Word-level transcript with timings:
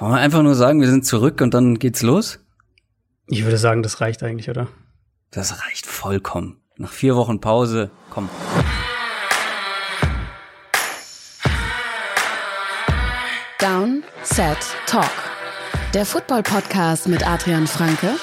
Wollen 0.00 0.12
wir 0.12 0.18
einfach 0.20 0.42
nur 0.42 0.54
sagen, 0.54 0.80
wir 0.80 0.88
sind 0.88 1.04
zurück 1.04 1.42
und 1.42 1.52
dann 1.52 1.78
geht's 1.78 2.00
los? 2.00 2.38
Ich 3.26 3.44
würde 3.44 3.58
sagen, 3.58 3.82
das 3.82 4.00
reicht 4.00 4.22
eigentlich, 4.22 4.48
oder? 4.48 4.66
Das 5.30 5.62
reicht 5.62 5.84
vollkommen. 5.84 6.56
Nach 6.78 6.90
vier 6.90 7.16
Wochen 7.16 7.38
Pause, 7.42 7.90
komm. 8.08 8.30
Down, 13.58 14.02
Set, 14.22 14.56
Talk. 14.86 15.04
Der 15.92 16.06
Football-Podcast 16.06 17.06
mit 17.06 17.28
Adrian 17.28 17.66
Franke 17.66 18.14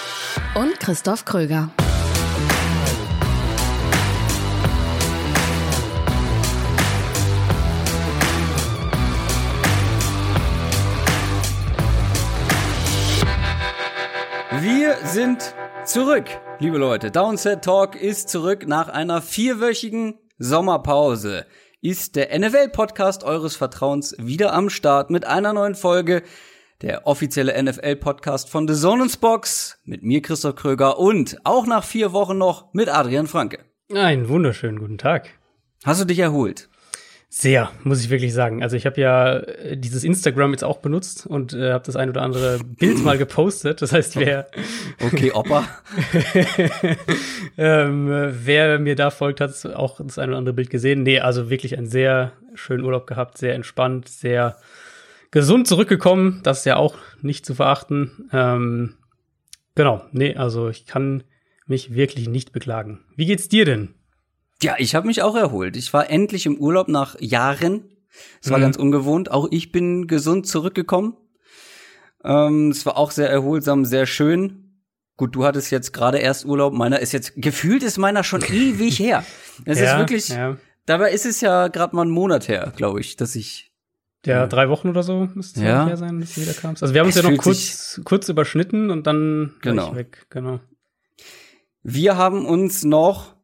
und 0.56 0.80
Christoph 0.80 1.26
Kröger. 1.26 1.70
Sind 15.08 15.56
zurück, 15.86 16.26
liebe 16.60 16.78
Leute. 16.78 17.12
Downset 17.12 17.64
Talk 17.64 17.96
ist 17.96 18.28
zurück 18.28 18.68
nach 18.68 18.90
einer 18.90 19.22
vierwöchigen 19.22 20.20
Sommerpause. 20.38 21.46
Ist 21.82 22.18
der 22.18 22.38
NFL-Podcast 22.38 23.24
eures 23.24 23.56
Vertrauens 23.56 24.16
wieder 24.20 24.54
am 24.54 24.70
Start 24.70 25.10
mit 25.10 25.26
einer 25.26 25.54
neuen 25.54 25.76
Folge. 25.76 26.24
Der 26.82 27.08
offizielle 27.08 27.62
NFL-Podcast 27.64 28.50
von 28.50 28.68
The 28.68 28.76
Zonens 28.76 29.16
Box 29.16 29.80
mit 29.86 30.04
mir, 30.04 30.22
Christoph 30.22 30.56
Kröger 30.56 31.00
und 31.00 31.38
auch 31.46 31.66
nach 31.66 31.86
vier 31.86 32.12
Wochen 32.12 32.38
noch 32.38 32.74
mit 32.74 32.90
Adrian 32.90 33.28
Franke. 33.28 33.60
Einen 33.94 34.28
wunderschönen 34.28 34.80
guten 34.80 34.98
Tag. 34.98 35.30
Hast 35.86 36.02
du 36.02 36.06
dich 36.06 36.20
erholt? 36.20 36.70
Sehr, 37.30 37.72
muss 37.84 38.02
ich 38.02 38.10
wirklich 38.10 38.34
sagen. 38.34 38.64
Also 38.64 38.78
ich 38.78 38.86
habe 38.86 39.02
ja 39.02 39.38
äh, 39.38 39.76
dieses 39.76 40.06
Instagram 40.06 40.52
jetzt 40.52 40.64
auch 40.64 40.78
benutzt 40.78 41.28
und 41.28 41.54
äh, 41.54 41.74
habe 41.74 41.84
das 41.86 41.98
ein 41.98 42.10
oder 42.10 42.22
andere 42.22 42.60
Bild 42.64 43.04
mal 43.04 43.18
gepostet. 43.18 43.82
Das 43.82 43.92
heißt, 43.92 44.16
wer 44.16 44.48
okay, 45.06 45.32
Opa, 45.34 45.68
ähm, 47.58 48.08
wer 48.08 48.80
mir 48.80 48.96
da 48.96 49.10
folgt, 49.10 49.42
hat 49.42 49.66
auch 49.66 50.00
das 50.02 50.18
ein 50.18 50.30
oder 50.30 50.38
andere 50.38 50.56
Bild 50.56 50.70
gesehen. 50.70 51.04
Nee, 51.04 51.20
also 51.20 51.50
wirklich 51.50 51.78
einen 51.78 51.88
sehr 51.88 52.32
schönen 52.56 52.86
Urlaub 52.86 53.08
gehabt, 53.08 53.38
sehr 53.38 53.56
entspannt, 53.56 54.08
sehr 54.08 54.56
gesund 55.30 55.68
zurückgekommen. 55.68 56.40
Das 56.44 56.60
ist 56.60 56.66
ja 56.66 56.78
auch 56.78 56.96
nicht 57.22 57.46
zu 57.46 57.56
verachten. 57.56 58.30
Ähm, 58.32 58.94
genau, 59.76 60.02
nee, 60.14 60.36
also 60.36 60.70
ich 60.70 60.86
kann 60.86 61.24
mich 61.66 61.94
wirklich 61.94 62.30
nicht 62.30 62.54
beklagen. 62.54 63.02
Wie 63.18 63.26
geht's 63.26 63.50
dir 63.50 63.66
denn? 63.66 63.97
Ja, 64.62 64.76
ich 64.78 64.96
habe 64.96 65.08
mich 65.08 65.22
auch 65.22 65.36
erholt. 65.36 65.78
Ich 65.78 65.94
war 65.94 66.10
endlich 66.10 66.46
im 66.46 66.58
Urlaub 66.58 66.88
nach 66.88 67.20
Jahren. 67.20 67.84
Es 68.42 68.50
war 68.50 68.58
mhm. 68.58 68.64
ganz 68.64 68.78
ungewohnt. 68.78 69.32
Auch 69.32 69.48
ich 69.52 69.72
bin 69.72 70.08
gesund 70.08 70.48
zurückgekommen. 70.48 71.16
Ähm, 72.24 72.72
es 72.72 72.86
war 72.86 72.98
auch 72.98 73.12
sehr 73.12 73.30
erholsam, 73.30 73.86
sehr 73.86 74.06
schön. 74.06 74.82
Gut, 75.16 75.36
du 75.36 75.46
hattest 75.46 75.72
jetzt 75.72 75.94
gerade 75.94 76.20
erst 76.20 76.46
Urlaub. 76.46 76.74
Meiner 76.74 77.00
ist 77.00 77.12
jetzt 77.12 77.34
gefühlt 77.36 77.84
ist 77.84 77.98
meiner 77.98 78.24
schon 78.24 78.42
ewig 78.52 79.00
her. 79.00 79.24
Es 79.66 79.80
ja, 79.80 79.94
ist 79.94 80.00
wirklich. 80.00 80.30
Ja. 80.30 80.58
Dabei 80.86 81.12
ist 81.12 81.26
es 81.26 81.42
ja 81.42 81.68
gerade 81.68 81.96
mal 81.96 82.04
einen 82.04 82.12
Monat 82.12 82.48
her, 82.48 82.72
glaube 82.76 83.00
ich, 83.00 83.16
dass 83.16 83.36
ich. 83.36 83.72
Ja, 84.26 84.46
äh, 84.46 84.48
drei 84.48 84.70
Wochen 84.70 84.90
oder 84.90 85.04
so 85.04 85.30
müsste 85.36 85.60
es 85.60 85.66
ja. 85.66 85.86
her 85.86 85.98
sein, 85.98 86.20
dass 86.20 86.34
du 86.36 86.42
wieder 86.42 86.54
kamst. 86.54 86.82
Also 86.82 86.94
wir 86.94 87.02
haben 87.02 87.10
es 87.10 87.16
ja 87.16 87.24
noch 87.24 87.38
kurz, 87.38 88.02
kurz 88.04 88.28
überschnitten 88.28 88.90
und 88.90 89.08
dann 89.08 89.54
genau. 89.62 89.96
weg. 89.96 90.26
Genau. 90.30 90.60
Wir 91.84 92.18
haben 92.18 92.46
uns 92.46 92.84
noch 92.84 93.37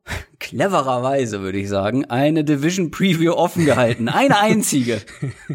clevererweise, 0.43 1.41
würde 1.41 1.57
ich 1.57 1.69
sagen, 1.69 2.05
eine 2.05 2.43
Division 2.43 2.91
Preview 2.91 3.31
offen 3.31 3.65
gehalten. 3.65 4.09
Eine 4.09 4.39
einzige. 4.39 5.01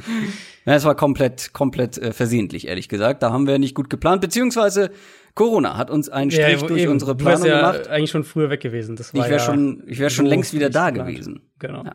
es 0.65 0.85
war 0.85 0.95
komplett, 0.97 1.53
komplett 1.53 1.99
äh, 1.99 2.13
versehentlich, 2.13 2.67
ehrlich 2.67 2.89
gesagt. 2.89 3.23
Da 3.23 3.31
haben 3.31 3.47
wir 3.47 3.59
nicht 3.59 3.75
gut 3.75 3.91
geplant, 3.91 4.23
beziehungsweise 4.23 4.91
Corona 5.35 5.77
hat 5.77 5.91
uns 5.91 6.09
einen 6.09 6.31
Strich 6.31 6.63
ja, 6.63 6.67
durch 6.67 6.83
eben. 6.83 6.93
unsere 6.93 7.15
Planung 7.15 7.47
ja 7.47 7.71
gemacht. 7.71 7.89
eigentlich 7.89 8.11
schon 8.11 8.25
früher 8.25 8.51
weg 8.51 8.61
gewesen. 8.61 8.97
Das 8.97 9.15
war 9.15 9.21
ich 9.21 9.31
wäre 9.31 9.39
ja 9.39 9.45
schon, 9.45 9.85
ich 9.87 9.99
wäre 9.99 10.11
schon 10.11 10.27
längst 10.27 10.55
wieder 10.55 10.71
da 10.71 10.91
geplant. 10.91 11.11
gewesen. 11.11 11.43
Genau. 11.59 11.85
Ja. 11.85 11.95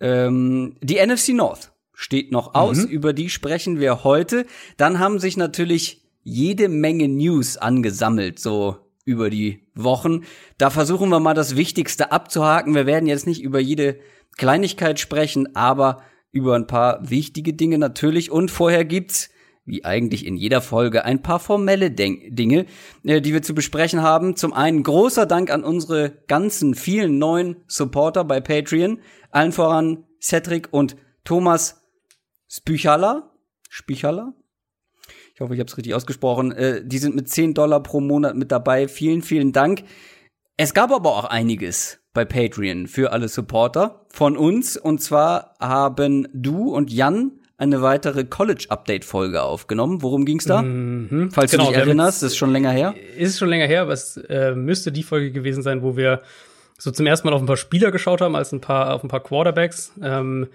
Ähm, 0.00 0.76
die 0.80 1.04
NFC 1.04 1.30
North 1.30 1.72
steht 1.92 2.30
noch 2.30 2.54
aus. 2.54 2.84
Mhm. 2.84 2.90
Über 2.90 3.12
die 3.12 3.28
sprechen 3.28 3.80
wir 3.80 4.04
heute. 4.04 4.46
Dann 4.76 5.00
haben 5.00 5.18
sich 5.18 5.36
natürlich 5.36 6.04
jede 6.22 6.68
Menge 6.68 7.08
News 7.08 7.56
angesammelt, 7.56 8.38
so 8.38 8.87
über 9.08 9.30
die 9.30 9.66
Wochen. 9.74 10.24
Da 10.58 10.68
versuchen 10.68 11.08
wir 11.08 11.18
mal 11.18 11.32
das 11.32 11.56
Wichtigste 11.56 12.12
abzuhaken. 12.12 12.74
Wir 12.74 12.84
werden 12.84 13.08
jetzt 13.08 13.26
nicht 13.26 13.42
über 13.42 13.58
jede 13.58 13.98
Kleinigkeit 14.36 15.00
sprechen, 15.00 15.56
aber 15.56 16.02
über 16.30 16.54
ein 16.54 16.66
paar 16.66 17.08
wichtige 17.08 17.54
Dinge 17.54 17.78
natürlich. 17.78 18.30
Und 18.30 18.50
vorher 18.50 18.84
gibt's, 18.84 19.30
wie 19.64 19.86
eigentlich 19.86 20.26
in 20.26 20.36
jeder 20.36 20.60
Folge, 20.60 21.06
ein 21.06 21.22
paar 21.22 21.40
formelle 21.40 21.90
Den 21.90 22.36
Dinge, 22.36 22.66
äh, 23.02 23.22
die 23.22 23.32
wir 23.32 23.40
zu 23.40 23.54
besprechen 23.54 24.02
haben. 24.02 24.36
Zum 24.36 24.52
einen 24.52 24.82
großer 24.82 25.24
Dank 25.24 25.50
an 25.50 25.64
unsere 25.64 26.10
ganzen 26.28 26.74
vielen 26.74 27.18
neuen 27.18 27.56
Supporter 27.66 28.24
bei 28.24 28.42
Patreon. 28.42 29.00
Allen 29.30 29.52
voran 29.52 30.04
Cedric 30.20 30.68
und 30.70 30.96
Thomas 31.24 31.82
Spüchala. 32.46 33.32
Spüchala? 33.70 34.34
Ich 35.38 35.40
hoffe, 35.40 35.54
ich 35.54 35.60
habe 35.60 35.68
es 35.68 35.76
richtig 35.76 35.94
ausgesprochen. 35.94 36.50
Äh, 36.50 36.82
die 36.84 36.98
sind 36.98 37.14
mit 37.14 37.28
10 37.28 37.54
Dollar 37.54 37.80
pro 37.80 38.00
Monat 38.00 38.34
mit 38.34 38.50
dabei. 38.50 38.88
Vielen, 38.88 39.22
vielen 39.22 39.52
Dank. 39.52 39.84
Es 40.56 40.74
gab 40.74 40.90
aber 40.90 41.10
auch 41.10 41.26
einiges 41.26 42.00
bei 42.12 42.24
Patreon 42.24 42.88
für 42.88 43.12
alle 43.12 43.28
Supporter 43.28 44.04
von 44.08 44.36
uns. 44.36 44.76
Und 44.76 45.00
zwar 45.00 45.54
haben 45.60 46.26
du 46.32 46.74
und 46.74 46.92
Jan 46.92 47.38
eine 47.56 47.82
weitere 47.82 48.24
College-Update-Folge 48.24 49.40
aufgenommen. 49.40 50.02
Worum 50.02 50.24
ging's 50.24 50.44
da? 50.44 50.62
Mhm. 50.62 51.30
Falls 51.30 51.52
genau, 51.52 51.66
du 51.66 51.70
dich 51.70 51.78
erinnerst, 51.78 52.24
ist 52.24 52.36
schon 52.36 52.50
länger 52.50 52.72
her. 52.72 52.96
Ist 53.16 53.38
schon 53.38 53.48
länger 53.48 53.68
her, 53.68 53.82
aber 53.82 53.92
es 53.92 54.16
äh, 54.16 54.56
müsste 54.56 54.90
die 54.90 55.04
Folge 55.04 55.30
gewesen 55.30 55.62
sein, 55.62 55.84
wo 55.84 55.96
wir 55.96 56.20
so 56.78 56.90
zum 56.90 57.06
ersten 57.06 57.28
Mal 57.28 57.34
auf 57.34 57.40
ein 57.40 57.46
paar 57.46 57.56
Spieler 57.56 57.92
geschaut 57.92 58.22
haben, 58.22 58.34
als 58.34 58.50
ein 58.50 58.60
paar 58.60 58.92
auf 58.92 59.04
ein 59.04 59.08
paar 59.08 59.22
Quarterbacks. 59.22 59.92
Ähm, 60.02 60.48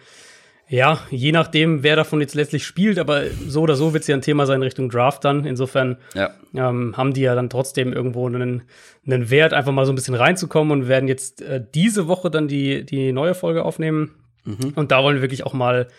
ja, 0.74 1.02
je 1.12 1.32
nachdem, 1.32 1.84
wer 1.84 1.96
davon 1.96 2.20
jetzt 2.20 2.34
letztlich 2.34 2.66
spielt, 2.66 2.98
aber 2.98 3.26
so 3.48 3.62
oder 3.62 3.76
so 3.76 3.94
wird 3.94 4.02
es 4.02 4.08
ja 4.08 4.16
ein 4.16 4.24
Thema 4.24 4.48
sein 4.48 4.64
Richtung 4.64 4.90
Draft 4.90 5.24
dann. 5.24 5.46
Insofern 5.46 5.98
ja. 6.16 6.32
ähm, 6.56 6.98
haben 6.98 7.14
die 7.14 7.22
ja 7.22 7.36
dann 7.36 7.52
trotzdem 7.52 7.94
irgendwo 7.94 8.26
einen, 8.26 8.64
einen 9.06 9.30
Wert, 9.30 9.54
einfach 9.54 9.72
mal 9.72 9.86
so 9.86 9.92
ein 9.92 9.96
bisschen 9.96 10.16
reinzukommen 10.16 10.72
und 10.72 10.88
werden 10.88 11.08
jetzt 11.08 11.44
äh, 11.44 11.64
diese 11.76 12.08
Woche 12.08 12.32
dann 12.32 12.48
die, 12.48 12.88
die 12.88 13.12
neue 13.12 13.36
Folge 13.36 13.64
aufnehmen. 13.66 14.16
Mhm. 14.46 14.74
Und 14.74 14.92
da 14.92 15.04
wollen 15.04 15.18
wir 15.18 15.22
wirklich 15.22 15.46
auch 15.46 15.54
mal 15.54 15.90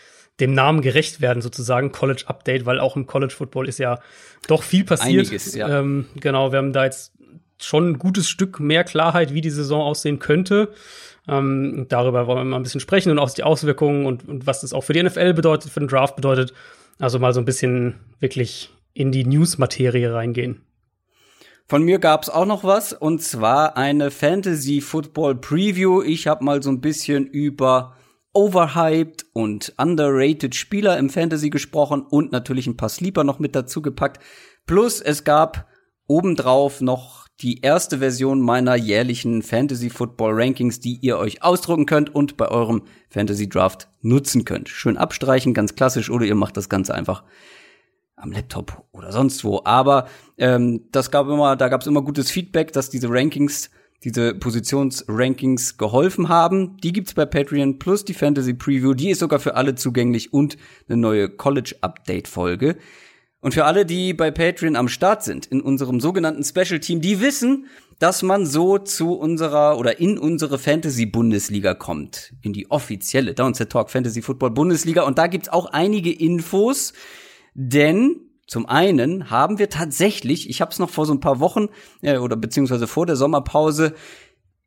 dem 0.40 0.54
Namen 0.54 0.80
gerecht 0.80 1.20
werden, 1.20 1.40
sozusagen, 1.40 1.92
College 1.92 2.24
Update, 2.26 2.66
weil 2.66 2.80
auch 2.80 2.96
im 2.96 3.06
College 3.06 3.32
Football 3.32 3.68
ist 3.68 3.78
ja 3.78 4.00
doch 4.48 4.64
viel 4.64 4.82
passiert. 4.82 5.26
Einiges, 5.28 5.54
ja. 5.54 5.68
Ähm, 5.78 6.06
genau, 6.16 6.50
wir 6.50 6.58
haben 6.58 6.72
da 6.72 6.84
jetzt 6.84 7.12
schon 7.60 7.90
ein 7.90 7.98
gutes 8.00 8.28
Stück 8.28 8.58
mehr 8.58 8.82
Klarheit, 8.82 9.32
wie 9.32 9.40
die 9.40 9.50
Saison 9.50 9.82
aussehen 9.82 10.18
könnte. 10.18 10.70
Ähm, 11.26 11.86
darüber 11.88 12.26
wollen 12.26 12.38
wir 12.38 12.44
mal 12.44 12.56
ein 12.56 12.62
bisschen 12.62 12.80
sprechen 12.80 13.10
und 13.10 13.18
auch 13.18 13.30
die 13.30 13.44
Auswirkungen 13.44 14.06
und, 14.06 14.28
und 14.28 14.46
was 14.46 14.60
das 14.60 14.72
auch 14.72 14.82
für 14.82 14.92
die 14.92 15.02
NFL 15.02 15.34
bedeutet, 15.34 15.70
für 15.70 15.80
den 15.80 15.88
Draft 15.88 16.16
bedeutet. 16.16 16.52
Also 16.98 17.18
mal 17.18 17.32
so 17.32 17.40
ein 17.40 17.46
bisschen 17.46 17.94
wirklich 18.20 18.70
in 18.92 19.10
die 19.10 19.24
News-Materie 19.24 20.12
reingehen. 20.12 20.60
Von 21.66 21.82
mir 21.82 21.98
gab's 21.98 22.28
auch 22.28 22.44
noch 22.44 22.62
was 22.62 22.92
und 22.92 23.22
zwar 23.22 23.76
eine 23.76 24.10
Fantasy 24.10 24.82
Football 24.82 25.36
Preview. 25.36 26.02
Ich 26.02 26.26
habe 26.26 26.44
mal 26.44 26.62
so 26.62 26.70
ein 26.70 26.82
bisschen 26.82 27.26
über 27.26 27.96
overhyped 28.34 29.24
und 29.32 29.72
underrated 29.78 30.54
Spieler 30.54 30.98
im 30.98 31.08
Fantasy 31.08 31.48
gesprochen 31.48 32.02
und 32.02 32.32
natürlich 32.32 32.66
ein 32.66 32.76
paar 32.76 32.90
Sleeper 32.90 33.24
noch 33.24 33.38
mit 33.38 33.54
dazu 33.54 33.80
gepackt. 33.80 34.22
Plus 34.66 35.00
es 35.00 35.24
gab 35.24 35.66
obendrauf 36.06 36.82
noch 36.82 37.23
die 37.40 37.60
erste 37.62 37.98
Version 37.98 38.40
meiner 38.40 38.76
jährlichen 38.76 39.42
Fantasy 39.42 39.90
Football 39.90 40.34
Rankings, 40.34 40.80
die 40.80 40.98
ihr 41.00 41.18
euch 41.18 41.42
ausdrucken 41.42 41.86
könnt 41.86 42.14
und 42.14 42.36
bei 42.36 42.48
eurem 42.48 42.82
Fantasy 43.10 43.48
Draft 43.48 43.88
nutzen 44.02 44.44
könnt. 44.44 44.68
Schön 44.68 44.96
abstreichen, 44.96 45.52
ganz 45.54 45.74
klassisch, 45.74 46.10
oder 46.10 46.24
ihr 46.26 46.36
macht 46.36 46.56
das 46.56 46.68
Ganze 46.68 46.94
einfach 46.94 47.24
am 48.16 48.30
Laptop 48.30 48.84
oder 48.92 49.10
sonst 49.10 49.44
wo. 49.44 49.60
Aber 49.64 50.06
ähm, 50.38 50.84
das 50.92 51.10
gab 51.10 51.28
immer, 51.28 51.56
da 51.56 51.68
gab 51.68 51.80
es 51.80 51.86
immer 51.86 52.02
gutes 52.02 52.30
Feedback, 52.30 52.72
dass 52.72 52.88
diese 52.88 53.10
Rankings, 53.10 53.70
diese 54.04 54.34
Positionsrankings 54.34 55.76
geholfen 55.76 56.28
haben. 56.28 56.76
Die 56.78 56.92
gibt's 56.92 57.14
bei 57.14 57.26
Patreon 57.26 57.80
plus 57.80 58.04
die 58.04 58.14
Fantasy 58.14 58.54
Preview. 58.54 58.94
Die 58.94 59.10
ist 59.10 59.18
sogar 59.18 59.40
für 59.40 59.56
alle 59.56 59.74
zugänglich 59.74 60.32
und 60.32 60.56
eine 60.88 60.98
neue 60.98 61.28
College 61.28 61.74
Update 61.80 62.28
Folge. 62.28 62.76
Und 63.44 63.52
für 63.52 63.66
alle, 63.66 63.84
die 63.84 64.14
bei 64.14 64.30
Patreon 64.30 64.74
am 64.74 64.88
Start 64.88 65.22
sind, 65.22 65.44
in 65.44 65.60
unserem 65.60 66.00
sogenannten 66.00 66.42
Special 66.42 66.80
Team, 66.80 67.02
die 67.02 67.20
wissen, 67.20 67.66
dass 67.98 68.22
man 68.22 68.46
so 68.46 68.78
zu 68.78 69.12
unserer 69.12 69.76
oder 69.76 70.00
in 70.00 70.16
unsere 70.16 70.58
Fantasy 70.58 71.04
Bundesliga 71.04 71.74
kommt. 71.74 72.32
In 72.40 72.54
die 72.54 72.70
offizielle 72.70 73.34
Downset 73.34 73.68
Talk 73.68 73.90
Fantasy 73.90 74.22
Football 74.22 74.52
Bundesliga. 74.52 75.02
Und 75.02 75.18
da 75.18 75.26
gibt's 75.26 75.50
auch 75.50 75.66
einige 75.66 76.10
Infos, 76.10 76.94
denn 77.52 78.16
zum 78.46 78.64
einen 78.64 79.28
haben 79.28 79.58
wir 79.58 79.68
tatsächlich, 79.68 80.48
ich 80.48 80.62
habe 80.62 80.70
es 80.70 80.78
noch 80.78 80.88
vor 80.88 81.04
so 81.04 81.12
ein 81.12 81.20
paar 81.20 81.38
Wochen 81.38 81.66
äh, 82.00 82.16
oder 82.16 82.36
beziehungsweise 82.36 82.86
vor 82.86 83.04
der 83.04 83.16
Sommerpause, 83.16 83.92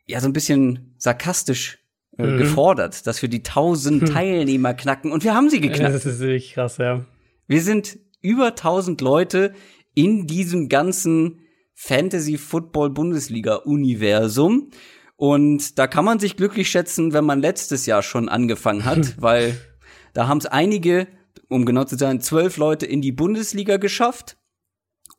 ja 0.05 0.19
so 0.19 0.27
ein 0.27 0.33
bisschen 0.33 0.93
sarkastisch 0.99 1.79
äh, 2.19 2.27
mhm. 2.27 2.37
gefordert, 2.37 3.07
dass 3.07 3.23
wir 3.23 3.29
die 3.29 3.39
1000 3.39 4.03
hm. 4.03 4.13
Teilnehmer 4.13 4.75
knacken. 4.75 5.11
Und 5.11 5.23
wir 5.23 5.33
haben 5.33 5.49
sie 5.49 5.61
geknackt. 5.61 5.95
Das 5.95 6.05
ist 6.05 6.19
wirklich 6.19 6.53
krass, 6.53 6.77
ja. 6.77 7.03
Wir 7.47 7.61
sind 7.61 7.97
über 8.21 8.47
1000 8.47 9.01
Leute 9.01 9.53
in 9.93 10.27
diesem 10.27 10.69
ganzen 10.69 11.39
Fantasy 11.73 12.37
Football 12.37 12.89
Bundesliga 12.89 13.55
Universum. 13.55 14.69
Und 15.15 15.79
da 15.79 15.87
kann 15.87 16.05
man 16.05 16.19
sich 16.19 16.35
glücklich 16.35 16.69
schätzen, 16.69 17.13
wenn 17.13 17.25
man 17.25 17.39
letztes 17.39 17.85
Jahr 17.85 18.01
schon 18.01 18.29
angefangen 18.29 18.85
hat, 18.85 19.15
weil 19.21 19.57
da 20.13 20.27
haben 20.27 20.39
es 20.39 20.45
einige, 20.45 21.07
um 21.49 21.65
genau 21.65 21.83
zu 21.83 21.97
sein, 21.97 22.21
zwölf 22.21 22.57
Leute 22.57 22.85
in 22.85 23.01
die 23.01 23.11
Bundesliga 23.11 23.77
geschafft. 23.77 24.37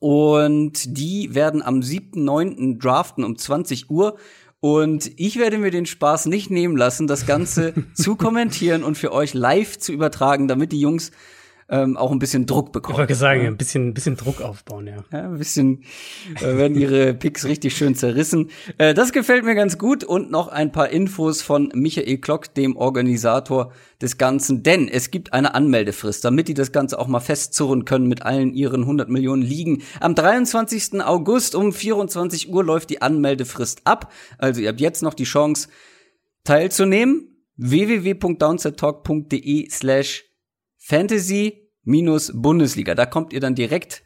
Und 0.00 0.96
die 0.98 1.34
werden 1.34 1.62
am 1.62 1.80
7.9. 1.80 2.80
draften 2.80 3.24
um 3.24 3.36
20 3.36 3.90
Uhr. 3.90 4.16
Und 4.60 5.12
ich 5.16 5.38
werde 5.38 5.58
mir 5.58 5.70
den 5.70 5.86
Spaß 5.86 6.26
nicht 6.26 6.50
nehmen 6.50 6.76
lassen, 6.76 7.06
das 7.06 7.26
Ganze 7.26 7.74
zu 7.94 8.16
kommentieren 8.16 8.82
und 8.82 8.98
für 8.98 9.12
euch 9.12 9.34
live 9.34 9.78
zu 9.78 9.92
übertragen, 9.92 10.48
damit 10.48 10.72
die 10.72 10.80
Jungs 10.80 11.12
ähm, 11.70 11.96
auch 11.96 12.12
ein 12.12 12.18
bisschen 12.18 12.46
Druck 12.46 12.72
bekommen. 12.72 12.94
Ich 12.94 12.98
wollte 13.00 13.14
sagen, 13.14 13.46
ein 13.46 13.56
bisschen, 13.56 13.88
ein 13.88 13.94
bisschen 13.94 14.16
Druck 14.16 14.40
aufbauen, 14.40 14.86
ja. 14.86 15.04
ja 15.12 15.26
ein 15.26 15.38
bisschen 15.38 15.82
äh, 16.36 16.56
werden 16.56 16.78
ihre 16.78 17.12
Picks 17.14 17.44
richtig 17.44 17.76
schön 17.76 17.94
zerrissen. 17.94 18.50
Äh, 18.78 18.94
das 18.94 19.12
gefällt 19.12 19.44
mir 19.44 19.54
ganz 19.54 19.76
gut 19.76 20.02
und 20.02 20.30
noch 20.30 20.48
ein 20.48 20.72
paar 20.72 20.88
Infos 20.88 21.42
von 21.42 21.70
Michael 21.74 22.16
Klock, 22.18 22.54
dem 22.54 22.76
Organisator 22.76 23.72
des 24.00 24.16
Ganzen, 24.16 24.62
denn 24.62 24.88
es 24.88 25.10
gibt 25.10 25.34
eine 25.34 25.54
Anmeldefrist, 25.54 26.24
damit 26.24 26.48
die 26.48 26.54
das 26.54 26.72
Ganze 26.72 26.98
auch 26.98 27.06
mal 27.06 27.20
festzurren 27.20 27.84
können 27.84 28.08
mit 28.08 28.22
allen 28.22 28.54
ihren 28.54 28.80
100 28.82 29.10
Millionen 29.10 29.42
Ligen. 29.42 29.82
Am 30.00 30.14
23. 30.14 31.02
August 31.02 31.54
um 31.54 31.72
24 31.72 32.50
Uhr 32.50 32.64
läuft 32.64 32.88
die 32.90 33.02
Anmeldefrist 33.02 33.82
ab, 33.84 34.10
also 34.38 34.60
ihr 34.60 34.68
habt 34.68 34.80
jetzt 34.80 35.02
noch 35.02 35.14
die 35.14 35.24
Chance 35.24 35.68
teilzunehmen 36.44 37.34
www.downsettalk.de 37.58 39.68
slash 39.68 40.27
Fantasy 40.88 41.68
minus 41.84 42.32
Bundesliga. 42.34 42.94
Da 42.94 43.04
kommt 43.04 43.34
ihr 43.34 43.40
dann 43.40 43.54
direkt 43.54 44.02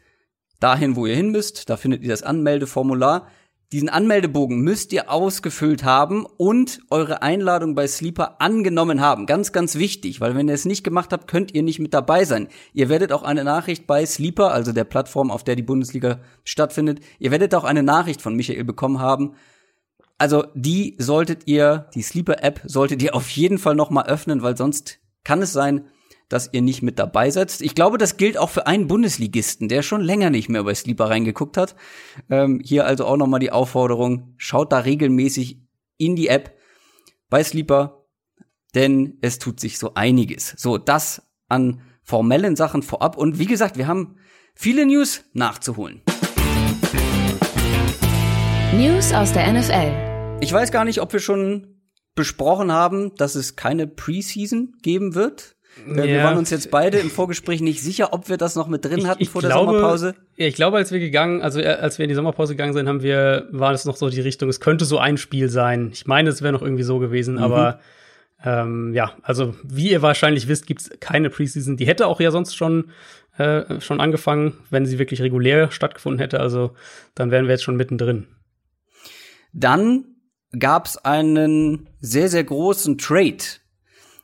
dahin, 0.59 0.97
wo 0.97 1.05
ihr 1.05 1.15
hin 1.15 1.29
müsst. 1.29 1.69
Da 1.69 1.77
findet 1.77 2.03
ihr 2.03 2.09
das 2.09 2.23
Anmeldeformular. 2.23 3.29
Diesen 3.71 3.87
Anmeldebogen 3.87 4.59
müsst 4.59 4.91
ihr 4.91 5.09
ausgefüllt 5.09 5.85
haben 5.85 6.25
und 6.25 6.81
eure 6.89 7.21
Einladung 7.21 7.73
bei 7.73 7.87
Sleeper 7.87 8.41
angenommen 8.41 8.99
haben. 8.99 9.27
Ganz, 9.27 9.53
ganz 9.53 9.75
wichtig, 9.75 10.19
weil 10.19 10.35
wenn 10.35 10.49
ihr 10.49 10.55
es 10.55 10.65
nicht 10.65 10.83
gemacht 10.83 11.13
habt, 11.13 11.29
könnt 11.29 11.53
ihr 11.55 11.63
nicht 11.63 11.79
mit 11.79 11.93
dabei 11.93 12.25
sein. 12.25 12.49
Ihr 12.73 12.89
werdet 12.89 13.13
auch 13.13 13.23
eine 13.23 13.45
Nachricht 13.45 13.87
bei 13.87 14.05
Sleeper, 14.05 14.51
also 14.51 14.73
der 14.73 14.83
Plattform, 14.83 15.31
auf 15.31 15.45
der 15.45 15.55
die 15.55 15.63
Bundesliga 15.63 16.19
stattfindet, 16.43 16.99
ihr 17.17 17.31
werdet 17.31 17.55
auch 17.55 17.63
eine 17.63 17.81
Nachricht 17.81 18.21
von 18.21 18.35
Michael 18.35 18.65
bekommen 18.65 18.99
haben. 18.99 19.35
Also 20.17 20.43
die 20.53 20.97
solltet 20.99 21.47
ihr, 21.47 21.87
die 21.95 22.01
Sleeper-App 22.01 22.59
solltet 22.65 23.01
ihr 23.01 23.15
auf 23.15 23.29
jeden 23.29 23.57
Fall 23.57 23.75
noch 23.75 23.89
mal 23.89 24.05
öffnen, 24.05 24.41
weil 24.41 24.57
sonst 24.57 24.99
kann 25.23 25.41
es 25.41 25.53
sein, 25.53 25.85
dass 26.29 26.49
ihr 26.51 26.61
nicht 26.61 26.81
mit 26.81 26.99
dabei 26.99 27.29
seid. 27.29 27.61
Ich 27.61 27.75
glaube, 27.75 27.97
das 27.97 28.17
gilt 28.17 28.37
auch 28.37 28.49
für 28.49 28.67
einen 28.67 28.87
Bundesligisten, 28.87 29.67
der 29.67 29.81
schon 29.81 30.01
länger 30.01 30.29
nicht 30.29 30.49
mehr 30.49 30.63
bei 30.63 30.73
Sleeper 30.73 31.09
reingeguckt 31.09 31.57
hat. 31.57 31.75
Ähm, 32.29 32.61
hier 32.63 32.85
also 32.85 33.05
auch 33.05 33.17
noch 33.17 33.27
mal 33.27 33.39
die 33.39 33.51
Aufforderung, 33.51 34.33
schaut 34.37 34.71
da 34.71 34.79
regelmäßig 34.79 35.61
in 35.97 36.15
die 36.15 36.27
App 36.27 36.57
bei 37.29 37.43
Sleeper, 37.43 38.05
denn 38.75 39.17
es 39.21 39.39
tut 39.39 39.59
sich 39.59 39.77
so 39.77 39.93
einiges. 39.93 40.53
So, 40.57 40.77
das 40.77 41.21
an 41.47 41.81
formellen 42.03 42.55
Sachen 42.55 42.83
vorab. 42.83 43.17
Und 43.17 43.39
wie 43.39 43.45
gesagt, 43.45 43.77
wir 43.77 43.87
haben 43.87 44.17
viele 44.55 44.85
News 44.85 45.23
nachzuholen. 45.33 46.01
News 48.75 49.13
aus 49.13 49.31
der 49.33 49.51
NFL. 49.53 50.39
Ich 50.41 50.51
weiß 50.51 50.71
gar 50.71 50.83
nicht, 50.83 50.99
ob 50.99 51.13
wir 51.13 51.19
schon 51.19 51.81
besprochen 52.15 52.71
haben, 52.71 53.15
dass 53.15 53.35
es 53.35 53.55
keine 53.55 53.87
Preseason 53.87 54.73
geben 54.81 55.15
wird. 55.15 55.55
Ja. 55.87 56.03
Wir 56.03 56.23
waren 56.23 56.37
uns 56.37 56.49
jetzt 56.49 56.71
beide 56.71 56.99
im 56.99 57.09
Vorgespräch 57.09 57.61
nicht 57.61 57.81
sicher, 57.81 58.13
ob 58.13 58.29
wir 58.29 58.37
das 58.37 58.55
noch 58.55 58.67
mit 58.67 58.85
drin 58.85 59.07
hatten 59.07 59.21
ich, 59.21 59.27
ich 59.27 59.31
vor 59.31 59.41
der 59.41 59.51
glaube, 59.51 59.73
Sommerpause. 59.73 60.15
Ja, 60.37 60.47
ich 60.47 60.55
glaube, 60.55 60.77
als 60.77 60.91
wir 60.91 60.99
gegangen, 60.99 61.41
also 61.41 61.59
äh, 61.59 61.65
als 61.65 61.97
wir 61.97 62.03
in 62.03 62.09
die 62.09 62.15
Sommerpause 62.15 62.53
gegangen 62.53 62.73
sind, 62.73 62.87
haben 62.87 63.01
wir, 63.01 63.47
war 63.51 63.71
das 63.71 63.85
noch 63.85 63.97
so 63.97 64.09
die 64.09 64.21
Richtung, 64.21 64.49
es 64.49 64.59
könnte 64.59 64.85
so 64.85 64.99
ein 64.99 65.17
Spiel 65.17 65.49
sein. 65.49 65.89
Ich 65.91 66.05
meine, 66.05 66.29
es 66.29 66.41
wäre 66.41 66.53
noch 66.53 66.61
irgendwie 66.61 66.83
so 66.83 66.99
gewesen, 66.99 67.35
mhm. 67.35 67.43
aber 67.43 67.79
ähm, 68.45 68.93
ja, 68.93 69.13
also 69.23 69.55
wie 69.63 69.91
ihr 69.91 70.01
wahrscheinlich 70.01 70.47
wisst, 70.47 70.67
gibt's 70.67 70.89
keine 70.99 71.29
Preseason. 71.29 71.77
Die 71.77 71.87
hätte 71.87 72.07
auch 72.07 72.19
ja 72.19 72.29
sonst 72.29 72.55
schon 72.55 72.91
äh, 73.37 73.81
schon 73.81 73.99
angefangen, 73.99 74.53
wenn 74.69 74.85
sie 74.85 74.99
wirklich 74.99 75.21
regulär 75.21 75.71
stattgefunden 75.71 76.19
hätte. 76.19 76.39
Also 76.39 76.75
dann 77.15 77.31
wären 77.31 77.45
wir 77.45 77.51
jetzt 77.51 77.63
schon 77.63 77.77
mittendrin. 77.77 78.27
Dann 79.53 80.05
gab's 80.57 80.97
einen 80.97 81.89
sehr, 81.99 82.29
sehr 82.29 82.43
großen 82.43 82.97
Trade 82.97 83.43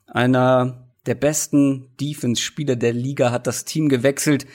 einer 0.07 0.88
der 1.09 1.15
besten 1.15 1.89
Defense-Spieler 1.99 2.75
der 2.75 2.93
Liga, 2.93 3.31
hat 3.31 3.47
das 3.47 3.65
Team 3.65 3.89
gewechselt. 3.89 4.45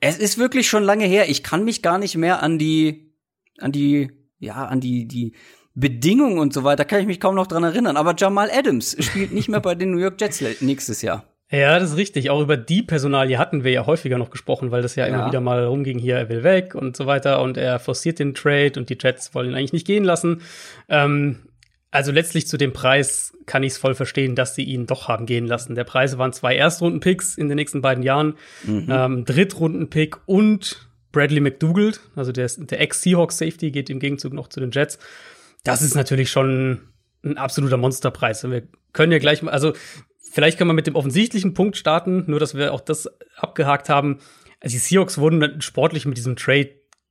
Es 0.00 0.18
ist 0.18 0.36
wirklich 0.36 0.68
schon 0.68 0.82
lange 0.82 1.06
her. 1.06 1.30
Ich 1.30 1.42
kann 1.42 1.64
mich 1.64 1.80
gar 1.80 1.98
nicht 1.98 2.16
mehr 2.16 2.42
an 2.42 2.58
die, 2.58 3.14
an 3.58 3.72
die, 3.72 4.10
ja, 4.38 4.66
an 4.66 4.80
die, 4.80 5.06
die 5.06 5.34
Bedingungen 5.74 6.38
und 6.38 6.52
so 6.52 6.64
weiter, 6.64 6.84
kann 6.84 7.00
ich 7.00 7.06
mich 7.06 7.20
kaum 7.20 7.34
noch 7.34 7.46
dran 7.46 7.64
erinnern. 7.64 7.96
Aber 7.96 8.14
Jamal 8.18 8.50
Adams 8.52 8.96
spielt 8.98 9.32
nicht 9.32 9.48
mehr 9.48 9.60
bei 9.60 9.74
den 9.74 9.92
New 9.92 9.98
York 9.98 10.20
Jets 10.20 10.42
nächstes 10.60 11.02
Jahr. 11.02 11.24
Ja, 11.50 11.78
das 11.78 11.90
ist 11.90 11.96
richtig. 11.98 12.30
Auch 12.30 12.40
über 12.40 12.56
die 12.56 12.82
Personalie 12.82 13.38
hatten 13.38 13.62
wir 13.62 13.72
ja 13.72 13.84
häufiger 13.84 14.16
noch 14.16 14.30
gesprochen, 14.30 14.70
weil 14.70 14.80
das 14.80 14.96
ja, 14.96 15.06
ja, 15.06 15.14
immer 15.14 15.26
wieder 15.26 15.40
mal 15.40 15.64
rumging, 15.64 15.98
hier, 15.98 16.16
er 16.16 16.28
will 16.30 16.42
weg 16.42 16.74
und 16.74 16.96
so 16.96 17.06
weiter 17.06 17.42
und 17.42 17.58
er 17.58 17.78
forciert 17.78 18.18
den 18.18 18.34
Trade 18.34 18.72
und 18.76 18.88
die 18.88 18.96
Jets 18.98 19.34
wollen 19.34 19.50
ihn 19.50 19.54
eigentlich 19.54 19.74
nicht 19.74 19.86
gehen 19.86 20.02
lassen. 20.02 20.40
Ähm, 20.88 21.40
also 21.92 22.10
letztlich 22.10 22.48
zu 22.48 22.56
dem 22.56 22.72
Preis 22.72 23.36
kann 23.44 23.62
ich 23.62 23.72
es 23.72 23.78
voll 23.78 23.94
verstehen, 23.94 24.34
dass 24.34 24.54
sie 24.54 24.64
ihn 24.64 24.86
doch 24.86 25.08
haben 25.08 25.26
gehen 25.26 25.46
lassen. 25.46 25.74
Der 25.74 25.84
Preis 25.84 26.16
waren 26.16 26.32
zwei 26.32 26.56
Erstrunden-Picks 26.56 27.36
in 27.36 27.48
den 27.48 27.56
nächsten 27.56 27.82
beiden 27.82 28.02
Jahren, 28.02 28.34
mhm. 28.64 28.88
ähm, 28.90 29.24
Drittrunden-Pick 29.26 30.16
und 30.26 30.88
Bradley 31.12 31.40
McDougald, 31.40 32.00
also 32.16 32.32
der, 32.32 32.50
der 32.56 32.80
Ex-Seahawks-Safety, 32.80 33.70
geht 33.70 33.90
im 33.90 34.00
Gegenzug 34.00 34.32
noch 34.32 34.48
zu 34.48 34.58
den 34.58 34.70
Jets. 34.70 34.98
Das 35.64 35.82
ist 35.82 35.94
natürlich 35.94 36.30
schon 36.30 36.80
ein 37.22 37.36
absoluter 37.36 37.76
Monsterpreis. 37.76 38.42
Wir 38.42 38.62
können 38.94 39.12
ja 39.12 39.18
gleich 39.18 39.42
mal, 39.42 39.50
also 39.50 39.74
vielleicht 40.32 40.56
können 40.56 40.70
wir 40.70 40.74
mit 40.74 40.86
dem 40.86 40.96
offensichtlichen 40.96 41.52
Punkt 41.52 41.76
starten, 41.76 42.24
nur 42.26 42.40
dass 42.40 42.54
wir 42.54 42.72
auch 42.72 42.80
das 42.80 43.10
abgehakt 43.36 43.90
haben. 43.90 44.18
Also 44.60 44.74
die 44.74 44.78
Seahawks 44.78 45.18
wurden 45.18 45.60
sportlich 45.60 46.06
mit 46.06 46.16
diesem 46.16 46.36
Trade 46.36 46.70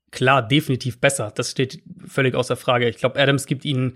klar 0.10 0.46
definitiv 0.46 1.00
besser. 1.00 1.32
Das 1.36 1.52
steht 1.52 1.84
völlig 2.06 2.34
außer 2.34 2.56
Frage. 2.56 2.90
Ich 2.90 2.98
glaube, 2.98 3.20
Adams 3.20 3.46
gibt 3.46 3.64
ihnen 3.64 3.94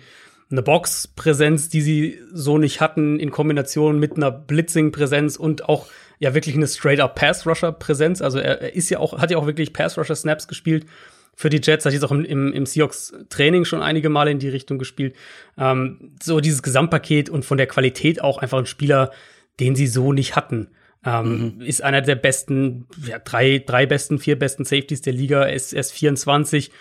eine 0.52 0.62
Box-Präsenz, 0.62 1.70
die 1.70 1.82
sie 1.82 2.20
so 2.32 2.58
nicht 2.58 2.82
hatten, 2.82 3.20
in 3.20 3.32
Kombination 3.32 4.00
mit 4.00 4.16
einer 4.16 4.32
Blitzing-Präsenz 4.32 5.38
und 5.38 5.68
auch 5.68 5.88
ja 6.20 6.34
wirklich 6.34 6.56
eine 6.56 6.68
straight-up 6.68 7.16
Pass-Rusher-Präsenz. 7.16 8.22
Also 8.22 8.40
er, 8.40 8.62
er, 8.62 8.76
ist 8.76 8.90
ja 8.90 9.00
auch, 9.00 9.18
hat 9.20 9.32
ja 9.32 9.38
auch 9.38 9.48
wirklich 9.48 9.74
Pass-Rusher-Snaps 9.74 10.48
gespielt 10.48 10.86
für 11.36 11.50
die 11.50 11.60
Jets, 11.62 11.86
hat 11.86 11.94
jetzt 11.94 12.04
auch 12.04 12.12
im, 12.12 12.24
im, 12.24 12.54
im 12.54 12.66
Seahawks-Training 12.66 13.66
schon 13.66 13.82
einige 13.82 14.10
Male 14.10 14.32
in 14.32 14.40
die 14.40 14.50
Richtung 14.50 14.78
gespielt. 14.78 15.16
Ähm, 15.58 16.14
so 16.22 16.40
dieses 16.40 16.64
Gesamtpaket 16.64 17.30
und 17.30 17.44
von 17.44 17.58
der 17.58 17.68
Qualität 17.68 18.22
auch 18.22 18.38
einfach 18.38 18.60
ein 18.60 18.66
Spieler, 18.66 19.12
den 19.60 19.76
sie 19.76 19.88
so 19.88 20.14
nicht 20.14 20.36
hatten. 20.36 20.70
Ähm, 21.04 21.56
mhm. 21.58 21.62
Ist 21.62 21.84
einer 21.84 22.02
der 22.02 22.16
besten, 22.16 22.88
ja, 23.06 23.20
drei, 23.20 23.64
drei 23.66 23.86
besten, 23.86 24.18
vier 24.18 24.40
besten 24.40 24.64
Safeties 24.64 25.02
der 25.02 25.14
Liga, 25.14 25.44
ist 25.44 25.74
erst 25.74 25.92
24. 25.92 26.72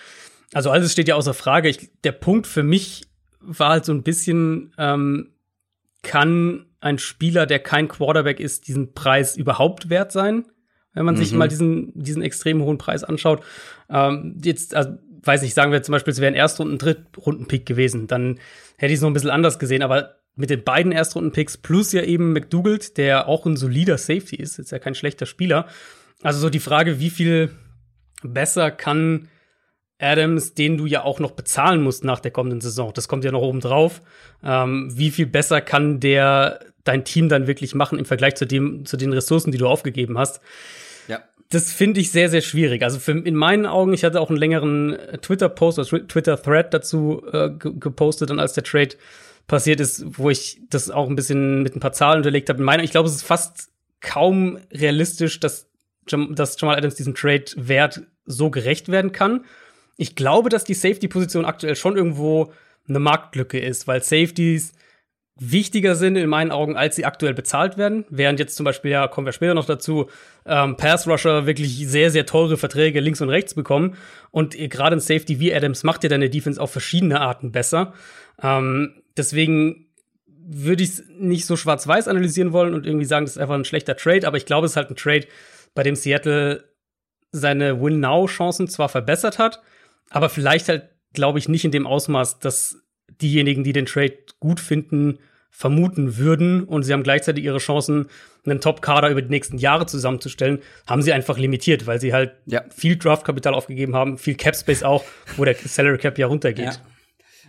Also 0.53 0.71
alles 0.71 0.93
steht 0.93 1.09
ja 1.09 1.17
außer 1.17 1.35
Frage. 1.35 1.69
Ich, 1.69 1.91
der 2.05 2.13
Punkt 2.13 2.47
für 2.47 2.63
mich 2.63 3.03
war 3.47 3.71
halt 3.71 3.85
so 3.85 3.93
ein 3.93 4.03
bisschen, 4.03 4.73
ähm, 4.79 5.33
kann 6.03 6.67
ein 6.81 6.99
Spieler, 6.99 7.47
der 7.47 7.59
kein 7.61 7.89
Quarterback 7.89 8.41
ist, 8.41 8.69
diesen 8.69 8.93
Preis 8.93 9.37
überhaupt 9.37 9.89
wert 9.89 10.13
sein? 10.13 10.45
Wenn 10.93 11.07
man 11.07 11.15
mhm. 11.15 11.19
sich 11.19 11.33
mal 11.33 11.49
diesen, 11.49 11.93
diesen 11.95 12.23
extrem 12.23 12.63
hohen 12.63 12.79
Preis 12.79 13.03
anschaut. 13.03 13.43
Ähm, 13.89 14.39
jetzt, 14.43 14.75
also, 14.75 14.99
weiß 15.23 15.43
nicht, 15.43 15.55
sagen 15.55 15.73
wir 15.73 15.83
zum 15.83 15.93
Beispiel, 15.93 16.13
es 16.13 16.21
wäre 16.21 16.33
ein 16.33 16.37
Erstrunden-, 16.37 16.79
Drittrunden-Pick 16.79 17.67
gewesen, 17.67 18.07
dann 18.07 18.39
hätte 18.77 18.93
ich 18.93 18.99
es 18.99 19.01
noch 19.01 19.11
ein 19.11 19.15
bisschen 19.15 19.31
anders 19.31 19.59
gesehen, 19.59 19.83
aber 19.83 20.17
mit 20.37 20.51
den 20.51 20.63
beiden 20.63 20.93
Erstrunden-Picks 20.93 21.59
plus 21.59 21.93
ja 21.93 22.03
eben 22.03 22.33
McDougald, 22.33 22.97
der 22.97 23.29
auch 23.29 23.47
ein 23.47 23.57
solider 23.57 23.99
Safety 23.99 24.37
ist, 24.37 24.59
ist 24.59 24.73
ja 24.73 24.79
kein 24.79 24.95
schlechter 24.95 25.27
Spieler. 25.27 25.67
Also 26.23 26.41
so 26.41 26.51
die 26.51 26.61
Frage, 26.61 27.01
wie 27.01 27.11
viel 27.11 27.51
besser 28.23 28.71
kann 28.71 29.29
Adams, 30.05 30.55
den 30.55 30.77
du 30.77 30.87
ja 30.87 31.03
auch 31.03 31.19
noch 31.19 31.33
bezahlen 31.33 31.83
musst 31.83 32.05
nach 32.05 32.21
der 32.21 32.31
kommenden 32.31 32.61
Saison. 32.61 32.93
Das 32.95 33.09
kommt 33.09 33.25
ja 33.25 33.33
noch 33.33 33.41
oben 33.41 33.61
drauf. 33.61 34.03
Ähm, 34.45 34.93
wie 34.93 35.11
viel 35.11 35.27
besser 35.27 35.61
kann 35.61 36.01
der 36.01 36.61
dein 36.85 37.05
Team 37.05 37.29
dann 37.29 37.47
wirklich 37.47 37.75
machen 37.75 37.99
im 37.99 38.05
Vergleich 38.05 38.35
zu 38.35 38.47
dem, 38.47 38.85
zu 38.85 38.97
den 38.97 39.13
Ressourcen, 39.13 39.51
die 39.51 39.59
du 39.59 39.67
aufgegeben 39.67 40.19
hast? 40.19 40.41
Ja. 41.09 41.23
Das 41.51 41.73
finde 41.73 42.01
ich 42.01 42.11
sehr, 42.11 42.29
sehr 42.29 42.43
schwierig. 42.43 42.83
Also 42.83 42.99
für, 42.99 43.13
in 43.13 43.35
meinen 43.35 43.67
Augen, 43.67 43.95
ich 43.95 44.05
hatte 44.05 44.21
auch 44.21 44.29
einen 44.29 44.39
längeren 44.39 44.97
Twitter-Post, 45.23 45.79
also 45.79 45.99
Twitter-Thread 45.99 46.75
dazu 46.75 47.23
äh, 47.33 47.51
gepostet, 47.59 48.31
dann 48.31 48.39
als 48.39 48.53
der 48.53 48.65
Trade 48.65 48.97
passiert 49.47 49.81
ist, 49.81 50.05
wo 50.19 50.31
ich 50.31 50.61
das 50.71 50.91
auch 50.91 51.09
ein 51.09 51.17
bisschen 51.17 51.63
mit 51.63 51.75
ein 51.75 51.81
paar 51.81 51.93
Zahlen 51.93 52.19
unterlegt 52.19 52.49
habe. 52.49 52.59
In 52.59 52.65
meiner, 52.65 52.83
ich 52.83 52.91
glaube, 52.91 53.09
es 53.09 53.15
ist 53.15 53.25
fast 53.25 53.71
kaum 54.01 54.59
realistisch, 54.73 55.41
dass, 55.41 55.71
dass 56.07 56.61
Jamal 56.61 56.77
Adams 56.77 56.95
diesen 56.95 57.15
Trade-Wert 57.15 58.03
so 58.27 58.51
gerecht 58.51 58.91
werden 58.91 59.13
kann 59.13 59.45
ich 59.97 60.17
glaube, 60.17 60.49
dass 60.49 60.65
die 60.65 60.75
Safety-Position 60.75 61.45
aktuell 61.45 61.77
schon 61.77 61.97
irgendwo 61.97 62.53
eine 62.89 62.99
Marktlücke 62.99 63.59
ist, 63.59 63.87
weil 63.87 64.03
Safeties 64.03 64.73
wichtiger 65.37 65.97
sind 65.97 66.17
in 66.17 66.29
meinen 66.29 66.53
Augen, 66.53 66.77
als 66.77 66.95
sie 66.97 67.05
aktuell 67.05 67.35
bezahlt 67.35 67.77
werden. 67.77 68.05
Während 68.09 68.39
jetzt 68.39 68.57
zum 68.57 68.65
Beispiel, 68.65 68.93
ja, 68.93 69.09
kommen 69.09 69.27
wir 69.27 69.33
später 69.33 69.55
noch 69.55 69.67
dazu, 69.67 70.09
ähm, 70.47 70.77
Pass-Rusher 70.77 71.47
wirklich 71.47 71.89
sehr, 71.89 72.11
sehr 72.11 72.27
teure 72.27 72.57
Verträge 72.57 73.01
links 73.01 73.21
und 73.21 73.31
rechts 73.31 73.55
bekommen. 73.55 73.97
Und 74.31 74.57
gerade 74.57 74.97
ein 74.97 75.01
Safety 75.01 75.41
wie 75.41 75.53
Adams 75.53 75.83
macht 75.83 76.05
ja 76.05 76.09
deine 76.09 76.31
Defense 76.31 76.61
auf 76.61 76.71
verschiedene 76.71 77.21
Arten 77.21 77.51
besser. 77.51 77.95
Ähm, 78.43 79.03
deswegen 79.17 79.87
würde 80.47 80.85
ich 80.85 80.91
es 80.91 81.05
nicht 81.19 81.47
so 81.47 81.57
schwarz-weiß 81.57 82.07
analysieren 82.07 82.53
wollen 82.53 82.75
und 82.75 82.87
irgendwie 82.87 83.07
sagen, 83.07 83.25
das 83.25 83.37
ist 83.37 83.43
einfach 83.43 83.55
ein 83.55 83.65
schlechter 83.65 83.97
Trade, 83.97 84.27
aber 84.27 84.37
ich 84.37 84.47
glaube, 84.47 84.67
es 84.67 84.73
ist 84.73 84.77
halt 84.77 84.91
ein 84.91 84.97
Trade, 84.97 85.27
bei 85.75 85.83
dem 85.83 85.97
Seattle 85.97 86.65
seine 87.33 87.81
Win-Now-Chancen 87.83 88.69
zwar 88.69 88.89
verbessert 88.89 89.39
hat, 89.39 89.63
aber 90.15 90.29
vielleicht 90.29 90.69
halt, 90.69 90.91
glaube 91.13 91.41
ich, 91.41 91.49
nicht 91.49 91.65
in 91.65 91.73
dem 91.73 91.89
Ausmaß, 91.89 92.39
dass 92.39 92.79
diejenigen, 93.21 93.65
die 93.65 93.73
den 93.73 93.85
Trade 93.85 94.17
gut 94.39 94.61
finden, 94.61 95.19
vermuten 95.51 96.17
würden 96.17 96.63
und 96.63 96.85
sie 96.85 96.93
haben 96.93 97.03
gleichzeitig 97.03 97.45
ihre 97.45 97.59
Chancen, 97.59 98.07
einen 98.47 98.61
Top-Kader 98.61 99.11
über 99.11 99.23
die 99.23 99.31
nächsten 99.31 99.59
Jahre 99.59 99.87
zusammenzustellen, 99.87 100.61
haben 100.87 101.03
sie 101.03 101.13
einfach 101.13 101.37
limitiert, 101.37 101.87
weil 101.89 102.01
sie 102.01 102.13
halt 102.13 102.33
ja. 102.47 102.63
viel 102.69 102.97
Draft-Kapital 102.97 103.55
aufgegeben 103.55 103.97
haben, 103.97 104.17
viel 104.17 104.37
Cap-Space 104.37 104.85
auch, 104.85 105.05
wo 105.37 105.45
der 105.45 105.57
Salary 105.57 105.99
Cap 105.99 106.17
ja 106.17 106.29
runtergeht. 106.29 106.65
Ja. 106.65 106.77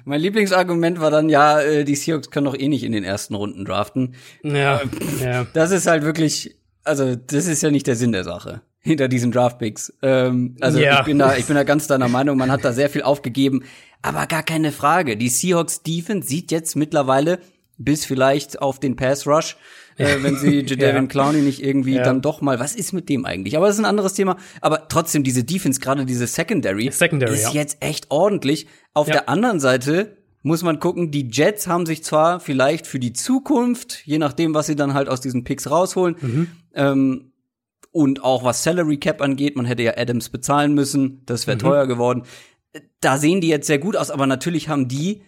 Mein 0.03 0.21
Lieblingsargument 0.21 0.99
war 0.99 1.11
dann, 1.11 1.29
ja, 1.29 1.61
äh, 1.61 1.83
die 1.83 1.95
Seahawks 1.95 2.31
können 2.31 2.45
doch 2.45 2.57
eh 2.57 2.67
nicht 2.67 2.83
in 2.83 2.93
den 2.93 3.03
ersten 3.03 3.35
Runden 3.35 3.65
draften. 3.65 4.15
Ja, 4.43 4.81
ja. 5.23 5.45
Das 5.53 5.71
ist 5.71 5.85
halt 5.85 6.03
wirklich, 6.03 6.55
also 6.83 7.15
das 7.15 7.45
ist 7.45 7.61
ja 7.61 7.69
nicht 7.69 7.85
der 7.85 7.95
Sinn 7.95 8.11
der 8.11 8.23
Sache 8.23 8.61
hinter 8.85 9.07
diesen 9.07 9.31
Draftpicks. 9.31 9.91
Ähm, 10.03 10.55
also 10.61 10.79
ja. 10.79 10.99
ich 10.99 11.05
bin 11.05 11.17
da, 11.17 11.35
ich 11.35 11.45
bin 11.45 11.55
da 11.55 11.63
ganz 11.63 11.87
deiner 11.87 12.07
Meinung. 12.07 12.37
Man 12.37 12.51
hat 12.51 12.63
da 12.63 12.71
sehr 12.71 12.89
viel 12.89 13.01
aufgegeben, 13.01 13.63
aber 14.03 14.27
gar 14.27 14.43
keine 14.43 14.71
Frage. 14.71 15.17
Die 15.17 15.27
Seahawks 15.27 15.81
Defense 15.81 16.27
sieht 16.27 16.51
jetzt 16.51 16.75
mittlerweile 16.75 17.39
bis 17.77 18.05
vielleicht 18.05 18.61
auf 18.61 18.79
den 18.79 18.95
Pass 18.95 19.25
Rush, 19.25 19.57
äh, 19.97 20.17
wenn 20.21 20.37
sie 20.37 20.59
Jadavion 20.65 21.05
ja. 21.05 21.07
Clowney 21.07 21.41
nicht 21.41 21.63
irgendwie 21.63 21.95
ja. 21.95 22.03
dann 22.03 22.21
doch 22.21 22.41
mal, 22.41 22.59
was 22.59 22.75
ist 22.75 22.93
mit 22.93 23.09
dem 23.09 23.25
eigentlich? 23.25 23.57
Aber 23.57 23.65
das 23.65 23.75
ist 23.75 23.81
ein 23.81 23.89
anderes 23.89 24.13
Thema. 24.13 24.37
Aber 24.61 24.87
trotzdem 24.87 25.23
diese 25.23 25.43
Defense, 25.43 25.79
gerade 25.79 26.05
diese 26.05 26.27
Secondary, 26.27 26.91
Secondary 26.91 27.33
ist 27.33 27.41
ja. 27.41 27.61
jetzt 27.61 27.77
echt 27.79 28.11
ordentlich. 28.11 28.67
Auf 28.93 29.07
der 29.07 29.27
anderen 29.27 29.59
Seite 29.59 30.15
muss 30.43 30.61
man 30.61 30.79
gucken, 30.79 31.09
die 31.09 31.27
Jets 31.31 31.65
haben 31.65 31.87
sich 31.87 32.03
zwar 32.03 32.39
vielleicht 32.39 32.85
für 32.85 32.99
die 32.99 33.13
Zukunft, 33.13 34.03
je 34.05 34.19
nachdem, 34.19 34.53
was 34.53 34.67
sie 34.67 34.75
dann 34.75 34.93
halt 34.93 35.09
aus 35.09 35.19
diesen 35.19 35.43
Picks 35.43 35.71
rausholen, 35.71 36.17
mhm. 36.21 36.47
ähm, 36.75 37.31
und 37.95 38.25
auch 38.25 38.43
was 38.43 38.61
Salary 38.61 38.97
Cap 38.97 39.21
angeht, 39.21 39.55
man 39.55 39.65
hätte 39.65 39.81
ja 39.81 39.93
Adams 39.95 40.27
bezahlen 40.27 40.73
müssen, 40.73 41.21
das 41.25 41.47
wäre 41.47 41.55
mhm. 41.55 41.61
teuer 41.61 41.87
geworden. 41.87 42.23
Da 42.99 43.17
sehen 43.17 43.39
die 43.39 43.47
jetzt 43.47 43.67
sehr 43.67 43.79
gut 43.79 43.95
aus, 43.95 44.11
aber 44.11 44.27
natürlich 44.27 44.67
haben 44.67 44.89
die 44.89 45.21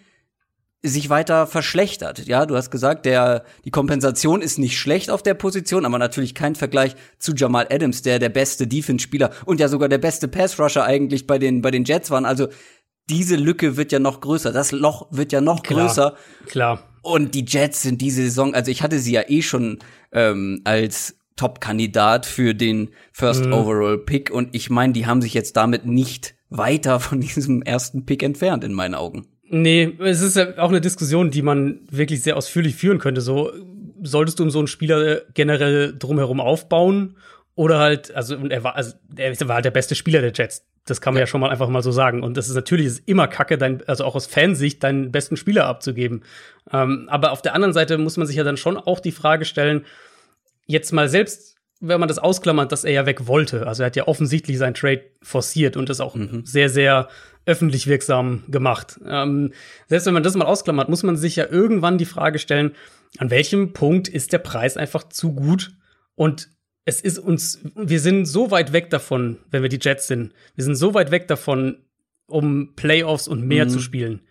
sich 0.83 1.09
weiter 1.09 1.47
verschlechtert. 1.47 2.27
Ja, 2.27 2.45
du 2.45 2.57
hast 2.57 2.69
gesagt, 2.69 3.05
der 3.05 3.45
die 3.63 3.71
Kompensation 3.71 4.41
ist 4.41 4.59
nicht 4.59 4.77
schlecht 4.77 5.09
auf 5.09 5.23
der 5.23 5.33
Position, 5.33 5.85
aber 5.85 5.97
natürlich 5.97 6.35
kein 6.35 6.55
Vergleich 6.55 6.97
zu 7.19 7.33
Jamal 7.33 7.67
Adams, 7.71 8.01
der 8.01 8.19
der 8.19 8.27
beste 8.27 8.67
Defense-Spieler 8.67 9.31
und 9.45 9.61
ja 9.61 9.69
sogar 9.69 9.87
der 9.87 9.97
beste 9.97 10.27
Pass-Rusher 10.27 10.83
eigentlich 10.83 11.25
bei 11.25 11.39
den 11.39 11.61
bei 11.61 11.71
den 11.71 11.85
Jets 11.85 12.11
waren. 12.11 12.25
Also 12.25 12.49
diese 13.09 13.37
Lücke 13.37 13.77
wird 13.77 13.93
ja 13.93 13.99
noch 13.99 14.19
größer, 14.19 14.51
das 14.51 14.73
Loch 14.73 15.07
wird 15.11 15.31
ja 15.31 15.39
noch 15.39 15.63
klar, 15.63 15.87
größer. 15.87 16.15
Klar. 16.47 16.83
Und 17.01 17.33
die 17.33 17.45
Jets 17.45 17.81
sind 17.83 18.01
diese 18.01 18.23
Saison, 18.23 18.53
also 18.53 18.69
ich 18.69 18.83
hatte 18.83 18.99
sie 18.99 19.13
ja 19.13 19.23
eh 19.25 19.41
schon 19.41 19.79
ähm, 20.11 20.59
als 20.65 21.17
Top-Kandidat 21.37 22.25
für 22.25 22.53
den 22.53 22.89
First 23.13 23.45
mhm. 23.45 23.53
Overall 23.53 23.97
Pick 23.97 24.29
und 24.29 24.53
ich 24.53 24.69
meine, 24.69 24.91
die 24.91 25.05
haben 25.05 25.21
sich 25.21 25.33
jetzt 25.33 25.55
damit 25.55 25.85
nicht 25.85 26.35
weiter 26.49 26.99
von 26.99 27.21
diesem 27.21 27.61
ersten 27.61 28.05
Pick 28.05 28.23
entfernt 28.23 28.63
in 28.63 28.73
meinen 28.73 28.95
Augen. 28.95 29.27
Nee, 29.49 29.95
es 29.99 30.21
ist 30.21 30.35
ja 30.35 30.57
auch 30.57 30.69
eine 30.69 30.81
Diskussion, 30.81 31.31
die 31.31 31.41
man 31.41 31.79
wirklich 31.89 32.21
sehr 32.21 32.35
ausführlich 32.35 32.75
führen 32.75 32.99
könnte. 32.99 33.21
So, 33.21 33.53
solltest 34.03 34.39
du 34.39 34.43
um 34.43 34.49
so 34.49 34.59
einen 34.59 34.67
Spieler 34.67 35.21
generell 35.33 35.95
drumherum 35.97 36.41
aufbauen? 36.41 37.15
Oder 37.55 37.79
halt, 37.79 38.13
also, 38.13 38.35
er 38.35 38.63
war, 38.63 38.75
also, 38.75 38.93
er 39.15 39.35
war 39.47 39.55
halt 39.55 39.65
der 39.65 39.71
beste 39.71 39.95
Spieler 39.95 40.21
der 40.21 40.33
Jets. 40.33 40.65
Das 40.85 41.01
kann 41.01 41.13
man 41.13 41.19
ja. 41.19 41.23
ja 41.23 41.27
schon 41.27 41.41
mal 41.41 41.49
einfach 41.49 41.69
mal 41.69 41.81
so 41.81 41.91
sagen. 41.91 42.23
Und 42.23 42.37
das 42.37 42.49
ist 42.49 42.55
natürlich 42.55 42.85
ist 42.85 43.07
immer 43.07 43.27
Kacke, 43.27 43.57
dein, 43.57 43.81
also 43.87 44.05
auch 44.05 44.15
aus 44.15 44.27
Fansicht, 44.27 44.83
deinen 44.83 45.11
besten 45.11 45.37
Spieler 45.37 45.65
abzugeben. 45.65 46.23
Ähm, 46.71 47.07
aber 47.09 47.31
auf 47.31 47.41
der 47.41 47.55
anderen 47.55 47.73
Seite 47.73 47.97
muss 47.97 48.17
man 48.17 48.27
sich 48.27 48.35
ja 48.35 48.43
dann 48.43 48.57
schon 48.57 48.77
auch 48.77 48.99
die 48.99 49.11
Frage 49.11 49.45
stellen, 49.45 49.85
jetzt 50.67 50.93
mal 50.93 51.09
selbst, 51.09 51.55
wenn 51.79 51.99
man 51.99 52.09
das 52.09 52.19
ausklammert, 52.19 52.71
dass 52.71 52.83
er 52.83 52.91
ja 52.91 53.05
weg 53.05 53.27
wollte. 53.27 53.67
Also 53.67 53.83
er 53.83 53.87
hat 53.87 53.95
ja 53.95 54.07
offensichtlich 54.07 54.57
sein 54.57 54.73
Trade 54.73 55.03
forciert 55.21 55.77
und 55.77 55.89
das 55.89 55.99
auch 55.99 56.15
mhm. 56.15 56.45
sehr, 56.45 56.69
sehr 56.69 57.07
öffentlich 57.45 57.87
wirksam 57.87 58.43
gemacht. 58.49 58.99
Ähm, 59.05 59.53
selbst 59.87 60.05
wenn 60.05 60.13
man 60.13 60.23
das 60.23 60.35
mal 60.35 60.45
ausklammert, 60.45 60.89
muss 60.89 61.03
man 61.03 61.15
sich 61.15 61.35
ja 61.35 61.47
irgendwann 61.49 61.97
die 61.97 62.05
Frage 62.05 62.39
stellen, 62.39 62.71
an 63.17 63.29
welchem 63.29 63.73
Punkt 63.73 64.07
ist 64.07 64.33
der 64.33 64.39
Preis 64.39 64.75
einfach 64.75 65.07
zu 65.07 65.33
gut? 65.33 65.71
Und 66.15 66.49
es 66.83 66.99
ist 67.01 67.19
uns, 67.19 67.59
wir 67.75 67.99
sind 67.99 68.25
so 68.25 68.51
weit 68.51 68.73
weg 68.73 68.89
davon, 68.89 69.37
wenn 69.49 69.61
wir 69.61 69.69
die 69.69 69.79
Jets 69.81 70.07
sind. 70.07 70.33
Wir 70.55 70.63
sind 70.63 70.75
so 70.75 70.93
weit 70.93 71.11
weg 71.11 71.27
davon, 71.27 71.85
um 72.27 72.75
Playoffs 72.75 73.27
und 73.27 73.45
mehr 73.45 73.65
mhm. 73.65 73.69
zu 73.69 73.79
spielen 73.79 74.26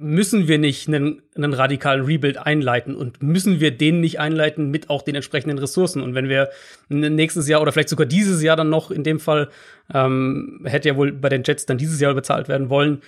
müssen 0.00 0.46
wir 0.46 0.58
nicht 0.58 0.86
einen, 0.86 1.22
einen 1.34 1.52
radikalen 1.52 2.04
Rebuild 2.04 2.38
einleiten 2.38 2.94
und 2.94 3.20
müssen 3.20 3.58
wir 3.58 3.72
den 3.72 4.00
nicht 4.00 4.20
einleiten 4.20 4.70
mit 4.70 4.90
auch 4.90 5.02
den 5.02 5.16
entsprechenden 5.16 5.58
Ressourcen. 5.58 6.02
Und 6.02 6.14
wenn 6.14 6.28
wir 6.28 6.50
nächstes 6.88 7.48
Jahr 7.48 7.60
oder 7.60 7.72
vielleicht 7.72 7.88
sogar 7.88 8.06
dieses 8.06 8.40
Jahr 8.40 8.56
dann 8.56 8.70
noch 8.70 8.92
in 8.92 9.02
dem 9.02 9.18
Fall, 9.18 9.48
ähm, 9.92 10.60
hätte 10.64 10.88
ja 10.88 10.96
wohl 10.96 11.10
bei 11.10 11.28
den 11.28 11.42
Jets 11.44 11.66
dann 11.66 11.78
dieses 11.78 12.00
Jahr 12.00 12.14
bezahlt 12.14 12.48
werden 12.48 12.70
wollen, 12.70 13.02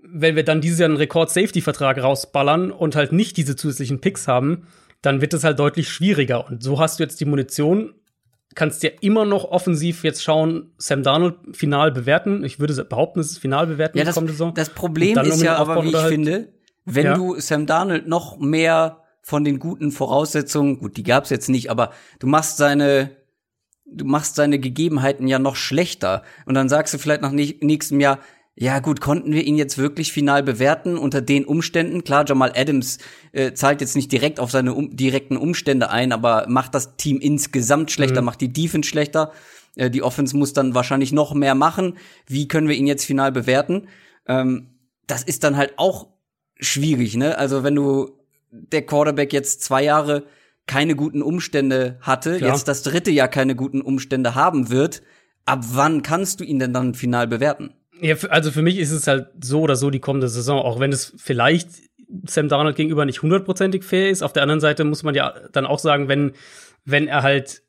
wenn 0.00 0.36
wir 0.36 0.44
dann 0.44 0.60
dieses 0.60 0.78
Jahr 0.78 0.88
einen 0.88 0.96
Rekord-Safety-Vertrag 0.96 2.00
rausballern 2.00 2.70
und 2.70 2.94
halt 2.94 3.10
nicht 3.10 3.36
diese 3.36 3.56
zusätzlichen 3.56 4.00
Picks 4.00 4.28
haben, 4.28 4.68
dann 5.02 5.20
wird 5.20 5.34
es 5.34 5.42
halt 5.42 5.58
deutlich 5.58 5.88
schwieriger. 5.88 6.46
Und 6.46 6.62
so 6.62 6.78
hast 6.78 7.00
du 7.00 7.02
jetzt 7.02 7.20
die 7.20 7.24
Munition 7.24 7.94
kannst 8.58 8.82
ja 8.82 8.90
immer 9.00 9.24
noch 9.24 9.44
offensiv 9.44 10.02
jetzt 10.02 10.24
schauen, 10.24 10.72
Sam 10.78 11.04
Darnold 11.04 11.36
final 11.52 11.92
bewerten. 11.92 12.42
Ich 12.42 12.58
würde 12.58 12.84
behaupten, 12.84 13.20
es 13.20 13.30
ist 13.30 13.38
final 13.38 13.68
bewerten. 13.68 13.96
Ja, 13.96 14.02
das, 14.02 14.20
das 14.54 14.70
Problem 14.70 15.16
ist 15.16 15.40
ja 15.40 15.54
aber, 15.54 15.84
wie 15.84 15.90
ich 15.90 15.94
halt, 15.94 16.12
finde, 16.12 16.48
wenn 16.84 17.04
ja. 17.04 17.14
du 17.14 17.38
Sam 17.38 17.66
Darnold 17.66 18.08
noch 18.08 18.36
mehr 18.38 19.04
von 19.22 19.44
den 19.44 19.60
guten 19.60 19.92
Voraussetzungen, 19.92 20.80
gut, 20.80 20.96
die 20.96 21.04
gab's 21.04 21.30
jetzt 21.30 21.48
nicht, 21.48 21.70
aber 21.70 21.92
du 22.18 22.26
machst 22.26 22.56
seine, 22.56 23.10
du 23.86 24.04
machst 24.04 24.34
seine 24.34 24.58
Gegebenheiten 24.58 25.28
ja 25.28 25.38
noch 25.38 25.54
schlechter. 25.54 26.24
Und 26.44 26.54
dann 26.54 26.68
sagst 26.68 26.92
du 26.92 26.98
vielleicht 26.98 27.22
nach 27.22 27.30
nächstem 27.30 28.00
Jahr, 28.00 28.18
ja 28.60 28.80
gut, 28.80 29.00
konnten 29.00 29.32
wir 29.32 29.44
ihn 29.44 29.56
jetzt 29.56 29.78
wirklich 29.78 30.12
final 30.12 30.42
bewerten 30.42 30.98
unter 30.98 31.20
den 31.20 31.44
Umständen? 31.44 32.02
Klar, 32.02 32.24
Jamal 32.26 32.52
Adams 32.56 32.98
äh, 33.30 33.52
zahlt 33.52 33.80
jetzt 33.80 33.94
nicht 33.94 34.10
direkt 34.10 34.40
auf 34.40 34.50
seine 34.50 34.74
um, 34.74 34.96
direkten 34.96 35.36
Umstände 35.36 35.90
ein, 35.90 36.10
aber 36.10 36.46
macht 36.48 36.74
das 36.74 36.96
Team 36.96 37.20
insgesamt 37.20 37.92
schlechter, 37.92 38.20
mhm. 38.20 38.26
macht 38.26 38.40
die 38.40 38.52
Defense 38.52 38.88
schlechter. 38.88 39.32
Äh, 39.76 39.90
die 39.90 40.02
Offense 40.02 40.36
muss 40.36 40.54
dann 40.54 40.74
wahrscheinlich 40.74 41.12
noch 41.12 41.34
mehr 41.34 41.54
machen. 41.54 41.98
Wie 42.26 42.48
können 42.48 42.68
wir 42.68 42.74
ihn 42.74 42.88
jetzt 42.88 43.04
final 43.04 43.30
bewerten? 43.30 43.86
Ähm, 44.26 44.70
das 45.06 45.22
ist 45.22 45.44
dann 45.44 45.56
halt 45.56 45.74
auch 45.76 46.08
schwierig, 46.58 47.16
ne? 47.16 47.38
Also 47.38 47.62
wenn 47.62 47.76
du 47.76 48.10
der 48.50 48.84
Quarterback 48.84 49.32
jetzt 49.32 49.62
zwei 49.62 49.84
Jahre 49.84 50.24
keine 50.66 50.96
guten 50.96 51.22
Umstände 51.22 51.98
hatte, 52.00 52.38
Klar. 52.38 52.50
jetzt 52.50 52.66
das 52.66 52.82
dritte 52.82 53.12
Jahr 53.12 53.28
keine 53.28 53.54
guten 53.54 53.82
Umstände 53.82 54.34
haben 54.34 54.68
wird, 54.68 55.02
ab 55.44 55.60
wann 55.72 56.02
kannst 56.02 56.40
du 56.40 56.44
ihn 56.44 56.58
denn 56.58 56.72
dann 56.72 56.94
final 56.94 57.28
bewerten? 57.28 57.72
Ja, 58.00 58.16
also 58.28 58.50
für 58.50 58.62
mich 58.62 58.78
ist 58.78 58.92
es 58.92 59.06
halt 59.06 59.28
so 59.42 59.60
oder 59.60 59.76
so 59.76 59.90
die 59.90 60.00
kommende 60.00 60.28
Saison, 60.28 60.60
auch 60.60 60.78
wenn 60.78 60.92
es 60.92 61.14
vielleicht 61.16 61.68
Sam 62.26 62.48
Darnold 62.48 62.76
gegenüber 62.76 63.04
nicht 63.04 63.22
hundertprozentig 63.22 63.84
fair 63.84 64.10
ist. 64.10 64.22
Auf 64.22 64.32
der 64.32 64.42
anderen 64.42 64.60
Seite 64.60 64.84
muss 64.84 65.02
man 65.02 65.14
ja 65.14 65.34
dann 65.52 65.66
auch 65.66 65.78
sagen, 65.78 66.08
wenn, 66.08 66.32
wenn 66.84 67.08
er 67.08 67.22
halt 67.22 67.62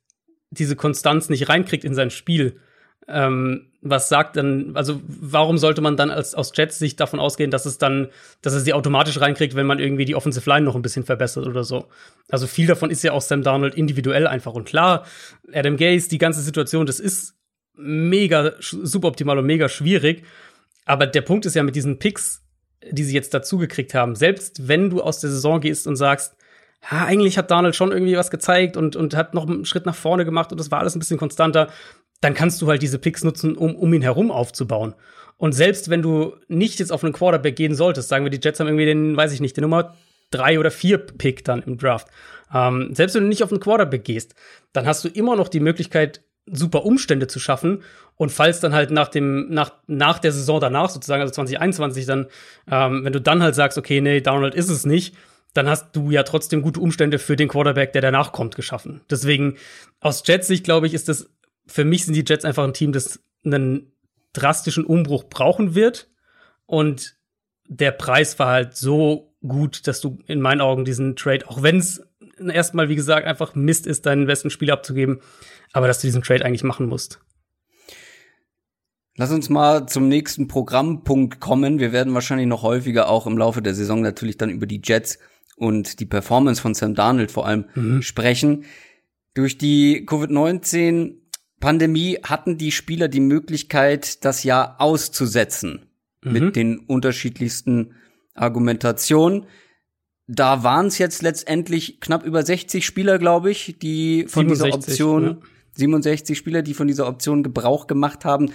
diese 0.51 0.75
Konstanz 0.75 1.29
nicht 1.29 1.49
reinkriegt 1.49 1.83
in 1.83 1.93
sein 1.93 2.09
Spiel, 2.09 2.59
ähm, 3.07 3.71
was 3.81 4.09
sagt 4.09 4.35
dann, 4.35 4.75
also 4.75 5.01
warum 5.07 5.57
sollte 5.57 5.81
man 5.81 5.97
dann 5.97 6.11
als, 6.11 6.35
aus 6.35 6.51
Jets 6.53 6.79
Sicht 6.79 6.99
davon 6.99 7.19
ausgehen, 7.19 7.49
dass 7.49 7.65
es 7.65 7.77
dann, 7.77 8.09
dass 8.41 8.53
er 8.53 8.59
sie 8.59 8.73
automatisch 8.73 9.19
reinkriegt, 9.19 9.55
wenn 9.55 9.65
man 9.65 9.79
irgendwie 9.79 10.05
die 10.05 10.15
Offensive 10.15 10.49
Line 10.49 10.65
noch 10.65 10.75
ein 10.75 10.81
bisschen 10.81 11.05
verbessert 11.05 11.47
oder 11.47 11.63
so? 11.63 11.87
Also 12.29 12.45
viel 12.45 12.67
davon 12.67 12.91
ist 12.91 13.03
ja 13.03 13.13
auch 13.13 13.21
Sam 13.21 13.41
Darnold 13.41 13.75
individuell 13.75 14.27
einfach. 14.27 14.53
Und 14.53 14.65
klar, 14.65 15.05
Adam 15.53 15.77
Gaze, 15.77 16.09
die 16.09 16.17
ganze 16.17 16.41
Situation, 16.41 16.85
das 16.85 16.99
ist 16.99 17.38
mega 17.79 18.53
suboptimal 18.59 19.37
und 19.37 19.45
mega 19.45 19.69
schwierig. 19.69 20.23
Aber 20.85 21.07
der 21.07 21.21
Punkt 21.21 21.45
ist 21.45 21.55
ja 21.55 21.63
mit 21.63 21.75
diesen 21.75 21.99
Picks, 21.99 22.43
die 22.89 23.03
sie 23.03 23.13
jetzt 23.13 23.33
dazu 23.33 23.57
gekriegt 23.57 23.93
haben, 23.93 24.15
selbst 24.15 24.67
wenn 24.67 24.89
du 24.89 25.01
aus 25.01 25.19
der 25.19 25.29
Saison 25.29 25.59
gehst 25.59 25.87
und 25.87 25.95
sagst, 25.95 26.35
ha, 26.83 27.05
eigentlich 27.05 27.37
hat 27.37 27.51
Donald 27.51 27.75
schon 27.75 27.91
irgendwie 27.91 28.15
was 28.15 28.31
gezeigt 28.31 28.77
und, 28.77 28.95
und 28.95 29.15
hat 29.15 29.33
noch 29.33 29.47
einen 29.47 29.65
Schritt 29.65 29.85
nach 29.85 29.95
vorne 29.95 30.25
gemacht 30.25 30.51
und 30.51 30.59
das 30.59 30.71
war 30.71 30.79
alles 30.79 30.95
ein 30.95 30.99
bisschen 30.99 31.17
konstanter, 31.17 31.69
dann 32.21 32.33
kannst 32.33 32.61
du 32.61 32.67
halt 32.67 32.81
diese 32.81 32.99
Picks 32.99 33.23
nutzen, 33.23 33.55
um, 33.55 33.75
um 33.75 33.93
ihn 33.93 34.01
herum 34.01 34.31
aufzubauen. 34.31 34.95
Und 35.37 35.53
selbst 35.53 35.89
wenn 35.89 36.01
du 36.01 36.35
nicht 36.47 36.79
jetzt 36.79 36.91
auf 36.91 37.03
einen 37.03 37.13
Quarterback 37.13 37.55
gehen 37.55 37.75
solltest, 37.75 38.09
sagen 38.09 38.25
wir, 38.25 38.29
die 38.29 38.41
Jets 38.43 38.59
haben 38.59 38.67
irgendwie 38.67 38.85
den, 38.85 39.15
weiß 39.15 39.31
ich 39.31 39.39
nicht, 39.39 39.55
den 39.55 39.63
Nummer 39.63 39.95
drei 40.31 40.59
oder 40.59 40.71
vier 40.71 40.97
Pick 40.97 41.43
dann 41.45 41.63
im 41.63 41.77
Draft. 41.77 42.07
Ähm, 42.53 42.93
selbst 42.93 43.15
wenn 43.15 43.23
du 43.23 43.29
nicht 43.29 43.43
auf 43.43 43.51
einen 43.51 43.61
Quarterback 43.61 44.03
gehst, 44.03 44.35
dann 44.73 44.85
hast 44.85 45.03
du 45.03 45.07
immer 45.07 45.35
noch 45.35 45.47
die 45.47 45.59
Möglichkeit, 45.59 46.21
super 46.51 46.85
Umstände 46.85 47.27
zu 47.27 47.39
schaffen. 47.39 47.83
Und 48.15 48.31
falls 48.31 48.59
dann 48.59 48.73
halt 48.73 48.91
nach 48.91 49.07
dem, 49.07 49.49
nach, 49.49 49.73
nach 49.87 50.19
der 50.19 50.31
Saison 50.31 50.59
danach 50.59 50.89
sozusagen, 50.89 51.21
also 51.21 51.33
2021 51.33 52.05
dann, 52.05 52.27
ähm, 52.69 53.05
wenn 53.05 53.13
du 53.13 53.21
dann 53.21 53.41
halt 53.41 53.55
sagst, 53.55 53.77
okay, 53.77 54.01
nee, 54.01 54.21
Donald 54.21 54.55
ist 54.55 54.69
es 54.69 54.85
nicht, 54.85 55.15
dann 55.53 55.67
hast 55.67 55.95
du 55.95 56.11
ja 56.11 56.23
trotzdem 56.23 56.61
gute 56.61 56.79
Umstände 56.79 57.17
für 57.17 57.35
den 57.35 57.47
Quarterback, 57.47 57.93
der 57.93 58.01
danach 58.01 58.31
kommt, 58.31 58.55
geschaffen. 58.55 59.01
Deswegen 59.09 59.55
aus 59.99 60.23
Jets 60.25 60.47
Sicht, 60.47 60.63
glaube 60.63 60.87
ich, 60.87 60.93
ist 60.93 61.09
das, 61.09 61.29
für 61.65 61.85
mich 61.85 62.05
sind 62.05 62.13
die 62.13 62.25
Jets 62.25 62.45
einfach 62.45 62.63
ein 62.63 62.73
Team, 62.73 62.91
das 62.91 63.19
einen 63.43 63.91
drastischen 64.33 64.85
Umbruch 64.85 65.25
brauchen 65.25 65.75
wird. 65.75 66.09
Und 66.65 67.15
der 67.67 67.91
Preis 67.91 68.37
war 68.37 68.47
halt 68.47 68.75
so 68.75 69.33
gut, 69.47 69.87
dass 69.87 70.01
du 70.01 70.19
in 70.27 70.41
meinen 70.41 70.61
Augen 70.61 70.85
diesen 70.85 71.15
Trade, 71.15 71.47
auch 71.47 71.63
wenn 71.63 71.77
es 71.77 72.03
erstmal, 72.39 72.89
wie 72.89 72.95
gesagt, 72.95 73.27
einfach 73.27 73.55
Mist 73.55 73.87
ist, 73.87 74.05
deinen 74.05 74.25
besten 74.25 74.49
Spieler 74.49 74.73
abzugeben, 74.73 75.21
aber 75.73 75.87
dass 75.87 75.99
du 76.01 76.07
diesen 76.07 76.23
Trade 76.23 76.45
eigentlich 76.45 76.63
machen 76.63 76.87
musst. 76.87 77.19
Lass 79.17 79.31
uns 79.31 79.49
mal 79.49 79.85
zum 79.85 80.07
nächsten 80.07 80.47
Programmpunkt 80.47 81.41
kommen. 81.41 81.79
Wir 81.79 81.91
werden 81.91 82.13
wahrscheinlich 82.13 82.47
noch 82.47 82.63
häufiger 82.63 83.09
auch 83.09 83.27
im 83.27 83.37
Laufe 83.37 83.61
der 83.61 83.75
Saison 83.75 84.01
natürlich 84.01 84.37
dann 84.37 84.49
über 84.49 84.65
die 84.65 84.81
Jets 84.81 85.19
und 85.57 85.99
die 85.99 86.05
Performance 86.05 86.61
von 86.61 86.73
Sam 86.73 86.95
Darnold 86.95 87.29
vor 87.29 87.45
allem 87.45 87.65
mhm. 87.75 88.01
sprechen. 88.01 88.63
Durch 89.33 89.57
die 89.57 90.05
Covid-19 90.05 91.15
Pandemie 91.59 92.19
hatten 92.23 92.57
die 92.57 92.71
Spieler 92.71 93.09
die 93.09 93.19
Möglichkeit, 93.19 94.23
das 94.23 94.43
Jahr 94.43 94.79
auszusetzen 94.79 95.87
mhm. 96.23 96.31
mit 96.31 96.55
den 96.55 96.79
unterschiedlichsten 96.79 97.95
Argumentationen. 98.33 99.47
Da 100.31 100.63
waren 100.63 100.85
es 100.85 100.99
jetzt 100.99 101.23
letztendlich 101.23 101.99
knapp 102.01 102.23
über 102.23 102.43
60 102.43 102.85
Spieler, 102.85 103.17
glaube 103.17 103.49
ich, 103.49 103.79
die 103.81 104.27
von 104.27 104.47
67, 104.47 104.85
dieser 104.85 105.07
Option, 105.07 105.23
ja. 105.23 105.37
67 105.71 106.37
Spieler, 106.37 106.61
die 106.61 106.75
von 106.75 106.87
dieser 106.87 107.07
Option 107.07 107.41
Gebrauch 107.41 107.87
gemacht 107.87 108.25
haben. 108.25 108.51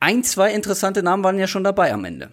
Ein, 0.00 0.24
zwei 0.24 0.52
interessante 0.52 1.04
Namen 1.04 1.22
waren 1.22 1.38
ja 1.38 1.46
schon 1.46 1.62
dabei 1.62 1.92
am 1.92 2.04
Ende. 2.04 2.30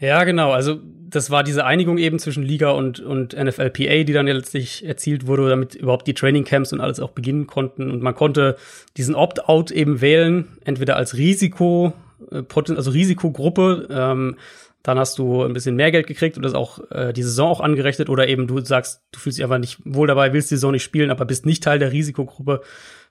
Ja, 0.00 0.24
genau. 0.24 0.50
Also 0.50 0.80
das 0.82 1.30
war 1.30 1.44
diese 1.44 1.64
Einigung 1.64 1.96
eben 1.96 2.18
zwischen 2.18 2.42
Liga 2.42 2.70
und, 2.70 2.98
und 2.98 3.36
NFLPA, 3.36 4.02
die 4.02 4.12
dann 4.12 4.26
ja 4.26 4.34
letztlich 4.34 4.84
erzielt 4.84 5.28
wurde, 5.28 5.48
damit 5.48 5.76
überhaupt 5.76 6.08
die 6.08 6.14
Trainingcamps 6.14 6.72
und 6.72 6.80
alles 6.80 6.98
auch 6.98 7.10
beginnen 7.10 7.46
konnten. 7.46 7.88
Und 7.88 8.02
man 8.02 8.16
konnte 8.16 8.56
diesen 8.96 9.14
Opt-out 9.14 9.70
eben 9.70 10.00
wählen, 10.00 10.58
entweder 10.64 10.96
als 10.96 11.16
Risiko, 11.16 11.92
äh, 12.32 12.42
also 12.52 12.90
Risikogruppe, 12.90 13.86
ähm, 13.90 14.36
dann 14.82 14.98
hast 14.98 15.18
du 15.18 15.42
ein 15.42 15.52
bisschen 15.52 15.76
mehr 15.76 15.90
Geld 15.90 16.06
gekriegt 16.06 16.36
und 16.36 16.42
das 16.42 16.54
auch 16.54 16.78
äh, 16.90 17.12
die 17.12 17.22
Saison 17.22 17.50
auch 17.50 17.60
angerechnet 17.60 18.08
oder 18.08 18.28
eben 18.28 18.46
du 18.46 18.60
sagst, 18.60 19.02
du 19.12 19.18
fühlst 19.18 19.38
dich 19.38 19.44
einfach 19.44 19.58
nicht 19.58 19.78
wohl 19.84 20.06
dabei, 20.06 20.32
willst 20.32 20.50
die 20.50 20.54
Saison 20.54 20.72
nicht 20.72 20.84
spielen, 20.84 21.10
aber 21.10 21.24
bist 21.24 21.46
nicht 21.46 21.62
Teil 21.64 21.78
der 21.78 21.92
Risikogruppe 21.92 22.62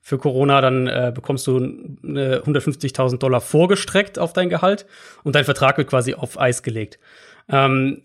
für 0.01 0.17
Corona, 0.17 0.61
dann 0.61 0.87
äh, 0.87 1.11
bekommst 1.13 1.45
du 1.47 1.57
150.000 1.57 3.17
Dollar 3.17 3.41
vorgestreckt 3.41 4.17
auf 4.19 4.31
dein 4.31 4.49
Gehalt 4.49 4.85
und 5.23 5.35
dein 5.35 5.43
Vertrag 5.43 5.77
wird 5.77 5.89
quasi 5.89 6.13
auf 6.13 6.39
Eis 6.39 6.63
gelegt. 6.63 6.99
Ähm, 7.49 8.01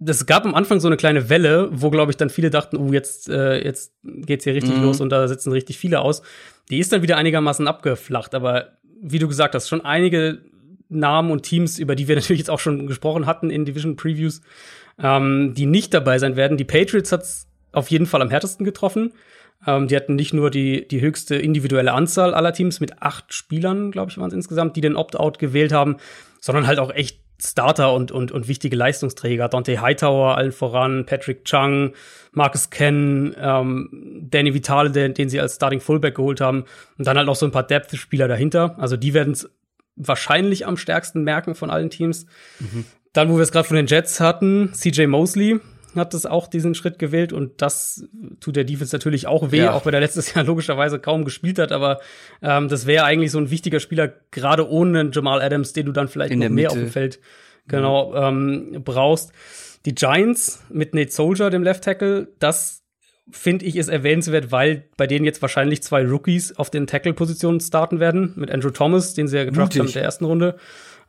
das 0.00 0.26
gab 0.26 0.44
am 0.44 0.54
Anfang 0.54 0.80
so 0.80 0.88
eine 0.88 0.96
kleine 0.96 1.28
Welle, 1.28 1.68
wo, 1.72 1.90
glaube 1.90 2.10
ich, 2.10 2.16
dann 2.16 2.30
viele 2.30 2.50
dachten, 2.50 2.76
oh, 2.76 2.92
jetzt, 2.92 3.28
äh, 3.28 3.64
jetzt 3.64 3.94
geht's 4.02 4.44
hier 4.44 4.54
richtig 4.54 4.76
mhm. 4.76 4.82
los 4.82 5.00
und 5.00 5.10
da 5.10 5.28
sitzen 5.28 5.52
richtig 5.52 5.78
viele 5.78 6.00
aus. 6.00 6.22
Die 6.68 6.78
ist 6.78 6.92
dann 6.92 7.02
wieder 7.02 7.16
einigermaßen 7.16 7.68
abgeflacht, 7.68 8.34
aber 8.34 8.72
wie 9.00 9.18
du 9.18 9.28
gesagt 9.28 9.54
hast, 9.54 9.68
schon 9.68 9.84
einige 9.84 10.40
Namen 10.88 11.30
und 11.30 11.42
Teams, 11.42 11.78
über 11.78 11.94
die 11.94 12.08
wir 12.08 12.14
natürlich 12.16 12.40
jetzt 12.40 12.50
auch 12.50 12.60
schon 12.60 12.86
gesprochen 12.86 13.26
hatten 13.26 13.50
in 13.50 13.64
Division 13.64 13.96
Previews, 13.96 14.40
ähm, 14.98 15.54
die 15.54 15.66
nicht 15.66 15.94
dabei 15.94 16.18
sein 16.18 16.36
werden. 16.36 16.56
Die 16.56 16.64
Patriots 16.64 17.12
hat's 17.12 17.48
auf 17.72 17.90
jeden 17.90 18.06
Fall 18.06 18.22
am 18.22 18.30
härtesten 18.30 18.64
getroffen. 18.64 19.12
Ähm, 19.66 19.88
die 19.88 19.96
hatten 19.96 20.14
nicht 20.14 20.34
nur 20.34 20.50
die, 20.50 20.86
die 20.86 21.00
höchste 21.00 21.36
individuelle 21.36 21.92
Anzahl 21.92 22.34
aller 22.34 22.52
Teams 22.52 22.80
mit 22.80 23.02
acht 23.02 23.32
Spielern, 23.32 23.90
glaube 23.90 24.10
ich, 24.10 24.18
waren 24.18 24.28
es 24.28 24.34
insgesamt, 24.34 24.76
die 24.76 24.80
den 24.80 24.96
Opt-out 24.96 25.38
gewählt 25.38 25.72
haben, 25.72 25.96
sondern 26.40 26.66
halt 26.66 26.78
auch 26.78 26.90
echt 26.90 27.24
Starter 27.42 27.92
und, 27.92 28.12
und, 28.12 28.30
und 28.32 28.48
wichtige 28.48 28.76
Leistungsträger. 28.76 29.48
Dante 29.48 29.80
Hightower 29.80 30.36
allen 30.36 30.52
voran, 30.52 31.04
Patrick 31.04 31.44
Chung, 31.44 31.92
Marcus 32.32 32.70
Ken, 32.70 33.34
ähm, 33.38 34.28
Danny 34.30 34.54
Vitale, 34.54 34.90
den, 34.90 35.14
den 35.14 35.28
sie 35.28 35.40
als 35.40 35.56
Starting 35.56 35.80
Fullback 35.80 36.14
geholt 36.14 36.40
haben. 36.40 36.64
Und 36.96 37.06
dann 37.06 37.16
halt 37.16 37.26
noch 37.26 37.34
so 37.34 37.44
ein 37.44 37.52
paar 37.52 37.64
Depth-Spieler 37.64 38.28
dahinter. 38.28 38.76
Also 38.78 38.96
die 38.96 39.14
werden 39.14 39.32
es 39.32 39.50
wahrscheinlich 39.96 40.66
am 40.66 40.76
stärksten 40.76 41.22
merken 41.22 41.54
von 41.54 41.70
allen 41.70 41.90
Teams. 41.90 42.26
Mhm. 42.60 42.84
Dann, 43.12 43.30
wo 43.30 43.36
wir 43.36 43.42
es 43.42 43.52
gerade 43.52 43.68
von 43.68 43.76
den 43.76 43.86
Jets 43.86 44.20
hatten, 44.20 44.72
CJ 44.74 45.06
Mosley, 45.06 45.60
hat 45.94 46.14
das 46.14 46.26
auch 46.26 46.48
diesen 46.48 46.74
Schritt 46.74 46.98
gewählt 46.98 47.32
und 47.32 47.62
das 47.62 48.04
tut 48.40 48.56
der 48.56 48.64
Defense 48.64 48.94
natürlich 48.94 49.26
auch 49.26 49.52
weh, 49.52 49.58
ja. 49.58 49.72
auch 49.72 49.86
wenn 49.86 49.94
er 49.94 50.00
letztes 50.00 50.34
Jahr 50.34 50.44
logischerweise 50.44 50.98
kaum 50.98 51.24
gespielt 51.24 51.58
hat, 51.58 51.72
aber 51.72 52.00
ähm, 52.42 52.68
das 52.68 52.86
wäre 52.86 53.04
eigentlich 53.04 53.30
so 53.30 53.38
ein 53.38 53.50
wichtiger 53.50 53.80
Spieler, 53.80 54.12
gerade 54.30 54.68
ohne 54.68 55.10
Jamal 55.12 55.40
Adams, 55.40 55.72
den 55.72 55.86
du 55.86 55.92
dann 55.92 56.08
vielleicht 56.08 56.32
In 56.32 56.40
noch 56.40 56.48
mehr 56.48 56.70
auf 56.70 56.76
dem 56.76 56.90
Feld 56.90 57.20
genau 57.68 58.14
ähm, 58.14 58.82
brauchst. 58.84 59.32
Die 59.86 59.94
Giants 59.94 60.64
mit 60.70 60.94
Nate 60.94 61.12
Soldier, 61.12 61.50
dem 61.50 61.62
Left 61.62 61.84
Tackle, 61.84 62.28
das 62.38 62.83
finde 63.30 63.64
ich 63.64 63.76
ist 63.76 63.88
erwähnenswert, 63.88 64.52
weil 64.52 64.84
bei 64.96 65.06
denen 65.06 65.24
jetzt 65.24 65.40
wahrscheinlich 65.42 65.82
zwei 65.82 66.06
Rookies 66.06 66.56
auf 66.56 66.70
den 66.70 66.86
Tackle-Positionen 66.86 67.60
starten 67.60 68.00
werden, 68.00 68.32
mit 68.36 68.50
Andrew 68.50 68.70
Thomas, 68.70 69.14
den 69.14 69.28
sie 69.28 69.38
ja 69.38 69.44
gedraftet 69.44 69.80
haben 69.80 69.88
in 69.88 69.94
der 69.94 70.02
ersten 70.02 70.24
Runde, 70.24 70.56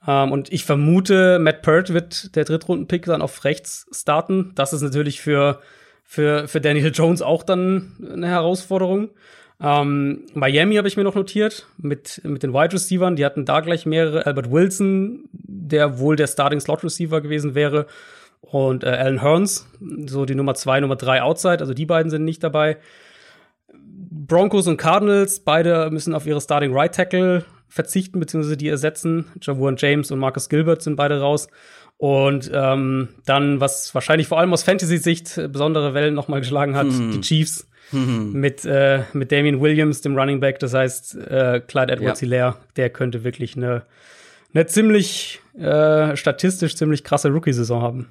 ähm, 0.07 0.31
und 0.31 0.51
ich 0.51 0.65
vermute, 0.65 1.39
Matt 1.39 1.61
Pert 1.61 1.93
wird 1.93 2.35
der 2.35 2.45
Drittrunden-Pick 2.45 3.05
dann 3.05 3.21
auf 3.21 3.43
rechts 3.43 3.87
starten. 3.91 4.51
Das 4.55 4.73
ist 4.73 4.81
natürlich 4.81 5.21
für, 5.21 5.59
für, 6.03 6.47
für 6.47 6.61
Daniel 6.61 6.91
Jones 6.93 7.21
auch 7.21 7.43
dann 7.43 7.93
eine 8.13 8.27
Herausforderung. 8.27 9.09
Ähm, 9.61 10.25
Miami 10.33 10.75
habe 10.75 10.87
ich 10.87 10.97
mir 10.97 11.03
noch 11.03 11.15
notiert 11.15 11.65
mit, 11.77 12.21
mit 12.23 12.43
den 12.43 12.53
Wide 12.53 12.73
Receivers. 12.73 13.15
Die 13.15 13.25
hatten 13.25 13.45
da 13.45 13.61
gleich 13.61 13.85
mehrere. 13.85 14.25
Albert 14.25 14.51
Wilson, 14.51 15.29
der 15.31 15.97
wohl 15.97 16.15
der 16.15 16.27
Starting 16.27 16.59
Slot 16.59 16.83
Receiver 16.83 17.21
gewesen 17.21 17.55
wäre. 17.55 17.87
Und 18.51 18.83
äh, 18.83 18.87
Alan 18.87 19.21
Hearns, 19.21 19.67
so 20.05 20.25
die 20.25 20.35
Nummer 20.35 20.53
zwei, 20.53 20.79
Nummer 20.79 20.95
drei 20.95 21.21
Outside. 21.21 21.59
Also 21.59 21.73
die 21.73 21.85
beiden 21.85 22.09
sind 22.09 22.25
nicht 22.25 22.43
dabei. 22.43 22.77
Broncos 23.71 24.67
und 24.67 24.77
Cardinals, 24.77 25.39
beide 25.39 25.89
müssen 25.91 26.13
auf 26.13 26.25
ihre 26.25 26.41
Starting 26.41 26.73
Right 26.73 26.93
Tackle 26.93 27.43
verzichten, 27.67 28.19
beziehungsweise 28.19 28.57
die 28.57 28.69
ersetzen. 28.69 29.25
Javuan 29.41 29.75
James 29.77 30.11
und 30.11 30.19
Marcus 30.19 30.49
Gilbert 30.49 30.81
sind 30.81 30.95
beide 30.95 31.19
raus. 31.19 31.47
Und 31.97 32.51
ähm, 32.53 33.09
dann, 33.25 33.59
was 33.59 33.93
wahrscheinlich 33.95 34.27
vor 34.27 34.39
allem 34.39 34.53
aus 34.53 34.63
Fantasy-Sicht 34.63 35.35
besondere 35.51 35.93
Wellen 35.93 36.13
nochmal 36.13 36.41
geschlagen 36.41 36.75
hat, 36.75 36.87
hm. 36.87 37.11
die 37.11 37.21
Chiefs 37.21 37.67
hm. 37.89 38.33
mit, 38.33 38.65
äh, 38.65 39.03
mit 39.13 39.31
Damian 39.31 39.61
Williams, 39.61 40.01
dem 40.01 40.17
Running 40.17 40.39
Back. 40.39 40.59
Das 40.59 40.73
heißt, 40.73 41.15
äh, 41.15 41.61
Clyde 41.65 41.93
Edwards-Hilaire, 41.93 42.47
ja. 42.47 42.57
der 42.75 42.89
könnte 42.89 43.23
wirklich 43.23 43.55
eine, 43.55 43.83
eine 44.53 44.65
ziemlich 44.67 45.41
äh, 45.57 46.15
statistisch 46.15 46.75
ziemlich 46.75 47.03
krasse 47.03 47.29
Rookie-Saison 47.29 47.81
haben. 47.81 48.09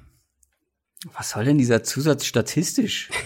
Was 1.13 1.31
soll 1.31 1.45
denn 1.45 1.57
dieser 1.57 1.83
Zusatz 1.83 2.25
statistisch? 2.25 3.09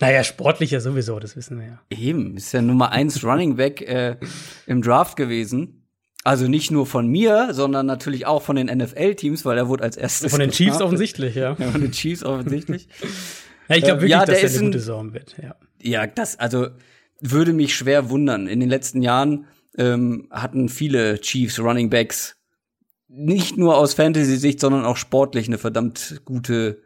Naja, 0.00 0.22
sportlicher 0.22 0.80
sowieso, 0.80 1.18
das 1.18 1.34
wissen 1.34 1.58
wir 1.58 1.66
ja. 1.66 1.80
Eben, 1.90 2.36
ist 2.36 2.52
ja 2.52 2.62
Nummer 2.62 2.92
eins 2.92 3.24
Running 3.24 3.56
Back 3.56 3.80
äh, 3.82 4.16
im 4.66 4.80
Draft 4.80 5.16
gewesen. 5.16 5.82
Also 6.24 6.46
nicht 6.46 6.70
nur 6.70 6.86
von 6.86 7.08
mir, 7.08 7.48
sondern 7.50 7.86
natürlich 7.86 8.26
auch 8.26 8.42
von 8.42 8.54
den 8.54 8.66
NFL-Teams, 8.68 9.44
weil 9.44 9.58
er 9.58 9.68
wurde 9.68 9.82
als 9.82 9.96
erstes. 9.96 10.30
Von 10.30 10.38
den 10.38 10.52
Chiefs 10.52 10.80
offensichtlich, 10.80 11.34
ja. 11.34 11.56
ja. 11.58 11.70
Von 11.70 11.80
den 11.80 11.90
Chiefs 11.90 12.22
offensichtlich. 12.22 12.86
ja, 13.68 13.76
ich 13.76 13.82
glaube 13.82 14.02
wirklich, 14.02 14.10
ja, 14.12 14.24
dass 14.24 14.40
er 14.40 14.50
eine 14.50 14.58
gute 14.66 14.78
Saison 14.78 15.14
wird, 15.14 15.34
ja. 15.42 15.56
Ja, 15.82 16.06
das, 16.06 16.38
also 16.38 16.68
würde 17.20 17.52
mich 17.52 17.74
schwer 17.74 18.08
wundern. 18.08 18.46
In 18.46 18.60
den 18.60 18.68
letzten 18.68 19.02
Jahren 19.02 19.46
ähm, 19.76 20.28
hatten 20.30 20.68
viele 20.68 21.20
Chiefs 21.20 21.58
Running 21.58 21.90
Backs 21.90 22.36
nicht 23.08 23.56
nur 23.56 23.76
aus 23.76 23.94
Fantasy-Sicht, 23.94 24.60
sondern 24.60 24.84
auch 24.84 24.96
sportlich 24.96 25.48
eine 25.48 25.58
verdammt 25.58 26.22
gute 26.24 26.82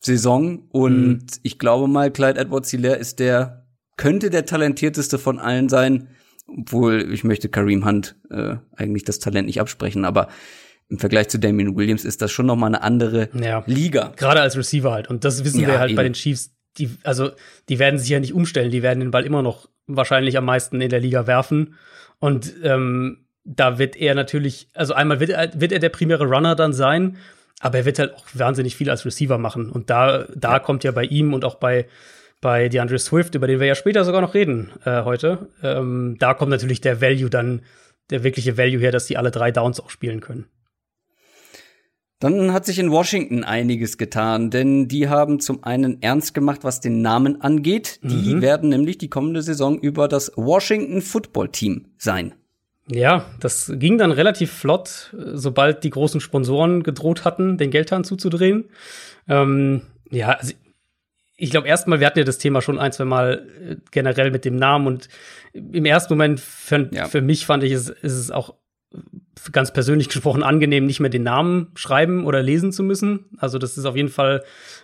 Saison 0.00 0.60
und 0.70 1.08
mhm. 1.08 1.26
ich 1.42 1.58
glaube 1.58 1.88
mal, 1.88 2.10
Clyde 2.10 2.40
Edwards 2.40 2.70
Hilaire 2.70 2.96
ist 2.96 3.18
der, 3.18 3.66
könnte 3.96 4.30
der 4.30 4.46
talentierteste 4.46 5.18
von 5.18 5.38
allen 5.38 5.68
sein, 5.68 6.08
obwohl 6.46 7.12
ich 7.12 7.24
möchte 7.24 7.48
Kareem 7.48 7.84
Hunt 7.84 8.16
äh, 8.30 8.56
eigentlich 8.76 9.04
das 9.04 9.18
Talent 9.18 9.46
nicht 9.46 9.60
absprechen, 9.60 10.04
aber 10.04 10.28
im 10.88 10.98
Vergleich 10.98 11.28
zu 11.28 11.38
Damien 11.38 11.76
Williams 11.76 12.04
ist 12.04 12.22
das 12.22 12.30
schon 12.32 12.46
noch 12.46 12.56
mal 12.56 12.68
eine 12.68 12.82
andere 12.82 13.28
ja. 13.38 13.62
Liga. 13.66 14.12
Gerade 14.16 14.40
als 14.40 14.56
Receiver 14.56 14.90
halt. 14.90 15.10
Und 15.10 15.24
das 15.24 15.44
wissen 15.44 15.60
ja, 15.60 15.68
wir 15.68 15.78
halt 15.78 15.90
eben. 15.90 15.96
bei 15.96 16.02
den 16.02 16.14
Chiefs. 16.14 16.54
Die, 16.78 16.90
also, 17.02 17.32
die 17.68 17.78
werden 17.78 17.98
sich 17.98 18.08
ja 18.08 18.20
nicht 18.20 18.32
umstellen. 18.32 18.70
Die 18.70 18.82
werden 18.82 19.00
den 19.00 19.10
Ball 19.10 19.26
immer 19.26 19.42
noch 19.42 19.68
wahrscheinlich 19.86 20.38
am 20.38 20.46
meisten 20.46 20.80
in 20.80 20.88
der 20.88 21.00
Liga 21.00 21.26
werfen. 21.26 21.74
Und 22.20 22.54
ähm, 22.62 23.26
da 23.44 23.78
wird 23.78 23.96
er 23.96 24.14
natürlich, 24.14 24.68
also 24.74 24.94
einmal 24.94 25.20
wird 25.20 25.30
er, 25.30 25.60
wird 25.60 25.72
er 25.72 25.78
der 25.78 25.88
primäre 25.90 26.26
Runner 26.26 26.54
dann 26.54 26.72
sein. 26.72 27.16
Aber 27.60 27.78
er 27.78 27.84
wird 27.84 27.98
halt 27.98 28.14
auch 28.14 28.24
wahnsinnig 28.34 28.76
viel 28.76 28.90
als 28.90 29.04
Receiver 29.04 29.38
machen. 29.38 29.70
Und 29.70 29.90
da, 29.90 30.26
da 30.34 30.52
ja. 30.52 30.58
kommt 30.58 30.84
ja 30.84 30.92
bei 30.92 31.04
ihm 31.04 31.34
und 31.34 31.44
auch 31.44 31.56
bei, 31.56 31.86
bei 32.40 32.68
DeAndre 32.68 32.98
Swift, 32.98 33.34
über 33.34 33.46
den 33.46 33.60
wir 33.60 33.66
ja 33.66 33.74
später 33.74 34.04
sogar 34.04 34.20
noch 34.20 34.34
reden 34.34 34.70
äh, 34.84 35.02
heute, 35.02 35.48
ähm, 35.62 36.16
da 36.18 36.34
kommt 36.34 36.50
natürlich 36.50 36.80
der 36.80 37.00
Value 37.00 37.30
dann, 37.30 37.62
der 38.10 38.22
wirkliche 38.22 38.56
Value 38.56 38.78
her, 38.78 38.92
dass 38.92 39.06
die 39.06 39.16
alle 39.16 39.30
drei 39.30 39.50
Downs 39.50 39.80
auch 39.80 39.90
spielen 39.90 40.20
können. 40.20 40.46
Dann 42.20 42.52
hat 42.52 42.66
sich 42.66 42.80
in 42.80 42.90
Washington 42.90 43.44
einiges 43.44 43.96
getan, 43.96 44.50
denn 44.50 44.88
die 44.88 45.08
haben 45.08 45.38
zum 45.38 45.62
einen 45.62 46.02
ernst 46.02 46.34
gemacht, 46.34 46.64
was 46.64 46.80
den 46.80 47.00
Namen 47.00 47.40
angeht. 47.40 48.00
Die 48.02 48.34
mhm. 48.34 48.42
werden 48.42 48.70
nämlich 48.70 48.98
die 48.98 49.08
kommende 49.08 49.40
Saison 49.40 49.78
über 49.78 50.08
das 50.08 50.32
Washington 50.34 51.00
Football 51.00 51.50
Team 51.50 51.86
sein. 51.96 52.34
Ja, 52.90 53.26
das 53.40 53.72
ging 53.74 53.98
dann 53.98 54.12
relativ 54.12 54.52
flott, 54.52 55.14
sobald 55.34 55.84
die 55.84 55.90
großen 55.90 56.20
Sponsoren 56.20 56.82
gedroht 56.82 57.24
hatten, 57.24 57.58
den 57.58 57.70
Geldhahn 57.70 58.04
zuzudrehen. 58.04 58.64
Ähm, 59.28 59.82
ja, 60.10 60.30
also 60.30 60.54
ich 61.36 61.50
glaube, 61.50 61.68
erstmal, 61.68 62.00
wir 62.00 62.06
hatten 62.06 62.18
ja 62.18 62.24
das 62.24 62.38
Thema 62.38 62.62
schon 62.62 62.78
ein, 62.78 62.92
zwei 62.92 63.04
Mal 63.04 63.46
äh, 63.62 63.76
generell 63.90 64.30
mit 64.30 64.44
dem 64.44 64.56
Namen 64.56 64.86
und 64.86 65.08
im 65.52 65.84
ersten 65.84 66.14
Moment 66.14 66.40
für, 66.40 66.88
ja. 66.92 67.06
für 67.06 67.20
mich 67.20 67.46
fand 67.46 67.62
ich 67.62 67.72
es, 67.72 67.88
ist 67.88 68.14
es 68.14 68.30
auch 68.30 68.54
ganz 69.52 69.72
persönlich 69.72 70.08
gesprochen 70.08 70.42
angenehm, 70.42 70.86
nicht 70.86 71.00
mehr 71.00 71.10
den 71.10 71.22
Namen 71.22 71.68
schreiben 71.74 72.24
oder 72.24 72.42
lesen 72.42 72.72
zu 72.72 72.82
müssen. 72.82 73.26
Also 73.38 73.58
das 73.58 73.78
ist 73.78 73.84
auf 73.84 73.96
jeden 73.96 74.08
Fall 74.08 74.42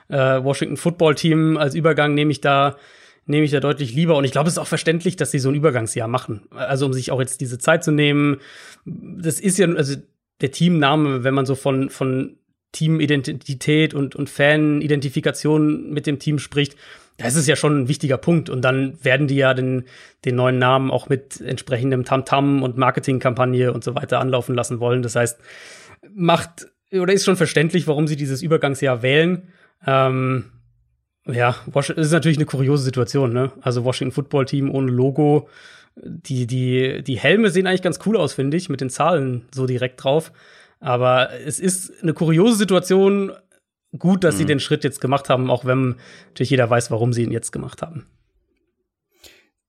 äh, 0.09 0.17
Washington 0.45 0.77
Football 0.77 1.15
Team 1.15 1.57
als 1.57 1.75
Übergang 1.75 2.15
nehme 2.15 2.31
ich 2.31 2.41
da 2.41 2.77
nehme 3.27 3.45
ich 3.45 3.51
da 3.51 3.61
deutlich 3.61 3.95
lieber 3.95 4.17
und 4.17 4.25
ich 4.25 4.33
glaube, 4.33 4.49
es 4.49 4.55
ist 4.55 4.59
auch 4.59 4.67
verständlich, 4.67 5.17
dass 5.17 5.31
sie 5.31 5.39
so 5.39 5.49
ein 5.49 5.55
Übergangsjahr 5.55 6.09
machen. 6.09 6.43
Also 6.51 6.87
um 6.87 6.93
sich 6.93 7.11
auch 7.11 7.21
jetzt 7.21 7.41
diese 7.41 7.59
Zeit 7.59 7.85
zu 7.85 7.91
nehmen. 7.91 8.39
Das 8.85 9.41
ist 9.41 9.59
ja 9.59 9.67
also 9.69 9.97
der 10.41 10.51
Teamname, 10.51 11.25
wenn 11.25 11.35
man 11.35 11.47
so 11.47 11.55
von 11.55 11.91
von 11.91 12.37
Teamidentität 12.73 13.95
und 13.95 14.17
und 14.17 14.29
Fanidentifikation 14.29 15.91
mit 15.91 16.07
dem 16.07 16.19
Team 16.19 16.39
spricht, 16.39 16.77
das 17.17 17.37
ist 17.37 17.47
ja 17.47 17.57
schon 17.57 17.83
ein 17.83 17.89
wichtiger 17.89 18.19
Punkt. 18.19 18.51
Und 18.51 18.63
dann 18.63 18.99
werden 19.03 19.29
die 19.29 19.37
ja 19.37 19.55
den, 19.55 19.85
den 20.25 20.35
neuen 20.35 20.59
Namen 20.59 20.91
auch 20.91 21.09
mit 21.09 21.41
entsprechendem 21.41 22.05
Tamtam 22.05 22.59
-Tam 22.59 22.63
und 22.63 22.77
Marketingkampagne 22.77 23.73
und 23.73 23.85
so 23.85 23.95
weiter 23.95 24.21
anlaufen 24.21 24.55
lassen 24.55 24.81
wollen. 24.81 25.03
Das 25.03 25.15
heißt, 25.15 25.39
macht 26.13 26.67
oder 26.93 27.13
ist 27.13 27.25
schon 27.25 27.37
verständlich, 27.37 27.87
warum 27.87 28.07
sie 28.07 28.17
dieses 28.17 28.43
Übergangsjahr 28.43 29.03
wählen. 29.03 29.49
Ähm, 29.87 30.47
ja, 31.27 31.57
das 31.67 31.91
ist 31.91 32.13
natürlich 32.13 32.39
eine 32.39 32.47
kuriose 32.47 32.85
Situation, 32.85 33.33
ne? 33.33 33.53
Also 33.63 33.85
Washington 33.85 34.13
Football 34.13 34.45
Team 34.45 34.71
ohne 34.71 34.91
Logo. 34.91 35.49
Die, 35.97 36.47
die, 36.47 37.03
die 37.03 37.19
Helme 37.19 37.51
sehen 37.51 37.67
eigentlich 37.67 37.83
ganz 37.83 38.01
cool 38.05 38.17
aus, 38.17 38.35
finde 38.35 38.57
ich, 38.57 38.69
mit 38.69 38.81
den 38.81 38.91
Zahlen 38.91 39.47
so 39.55 39.67
direkt 39.67 40.03
drauf. 40.03 40.33
Aber 40.81 41.31
es 41.33 41.61
ist 41.61 42.03
eine 42.03 42.13
kuriose 42.13 42.59
Situation, 42.59 43.33
gut, 43.99 44.25
dass 44.25 44.35
mhm. 44.35 44.39
sie 44.39 44.45
den 44.45 44.61
Schritt 44.61 44.85
jetzt 44.85 45.01
gemacht 45.01 45.29
haben, 45.29 45.51
auch 45.51 45.65
wenn 45.65 45.97
natürlich 46.29 46.51
jeder 46.51 46.69
weiß, 46.69 46.91
warum 46.91 47.13
sie 47.13 47.23
ihn 47.23 47.31
jetzt 47.31 47.53
gemacht 47.53 47.81
haben. 47.81 48.07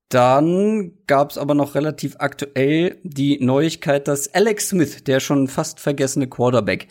Dann 0.09 0.93
gab 1.07 1.31
es 1.31 1.37
aber 1.37 1.55
noch 1.55 1.75
relativ 1.75 2.15
aktuell 2.19 2.97
die 3.03 3.43
Neuigkeit, 3.43 4.07
dass 4.07 4.33
Alex 4.33 4.69
Smith, 4.69 5.03
der 5.03 5.19
schon 5.19 5.47
fast 5.47 5.79
vergessene 5.79 6.27
Quarterback 6.27 6.87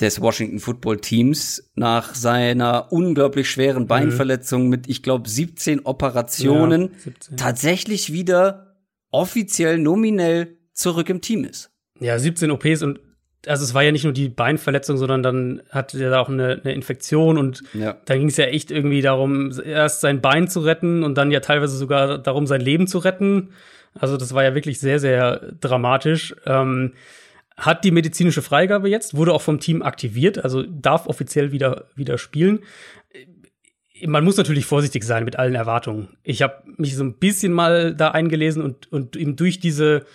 des 0.00 0.20
Washington 0.20 0.60
Football 0.60 0.98
Teams, 1.00 1.70
nach 1.74 2.14
seiner 2.14 2.92
unglaublich 2.92 3.50
schweren 3.50 3.84
mhm. 3.84 3.88
Beinverletzung 3.88 4.68
mit, 4.68 4.88
ich 4.88 5.02
glaube, 5.02 5.28
17 5.28 5.80
Operationen 5.84 6.82
ja, 6.82 6.98
17. 6.98 7.36
tatsächlich 7.36 8.12
wieder 8.12 8.76
offiziell 9.10 9.78
nominell 9.78 10.58
zurück 10.72 11.08
im 11.08 11.20
Team 11.20 11.44
ist. 11.44 11.70
Ja, 12.00 12.18
17 12.18 12.50
OPs 12.50 12.82
und 12.82 13.00
also 13.46 13.64
es 13.64 13.72
war 13.72 13.82
ja 13.82 13.92
nicht 13.92 14.04
nur 14.04 14.12
die 14.12 14.28
Beinverletzung, 14.28 14.96
sondern 14.96 15.22
dann 15.22 15.62
hatte 15.70 16.02
er 16.02 16.20
auch 16.20 16.28
eine, 16.28 16.60
eine 16.62 16.74
Infektion 16.74 17.38
und 17.38 17.62
ja. 17.72 17.96
dann 18.04 18.18
ging 18.18 18.28
es 18.28 18.36
ja 18.36 18.46
echt 18.46 18.70
irgendwie 18.70 19.00
darum, 19.00 19.52
erst 19.64 20.00
sein 20.00 20.20
Bein 20.20 20.48
zu 20.48 20.60
retten 20.60 21.04
und 21.04 21.16
dann 21.16 21.30
ja 21.30 21.40
teilweise 21.40 21.76
sogar 21.76 22.18
darum, 22.18 22.46
sein 22.46 22.60
Leben 22.60 22.86
zu 22.88 22.98
retten. 22.98 23.50
Also 23.94 24.16
das 24.16 24.34
war 24.34 24.44
ja 24.44 24.54
wirklich 24.54 24.80
sehr, 24.80 24.98
sehr 24.98 25.52
dramatisch. 25.60 26.34
Ähm, 26.46 26.94
hat 27.58 27.84
die 27.84 27.90
medizinische 27.90 28.40
Freigabe 28.40 28.88
jetzt, 28.88 29.16
wurde 29.16 29.34
auch 29.34 29.42
vom 29.42 29.58
Team 29.58 29.82
aktiviert, 29.82 30.42
also 30.42 30.62
darf 30.62 31.06
offiziell 31.06 31.52
wieder, 31.52 31.86
wieder 31.96 32.16
spielen. 32.16 32.60
Man 34.06 34.24
muss 34.24 34.36
natürlich 34.36 34.64
vorsichtig 34.64 35.02
sein 35.02 35.24
mit 35.24 35.36
allen 35.36 35.56
Erwartungen. 35.56 36.16
Ich 36.22 36.40
habe 36.42 36.62
mich 36.76 36.94
so 36.94 37.02
ein 37.02 37.14
bisschen 37.14 37.52
mal 37.52 37.94
da 37.94 38.12
eingelesen 38.12 38.62
und, 38.62 38.90
und 38.92 39.16
eben 39.16 39.34
durch 39.34 39.58
diese 39.58 40.06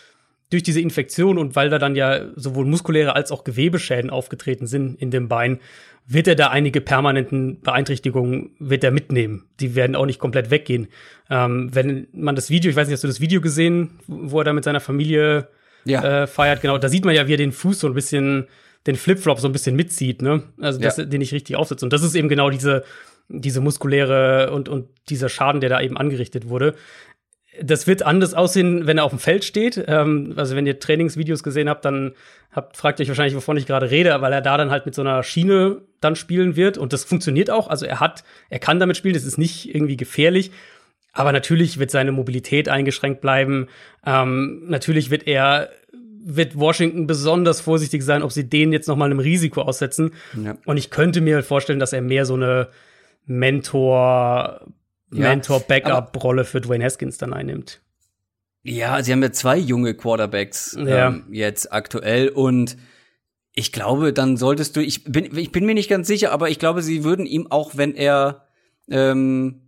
durch 0.50 0.62
diese 0.62 0.82
Infektion 0.82 1.40
und 1.40 1.56
weil 1.56 1.72
da 1.72 1.80
dann 1.80 1.96
ja 1.96 2.28
sowohl 2.36 2.66
muskuläre 2.66 3.16
als 3.16 3.32
auch 3.32 3.44
Gewebeschäden 3.44 4.12
aufgetreten 4.12 4.68
sind 4.68 5.02
in 5.02 5.10
dem 5.10 5.28
Bein, 5.28 5.60
wird 6.06 6.28
er 6.28 6.36
da 6.36 6.50
einige 6.50 6.80
permanenten 6.80 7.60
Beeinträchtigungen 7.62 8.52
wird 8.60 8.84
er 8.84 8.92
mitnehmen. 8.92 9.46
Die 9.60 9.74
werden 9.74 9.96
auch 9.96 10.06
nicht 10.06 10.20
komplett 10.20 10.52
weggehen. 10.52 10.90
Ähm, 11.32 11.74
wenn 11.74 12.08
man 12.14 12.36
das 12.36 12.52
Video, 12.52 12.70
ich 12.70 12.76
weiß 12.76 12.88
nicht, 12.88 12.94
hast 12.94 13.04
du 13.04 13.08
das 13.08 13.20
Video 13.20 13.42
gesehen, 13.42 14.00
wo 14.06 14.38
er 14.40 14.44
da 14.44 14.54
mit 14.54 14.64
seiner 14.64 14.80
Familie 14.80 15.48
ja. 15.86 16.24
äh, 16.24 16.28
feiert? 16.28 16.62
Genau, 16.62 16.78
da 16.78 16.90
sieht 16.90 17.06
man 17.06 17.16
ja, 17.16 17.28
wie 17.28 17.34
er 17.34 17.38
den 17.38 17.52
Fuß 17.52 17.80
so 17.80 17.88
ein 17.88 17.94
bisschen, 17.94 18.48
den 18.88 18.96
Flipflop 18.96 19.40
so 19.40 19.48
ein 19.48 19.54
bisschen 19.54 19.76
mitzieht, 19.76 20.22
ne? 20.22 20.44
Also, 20.60 20.80
dass 20.80 20.98
ja. 20.98 21.04
er 21.04 21.10
den 21.10 21.20
nicht 21.20 21.34
richtig 21.34 21.56
aufsetzt. 21.56 21.84
Und 21.84 21.94
das 21.94 22.04
ist 22.04 22.16
eben 22.16 22.30
genau 22.30 22.50
diese, 22.50 22.84
diese 23.30 23.62
muskuläre 23.62 24.52
und, 24.52 24.70
und 24.70 24.90
dieser 25.10 25.30
Schaden, 25.30 25.62
der 25.62 25.70
da 25.70 25.82
eben 25.82 25.98
angerichtet 25.98 26.50
wurde 26.50 26.76
das 27.62 27.88
wird 27.88 28.04
anders 28.04 28.34
aussehen, 28.34 28.88
wenn 28.88 28.98
er 28.98 29.04
auf 29.04 29.12
dem 29.12 29.20
Feld 29.20 29.44
steht. 29.44 29.84
Ähm, 29.88 30.34
also 30.36 30.56
wenn 30.56 30.66
ihr 30.66 30.80
Trainingsvideos 30.80 31.44
gesehen 31.44 31.70
habt, 31.70 31.86
dann 31.86 32.14
habt, 32.52 32.78
fragt 32.78 33.00
ihr 33.00 33.04
euch 33.04 33.10
wahrscheinlich, 33.10 33.36
wovon 33.36 33.58
ich 33.58 33.66
gerade 33.66 33.92
rede, 33.92 34.16
weil 34.22 34.34
er 34.34 34.42
da 34.42 34.58
dann 34.58 34.72
halt 34.72 34.86
mit 34.86 34.96
so 34.96 35.02
einer 35.02 35.24
Schiene 35.24 35.82
dann 36.02 36.16
spielen 36.16 36.56
wird. 36.56 36.78
Und 36.78 36.94
das 36.94 37.04
funktioniert 37.04 37.50
auch. 37.50 37.68
Also 37.68 37.86
er 37.86 38.00
hat, 38.00 38.24
er 38.50 38.60
kann 38.60 38.80
damit 38.80 38.98
spielen, 38.98 39.14
das 39.14 39.24
ist 39.24 39.38
nicht 39.38 39.74
irgendwie 39.74 39.98
gefährlich. 39.98 40.52
Aber 41.14 41.32
natürlich 41.32 41.80
wird 41.80 41.92
seine 41.92 42.12
Mobilität 42.12 42.68
eingeschränkt 42.68 43.22
bleiben. 43.22 43.68
Ähm, 44.06 44.64
natürlich 44.68 45.10
wird 45.10 45.28
er, 45.28 45.70
wird 46.24 46.60
Washington 46.60 47.08
besonders 47.08 47.62
vorsichtig 47.62 48.04
sein, 48.04 48.24
ob 48.24 48.32
sie 48.32 48.50
den 48.50 48.74
jetzt 48.74 48.88
noch 48.88 48.98
mal 48.98 49.06
einem 49.06 49.20
Risiko 49.20 49.62
aussetzen. 49.62 50.12
Ja. 50.44 50.58
Und 50.66 50.78
ich 50.78 50.90
könnte 50.90 51.22
mir 51.22 51.44
vorstellen, 51.44 51.80
dass 51.80 51.94
er 51.94 52.02
mehr 52.02 52.26
so 52.26 52.34
eine 52.34 52.70
Mentor 53.26 54.66
ja, 55.14 55.30
Mentor-Backup-Rolle 55.30 56.46
für 56.46 56.62
Dwayne 56.62 56.84
Haskins 56.84 57.18
dann 57.18 57.34
einnimmt. 57.34 57.82
Ja, 58.64 59.04
sie 59.04 59.12
haben 59.12 59.22
ja 59.22 59.32
zwei 59.32 59.58
junge 59.58 59.94
Quarterbacks 59.94 60.78
ja. 60.80 61.10
ähm, 61.10 61.26
jetzt 61.32 61.72
aktuell 61.72 62.30
und 62.30 62.78
ich 63.54 63.72
glaube, 63.72 64.14
dann 64.14 64.38
solltest 64.38 64.76
du, 64.76 64.82
ich 64.82 65.04
bin, 65.04 65.38
ich 65.38 65.52
bin 65.52 65.66
mir 65.66 65.76
nicht 65.76 65.90
ganz 65.90 66.08
sicher, 66.08 66.32
aber 66.32 66.50
ich 66.50 66.60
glaube, 66.60 66.82
sie 66.82 67.04
würden 67.04 67.26
ihm 67.26 67.52
auch, 67.52 67.72
wenn 67.76 67.94
er, 67.94 68.48
ähm, 68.90 69.63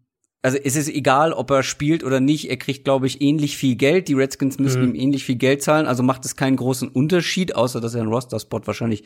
also 0.45 0.59
es 0.63 0.75
ist 0.75 0.89
egal, 0.89 1.33
ob 1.33 1.49
er 1.49 1.63
spielt 1.63 2.03
oder 2.03 2.19
nicht, 2.19 2.51
er 2.51 2.57
kriegt, 2.57 2.83
glaube 2.83 3.07
ich, 3.07 3.19
ähnlich 3.19 3.57
viel 3.57 3.75
Geld. 3.75 4.07
Die 4.07 4.13
Redskins 4.13 4.59
müssen 4.59 4.83
mhm. 4.83 4.89
ihm 4.89 5.01
ähnlich 5.01 5.25
viel 5.25 5.37
Geld 5.37 5.63
zahlen, 5.63 5.87
also 5.87 6.03
macht 6.03 6.23
es 6.23 6.35
keinen 6.35 6.55
großen 6.55 6.87
Unterschied, 6.87 7.55
außer 7.55 7.81
dass 7.81 7.95
er 7.95 8.01
einen 8.01 8.11
Roster-Spot 8.11 8.61
wahrscheinlich 8.65 9.05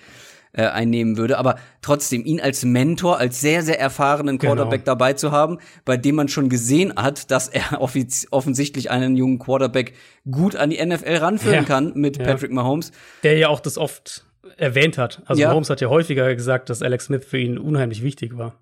äh, 0.52 0.64
einnehmen 0.64 1.16
würde. 1.16 1.38
Aber 1.38 1.56
trotzdem, 1.82 2.26
ihn 2.26 2.42
als 2.42 2.66
Mentor, 2.66 3.20
als 3.20 3.40
sehr, 3.40 3.62
sehr 3.62 3.80
erfahrenen 3.80 4.38
genau. 4.38 4.56
Quarterback 4.56 4.82
genau. 4.84 4.96
dabei 4.96 5.14
zu 5.14 5.32
haben, 5.32 5.60
bei 5.86 5.96
dem 5.96 6.16
man 6.16 6.28
schon 6.28 6.50
gesehen 6.50 6.94
hat, 6.98 7.32
dass 7.32 7.48
er 7.48 7.80
offensichtlich 8.32 8.92
einen 8.92 9.16
jungen 9.16 9.40
Quarterback 9.40 9.94
gut 10.30 10.58
an 10.58 10.72
die 10.72 10.86
NFL 10.86 11.16
ranführen 11.16 11.56
ja. 11.56 11.64
kann 11.64 11.94
mit 11.96 12.18
ja. 12.18 12.26
Patrick 12.26 12.52
Mahomes. 12.52 12.92
Der 13.24 13.38
ja 13.38 13.48
auch 13.48 13.62
das 13.62 13.78
oft 13.78 14.26
erwähnt 14.58 14.98
hat. 14.98 15.22
Also 15.26 15.42
ja. 15.42 15.48
Mahomes 15.48 15.70
hat 15.70 15.80
ja 15.80 15.88
häufiger 15.88 16.36
gesagt, 16.36 16.70
dass 16.70 16.82
Alex 16.82 17.06
Smith 17.06 17.24
für 17.24 17.38
ihn 17.38 17.58
unheimlich 17.58 18.04
wichtig 18.04 18.38
war. 18.38 18.60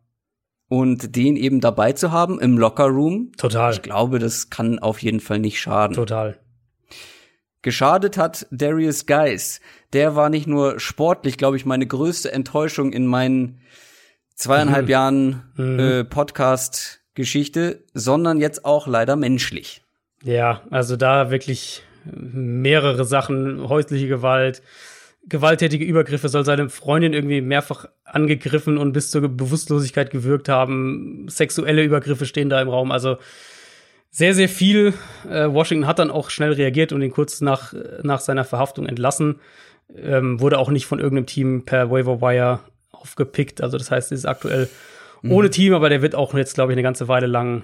Und 0.70 1.16
den 1.16 1.38
eben 1.38 1.62
dabei 1.62 1.94
zu 1.94 2.12
haben 2.12 2.40
im 2.40 2.58
Locker 2.58 2.88
Room. 2.88 3.32
Total. 3.38 3.72
Ich 3.72 3.82
glaube, 3.82 4.20
das 4.20 4.50
kann 4.50 4.80
auf 4.80 5.02
jeden 5.02 5.22
Fall 5.22 5.40
nicht 5.40 5.62
schaden. 5.62 5.96
Total. 5.96 6.38
Geschadet 7.62 8.18
hat 8.18 8.48
Darius 8.52 9.06
Geis. 9.06 9.62
Der 9.94 10.16
war 10.16 10.30
nicht 10.30 10.48
nur 10.48 10.80
sportlich, 10.80 11.38
glaube 11.38 11.58
ich, 11.58 11.66
meine 11.66 11.88
größte 11.88 12.32
Enttäuschung 12.32 12.92
in 12.92 13.06
meinen 13.06 13.62
zweieinhalb 14.36 14.86
mhm. 14.86 14.92
Jahren 14.92 15.44
mhm. 15.56 15.80
äh, 15.80 16.04
Podcast-Geschichte, 16.04 17.84
sondern 17.94 18.40
jetzt 18.40 18.66
auch 18.66 18.88
leider 18.88 19.16
menschlich. 19.16 19.84
Ja, 20.24 20.62
also 20.70 20.96
da 20.96 21.32
wirklich 21.32 21.84
mehrere 22.06 23.06
Sachen, 23.06 23.68
häusliche 23.68 24.08
Gewalt, 24.08 24.62
gewalttätige 25.28 25.86
Übergriffe, 25.86 26.30
soll 26.30 26.46
seine 26.46 26.70
Freundin 26.70 27.14
irgendwie 27.14 27.42
mehrfach 27.42 27.86
angegriffen 28.06 28.78
und 28.78 28.94
bis 28.94 29.12
zur 29.12 29.22
Bewusstlosigkeit 29.22 30.10
gewirkt 30.10 30.50
haben, 30.50 31.28
sexuelle 31.30 31.84
Übergriffe 31.84 32.26
stehen 32.26 32.50
da 32.50 32.62
im 32.62 32.70
Raum, 32.70 32.92
also 32.92 33.18
sehr, 34.10 34.34
sehr 34.34 34.50
viel. 34.50 34.94
Äh, 35.30 35.52
Washington 35.52 35.86
hat 35.86 36.00
dann 36.00 36.12
auch 36.12 36.30
schnell 36.30 36.54
reagiert 36.54 36.92
und 36.92 37.02
ihn 37.02 37.12
kurz 37.12 37.42
nach, 37.42 37.74
nach 38.04 38.20
seiner 38.20 38.46
Verhaftung 38.46 38.86
entlassen. 38.86 39.40
Ähm, 39.96 40.40
wurde 40.40 40.58
auch 40.58 40.70
nicht 40.70 40.86
von 40.86 41.00
irgendeinem 41.00 41.28
Team 41.28 41.66
per 41.66 41.92
Waiver 41.92 42.22
Wire 42.22 42.60
aufgepickt. 42.92 43.62
Also 43.62 43.78
das 43.78 43.92
heißt, 43.92 44.12
er 44.12 44.16
ist 44.16 44.26
aktuell 44.26 44.70
mhm. 45.22 45.32
ohne 45.32 45.50
Team, 45.50 45.74
aber 45.74 45.90
der 45.90 46.02
wird 46.02 46.16
auch 46.16 46.34
jetzt, 46.34 46.56
glaube 46.56 46.72
ich, 46.72 46.76
eine 46.76 46.84
ganze 46.84 47.08
Weile 47.08 47.28
lang 47.28 47.64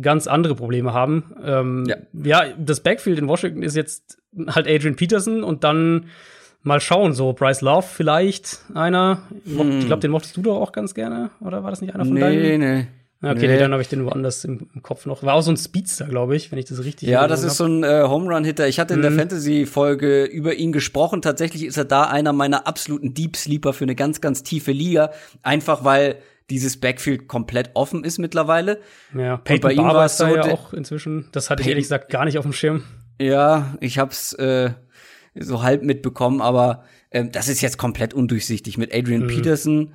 ganz 0.00 0.26
andere 0.26 0.54
Probleme 0.54 0.92
haben. 0.92 1.34
Ähm, 1.42 1.84
ja. 1.86 1.96
ja, 2.12 2.52
das 2.58 2.80
Backfield 2.80 3.18
in 3.18 3.28
Washington 3.28 3.62
ist 3.62 3.76
jetzt 3.76 4.18
halt 4.46 4.68
Adrian 4.68 4.96
Peterson 4.96 5.42
und 5.42 5.64
dann 5.64 6.06
mal 6.64 6.80
schauen, 6.80 7.12
so 7.12 7.32
Bryce 7.32 7.60
Love 7.60 7.86
vielleicht 7.86 8.58
einer. 8.74 9.22
Mhm. 9.44 9.78
Ich 9.78 9.86
glaube, 9.86 10.00
den 10.00 10.10
mochtest 10.10 10.36
du 10.36 10.42
doch 10.42 10.60
auch 10.60 10.72
ganz 10.72 10.94
gerne, 10.94 11.30
oder 11.40 11.62
war 11.62 11.70
das 11.70 11.80
nicht 11.80 11.94
einer 11.94 12.04
von 12.04 12.14
nee, 12.14 12.20
deinen? 12.20 12.42
Nee, 12.42 12.58
nee. 12.58 12.86
Okay, 13.22 13.48
nee. 13.48 13.58
dann 13.58 13.72
habe 13.72 13.80
ich 13.80 13.88
den 13.88 14.04
woanders 14.04 14.44
im, 14.44 14.68
im, 14.74 14.82
Kopf 14.82 15.06
noch. 15.06 15.22
War 15.22 15.34
auch 15.34 15.40
so 15.40 15.50
ein 15.50 15.56
Speedster, 15.56 16.06
glaube 16.06 16.36
ich, 16.36 16.52
wenn 16.52 16.58
ich 16.58 16.66
das 16.66 16.84
richtig 16.84 17.08
Ja, 17.08 17.26
das 17.26 17.42
ist 17.42 17.52
hab. 17.52 17.56
so 17.56 17.64
ein 17.64 17.82
äh, 17.82 18.02
Home 18.06 18.34
Run 18.34 18.44
Hitter. 18.44 18.68
Ich 18.68 18.78
hatte 18.78 18.94
in 18.94 19.00
mhm. 19.00 19.04
der 19.04 19.12
Fantasy 19.12 19.64
Folge 19.64 20.24
über 20.24 20.54
ihn 20.54 20.72
gesprochen. 20.72 21.22
Tatsächlich 21.22 21.64
ist 21.64 21.78
er 21.78 21.86
da 21.86 22.04
einer 22.04 22.34
meiner 22.34 22.66
absoluten 22.66 23.14
Deep 23.14 23.36
Sleeper 23.36 23.72
für 23.72 23.84
eine 23.84 23.94
ganz 23.94 24.20
ganz 24.20 24.42
tiefe 24.42 24.72
Liga, 24.72 25.10
einfach 25.42 25.84
weil 25.84 26.16
dieses 26.50 26.78
Backfield 26.78 27.26
komplett 27.26 27.70
offen 27.72 28.04
ist 28.04 28.18
mittlerweile. 28.18 28.80
Ja, 29.16 29.38
Peyton 29.38 29.60
bei 29.62 29.72
ihm 29.72 29.84
war 29.84 30.04
es 30.04 30.18
so, 30.18 30.26
ja 30.26 30.44
auch 30.44 30.74
inzwischen. 30.74 31.28
Das 31.32 31.48
hatte 31.48 31.62
Peyton, 31.62 31.66
ich 31.66 31.70
ehrlich 31.70 31.84
gesagt 31.84 32.10
gar 32.10 32.26
nicht 32.26 32.36
auf 32.36 32.44
dem 32.44 32.52
Schirm. 32.52 32.82
Ja, 33.18 33.74
ich 33.80 33.98
hab's 33.98 34.34
äh, 34.34 34.72
so 35.34 35.62
halb 35.62 35.82
mitbekommen, 35.82 36.40
aber 36.40 36.84
äh, 37.10 37.24
das 37.28 37.48
ist 37.48 37.60
jetzt 37.60 37.78
komplett 37.78 38.14
undurchsichtig 38.14 38.78
mit 38.78 38.94
Adrian 38.94 39.22
mhm. 39.22 39.28
Peterson 39.28 39.92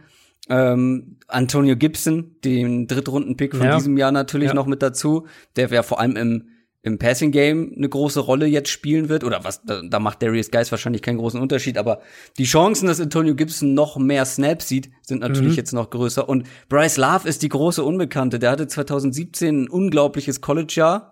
Ähm, 0.52 1.18
Antonio 1.28 1.76
Gibson, 1.76 2.36
den 2.44 2.88
Drittrunden-Pick 2.88 3.56
von 3.56 3.68
Ja. 3.68 3.76
diesem 3.78 3.98
Jahr 3.98 4.12
natürlich 4.12 4.48
Ja. 4.48 4.54
noch 4.56 4.66
mit 4.66 4.82
dazu, 4.82 5.28
der 5.56 5.68
ja 5.70 5.84
vor 5.84 6.00
allem 6.00 6.16
im, 6.16 6.48
im 6.82 6.98
Passing 6.98 7.32
Game 7.32 7.72
eine 7.76 7.88
große 7.88 8.20
Rolle 8.22 8.48
jetzt 8.48 8.70
spielen 8.70 9.10
wird. 9.10 9.24
Oder 9.24 9.44
was, 9.44 9.62
da, 9.64 9.82
da 9.88 10.00
macht 10.00 10.24
Darius 10.24 10.50
Geis 10.50 10.72
wahrscheinlich 10.72 11.04
keinen 11.04 11.18
großen 11.20 11.40
Unterschied, 11.40 11.78
aber 11.78 12.00
die 12.40 12.46
Chancen, 12.46 12.88
dass 12.88 13.00
Antonio 13.00 13.36
Gibson 13.36 13.76
noch 13.76 13.98
mehr 13.98 14.26
Snaps 14.26 14.68
sieht, 14.70 14.90
sind 15.04 15.22
natürlich 15.22 15.52
Mhm. 15.52 15.58
jetzt 15.58 15.74
noch 15.74 15.90
größer. 15.92 16.28
Und 16.28 16.48
Bryce 16.68 16.98
Love 16.98 17.28
ist 17.30 17.44
die 17.44 17.50
große 17.50 17.84
Unbekannte. 17.84 18.40
Der 18.40 18.50
hatte 18.50 18.66
2017 18.68 19.64
ein 19.66 19.70
unglaubliches 19.70 20.42
College-Jahr. 20.42 21.12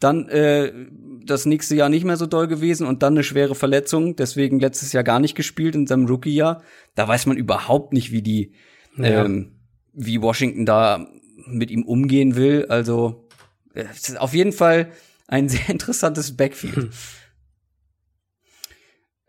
Dann 0.00 0.28
äh, 0.28 0.72
das 1.24 1.46
nächste 1.46 1.74
Jahr 1.76 1.88
nicht 1.88 2.04
mehr 2.04 2.16
so 2.16 2.26
doll 2.26 2.46
gewesen 2.48 2.86
und 2.86 3.02
dann 3.02 3.14
eine 3.14 3.22
schwere 3.24 3.54
Verletzung, 3.54 4.16
deswegen 4.16 4.60
letztes 4.60 4.92
Jahr 4.92 5.04
gar 5.04 5.20
nicht 5.20 5.34
gespielt 5.34 5.74
in 5.74 5.86
seinem 5.86 6.06
Rookie-Jahr. 6.06 6.62
Da 6.94 7.08
weiß 7.08 7.26
man 7.26 7.36
überhaupt 7.36 7.92
nicht, 7.92 8.10
wie 8.12 8.22
die, 8.22 8.52
Ja. 8.96 9.24
ähm, 9.24 9.52
wie 9.92 10.20
Washington 10.20 10.66
da 10.66 11.06
mit 11.46 11.70
ihm 11.70 11.84
umgehen 11.84 12.36
will. 12.36 12.66
Also 12.68 13.28
äh, 13.74 13.84
es 13.92 14.08
ist 14.08 14.20
auf 14.20 14.34
jeden 14.34 14.52
Fall 14.52 14.90
ein 15.28 15.48
sehr 15.48 15.68
interessantes 15.70 16.36
Backfield. 16.36 16.90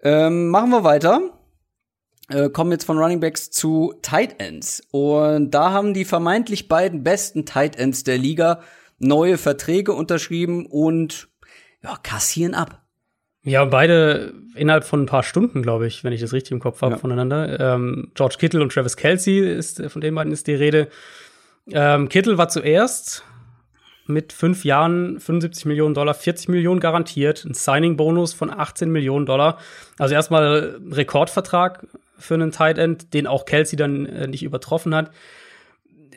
ähm, 0.04 0.50
machen 0.50 0.70
wir 0.72 0.84
weiter. 0.84 1.22
Äh, 2.30 2.50
kommen 2.50 2.72
jetzt 2.72 2.86
von 2.86 2.98
Running 2.98 3.20
Backs 3.20 3.52
zu 3.52 3.94
Tight 4.02 4.40
Ends. 4.40 4.82
Und 4.92 5.52
da 5.52 5.72
haben 5.72 5.94
die 5.94 6.06
vermeintlich 6.06 6.68
beiden 6.68 7.04
besten 7.04 7.46
Tight 7.46 7.76
Ends 7.78 8.04
der 8.04 8.18
Liga 8.18 8.62
neue 9.00 9.38
Verträge 9.38 9.94
unterschrieben 9.94 10.66
und 10.66 11.28
ja, 11.84 11.96
kassieren 12.02 12.54
ab. 12.54 12.82
Ja, 13.44 13.64
beide 13.66 14.34
innerhalb 14.56 14.86
von 14.86 15.04
ein 15.04 15.06
paar 15.06 15.22
Stunden, 15.22 15.62
glaube 15.62 15.86
ich, 15.86 16.04
wenn 16.04 16.14
ich 16.14 16.22
das 16.22 16.34
richtig 16.34 16.52
im 16.52 16.60
Kopf 16.60 16.82
habe, 16.82 16.94
Ja. 16.96 17.00
voneinander. 17.00 17.60
Ähm, 17.60 18.12
George 18.16 18.38
Kittle 18.40 18.62
und 18.62 18.72
Travis 18.72 18.98
Kelsey 18.98 19.40
ist 19.40 19.84
von 19.90 20.02
den 20.02 20.16
beiden 20.16 20.34
ist 20.34 20.48
die 20.48 20.56
Rede. 20.56 20.88
Ähm, 21.72 22.10
Kittle 22.10 22.38
war 22.40 22.50
zuerst 22.50 23.24
mit 24.08 24.34
fünf 24.34 24.66
Jahren 24.66 25.20
75 25.20 25.66
Millionen 25.66 25.94
Dollar, 25.94 26.14
40 26.14 26.48
Millionen 26.50 26.80
garantiert, 26.80 27.44
ein 27.46 27.54
Signing-Bonus 27.54 28.34
von 28.34 28.52
18 28.52 28.90
Millionen 28.92 29.26
Dollar. 29.26 29.60
Also 30.00 30.14
erstmal 30.16 30.80
Rekordvertrag 30.92 31.86
für 32.18 32.36
einen 32.36 32.52
Tight 32.52 32.78
End, 32.78 33.14
den 33.14 33.28
auch 33.28 33.46
Kelsey 33.46 33.78
dann 33.78 34.06
äh, 34.06 34.28
nicht 34.28 34.44
übertroffen 34.44 34.96
hat. 34.96 35.12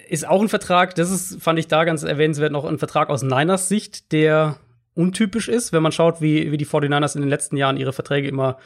Ist 0.09 0.27
auch 0.27 0.40
ein 0.40 0.49
Vertrag, 0.49 0.94
das 0.94 1.11
ist, 1.11 1.42
fand 1.42 1.59
ich 1.59 1.68
da 1.68 1.85
ganz 1.85 2.03
erwähnenswert, 2.03 2.51
noch 2.51 2.64
ein 2.64 2.79
Vertrag 2.79 3.11
aus 3.11 3.23
Niners 3.23 3.68
Sicht, 3.68 4.11
der 4.12 4.57
untypisch 4.94 5.49
ist, 5.49 5.73
wenn 5.73 5.83
man 5.83 5.92
schaut, 5.92 6.23
wie, 6.23 6.51
wie 6.51 6.57
die 6.57 6.66
49ers 6.66 7.14
in 7.14 7.21
den 7.21 7.29
letzten 7.29 7.59
Jahren 7.59 7.77
ihre 7.77 7.92
Verträge 7.92 8.27
immer, 8.27 8.57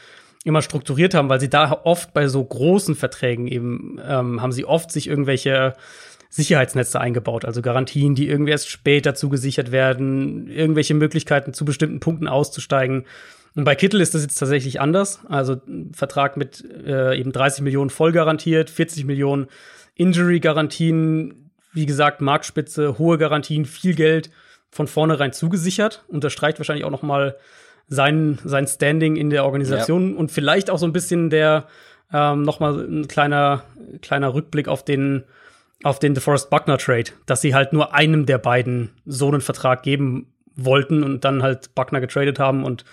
immer 0.45 0.61
strukturiert 0.61 1.13
haben, 1.13 1.27
weil 1.27 1.41
sie 1.41 1.49
da 1.49 1.81
oft 1.83 2.13
bei 2.13 2.27
so 2.27 2.43
großen 2.43 2.95
Verträgen 2.95 3.47
eben, 3.47 3.99
ähm, 4.07 4.41
haben 4.41 4.53
sie 4.53 4.63
oft 4.63 4.89
sich 4.89 5.07
irgendwelche 5.07 5.73
Sicherheitsnetze 6.29 6.99
eingebaut, 6.99 7.45
also 7.45 7.61
Garantien, 7.61 8.15
die 8.15 8.29
irgendwie 8.29 8.51
erst 8.51 8.69
später 8.69 9.13
zugesichert 9.13 9.71
werden, 9.71 10.47
irgendwelche 10.47 10.93
Möglichkeiten 10.93 11.53
zu 11.53 11.65
bestimmten 11.65 11.99
Punkten 11.99 12.27
auszusteigen. 12.27 13.05
Und 13.53 13.65
bei 13.65 13.75
Kittel 13.75 14.01
ist 14.01 14.15
das 14.15 14.23
jetzt 14.23 14.39
tatsächlich 14.39 14.81
anders. 14.81 15.19
Also 15.27 15.57
Vertrag 15.91 16.37
mit 16.37 16.63
äh, 16.87 17.19
eben 17.19 17.31
30 17.31 17.63
Millionen 17.63 17.91
voll 17.91 18.11
garantiert, 18.11 18.71
40 18.71 19.05
Millionen 19.05 19.47
Injury-Garantien, 19.95 21.51
wie 21.73 21.85
gesagt, 21.85 22.21
Marktspitze, 22.21 22.97
hohe 22.97 23.17
Garantien, 23.17 23.65
viel 23.65 23.95
Geld 23.95 24.29
von 24.69 24.87
vornherein 24.87 25.33
zugesichert. 25.33 26.03
Unterstreicht 26.07 26.59
wahrscheinlich 26.59 26.85
auch 26.85 26.91
noch 26.91 27.03
mal 27.03 27.35
sein, 27.87 28.39
sein 28.43 28.67
Standing 28.67 29.15
in 29.15 29.29
der 29.29 29.45
Organisation 29.45 30.15
und 30.15 30.31
vielleicht 30.31 30.69
auch 30.69 30.79
so 30.79 30.85
ein 30.85 30.93
bisschen 30.93 31.29
der 31.29 31.67
ähm, 32.11 32.43
noch 32.43 32.59
mal 32.59 32.79
ein 32.79 33.07
kleiner, 33.07 33.63
kleiner 34.01 34.33
Rückblick 34.33 34.67
auf 34.67 34.83
den 34.85 35.23
auf 35.83 35.99
den 35.99 36.13
DeForest 36.13 36.49
Buckner 36.49 36.77
Trade, 36.77 37.11
dass 37.25 37.41
sie 37.41 37.53
halt 37.53 37.73
nur 37.73 37.93
einem 37.93 38.25
der 38.25 38.37
beiden 38.37 38.91
so 39.05 39.27
einen 39.27 39.41
Vertrag 39.41 39.83
geben 39.83 40.31
wollten 40.55 41.03
und 41.03 41.25
dann 41.25 41.43
halt 41.43 41.75
Buckner 41.75 41.99
getradet 41.99 42.39
haben 42.39 42.63
und 42.63 42.85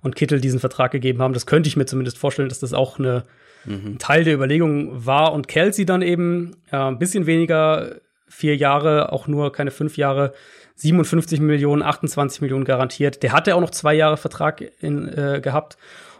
und 0.00 0.14
Kittel 0.14 0.40
diesen 0.40 0.60
Vertrag 0.60 0.92
gegeben 0.92 1.20
haben. 1.20 1.32
Das 1.32 1.46
könnte 1.46 1.68
ich 1.68 1.76
mir 1.76 1.86
zumindest 1.86 2.18
vorstellen, 2.18 2.48
dass 2.48 2.60
das 2.60 2.72
auch 2.72 3.00
eine 3.00 3.24
ein 3.66 3.98
Teil 3.98 4.24
der 4.24 4.34
Überlegung 4.34 5.06
war 5.06 5.32
und 5.32 5.48
Kelsey 5.48 5.86
dann 5.86 6.02
eben 6.02 6.56
äh, 6.70 6.76
ein 6.76 6.98
bisschen 6.98 7.26
weniger, 7.26 7.96
vier 8.28 8.56
Jahre, 8.56 9.12
auch 9.12 9.26
nur 9.26 9.52
keine 9.52 9.70
fünf 9.70 9.96
Jahre, 9.96 10.32
57 10.76 11.40
Millionen, 11.40 11.82
28 11.82 12.40
Millionen 12.42 12.64
garantiert. 12.64 13.22
Der 13.22 13.32
hatte 13.32 13.54
auch 13.54 13.60
noch 13.60 13.70
zwei 13.70 13.94
Jahre 13.94 14.16
Vertrag 14.16 14.62
in, 14.80 15.08
äh, 15.08 15.40
gehabt. 15.42 15.76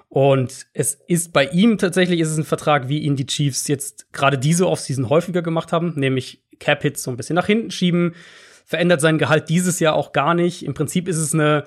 Und 0.08 0.66
es 0.72 0.94
ist 0.94 1.32
bei 1.32 1.46
ihm 1.46 1.78
tatsächlich 1.78 2.20
ist 2.20 2.30
es 2.30 2.38
ein 2.38 2.44
Vertrag, 2.44 2.88
wie 2.88 3.00
ihn 3.00 3.16
die 3.16 3.26
Chiefs 3.26 3.68
jetzt 3.68 4.12
gerade 4.12 4.38
diese 4.38 4.68
Offseason 4.68 5.10
häufiger 5.10 5.42
gemacht 5.42 5.72
haben, 5.72 5.92
nämlich 5.96 6.42
Cap-Hits 6.58 7.02
so 7.02 7.10
ein 7.10 7.16
bisschen 7.16 7.36
nach 7.36 7.46
hinten 7.46 7.70
schieben, 7.70 8.14
verändert 8.64 9.00
sein 9.00 9.18
Gehalt 9.18 9.48
dieses 9.48 9.78
Jahr 9.80 9.94
auch 9.94 10.12
gar 10.12 10.34
nicht. 10.34 10.64
Im 10.64 10.74
Prinzip 10.74 11.06
ist 11.08 11.18
es 11.18 11.34
eine, 11.34 11.66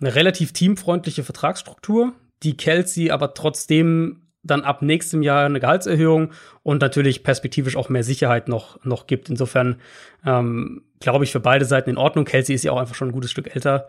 eine 0.00 0.14
relativ 0.14 0.52
teamfreundliche 0.52 1.22
Vertragsstruktur, 1.22 2.14
die 2.42 2.56
Kelsey 2.56 3.10
aber 3.10 3.34
trotzdem 3.34 4.23
dann 4.44 4.62
ab 4.62 4.82
nächstem 4.82 5.22
Jahr 5.22 5.46
eine 5.46 5.60
Gehaltserhöhung 5.60 6.32
und 6.62 6.80
natürlich 6.80 7.22
perspektivisch 7.24 7.76
auch 7.76 7.88
mehr 7.88 8.04
Sicherheit 8.04 8.48
noch, 8.48 8.82
noch 8.84 9.06
gibt. 9.06 9.30
Insofern 9.30 9.76
ähm, 10.24 10.82
glaube 11.00 11.24
ich 11.24 11.32
für 11.32 11.40
beide 11.40 11.64
Seiten 11.64 11.90
in 11.90 11.96
Ordnung. 11.96 12.24
Kelsey 12.24 12.54
ist 12.54 12.64
ja 12.64 12.72
auch 12.72 12.80
einfach 12.80 12.94
schon 12.94 13.08
ein 13.08 13.12
gutes 13.12 13.30
Stück 13.30 13.54
älter 13.54 13.88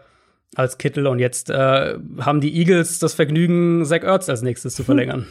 als 0.56 0.78
Kittel 0.78 1.08
und 1.08 1.20
jetzt 1.20 1.50
äh, 1.50 1.96
haben 2.20 2.41
die 2.41 2.56
Eagles 2.58 3.00
das 3.00 3.13
Vergnügen, 3.13 3.84
Zach 3.86 4.04
Ertz 4.04 4.30
als 4.30 4.41
nächstes 4.41 4.76
zu 4.76 4.84
verlängern. 4.86 5.26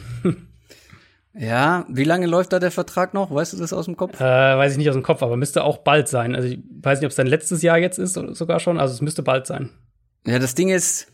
Ja, 1.33 1.85
wie 1.89 2.03
lange 2.03 2.27
läuft 2.27 2.53
da 2.53 2.59
der 2.59 2.71
Vertrag 2.71 3.13
noch? 3.13 3.33
Weißt 3.33 3.53
du 3.53 3.57
das 3.57 3.73
aus 3.73 3.85
dem 3.85 3.97
Kopf? 3.97 4.19
äh, 4.19 4.23
weiß 4.23 4.73
ich 4.73 4.77
nicht 4.77 4.89
aus 4.89 4.95
dem 4.95 5.03
Kopf, 5.03 5.21
aber 5.21 5.35
müsste 5.35 5.63
auch 5.63 5.79
bald 5.79 6.07
sein. 6.07 6.33
Also 6.35 6.47
ich 6.47 6.59
weiß 6.81 6.99
nicht, 6.99 7.05
ob 7.05 7.09
es 7.09 7.17
dann 7.17 7.27
letztes 7.27 7.61
Jahr 7.61 7.77
jetzt 7.77 7.97
ist 7.97 8.17
oder 8.17 8.33
sogar 8.35 8.59
schon. 8.59 8.79
Also 8.79 8.93
es 8.93 9.01
müsste 9.01 9.21
bald 9.23 9.45
sein. 9.45 9.69
Ja, 10.25 10.39
das 10.39 10.55
Ding 10.55 10.69
ist, 10.69 11.11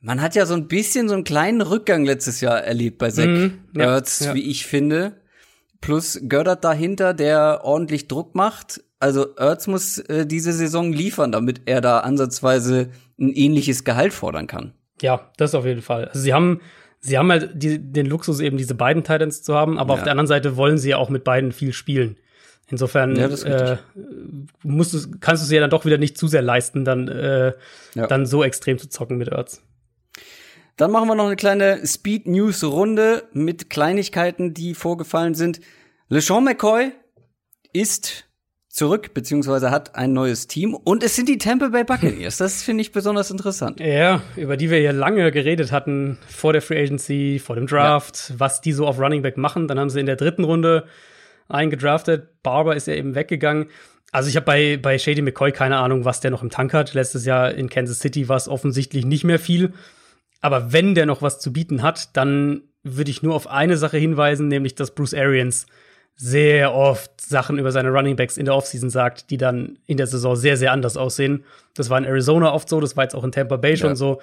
man 0.00 0.20
hat 0.22 0.34
ja 0.34 0.46
so 0.46 0.54
ein 0.54 0.68
bisschen 0.68 1.08
so 1.08 1.14
einen 1.14 1.24
kleinen 1.24 1.60
Rückgang 1.62 2.04
letztes 2.04 2.40
Jahr 2.40 2.62
erlebt 2.62 2.98
bei 2.98 3.10
Zach 3.10 3.26
Mhm, 3.26 3.58
Ertz, 3.76 4.20
ja. 4.20 4.34
wie 4.34 4.42
ich 4.50 4.66
finde. 4.66 5.12
Plus 5.80 6.20
Gördert 6.28 6.64
dahinter, 6.64 7.14
der 7.14 7.60
ordentlich 7.64 8.08
Druck 8.08 8.34
macht. 8.34 8.82
Also 8.98 9.34
Ertz 9.36 9.66
muss 9.66 9.98
äh, 9.98 10.26
diese 10.26 10.52
Saison 10.52 10.92
liefern, 10.92 11.32
damit 11.32 11.62
er 11.66 11.80
da 11.80 12.00
ansatzweise 12.00 12.88
ein 13.18 13.30
ähnliches 13.32 13.84
Gehalt 13.84 14.12
fordern 14.12 14.46
kann. 14.46 14.72
Ja, 15.02 15.30
das 15.36 15.54
auf 15.54 15.66
jeden 15.66 15.82
Fall. 15.82 16.06
Also 16.06 16.20
sie 16.20 16.32
haben, 16.32 16.60
sie 17.00 17.18
haben 17.18 17.30
halt 17.30 17.50
die, 17.54 17.78
den 17.78 18.06
Luxus, 18.06 18.40
eben 18.40 18.56
diese 18.56 18.74
beiden 18.74 19.04
Titans 19.04 19.42
zu 19.42 19.54
haben, 19.54 19.78
aber 19.78 19.94
Ja. 19.94 19.98
auf 19.98 20.02
der 20.04 20.12
anderen 20.12 20.26
Seite 20.26 20.56
wollen 20.56 20.78
sie 20.78 20.90
ja 20.90 20.96
auch 20.96 21.10
mit 21.10 21.24
beiden 21.24 21.52
viel 21.52 21.72
spielen. 21.74 22.16
Insofern 22.68 23.14
Ja, 23.16 23.26
äh, 23.28 23.76
musst 24.62 24.92
du, 24.94 24.98
kannst 25.20 25.42
du 25.42 25.44
es 25.46 25.52
ja 25.52 25.60
dann 25.60 25.70
doch 25.70 25.84
wieder 25.84 25.98
nicht 25.98 26.16
zu 26.18 26.26
sehr 26.26 26.42
leisten, 26.42 26.84
dann, 26.84 27.06
äh, 27.08 27.52
Ja. 27.94 28.06
dann 28.06 28.24
so 28.26 28.42
extrem 28.42 28.78
zu 28.78 28.88
zocken 28.88 29.18
mit 29.18 29.28
Ertz. 29.28 29.62
Dann 30.76 30.90
machen 30.90 31.08
wir 31.08 31.14
noch 31.14 31.26
eine 31.26 31.36
kleine 31.36 31.86
Speed 31.86 32.26
News 32.26 32.62
Runde 32.62 33.24
mit 33.32 33.70
Kleinigkeiten, 33.70 34.52
die 34.52 34.74
vorgefallen 34.74 35.34
sind. 35.34 35.60
LeSean 36.10 36.44
McCoy 36.44 36.92
ist 37.72 38.26
zurück, 38.68 39.14
beziehungsweise 39.14 39.70
hat 39.70 39.96
ein 39.96 40.12
neues 40.12 40.48
Team 40.48 40.74
und 40.74 41.02
es 41.02 41.16
sind 41.16 41.30
die 41.30 41.38
Tampa 41.38 41.68
Bay 41.68 41.84
Buccaneers. 41.84 42.36
Das 42.36 42.62
finde 42.62 42.82
ich 42.82 42.92
besonders 42.92 43.30
interessant. 43.30 43.80
Ja, 43.80 44.20
über 44.36 44.58
die 44.58 44.68
wir 44.68 44.82
ja 44.82 44.90
lange 44.90 45.32
geredet 45.32 45.72
hatten, 45.72 46.18
vor 46.28 46.52
der 46.52 46.60
Free 46.60 46.82
Agency, 46.82 47.40
vor 47.42 47.56
dem 47.56 47.66
Draft, 47.66 48.34
was 48.36 48.60
die 48.60 48.72
so 48.74 48.86
auf 48.86 48.98
Running 49.00 49.22
Back 49.22 49.38
machen. 49.38 49.68
Dann 49.68 49.80
haben 49.80 49.88
sie 49.88 50.00
in 50.00 50.06
der 50.06 50.16
dritten 50.16 50.44
Runde 50.44 50.84
eingedraftet. 51.48 52.42
Barber 52.42 52.76
ist 52.76 52.86
ja 52.86 52.92
eben 52.92 53.14
weggegangen. 53.14 53.68
Also 54.12 54.28
ich 54.28 54.36
habe 54.36 54.44
bei, 54.44 54.76
bei 54.76 54.98
Shady 54.98 55.22
McCoy 55.22 55.52
keine 55.52 55.78
Ahnung, 55.78 56.04
was 56.04 56.20
der 56.20 56.30
noch 56.30 56.42
im 56.42 56.50
Tank 56.50 56.74
hat. 56.74 56.92
Letztes 56.92 57.24
Jahr 57.24 57.54
in 57.54 57.70
Kansas 57.70 58.00
City 58.00 58.28
war 58.28 58.36
es 58.36 58.46
offensichtlich 58.46 59.06
nicht 59.06 59.24
mehr 59.24 59.38
viel. 59.38 59.72
Aber 60.46 60.72
wenn 60.72 60.94
der 60.94 61.06
noch 61.06 61.22
was 61.22 61.40
zu 61.40 61.52
bieten 61.52 61.82
hat, 61.82 62.16
dann 62.16 62.62
würde 62.84 63.10
ich 63.10 63.20
nur 63.20 63.34
auf 63.34 63.48
eine 63.50 63.76
Sache 63.76 63.98
hinweisen, 63.98 64.46
nämlich 64.46 64.76
dass 64.76 64.94
Bruce 64.94 65.12
Arians 65.12 65.66
sehr 66.14 66.72
oft 66.72 67.20
Sachen 67.20 67.58
über 67.58 67.72
seine 67.72 67.90
Running 67.90 68.14
Backs 68.14 68.36
in 68.36 68.44
der 68.44 68.54
Offseason 68.54 68.88
sagt, 68.88 69.30
die 69.30 69.38
dann 69.38 69.80
in 69.86 69.96
der 69.96 70.06
Saison 70.06 70.36
sehr, 70.36 70.56
sehr 70.56 70.70
anders 70.70 70.96
aussehen. 70.96 71.42
Das 71.74 71.90
war 71.90 71.98
in 71.98 72.04
Arizona 72.04 72.52
oft 72.54 72.68
so, 72.68 72.78
das 72.80 72.96
war 72.96 73.02
jetzt 73.02 73.16
auch 73.16 73.24
in 73.24 73.32
Tampa 73.32 73.56
Bay 73.56 73.76
schon 73.76 73.90
Ja. 73.90 73.96
so. 73.96 74.22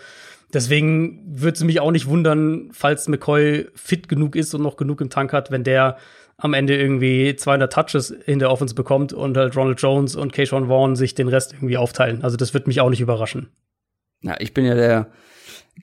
Deswegen 0.54 1.22
würde 1.26 1.56
es 1.58 1.64
mich 1.66 1.82
auch 1.82 1.92
nicht 1.92 2.08
wundern, 2.08 2.70
falls 2.72 3.10
McCoy 3.10 3.68
fit 3.76 4.08
genug 4.08 4.38
ist 4.38 4.56
und 4.56 4.62
noch 4.62 4.78
genug 4.78 5.02
im 5.02 5.10
Tank 5.10 5.34
hat, 5.34 5.52
wenn 5.52 5.66
der 5.66 5.98
am 6.38 6.54
Ende 6.54 6.78
irgendwie 6.78 7.36
200 7.36 7.74
Touches 7.74 8.12
in 8.12 8.40
der 8.40 8.50
Offense 8.50 8.76
bekommt 8.76 9.12
und 9.12 9.36
halt 9.36 9.58
Ronald 9.58 9.82
Jones 9.82 10.16
und 10.16 10.32
Keyshawn 10.32 10.70
Vaughn 10.70 10.96
sich 10.96 11.16
den 11.16 11.28
Rest 11.28 11.52
irgendwie 11.52 11.76
aufteilen. 11.76 12.24
Also 12.24 12.38
das 12.38 12.54
wird 12.54 12.66
mich 12.66 12.80
auch 12.80 12.90
nicht 12.90 13.02
überraschen. 13.02 13.50
Ja, 14.22 14.38
ich 14.40 14.54
bin 14.54 14.64
ja 14.64 14.74
der 14.74 15.08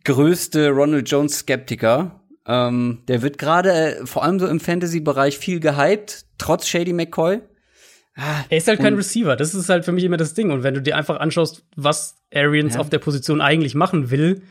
größte 0.04 0.70
Ronald 0.70 1.10
Jones 1.10 1.38
Skeptiker. 1.38 2.20
Ähm, 2.46 2.98
der 3.08 3.22
wird 3.22 3.38
gerade 3.38 3.70
äh, 3.98 4.06
vor 4.06 4.24
allem 4.24 4.38
so 4.40 4.46
im 4.46 4.60
Fantasy-Bereich 4.60 5.38
viel 5.38 5.60
gehypt, 5.60 6.24
trotz 6.38 6.66
Shady 6.66 6.92
McCoy. 6.92 7.40
Er 8.50 8.58
ist 8.58 8.68
halt 8.68 8.80
kein 8.80 8.94
Receiver. 8.94 9.36
Das 9.36 9.54
ist 9.54 9.68
halt 9.68 9.84
für 9.84 9.92
mich 9.92 10.04
immer 10.04 10.16
das 10.16 10.34
Ding. 10.34 10.50
Und 10.50 10.62
wenn 10.62 10.74
du 10.74 10.82
dir 10.82 10.96
einfach 10.96 11.20
anschaust, 11.20 11.64
was 11.76 12.16
Arians 12.34 12.74
Ja. 12.74 12.80
auf 12.80 12.90
der 12.90 12.98
Position 12.98 13.40
eigentlich 13.40 13.74
machen 13.74 14.10
will, 14.10 14.42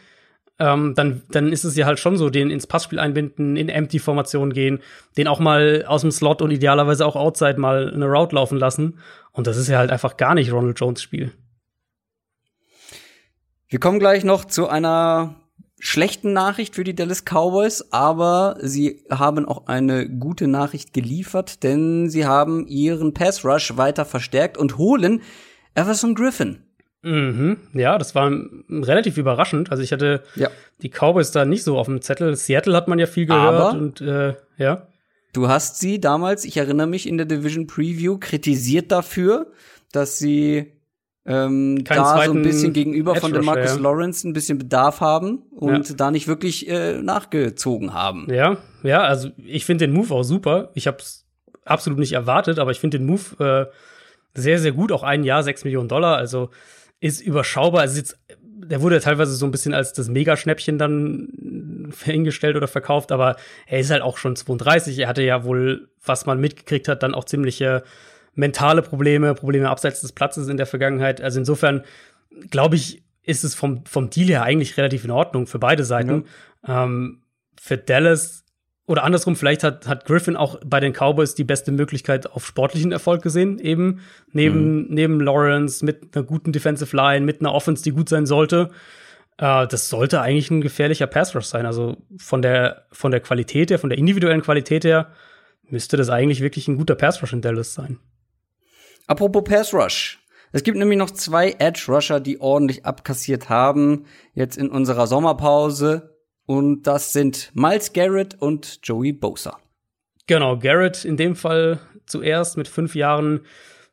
ähm, 0.59 0.93
dann, 0.95 1.21
dann 1.29 1.51
ist 1.51 1.65
es 1.65 1.75
ja 1.75 1.85
halt 1.85 1.99
schon 1.99 2.17
so, 2.17 2.29
den 2.29 2.49
ins 2.51 2.67
Passspiel 2.67 2.99
einbinden, 2.99 3.57
in 3.57 3.69
Empty-Formation 3.69 4.53
gehen, 4.53 4.79
den 5.17 5.27
auch 5.27 5.39
mal 5.39 5.85
aus 5.87 6.01
dem 6.01 6.11
Slot 6.11 6.41
und 6.41 6.51
idealerweise 6.51 7.05
auch 7.05 7.15
outside 7.15 7.59
mal 7.59 7.93
eine 7.93 8.05
Route 8.07 8.35
laufen 8.35 8.57
lassen. 8.57 8.99
Und 9.33 9.45
das 9.45 9.57
ist 9.57 9.67
ja 9.67 9.77
halt 9.77 9.91
einfach 9.91 10.17
gar 10.17 10.33
nicht 10.35 10.51
Ronald 10.51 10.79
Jones 10.79 11.01
Spiel. 11.01 11.31
Wir 13.69 13.79
kommen 13.79 13.99
gleich 13.99 14.23
noch 14.23 14.45
zu 14.45 14.67
einer 14.67 15.35
schlechten 15.79 16.33
Nachricht 16.33 16.73
für 16.73 16.83
die 16.83 16.95
Dallas 16.95 17.23
Cowboys, 17.23 17.91
aber 17.91 18.57
sie 18.61 19.03
haben 19.11 19.47
auch 19.47 19.67
eine 19.67 20.09
gute 20.09 20.47
Nachricht 20.47 20.91
geliefert, 20.91 21.61
denn 21.61 22.09
sie 22.09 22.25
haben 22.25 22.65
ihren 22.65 23.13
Pass 23.13 23.45
Rush 23.45 23.77
weiter 23.77 24.05
verstärkt 24.05 24.57
und 24.57 24.79
holen 24.79 25.21
Everson 25.75 26.15
Griffin. 26.15 26.63
Mhm. 27.03 27.57
Ja, 27.73 27.99
das 27.99 28.15
war 28.15 28.31
relativ 28.69 29.17
überraschend. 29.17 29.69
Also 29.69 29.83
ich 29.83 29.93
hatte 29.93 30.23
ja. 30.35 30.49
die 30.81 30.89
Cowboys 30.89 31.29
da 31.29 31.45
nicht 31.45 31.63
so 31.63 31.77
auf 31.77 31.85
dem 31.85 32.01
Zettel. 32.01 32.35
Seattle 32.35 32.75
hat 32.75 32.87
man 32.87 32.97
ja 32.97 33.05
viel 33.05 33.27
gehört 33.27 33.53
aber 33.53 33.77
und 33.77 34.01
äh, 34.01 34.33
ja. 34.57 34.87
Du 35.31 35.47
hast 35.47 35.79
sie 35.79 36.01
damals, 36.01 36.43
ich 36.43 36.57
erinnere 36.57 36.87
mich, 36.87 37.07
in 37.07 37.17
der 37.17 37.27
Division 37.27 37.67
Preview 37.67 38.17
kritisiert 38.17 38.91
dafür, 38.91 39.51
dass 39.91 40.17
sie 40.17 40.78
ähm, 41.29 41.83
da 41.83 42.23
so 42.25 42.31
ein 42.33 42.41
bisschen 42.41 42.73
gegenüber 42.73 43.11
Edge 43.11 43.21
von 43.21 43.33
dem 43.33 43.45
Marcus 43.45 43.75
ja. 43.75 43.81
Lawrence 43.81 44.27
ein 44.27 44.33
bisschen 44.33 44.57
Bedarf 44.57 44.99
haben 44.99 45.43
und 45.51 45.89
ja. 45.89 45.95
da 45.95 46.09
nicht 46.09 46.27
wirklich 46.27 46.67
äh, 46.67 47.01
nachgezogen 47.01 47.93
haben. 47.93 48.27
Ja, 48.33 48.57
ja, 48.81 49.03
also 49.03 49.29
ich 49.37 49.63
finde 49.63 49.85
den 49.85 49.93
Move 49.93 50.11
auch 50.13 50.23
super. 50.23 50.71
Ich 50.73 50.87
habe 50.87 50.97
es 50.97 51.27
absolut 51.65 51.99
nicht 51.99 52.13
erwartet, 52.13 52.57
aber 52.57 52.71
ich 52.71 52.79
finde 52.79 52.97
den 52.97 53.05
Move 53.05 53.21
äh, 53.39 53.71
sehr, 54.33 54.57
sehr 54.57 54.71
gut. 54.71 54.91
Auch 54.91 55.03
ein 55.03 55.23
Jahr, 55.23 55.43
sechs 55.43 55.63
Millionen 55.63 55.87
Dollar, 55.87 56.17
also 56.17 56.49
ist 56.99 57.21
überschaubar. 57.21 57.81
Also 57.81 57.97
jetzt, 57.97 58.17
der 58.41 58.81
wurde 58.81 58.99
teilweise 58.99 59.35
so 59.35 59.45
ein 59.45 59.51
bisschen 59.51 59.75
als 59.75 59.93
das 59.93 60.09
Megaschnäppchen 60.09 60.79
dann 60.79 61.93
hingestellt 62.03 62.55
oder 62.55 62.67
verkauft, 62.67 63.11
aber 63.11 63.35
er 63.67 63.79
ist 63.79 63.91
halt 63.91 64.01
auch 64.01 64.17
schon 64.17 64.35
32. 64.35 64.97
Er 64.97 65.07
hatte 65.07 65.21
ja 65.21 65.43
wohl, 65.43 65.89
was 66.03 66.25
man 66.25 66.39
mitgekriegt 66.39 66.87
hat, 66.87 67.03
dann 67.03 67.13
auch 67.13 67.25
ziemliche 67.25 67.83
mentale 68.39 68.81
Probleme, 68.81 69.35
Probleme 69.35 69.69
abseits 69.69 70.01
des 70.01 70.13
Platzes 70.13 70.47
in 70.47 70.57
der 70.57 70.65
Vergangenheit. 70.65 71.21
Also 71.21 71.39
insofern 71.39 71.83
glaube 72.49 72.75
ich, 72.75 73.03
ist 73.23 73.43
es 73.43 73.53
vom, 73.53 73.85
vom 73.85 74.09
Deal 74.09 74.27
her 74.27 74.43
eigentlich 74.43 74.77
relativ 74.77 75.03
in 75.03 75.11
Ordnung 75.11 75.45
für 75.45 75.59
beide 75.59 75.83
Seiten. 75.83 76.25
Ja. 76.67 76.85
Ähm, 76.85 77.21
für 77.59 77.77
Dallas 77.77 78.45
oder 78.87 79.03
andersrum, 79.03 79.35
vielleicht 79.35 79.63
hat, 79.63 79.87
hat 79.87 80.05
Griffin 80.05 80.35
auch 80.35 80.59
bei 80.65 80.79
den 80.79 80.93
Cowboys 80.93 81.35
die 81.35 81.43
beste 81.43 81.71
Möglichkeit 81.71 82.31
auf 82.31 82.43
sportlichen 82.47 82.91
Erfolg 82.91 83.21
gesehen, 83.21 83.59
eben 83.59 83.99
neben, 84.31 84.79
mhm. 84.79 84.87
neben 84.89 85.19
Lawrence 85.19 85.85
mit 85.85 86.15
einer 86.15 86.25
guten 86.25 86.51
Defensive 86.51 86.95
Line, 86.95 87.23
mit 87.23 87.41
einer 87.41 87.53
Offense, 87.53 87.83
die 87.83 87.91
gut 87.91 88.09
sein 88.09 88.25
sollte. 88.25 88.71
Äh, 89.37 89.67
das 89.67 89.89
sollte 89.89 90.21
eigentlich 90.21 90.49
ein 90.49 90.61
gefährlicher 90.61 91.05
Pass 91.05 91.35
Rush 91.35 91.45
sein. 91.45 91.67
Also 91.67 91.97
von 92.17 92.41
der, 92.41 92.85
von 92.91 93.11
der 93.11 93.19
Qualität 93.19 93.69
her, 93.69 93.77
von 93.77 93.89
der 93.89 93.99
individuellen 93.99 94.41
Qualität 94.41 94.85
her, 94.85 95.11
müsste 95.69 95.97
das 95.97 96.09
eigentlich 96.09 96.41
wirklich 96.41 96.67
ein 96.67 96.77
guter 96.77 96.95
Pass 96.95 97.21
Rush 97.21 97.33
in 97.33 97.41
Dallas 97.41 97.75
sein. 97.75 97.99
Apropos 99.09 99.43
Pass 99.43 99.73
Rush. 99.73 100.19
Es 100.51 100.61
gibt 100.61 100.77
nämlich 100.77 100.99
noch 100.99 101.09
zwei 101.09 101.55
Edge 101.57 101.85
Rusher, 101.87 102.19
die 102.19 102.39
ordentlich 102.39 102.85
abkassiert 102.85 103.49
haben, 103.49 104.05
jetzt 104.35 104.55
in 104.55 104.69
unserer 104.69 105.07
Sommerpause. 105.07 106.15
Und 106.45 106.83
das 106.83 107.11
sind 107.11 107.49
Miles 107.55 107.91
Garrett 107.93 108.39
und 108.39 108.79
Joey 108.83 109.11
Bosa. 109.11 109.57
Genau, 110.27 110.59
Garrett 110.59 111.05
in 111.05 111.17
dem 111.17 111.35
Fall 111.35 111.79
zuerst 112.05 112.55
mit 112.55 112.67
fünf 112.67 112.93
Jahren 112.93 113.41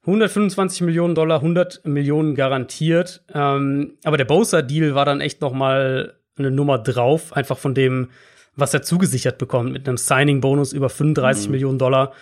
125 0.02 0.82
Millionen 0.82 1.14
Dollar, 1.14 1.36
100 1.36 1.86
Millionen 1.86 2.34
garantiert. 2.34 3.24
Ähm, 3.32 3.96
aber 4.04 4.18
der 4.18 4.26
Bosa-Deal 4.26 4.94
war 4.94 5.06
dann 5.06 5.22
echt 5.22 5.40
noch 5.40 5.54
mal 5.54 6.18
eine 6.36 6.50
Nummer 6.50 6.78
drauf, 6.78 7.32
einfach 7.32 7.56
von 7.56 7.74
dem, 7.74 8.10
was 8.54 8.74
er 8.74 8.82
zugesichert 8.82 9.38
bekommt, 9.38 9.72
mit 9.72 9.88
einem 9.88 9.96
Signing-Bonus 9.96 10.74
über 10.74 10.90
35 10.90 11.46
mhm. 11.46 11.52
Millionen 11.52 11.78
Dollar. 11.78 12.12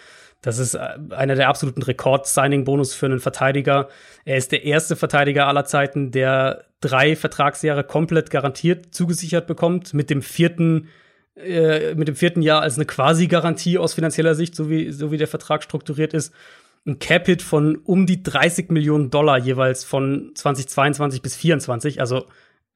Das 0.45 0.59
ist 0.59 0.75
äh, 0.75 0.99
einer 1.11 1.37
der 1.37 1.49
absoluten 1.49 1.83
Rekord-Signing-Bonus 1.83 2.93
für 2.93 3.07
einen 3.07 3.19
Verteidiger. 3.19 3.89
Er 4.27 4.37
ist 4.37 4.53
der 4.53 4.65
erste 4.65 4.95
Verteidiger 4.95 5.47
aller 5.49 5.65
Zeiten, 5.65 6.11
der 6.11 6.67
drei 6.81 7.17
Vertragsjahre 7.17 7.83
komplett 7.83 8.31
garantiert 8.31 8.95
zugesichert 8.95 9.47
bekommt, 9.47 9.95
mit 9.95 10.11
dem 10.11 10.21
vierten 10.21 10.89
äh, 11.35 11.95
mit 11.95 12.09
dem 12.09 12.15
vierten 12.15 12.43
Jahr 12.43 12.61
als 12.61 12.77
eine 12.77 12.85
Quasi-Garantie 12.85 13.79
aus 13.79 13.95
finanzieller 13.95 14.35
Sicht, 14.35 14.55
so 14.55 14.69
wie, 14.69 14.93
so 14.93 15.11
wie 15.11 15.17
der 15.17 15.29
Vertrag 15.29 15.65
strukturiert 15.65 16.13
ist. 16.13 16.33
Ein 16.87 16.99
Cap-Hit 16.99 17.41
von 17.41 17.77
um 17.77 18.05
die 18.05 18.23
30 18.23 18.71
Millionen 18.71 19.09
Dollar 19.11 19.39
jeweils 19.39 19.83
von 19.83 20.33
2022 20.35 21.23
bis 21.23 21.33
2024. 21.33 22.01
Also 22.01 22.27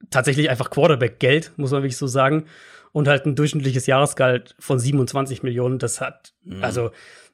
tatsächlich 0.09 0.49
einfach 0.49 0.71
Quarterback-Geld, 0.71 1.53
muss 1.57 1.71
man 1.71 1.83
wirklich 1.83 1.99
so 1.99 2.07
sagen. 2.07 2.47
Und 2.93 3.07
halt 3.07 3.27
ein 3.27 3.37
durchschnittliches 3.37 3.87
Jahresgehalt 3.87 4.57
von 4.59 4.79
27 4.79 5.43
Millionen. 5.43 5.79
Das 5.79 6.01
hat, 6.01 6.33
mhm. 6.43 6.65
also 6.65 6.91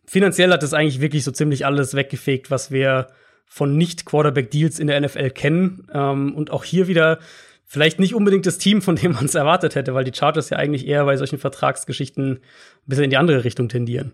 finanziell 0.07 0.53
hat 0.53 0.63
das 0.63 0.75
eigentlich 0.75 1.01
wirklich 1.01 1.25
so 1.25 1.31
ziemlich 1.31 1.67
alles 1.67 1.95
weggefegt, 1.95 2.51
was 2.51 2.71
wir 2.71 3.09
von 3.47 3.77
Nicht-Quarterback-Deals 3.77 4.79
in 4.79 4.87
der 4.87 5.01
NFL 5.01 5.31
kennen. 5.31 5.87
Ähm, 5.93 6.35
und 6.35 6.51
auch 6.51 6.65
hier 6.65 6.89
wieder 6.89 7.19
vielleicht 7.65 7.99
nicht 7.99 8.15
unbedingt 8.15 8.47
das 8.47 8.59
Team, 8.59 8.83
von 8.83 8.97
dem 8.97 9.13
man 9.13 9.27
es 9.27 9.35
erwartet 9.35 9.75
hätte, 9.75 9.95
weil 9.95 10.05
die 10.05 10.15
Chargers 10.15 10.51
ja 10.51 10.59
eigentlich 10.59 10.87
eher 10.87 11.05
bei 11.05 11.17
solchen 11.17 11.39
Vertragsgeschichten 11.39 12.33
ein 12.33 12.41
bisschen 12.87 13.05
in 13.05 13.11
die 13.11 13.17
andere 13.17 13.45
Richtung 13.45 13.69
tendieren. 13.69 14.13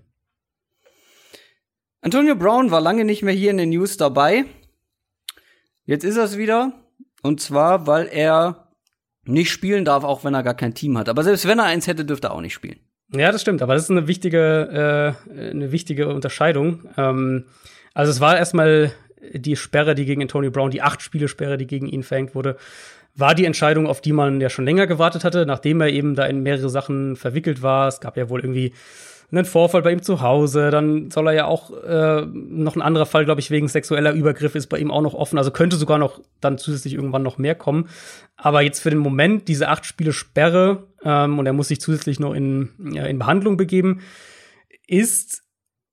Antonio 2.03 2.35
Brown 2.35 2.70
war 2.70 2.81
lange 2.81 3.05
nicht 3.05 3.22
mehr 3.22 3.35
hier 3.35 3.50
in 3.50 3.59
den 3.59 3.70
News 3.70 3.96
dabei. 3.96 4.46
Jetzt 5.85 6.05
ist 6.05 6.16
er 6.16 6.24
es 6.24 6.38
wieder. 6.38 6.72
Und 7.22 7.40
zwar, 7.40 7.87
weil 7.87 8.09
er 8.11 8.72
nicht 9.24 9.50
spielen 9.50 9.85
darf, 9.85 10.05
auch 10.05 10.24
wenn 10.24 10.35
er 10.35 10.42
gar 10.42 10.55
kein 10.55 10.74
Team 10.74 10.96
hat. 10.96 11.09
Aber 11.11 11.22
selbst 11.22 11.46
wenn 11.46 11.59
er 11.59 11.66
eins 11.66 11.87
hätte, 11.87 12.07
dürfte 12.07 12.29
er 12.29 12.33
auch 12.33 12.40
nicht 12.40 12.55
spielen. 12.55 12.81
Ja, 13.12 13.33
das 13.33 13.40
stimmt, 13.40 13.61
aber 13.62 13.75
das 13.75 13.85
ist 13.85 13.90
eine 13.90 14.07
wichtige, 14.07 15.16
äh, 15.29 15.51
eine 15.51 15.73
wichtige 15.73 16.09
Unterscheidung. 16.09 16.88
Ähm, 16.96 17.46
also 17.92 18.11
es 18.12 18.20
war 18.20 18.38
erstmal 18.38 18.92
die 19.33 19.57
Sperre, 19.57 19.94
die 19.94 20.05
gegen 20.05 20.23
Antonio 20.23 20.51
Brown, 20.51 20.70
die 20.70 20.83
acht 20.83 21.03
Spiele 21.03 21.29
Sperre, 21.29 21.59
die 21.59 21.66
gegen 21.66 21.87
ihn 21.87 22.03
verhängt 22.03 22.35
wurde, 22.35 22.57
war 23.16 23.35
die 23.35 23.44
Entscheidung, 23.44 23.87
auf 23.87 24.01
die 24.01 24.12
man 24.12 24.40
ja 24.40 24.49
schon 24.49 24.64
länger 24.64 24.87
gewartet 24.87 25.25
hatte, 25.25 25.44
nachdem 25.44 25.81
er 25.81 25.88
eben 25.88 26.14
da 26.14 26.27
in 26.27 26.42
mehrere 26.42 26.70
Sachen 26.70 27.16
verwickelt 27.16 27.62
war. 27.62 27.88
Es 27.88 28.01
gab 28.01 28.16
ja 28.16 28.29
wohl 28.29 28.40
irgendwie 28.40 28.73
einen 29.32 29.44
Vorfall 29.44 29.82
bei 29.82 29.92
ihm 29.92 30.02
zu 30.02 30.20
Hause, 30.20 30.70
dann 30.70 31.10
soll 31.10 31.28
er 31.28 31.32
ja 31.32 31.44
auch 31.44 31.70
äh, 31.82 32.26
noch 32.26 32.76
ein 32.76 32.82
anderer 32.82 33.06
Fall, 33.06 33.24
glaube 33.24 33.40
ich, 33.40 33.50
wegen 33.50 33.68
sexueller 33.68 34.12
Übergriff 34.12 34.54
ist 34.54 34.66
bei 34.66 34.78
ihm 34.78 34.90
auch 34.90 35.02
noch 35.02 35.14
offen. 35.14 35.38
Also 35.38 35.50
könnte 35.50 35.76
sogar 35.76 35.98
noch 35.98 36.20
dann 36.40 36.58
zusätzlich 36.58 36.94
irgendwann 36.94 37.22
noch 37.22 37.38
mehr 37.38 37.54
kommen. 37.54 37.88
Aber 38.36 38.62
jetzt 38.62 38.80
für 38.80 38.90
den 38.90 38.98
Moment 38.98 39.48
diese 39.48 39.68
acht 39.68 39.84
Spiele 39.86 40.12
Sperre 40.12 40.88
ähm, 41.04 41.38
und 41.38 41.46
er 41.46 41.52
muss 41.52 41.68
sich 41.68 41.80
zusätzlich 41.80 42.18
noch 42.18 42.34
in, 42.34 42.70
ja, 42.92 43.04
in 43.04 43.18
Behandlung 43.18 43.56
begeben, 43.56 44.00
ist 44.86 45.44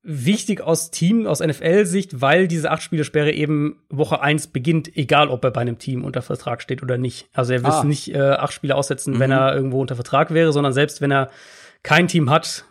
wichtig 0.10 0.62
aus 0.62 0.90
Team, 0.90 1.28
aus 1.28 1.42
NFL-Sicht, 1.42 2.22
weil 2.22 2.48
diese 2.48 2.72
acht 2.72 2.82
Spiele 2.82 3.04
Sperre 3.04 3.34
eben 3.34 3.84
Woche 3.90 4.22
eins 4.22 4.48
beginnt, 4.48 4.96
egal 4.96 5.28
ob 5.28 5.44
er 5.44 5.52
bei 5.52 5.62
einem 5.62 5.80
Team 5.80 6.06
unter 6.06 6.22
Vertrag 6.22 6.62
steht 6.62 6.82
oder 6.82 6.98
nicht. 6.98 7.28
Also 7.34 7.52
er 7.52 7.64
wird 7.64 7.74
ah. 7.74 7.84
nicht 7.84 8.16
äh, 8.16 8.20
acht 8.20 8.54
Spiele 8.54 8.76
aussetzen, 8.76 9.16
mhm. 9.16 9.20
wenn 9.20 9.32
er 9.32 9.54
irgendwo 9.54 9.82
unter 9.82 9.96
Vertrag 9.96 10.34
wäre, 10.34 10.54
sondern 10.54 10.72
selbst 10.72 11.02
wenn 11.02 11.12
er 11.12 11.30
kein 11.84 12.08
Team 12.08 12.30
hat, 12.30 12.66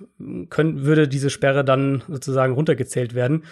können, 0.51 0.85
würde 0.85 1.09
diese 1.09 1.31
Sperre 1.31 1.65
dann 1.65 2.03
sozusagen 2.09 2.55
runtergezählt 2.55 3.15
werden. 3.15 3.45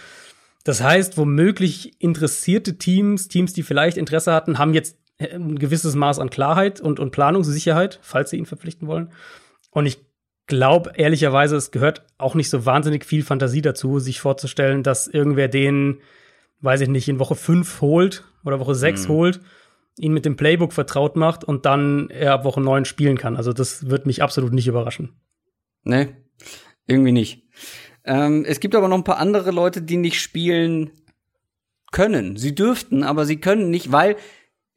Das 0.64 0.82
heißt, 0.82 1.18
womöglich 1.18 2.00
interessierte 2.00 2.78
Teams, 2.78 3.28
Teams, 3.28 3.52
die 3.52 3.62
vielleicht 3.62 3.96
Interesse 3.96 4.32
hatten, 4.32 4.58
haben 4.58 4.74
jetzt 4.74 4.98
ein 5.18 5.58
gewisses 5.58 5.94
Maß 5.94 6.18
an 6.18 6.30
Klarheit 6.30 6.80
und, 6.80 6.98
und 6.98 7.10
Planungssicherheit, 7.10 7.98
falls 8.02 8.30
sie 8.30 8.38
ihn 8.38 8.46
verpflichten 8.46 8.88
wollen. 8.88 9.12
Und 9.70 9.86
ich 9.86 9.98
glaube 10.46 10.92
ehrlicherweise, 10.96 11.56
es 11.56 11.70
gehört 11.70 12.02
auch 12.18 12.34
nicht 12.34 12.50
so 12.50 12.66
wahnsinnig 12.66 13.04
viel 13.04 13.22
Fantasie 13.22 13.62
dazu, 13.62 13.98
sich 13.98 14.20
vorzustellen, 14.20 14.82
dass 14.82 15.06
irgendwer 15.06 15.48
den, 15.48 16.00
weiß 16.60 16.80
ich 16.82 16.88
nicht, 16.88 17.08
in 17.08 17.18
Woche 17.18 17.34
5 17.34 17.80
holt 17.80 18.24
oder 18.44 18.60
Woche 18.60 18.74
6 18.74 19.04
mhm. 19.04 19.12
holt, 19.12 19.40
ihn 19.98 20.12
mit 20.12 20.24
dem 20.24 20.36
Playbook 20.36 20.72
vertraut 20.72 21.16
macht 21.16 21.44
und 21.44 21.66
dann 21.66 22.10
er 22.10 22.32
ab 22.32 22.44
Woche 22.44 22.60
9 22.60 22.84
spielen 22.84 23.18
kann. 23.18 23.36
Also 23.36 23.52
das 23.52 23.88
wird 23.88 24.06
mich 24.06 24.22
absolut 24.22 24.52
nicht 24.52 24.66
überraschen. 24.66 25.12
Nee, 25.84 26.08
irgendwie 26.86 27.12
nicht. 27.12 27.42
Ähm, 28.04 28.44
es 28.46 28.60
gibt 28.60 28.74
aber 28.74 28.88
noch 28.88 28.98
ein 28.98 29.04
paar 29.04 29.18
andere 29.18 29.50
Leute, 29.50 29.82
die 29.82 29.96
nicht 29.96 30.20
spielen 30.20 30.90
können. 31.92 32.36
Sie 32.36 32.54
dürften, 32.54 33.04
aber 33.04 33.24
sie 33.24 33.36
können 33.36 33.70
nicht, 33.70 33.92
weil 33.92 34.16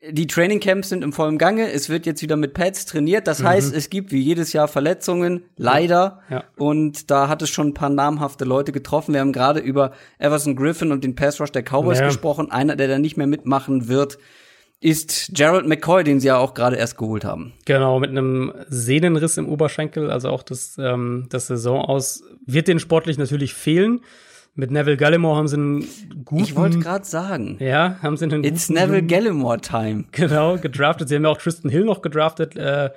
die 0.09 0.27
Trainingcamps 0.27 0.89
sind 0.89 1.03
im 1.03 1.11
vollen 1.11 1.37
Gange. 1.37 1.71
Es 1.71 1.89
wird 1.89 2.05
jetzt 2.05 2.21
wieder 2.21 2.35
mit 2.35 2.53
Pads 2.53 2.85
trainiert. 2.85 3.25
Das 3.27 3.39
mhm. 3.39 3.47
heißt, 3.47 3.73
es 3.73 3.89
gibt 3.89 4.11
wie 4.11 4.21
jedes 4.21 4.53
Jahr 4.53 4.67
Verletzungen, 4.67 5.45
leider. 5.55 6.21
Ja. 6.29 6.43
Und 6.55 7.09
da 7.09 7.27
hat 7.27 7.41
es 7.41 7.49
schon 7.49 7.69
ein 7.69 7.73
paar 7.73 7.89
namhafte 7.89 8.45
Leute 8.45 8.71
getroffen. 8.71 9.13
Wir 9.13 9.21
haben 9.21 9.33
gerade 9.33 9.59
über 9.59 9.93
Everson 10.19 10.55
Griffin 10.55 10.91
und 10.91 11.03
den 11.03 11.15
Pass 11.15 11.41
Rush 11.41 11.51
der 11.51 11.63
Cowboys 11.63 11.99
ja. 11.99 12.05
gesprochen. 12.05 12.51
Einer, 12.51 12.75
der 12.75 12.87
da 12.87 12.99
nicht 12.99 13.17
mehr 13.17 13.27
mitmachen 13.27 13.87
wird, 13.87 14.19
ist 14.79 15.31
Gerald 15.33 15.67
McCoy, 15.67 16.03
den 16.03 16.19
sie 16.19 16.27
ja 16.27 16.37
auch 16.37 16.53
gerade 16.53 16.75
erst 16.75 16.97
geholt 16.97 17.25
haben. 17.25 17.53
Genau, 17.65 17.99
mit 17.99 18.11
einem 18.11 18.53
Sehnenriss 18.69 19.37
im 19.37 19.49
Oberschenkel, 19.49 20.11
also 20.11 20.29
auch 20.29 20.43
das, 20.43 20.77
ähm, 20.77 21.25
das 21.29 21.47
Saison 21.47 21.81
aus, 21.81 22.23
wird 22.45 22.67
den 22.67 22.79
sportlich 22.79 23.17
natürlich 23.17 23.53
fehlen. 23.53 24.01
Mit 24.53 24.71
Neville 24.71 24.97
Gallimore 24.97 25.37
haben 25.37 25.47
sie 25.47 25.55
einen 25.55 25.87
guten. 26.25 26.43
Ich 26.43 26.55
wollte 26.55 26.79
gerade 26.79 27.05
sagen. 27.05 27.57
Ja, 27.59 27.97
haben 28.01 28.17
sie 28.17 28.25
einen 28.25 28.43
It's 28.43 28.67
guten 28.67 28.79
Neville 28.79 28.97
jungen- 28.99 29.07
Gallimore 29.07 29.61
time. 29.61 30.05
Genau, 30.11 30.57
gedraftet. 30.57 31.09
Sie 31.09 31.15
haben 31.15 31.23
ja 31.23 31.29
auch 31.29 31.37
Tristan 31.37 31.69
Hill 31.69 31.85
noch 31.85 32.01
gedraftet. 32.01 32.55
Äh, 32.55 32.89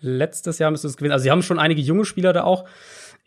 letztes 0.00 0.58
Jahr 0.58 0.70
müsste 0.70 0.88
es 0.88 0.96
gewesen. 0.98 1.12
Also 1.12 1.22
sie 1.24 1.30
haben 1.30 1.42
schon 1.42 1.58
einige 1.58 1.80
junge 1.80 2.04
Spieler 2.04 2.32
da 2.34 2.44
auch. 2.44 2.66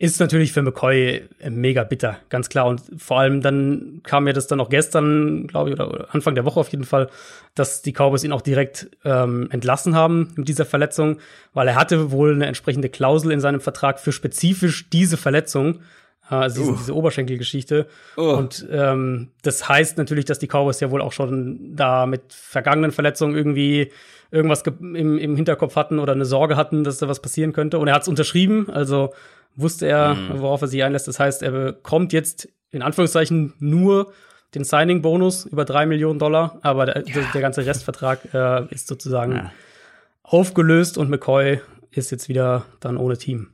Ist 0.02 0.18
natürlich 0.18 0.54
für 0.54 0.62
McCoy 0.62 1.28
äh, 1.40 1.50
mega 1.50 1.84
bitter, 1.84 2.16
ganz 2.30 2.48
klar. 2.48 2.66
Und 2.68 2.80
vor 2.96 3.20
allem 3.20 3.42
dann 3.42 4.00
kam 4.02 4.24
mir 4.24 4.32
das 4.32 4.46
dann 4.46 4.58
auch 4.58 4.70
gestern, 4.70 5.46
glaube 5.46 5.68
ich, 5.68 5.74
oder 5.74 6.06
Anfang 6.14 6.34
der 6.34 6.46
Woche 6.46 6.58
auf 6.58 6.70
jeden 6.70 6.84
Fall, 6.84 7.10
dass 7.54 7.82
die 7.82 7.92
Cowboys 7.92 8.24
ihn 8.24 8.32
auch 8.32 8.40
direkt 8.40 8.88
ähm, 9.04 9.48
entlassen 9.50 9.94
haben 9.94 10.32
mit 10.36 10.48
dieser 10.48 10.64
Verletzung, 10.64 11.18
weil 11.52 11.68
er 11.68 11.74
hatte 11.74 12.12
wohl 12.12 12.32
eine 12.32 12.46
entsprechende 12.46 12.88
Klausel 12.88 13.30
in 13.30 13.40
seinem 13.40 13.60
Vertrag 13.60 14.00
für 14.00 14.10
spezifisch 14.10 14.88
diese 14.88 15.18
Verletzung, 15.18 15.80
äh, 16.30 16.34
also 16.34 16.62
diese, 16.62 16.78
diese 16.78 16.96
Oberschenkelgeschichte. 16.96 17.86
Oh. 18.16 18.36
Und 18.38 18.66
ähm, 18.70 19.28
das 19.42 19.68
heißt 19.68 19.98
natürlich, 19.98 20.24
dass 20.24 20.38
die 20.38 20.46
Cowboys 20.46 20.80
ja 20.80 20.90
wohl 20.90 21.02
auch 21.02 21.12
schon 21.12 21.76
da 21.76 22.06
mit 22.06 22.22
vergangenen 22.30 22.92
Verletzungen 22.92 23.36
irgendwie 23.36 23.92
irgendwas 24.30 24.64
ge- 24.64 24.72
im, 24.80 25.18
im 25.18 25.36
Hinterkopf 25.36 25.76
hatten 25.76 25.98
oder 25.98 26.14
eine 26.14 26.24
Sorge 26.24 26.56
hatten, 26.56 26.84
dass 26.84 26.96
da 26.96 27.06
was 27.06 27.20
passieren 27.20 27.52
könnte. 27.52 27.78
Und 27.78 27.88
er 27.88 27.94
hat 27.94 28.02
es 28.02 28.08
unterschrieben, 28.08 28.70
also 28.70 29.12
wusste 29.56 29.86
er, 29.86 30.16
worauf 30.36 30.62
er 30.62 30.68
sich 30.68 30.82
einlässt. 30.82 31.08
Das 31.08 31.18
heißt, 31.20 31.42
er 31.42 31.50
bekommt 31.50 32.12
jetzt 32.12 32.48
in 32.70 32.82
Anführungszeichen 32.82 33.54
nur 33.58 34.12
den 34.54 34.64
Signing-Bonus 34.64 35.46
über 35.46 35.64
drei 35.64 35.86
Millionen 35.86 36.18
Dollar, 36.18 36.58
aber 36.62 36.86
der, 36.86 37.02
der, 37.02 37.24
der 37.32 37.40
ganze 37.40 37.64
Restvertrag 37.66 38.32
äh, 38.34 38.66
ist 38.72 38.88
sozusagen 38.88 39.32
Ja. 39.36 39.52
aufgelöst 40.22 40.98
und 40.98 41.10
McCoy 41.10 41.60
ist 41.90 42.10
jetzt 42.10 42.28
wieder 42.28 42.64
dann 42.80 42.96
ohne 42.96 43.16
Team. 43.18 43.48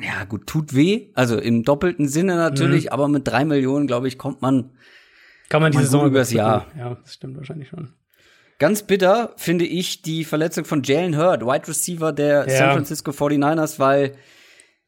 Ja, 0.00 0.24
gut, 0.24 0.46
tut 0.46 0.74
weh. 0.74 1.10
Also 1.14 1.38
im 1.38 1.64
doppelten 1.64 2.08
Sinne 2.08 2.36
natürlich, 2.36 2.92
aber 2.92 3.08
mit 3.08 3.26
drei 3.28 3.44
Millionen, 3.44 3.86
glaube 3.86 4.08
ich, 4.08 4.16
kommt 4.18 4.40
man 4.42 4.70
Kann 5.48 5.60
man 5.60 5.70
die 5.70 5.76
Man 5.76 5.84
Saison 5.84 6.06
übers 6.06 6.32
überbrücken. 6.32 6.78
Ja, 6.78 6.96
das 7.02 7.14
stimmt 7.14 7.36
wahrscheinlich 7.36 7.68
schon. 7.68 7.92
Ganz 8.58 8.84
bitter 8.84 9.32
finde 9.36 9.64
ich 9.66 10.02
die 10.02 10.24
Verletzung 10.24 10.64
von 10.64 10.82
Jalen 10.82 11.16
Hurd, 11.18 11.42
Wide 11.44 11.68
Receiver 11.68 12.12
der 12.12 12.48
Ja. 12.48 12.56
San 12.58 12.70
Francisco 12.72 13.10
49ers, 13.10 13.78
weil 13.78 14.14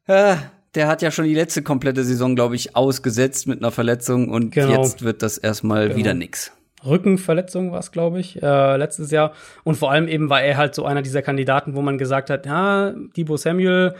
äh, 0.06 0.36
der 0.74 0.88
hat 0.88 1.02
ja 1.02 1.10
schon 1.10 1.24
die 1.24 1.34
letzte 1.34 1.62
komplette 1.62 2.02
Saison, 2.04 2.34
glaube 2.34 2.56
ich, 2.56 2.74
ausgesetzt 2.74 3.46
mit 3.46 3.60
einer 3.60 3.70
Verletzung 3.70 4.28
und 4.28 4.50
Genau. 4.52 4.82
jetzt 4.82 5.02
wird 5.04 5.22
das 5.22 5.38
erstmal 5.38 5.84
Genau. 5.88 5.96
wieder 5.98 6.14
nix. 6.14 6.52
Rückenverletzung 6.84 7.72
war 7.72 7.78
es, 7.80 7.92
glaube 7.92 8.20
ich, 8.20 8.42
äh, 8.42 8.76
letztes 8.76 9.10
Jahr. 9.10 9.32
Und 9.62 9.76
vor 9.76 9.90
allem 9.90 10.06
eben 10.08 10.28
war 10.28 10.42
er 10.42 10.56
halt 10.56 10.74
so 10.74 10.84
einer 10.84 11.02
dieser 11.02 11.22
Kandidaten, 11.22 11.74
wo 11.74 11.80
man 11.82 11.96
gesagt 11.98 12.28
hat, 12.30 12.44
ja, 12.46 12.92
Debo 13.16 13.36
Samuel 13.36 13.94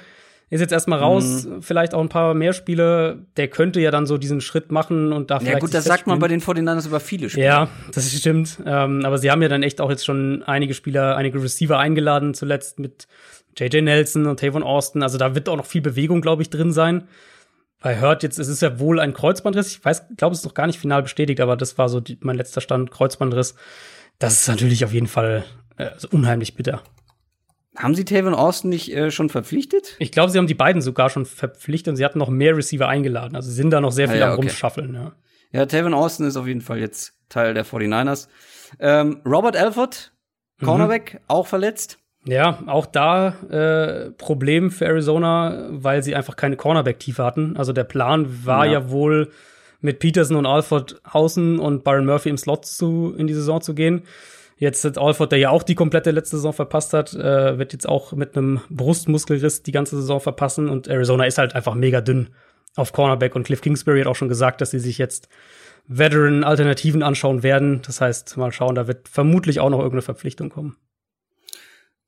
ist 0.50 0.60
jetzt 0.60 0.72
erstmal 0.72 0.98
raus, 0.98 1.46
Mhm. 1.46 1.62
vielleicht 1.62 1.94
auch 1.94 2.00
ein 2.00 2.10
paar 2.10 2.34
mehr 2.34 2.52
Spiele. 2.52 3.18
Der 3.38 3.48
könnte 3.48 3.80
ja 3.80 3.90
dann 3.90 4.06
so 4.06 4.18
diesen 4.18 4.40
Schritt 4.42 4.70
machen 4.70 5.12
und 5.12 5.30
da 5.30 5.36
Ja 5.36 5.40
vielleicht 5.40 5.60
gut, 5.60 5.70
sich 5.70 5.78
das 5.78 5.84
sagt 5.84 6.06
man 6.06 6.18
bei 6.18 6.28
den 6.28 6.40
49ers 6.40 6.86
über 6.86 7.00
viele 7.00 7.30
Spiele. 7.30 7.46
Ja, 7.46 7.68
das 7.94 8.12
stimmt. 8.12 8.58
Ähm, 8.66 9.02
aber 9.04 9.16
sie 9.18 9.30
haben 9.30 9.40
ja 9.42 9.48
dann 9.48 9.62
echt 9.62 9.80
auch 9.80 9.90
jetzt 9.90 10.04
schon 10.04 10.42
einige 10.42 10.74
Spieler, 10.74 11.16
einige 11.16 11.42
Receiver 11.42 11.78
eingeladen, 11.78 12.34
zuletzt 12.34 12.78
mit 12.78 13.08
JJ 13.56 13.82
Nelson 13.82 14.26
und 14.26 14.40
Tavon 14.40 14.62
Austin. 14.62 15.02
Also 15.02 15.18
da 15.18 15.34
wird 15.34 15.48
auch 15.48 15.56
noch 15.56 15.66
viel 15.66 15.80
Bewegung, 15.82 16.20
glaube 16.20 16.42
ich, 16.42 16.50
drin 16.50 16.72
sein. 16.72 17.08
Bei 17.80 18.00
Hurt 18.00 18.22
jetzt, 18.22 18.38
es 18.38 18.48
ist 18.48 18.62
ja 18.62 18.78
wohl 18.78 18.98
ein 18.98 19.12
Kreuzbandriss. 19.12 19.72
Ich 19.72 19.84
weiß, 19.84 20.16
glaube, 20.16 20.32
es 20.32 20.40
ist 20.40 20.44
noch 20.46 20.54
gar 20.54 20.66
nicht 20.66 20.78
final 20.78 21.02
bestätigt, 21.02 21.40
aber 21.40 21.56
das 21.56 21.76
war 21.76 21.88
so 21.88 22.00
die, 22.00 22.18
mein 22.22 22.36
letzter 22.36 22.60
Stand, 22.60 22.90
Kreuzbandriss. 22.90 23.54
Das 24.18 24.40
ist 24.40 24.48
natürlich 24.48 24.84
auf 24.84 24.92
jeden 24.92 25.06
Fall 25.06 25.44
äh, 25.76 25.90
so 25.98 26.08
unheimlich 26.10 26.54
bitter. 26.54 26.82
Haben 27.76 27.94
sie 27.94 28.04
Tavon 28.04 28.34
Austin 28.34 28.70
nicht 28.70 28.92
äh, 28.94 29.10
schon 29.10 29.28
verpflichtet? 29.28 29.96
Ich 29.98 30.12
glaube, 30.12 30.30
sie 30.30 30.38
haben 30.38 30.46
die 30.46 30.54
beiden 30.54 30.80
sogar 30.80 31.10
schon 31.10 31.26
verpflichtet 31.26 31.90
und 31.90 31.96
sie 31.96 32.04
hatten 32.04 32.20
noch 32.20 32.30
mehr 32.30 32.56
Receiver 32.56 32.88
eingeladen. 32.88 33.34
Also 33.36 33.50
sie 33.50 33.56
sind 33.56 33.70
da 33.70 33.80
noch 33.80 33.90
sehr 33.92 34.08
Ah 34.08 34.12
viel 34.12 34.20
ja, 34.20 34.26
am 34.28 34.32
okay. 34.38 34.46
Rumschaffeln. 34.46 34.94
Ja. 34.94 35.12
Ja, 35.52 35.66
Tavon 35.66 35.92
Austin 35.94 36.26
ist 36.26 36.36
auf 36.36 36.46
jeden 36.46 36.60
Fall 36.60 36.78
jetzt 36.78 37.14
Teil 37.28 37.52
der 37.54 37.66
49ers. 37.66 38.28
Ähm, 38.80 39.20
Robert 39.26 39.56
Alford, 39.56 40.12
Mhm. 40.60 40.66
Cornerback, 40.66 41.20
auch 41.26 41.46
verletzt. 41.48 41.98
Ja, 42.26 42.58
auch 42.66 42.86
da 42.86 43.34
äh, 43.50 44.10
Problem 44.12 44.70
für 44.70 44.86
Arizona, 44.86 45.68
weil 45.70 46.02
sie 46.02 46.14
einfach 46.14 46.36
keine 46.36 46.56
Cornerback-Tiefe 46.56 47.22
hatten. 47.22 47.56
Also 47.56 47.72
der 47.72 47.84
Plan 47.84 48.46
war 48.46 48.66
Ja. 48.66 48.72
ja. 48.72 48.90
wohl 48.90 49.30
mit 49.80 49.98
Peterson 49.98 50.36
und 50.36 50.46
Alford 50.46 51.00
außen 51.04 51.58
und 51.58 51.84
Byron 51.84 52.06
Murphy 52.06 52.30
im 52.30 52.38
Slot 52.38 52.64
zu 52.64 53.14
in 53.16 53.26
die 53.26 53.34
Saison 53.34 53.60
zu 53.60 53.74
gehen. 53.74 54.02
Jetzt 54.56 54.84
hat 54.84 54.96
Alford, 54.96 55.32
der 55.32 55.38
ja 55.38 55.50
auch 55.50 55.62
die 55.62 55.74
komplette 55.74 56.10
letzte 56.12 56.36
Saison 56.36 56.54
verpasst 56.54 56.94
hat, 56.94 57.12
äh, 57.12 57.58
wird 57.58 57.72
jetzt 57.74 57.88
auch 57.88 58.12
mit 58.12 58.36
einem 58.36 58.60
Brustmuskelriss 58.70 59.62
die 59.62 59.72
ganze 59.72 59.96
Saison 59.96 60.20
verpassen 60.20 60.68
und 60.70 60.88
Arizona 60.88 61.26
ist 61.26 61.38
halt 61.38 61.54
einfach 61.54 61.74
mega 61.74 62.00
dünn 62.00 62.28
auf 62.76 62.92
Cornerback 62.92 63.36
und 63.36 63.44
Cliff 63.44 63.60
Kingsbury 63.60 64.00
hat 64.00 64.06
auch 64.06 64.16
schon 64.16 64.28
gesagt, 64.28 64.60
dass 64.60 64.70
sie 64.70 64.78
sich 64.78 64.96
jetzt 64.96 65.28
Veteran-Alternativen 65.86 67.02
anschauen 67.02 67.42
werden. 67.42 67.82
Das 67.86 68.00
heißt, 68.00 68.36
mal 68.36 68.52
schauen, 68.52 68.74
da 68.74 68.86
wird 68.86 69.08
vermutlich 69.08 69.60
auch 69.60 69.70
noch 69.70 69.78
irgendeine 69.78 70.02
Verpflichtung 70.02 70.48
kommen. 70.48 70.76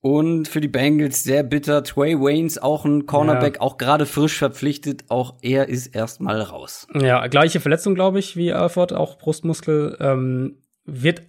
Und 0.06 0.46
für 0.46 0.60
die 0.60 0.68
Bengals 0.68 1.24
sehr 1.24 1.42
bitter. 1.42 1.82
Trey 1.82 2.16
Waynes, 2.16 2.58
auch 2.58 2.84
ein 2.84 3.06
Cornerback, 3.06 3.60
auch 3.60 3.76
gerade 3.76 4.06
frisch 4.06 4.38
verpflichtet. 4.38 5.02
Auch 5.08 5.34
er 5.42 5.68
ist 5.68 5.88
erstmal 5.88 6.40
raus. 6.40 6.86
Ja, 6.94 7.26
gleiche 7.26 7.58
Verletzung, 7.58 7.96
glaube 7.96 8.20
ich, 8.20 8.36
wie 8.36 8.52
Alford, 8.52 8.92
auch 8.92 9.18
Brustmuskel. 9.18 9.96
Ähm, 9.98 10.58
wird 10.84 11.22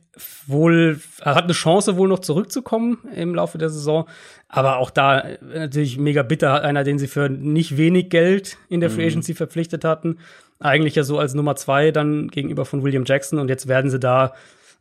wohl, 0.45 1.01
er 1.21 1.33
hat 1.33 1.45
eine 1.45 1.53
Chance 1.53 1.97
wohl 1.97 2.07
noch 2.07 2.19
zurückzukommen 2.19 2.99
im 3.15 3.33
Laufe 3.33 3.57
der 3.57 3.69
Saison. 3.69 4.07
Aber 4.47 4.77
auch 4.77 4.91
da 4.91 5.21
äh, 5.21 5.39
natürlich 5.41 5.97
mega 5.97 6.21
bitter, 6.21 6.61
einer, 6.61 6.83
den 6.83 6.99
sie 6.99 7.07
für 7.07 7.29
nicht 7.29 7.77
wenig 7.77 8.11
Geld 8.11 8.59
in 8.69 8.79
der 8.79 8.91
Free 8.91 9.07
Agency 9.07 9.33
verpflichtet 9.33 9.85
hatten. 9.85 10.19
Eigentlich 10.59 10.93
ja 10.93 11.01
so 11.01 11.17
als 11.17 11.33
Nummer 11.33 11.55
zwei 11.55 11.89
dann 11.89 12.27
gegenüber 12.27 12.63
von 12.63 12.83
William 12.83 13.05
Jackson. 13.07 13.39
Und 13.39 13.49
jetzt 13.49 13.67
werden 13.67 13.89
sie 13.89 13.99
da 13.99 14.33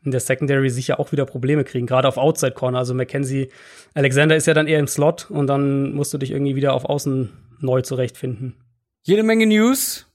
in 0.05 0.11
der 0.11 0.20
Secondary 0.20 0.70
sicher 0.70 1.01
auch 1.01 1.12
wieder 1.12 1.26
Probleme 1.26 1.64
kriegen, 1.64 1.86
gerade 1.86 2.09
auf 2.09 2.16
Outside 2.16 2.53
Corner. 2.53 2.78
Also 2.78 2.94
Mackenzie 2.94 3.49
Alexander 3.94 4.36
ist 4.36 4.47
ja 4.47 4.55
dann 4.55 4.66
eher 4.66 4.78
im 4.78 4.86
Slot 4.86 5.30
und 5.30 5.47
dann 5.47 5.92
musst 5.92 6.12
du 6.14 6.18
dich 6.18 6.30
irgendwie 6.30 6.57
wieder 6.57 6.74
auf 6.74 6.84
Außen 6.84 7.30
neu 7.61 7.82
zurechtfinden. 7.82 8.55
Jede 9.03 9.22
Menge 9.22 9.47
News. 9.47 10.07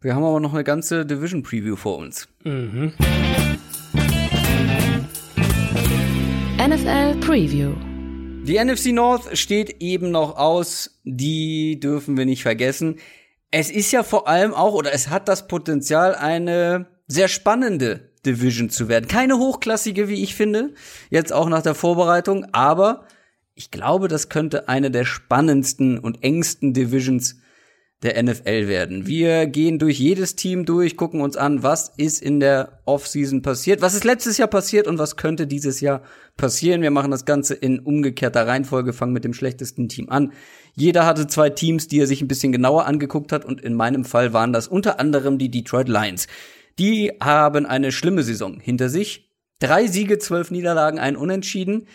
Wir 0.00 0.14
haben 0.14 0.24
aber 0.24 0.40
noch 0.40 0.54
eine 0.54 0.64
ganze 0.64 1.04
Division 1.04 1.42
Preview 1.42 1.76
vor 1.76 1.98
uns. 1.98 2.28
Mhm. 2.44 2.92
NFL 6.58 7.18
Preview. 7.20 7.72
Die 8.44 8.62
NFC 8.62 8.92
North 8.92 9.36
steht 9.36 9.82
eben 9.82 10.10
noch 10.10 10.36
aus. 10.36 11.00
Die 11.04 11.80
dürfen 11.80 12.16
wir 12.16 12.26
nicht 12.26 12.42
vergessen. 12.42 12.96
Es 13.50 13.70
ist 13.70 13.90
ja 13.90 14.02
vor 14.02 14.28
allem 14.28 14.54
auch, 14.54 14.74
oder 14.74 14.92
es 14.92 15.08
hat 15.08 15.28
das 15.28 15.48
Potenzial, 15.48 16.14
eine 16.14 16.86
sehr 17.08 17.28
spannende 17.28 18.12
Division 18.26 18.68
zu 18.68 18.88
werden. 18.88 19.08
Keine 19.08 19.38
hochklassige, 19.38 20.08
wie 20.08 20.22
ich 20.22 20.34
finde, 20.34 20.74
jetzt 21.10 21.32
auch 21.32 21.48
nach 21.48 21.62
der 21.62 21.74
Vorbereitung, 21.74 22.46
aber 22.52 23.06
ich 23.54 23.70
glaube, 23.70 24.08
das 24.08 24.28
könnte 24.28 24.68
eine 24.68 24.90
der 24.90 25.06
spannendsten 25.06 25.98
und 25.98 26.22
engsten 26.22 26.74
Divisions 26.74 27.36
der 28.02 28.22
NFL 28.22 28.68
werden. 28.68 29.06
Wir 29.06 29.46
gehen 29.46 29.78
durch 29.78 29.98
jedes 29.98 30.36
Team 30.36 30.66
durch, 30.66 30.98
gucken 30.98 31.22
uns 31.22 31.36
an, 31.36 31.62
was 31.62 31.92
ist 31.96 32.20
in 32.22 32.40
der 32.40 32.80
Offseason 32.84 33.40
passiert, 33.40 33.80
was 33.80 33.94
ist 33.94 34.04
letztes 34.04 34.36
Jahr 34.36 34.48
passiert 34.48 34.86
und 34.86 34.98
was 34.98 35.16
könnte 35.16 35.46
dieses 35.46 35.80
Jahr 35.80 36.02
passieren. 36.36 36.82
Wir 36.82 36.90
machen 36.90 37.10
das 37.10 37.24
Ganze 37.24 37.54
in 37.54 37.78
umgekehrter 37.80 38.46
Reihenfolge, 38.46 38.92
fangen 38.92 39.14
mit 39.14 39.24
dem 39.24 39.32
schlechtesten 39.32 39.88
Team 39.88 40.10
an. 40.10 40.32
Jeder 40.74 41.06
hatte 41.06 41.26
zwei 41.26 41.48
Teams, 41.48 41.88
die 41.88 41.98
er 41.98 42.06
sich 42.06 42.20
ein 42.20 42.28
bisschen 42.28 42.52
genauer 42.52 42.84
angeguckt 42.84 43.32
hat 43.32 43.46
und 43.46 43.62
in 43.62 43.72
meinem 43.72 44.04
Fall 44.04 44.34
waren 44.34 44.52
das 44.52 44.68
unter 44.68 45.00
anderem 45.00 45.38
die 45.38 45.50
Detroit 45.50 45.88
Lions. 45.88 46.26
Die 46.78 47.12
haben 47.20 47.66
eine 47.66 47.92
schlimme 47.92 48.22
Saison 48.22 48.60
hinter 48.60 48.88
sich. 48.88 49.30
Drei 49.58 49.86
Siege, 49.86 50.18
zwölf 50.18 50.50
Niederlagen, 50.50 50.98
ein 50.98 51.16
Unentschieden 51.16 51.86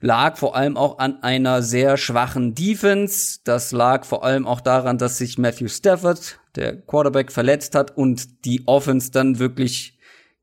lag 0.00 0.36
vor 0.36 0.54
allem 0.54 0.76
auch 0.76 0.98
an 0.98 1.22
einer 1.22 1.62
sehr 1.62 1.96
schwachen 1.96 2.54
Defense. 2.54 3.40
Das 3.44 3.72
lag 3.72 4.04
vor 4.04 4.24
allem 4.24 4.46
auch 4.46 4.60
daran, 4.60 4.98
dass 4.98 5.18
sich 5.18 5.38
Matthew 5.38 5.68
Stafford, 5.68 6.38
der 6.54 6.80
Quarterback, 6.80 7.32
verletzt 7.32 7.74
hat 7.74 7.96
und 7.96 8.44
die 8.44 8.66
Offense 8.66 9.10
dann 9.10 9.38
wirklich 9.38 9.98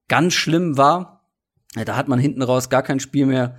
ganz 0.08 0.34
schlimm 0.34 0.78
war. 0.78 1.30
Da 1.74 1.96
hat 1.96 2.08
man 2.08 2.20
hinten 2.20 2.42
raus 2.42 2.70
gar 2.70 2.84
kein 2.84 3.00
Spiel 3.00 3.26
mehr 3.26 3.58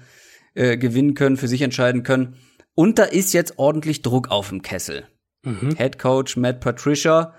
äh, 0.54 0.76
gewinnen 0.76 1.14
können, 1.14 1.36
für 1.36 1.48
sich 1.48 1.62
entscheiden 1.62 2.02
können. 2.02 2.36
Und 2.74 2.98
da 2.98 3.04
ist 3.04 3.32
jetzt 3.32 3.58
ordentlich 3.58 4.02
Druck 4.02 4.30
auf 4.30 4.50
dem 4.50 4.62
Kessel. 4.62 5.06
Mhm. 5.42 5.76
Head 5.76 5.98
Coach 5.98 6.36
Matt 6.36 6.60
Patricia, 6.60 7.34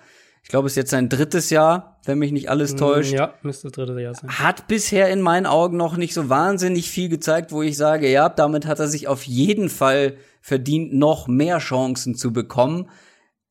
ich 0.47 0.49
glaube, 0.49 0.67
es 0.67 0.71
ist 0.71 0.77
jetzt 0.77 0.91
sein 0.91 1.09
drittes 1.09 1.49
Jahr, 1.49 1.99
wenn 2.05 2.19
mich 2.19 2.31
nicht 2.31 2.49
alles 2.49 2.77
täuscht 2.77 3.11
Ja, 3.11 3.33
müsste 3.41 3.63
das 3.67 3.73
dritte 3.73 3.99
Jahr 3.99 4.15
sein. 4.15 4.29
hat 4.29 4.69
bisher 4.69 5.09
in 5.09 5.19
meinen 5.19 5.45
Augen 5.45 5.75
noch 5.75 5.97
nicht 5.97 6.13
so 6.13 6.29
wahnsinnig 6.29 6.89
viel 6.89 7.09
gezeigt, 7.09 7.51
wo 7.51 7.63
ich 7.63 7.75
sage, 7.75 8.09
ja, 8.09 8.29
damit 8.29 8.65
hat 8.65 8.79
er 8.79 8.87
sich 8.87 9.09
auf 9.09 9.23
jeden 9.23 9.67
Fall 9.67 10.15
verdient, 10.39 10.93
noch 10.93 11.27
mehr 11.27 11.57
Chancen 11.57 12.15
zu 12.15 12.31
bekommen. 12.31 12.89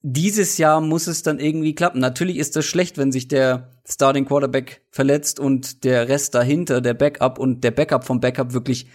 Dieses 0.00 0.56
Jahr 0.56 0.80
muss 0.80 1.06
es 1.06 1.22
dann 1.22 1.38
irgendwie 1.38 1.74
klappen. 1.74 2.00
Natürlich 2.00 2.38
ist 2.38 2.56
das 2.56 2.64
schlecht, 2.64 2.96
wenn 2.96 3.12
sich 3.12 3.28
der 3.28 3.72
Starting 3.86 4.24
Quarterback 4.24 4.80
verletzt 4.90 5.38
und 5.38 5.84
der 5.84 6.08
Rest 6.08 6.34
dahinter, 6.34 6.80
der 6.80 6.94
Backup 6.94 7.38
und 7.38 7.62
der 7.62 7.72
Backup 7.72 8.04
vom 8.04 8.20
Backup 8.20 8.54
wirklich 8.54 8.86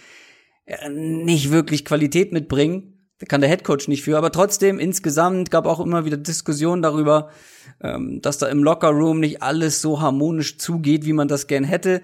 äh, 0.64 0.88
nicht 0.88 1.52
wirklich 1.52 1.84
Qualität 1.84 2.32
mitbringen. 2.32 2.91
Kann 3.28 3.40
der 3.40 3.50
Headcoach 3.50 3.88
nicht 3.88 4.02
für. 4.02 4.18
Aber 4.18 4.32
trotzdem, 4.32 4.78
insgesamt 4.78 5.50
gab 5.50 5.66
auch 5.66 5.80
immer 5.80 6.04
wieder 6.04 6.16
Diskussionen 6.16 6.82
darüber, 6.82 7.30
ähm, 7.80 8.20
dass 8.20 8.38
da 8.38 8.48
im 8.48 8.62
Lockerroom 8.62 9.20
nicht 9.20 9.42
alles 9.42 9.80
so 9.80 10.00
harmonisch 10.00 10.58
zugeht, 10.58 11.04
wie 11.04 11.12
man 11.12 11.28
das 11.28 11.46
gern 11.46 11.64
hätte. 11.64 12.02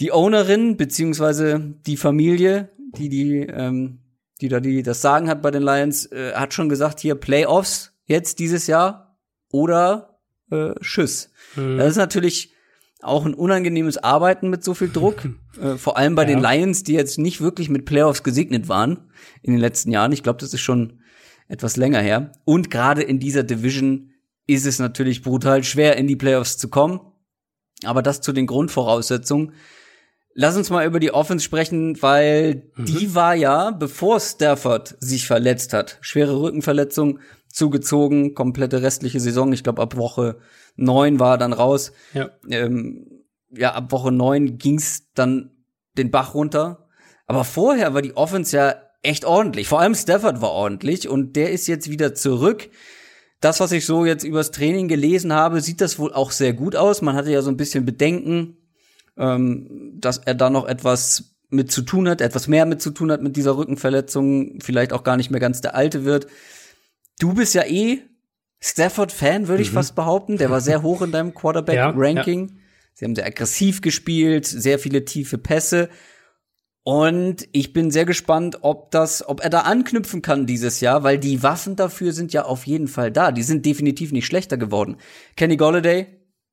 Die 0.00 0.12
Ownerin, 0.12 0.76
beziehungsweise 0.76 1.74
die 1.86 1.96
Familie, 1.96 2.70
die 2.96 3.08
die, 3.08 3.40
ähm, 3.40 4.00
die 4.40 4.48
da 4.48 4.60
die 4.60 4.82
das 4.82 5.02
Sagen 5.02 5.28
hat 5.28 5.42
bei 5.42 5.50
den 5.50 5.62
Lions, 5.62 6.06
äh, 6.06 6.32
hat 6.34 6.54
schon 6.54 6.68
gesagt, 6.68 7.00
hier 7.00 7.14
Playoffs 7.14 7.92
jetzt 8.04 8.38
dieses 8.38 8.66
Jahr 8.66 9.18
oder 9.50 10.20
äh, 10.50 10.74
Tschüss. 10.80 11.30
Mhm. 11.56 11.78
Das 11.78 11.90
ist 11.90 11.96
natürlich 11.96 12.54
auch 13.00 13.24
ein 13.24 13.34
unangenehmes 13.34 13.98
Arbeiten 13.98 14.50
mit 14.50 14.64
so 14.64 14.74
viel 14.74 14.90
Druck. 14.90 15.28
äh, 15.60 15.76
vor 15.76 15.96
allem 15.96 16.14
bei 16.14 16.22
ja. 16.22 16.28
den 16.28 16.40
Lions, 16.40 16.82
die 16.82 16.94
jetzt 16.94 17.18
nicht 17.18 17.40
wirklich 17.40 17.68
mit 17.68 17.84
Playoffs 17.84 18.22
gesegnet 18.22 18.68
waren 18.68 19.10
in 19.42 19.52
den 19.52 19.60
letzten 19.60 19.90
Jahren. 19.90 20.12
Ich 20.12 20.22
glaube, 20.22 20.40
das 20.40 20.52
ist 20.52 20.60
schon 20.60 21.00
etwas 21.48 21.76
länger 21.76 22.00
her. 22.00 22.32
Und 22.44 22.70
gerade 22.70 23.02
in 23.02 23.18
dieser 23.18 23.42
Division 23.42 24.10
ist 24.46 24.66
es 24.66 24.78
natürlich 24.78 25.22
brutal 25.22 25.62
schwer, 25.64 25.96
in 25.96 26.06
die 26.06 26.16
Playoffs 26.16 26.58
zu 26.58 26.68
kommen. 26.68 27.00
Aber 27.84 28.02
das 28.02 28.20
zu 28.20 28.32
den 28.32 28.46
Grundvoraussetzungen. 28.46 29.52
Lass 30.34 30.56
uns 30.56 30.70
mal 30.70 30.86
über 30.86 31.00
die 31.00 31.12
Offense 31.12 31.44
sprechen, 31.44 32.00
weil 32.02 32.70
mhm. 32.76 32.84
die 32.84 33.14
war 33.14 33.34
ja, 33.34 33.70
bevor 33.70 34.20
Stafford 34.20 34.96
sich 35.00 35.26
verletzt 35.26 35.72
hat, 35.72 35.98
schwere 36.00 36.40
Rückenverletzung 36.40 37.20
zugezogen, 37.58 38.34
komplette 38.34 38.82
restliche 38.82 39.20
Saison. 39.20 39.52
Ich 39.52 39.62
glaube, 39.62 39.82
ab 39.82 39.96
Woche 39.96 40.38
neun 40.76 41.20
war 41.20 41.34
er 41.34 41.38
dann 41.38 41.52
raus. 41.52 41.92
Ja, 42.14 42.30
ähm, 42.48 43.24
ja 43.50 43.74
ab 43.74 43.92
Woche 43.92 44.12
neun 44.12 44.56
ging's 44.56 45.10
dann 45.14 45.50
den 45.98 46.10
Bach 46.10 46.34
runter. 46.34 46.88
Aber 47.26 47.44
vorher 47.44 47.92
war 47.92 48.00
die 48.00 48.16
Offense 48.16 48.56
ja 48.56 48.76
echt 49.02 49.24
ordentlich. 49.24 49.68
Vor 49.68 49.80
allem 49.80 49.94
Stafford 49.94 50.40
war 50.40 50.52
ordentlich 50.52 51.08
und 51.08 51.36
der 51.36 51.50
ist 51.50 51.66
jetzt 51.66 51.90
wieder 51.90 52.14
zurück. 52.14 52.70
Das, 53.40 53.60
was 53.60 53.72
ich 53.72 53.86
so 53.86 54.04
jetzt 54.04 54.24
übers 54.24 54.50
Training 54.50 54.88
gelesen 54.88 55.32
habe, 55.32 55.60
sieht 55.60 55.80
das 55.80 55.98
wohl 55.98 56.12
auch 56.12 56.30
sehr 56.30 56.52
gut 56.52 56.74
aus. 56.74 57.02
Man 57.02 57.14
hatte 57.14 57.30
ja 57.30 57.42
so 57.42 57.50
ein 57.50 57.56
bisschen 57.56 57.84
Bedenken, 57.84 58.56
ähm, 59.16 59.96
dass 60.00 60.18
er 60.18 60.34
da 60.34 60.48
noch 60.48 60.66
etwas 60.66 61.36
mit 61.50 61.72
zu 61.72 61.82
tun 61.82 62.08
hat, 62.08 62.20
etwas 62.20 62.48
mehr 62.48 62.66
mit 62.66 62.82
zu 62.82 62.90
tun 62.90 63.10
hat 63.10 63.22
mit 63.22 63.36
dieser 63.36 63.56
Rückenverletzung, 63.56 64.58
vielleicht 64.60 64.92
auch 64.92 65.02
gar 65.02 65.16
nicht 65.16 65.30
mehr 65.30 65.40
ganz 65.40 65.60
der 65.60 65.74
alte 65.74 66.04
wird. 66.04 66.26
Du 67.18 67.34
bist 67.34 67.54
ja 67.54 67.64
eh 67.64 68.02
Stafford-Fan, 68.60 69.48
würde 69.48 69.62
ich 69.62 69.70
mhm. 69.70 69.74
fast 69.74 69.94
behaupten. 69.94 70.36
Der 70.36 70.50
war 70.50 70.60
sehr 70.60 70.82
hoch 70.82 71.02
in 71.02 71.12
deinem 71.12 71.34
Quarterback-Ranking. 71.34 72.48
Ja, 72.48 72.54
ja. 72.54 72.60
Sie 72.94 73.04
haben 73.04 73.14
sehr 73.14 73.26
aggressiv 73.26 73.80
gespielt, 73.80 74.46
sehr 74.46 74.78
viele 74.78 75.04
tiefe 75.04 75.38
Pässe. 75.38 75.88
Und 76.82 77.46
ich 77.52 77.72
bin 77.72 77.90
sehr 77.90 78.06
gespannt, 78.06 78.58
ob 78.62 78.90
das, 78.90 79.28
ob 79.28 79.40
er 79.42 79.50
da 79.50 79.60
anknüpfen 79.60 80.22
kann 80.22 80.46
dieses 80.46 80.80
Jahr, 80.80 81.02
weil 81.02 81.18
die 81.18 81.42
Waffen 81.42 81.76
dafür 81.76 82.12
sind 82.12 82.32
ja 82.32 82.44
auf 82.44 82.66
jeden 82.66 82.88
Fall 82.88 83.12
da. 83.12 83.30
Die 83.30 83.42
sind 83.42 83.66
definitiv 83.66 84.10
nicht 84.10 84.26
schlechter 84.26 84.56
geworden. 84.56 84.96
Kenny 85.36 85.56
Golladay, 85.56 86.06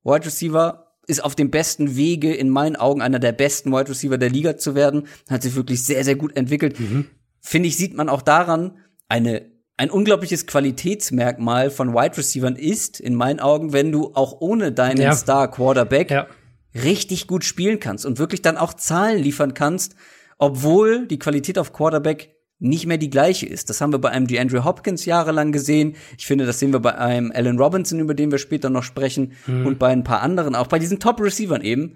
Wide 0.04 0.26
Receiver, 0.26 0.98
ist 1.08 1.24
auf 1.24 1.36
dem 1.36 1.52
besten 1.52 1.96
Wege, 1.96 2.34
in 2.34 2.50
meinen 2.50 2.76
Augen 2.76 3.02
einer 3.02 3.20
der 3.20 3.32
besten 3.32 3.72
Wide 3.72 3.90
Receiver 3.90 4.18
der 4.18 4.30
Liga 4.30 4.58
zu 4.58 4.76
werden. 4.76 5.08
Hat 5.30 5.44
sich 5.44 5.56
wirklich 5.56 5.84
sehr, 5.84 6.04
sehr 6.04 6.16
gut 6.16 6.36
entwickelt. 6.36 6.80
Mhm. 6.80 7.06
Finde 7.40 7.70
ich, 7.70 7.78
sieht 7.78 7.96
man 7.96 8.10
auch 8.10 8.22
daran, 8.22 8.78
eine 9.08 9.55
ein 9.78 9.90
unglaubliches 9.90 10.48
Qualitätsmerkmal 10.48 11.70
von 11.70 11.94
Wide 11.94 12.18
Receivern 12.18 12.56
ist, 12.56 13.00
in 13.00 13.16
meinen 13.16 13.40
Augen, 13.40 13.74
wenn 13.74 13.92
du 13.92 14.12
auch 14.14 14.40
ohne 14.40 14.72
deinen 14.72 15.02
ja. 15.02 15.14
Star 15.14 15.52
Quarterback 15.52 16.12
ja. 16.12 16.28
richtig 16.74 17.28
gut 17.28 17.44
spielen 17.44 17.80
kannst 17.80 18.06
und 18.06 18.18
wirklich 18.18 18.42
dann 18.42 18.58
auch 18.58 18.74
Zahlen 18.74 19.22
liefern 19.22 19.54
kannst, 19.54 19.96
obwohl 20.38 21.08
die 21.08 21.20
Qualität 21.20 21.58
auf 21.58 21.74
Quarterback 21.74 22.36
nicht 22.60 22.86
mehr 22.86 22.98
die 22.98 23.10
gleiche 23.10 23.46
ist. 23.46 23.70
Das 23.70 23.82
haben 23.82 23.92
wir 23.92 24.00
bei 24.00 24.10
einem 24.10 24.28
DeAndre 24.28 24.64
Hopkins 24.64 25.06
jahrelang 25.06 25.52
gesehen. 25.52 25.96
Ich 26.18 26.26
finde, 26.26 26.46
das 26.46 26.60
sehen 26.60 26.72
wir 26.72 26.80
bei 26.80 26.96
einem 26.96 27.32
Allen 27.36 27.60
Robinson, 27.60 28.00
über 28.00 28.14
den 28.14 28.32
wir 28.32 28.38
später 28.38 28.70
noch 28.70 28.84
sprechen, 28.84 29.34
mhm. 29.46 29.66
und 29.66 29.80
bei 29.80 29.90
ein 29.90 30.06
paar 30.06 30.22
anderen, 30.22 30.56
auch 30.56 30.68
bei 30.68 30.80
diesen 30.80 31.00
Top-Receivern 31.00 31.62
eben. 31.62 31.96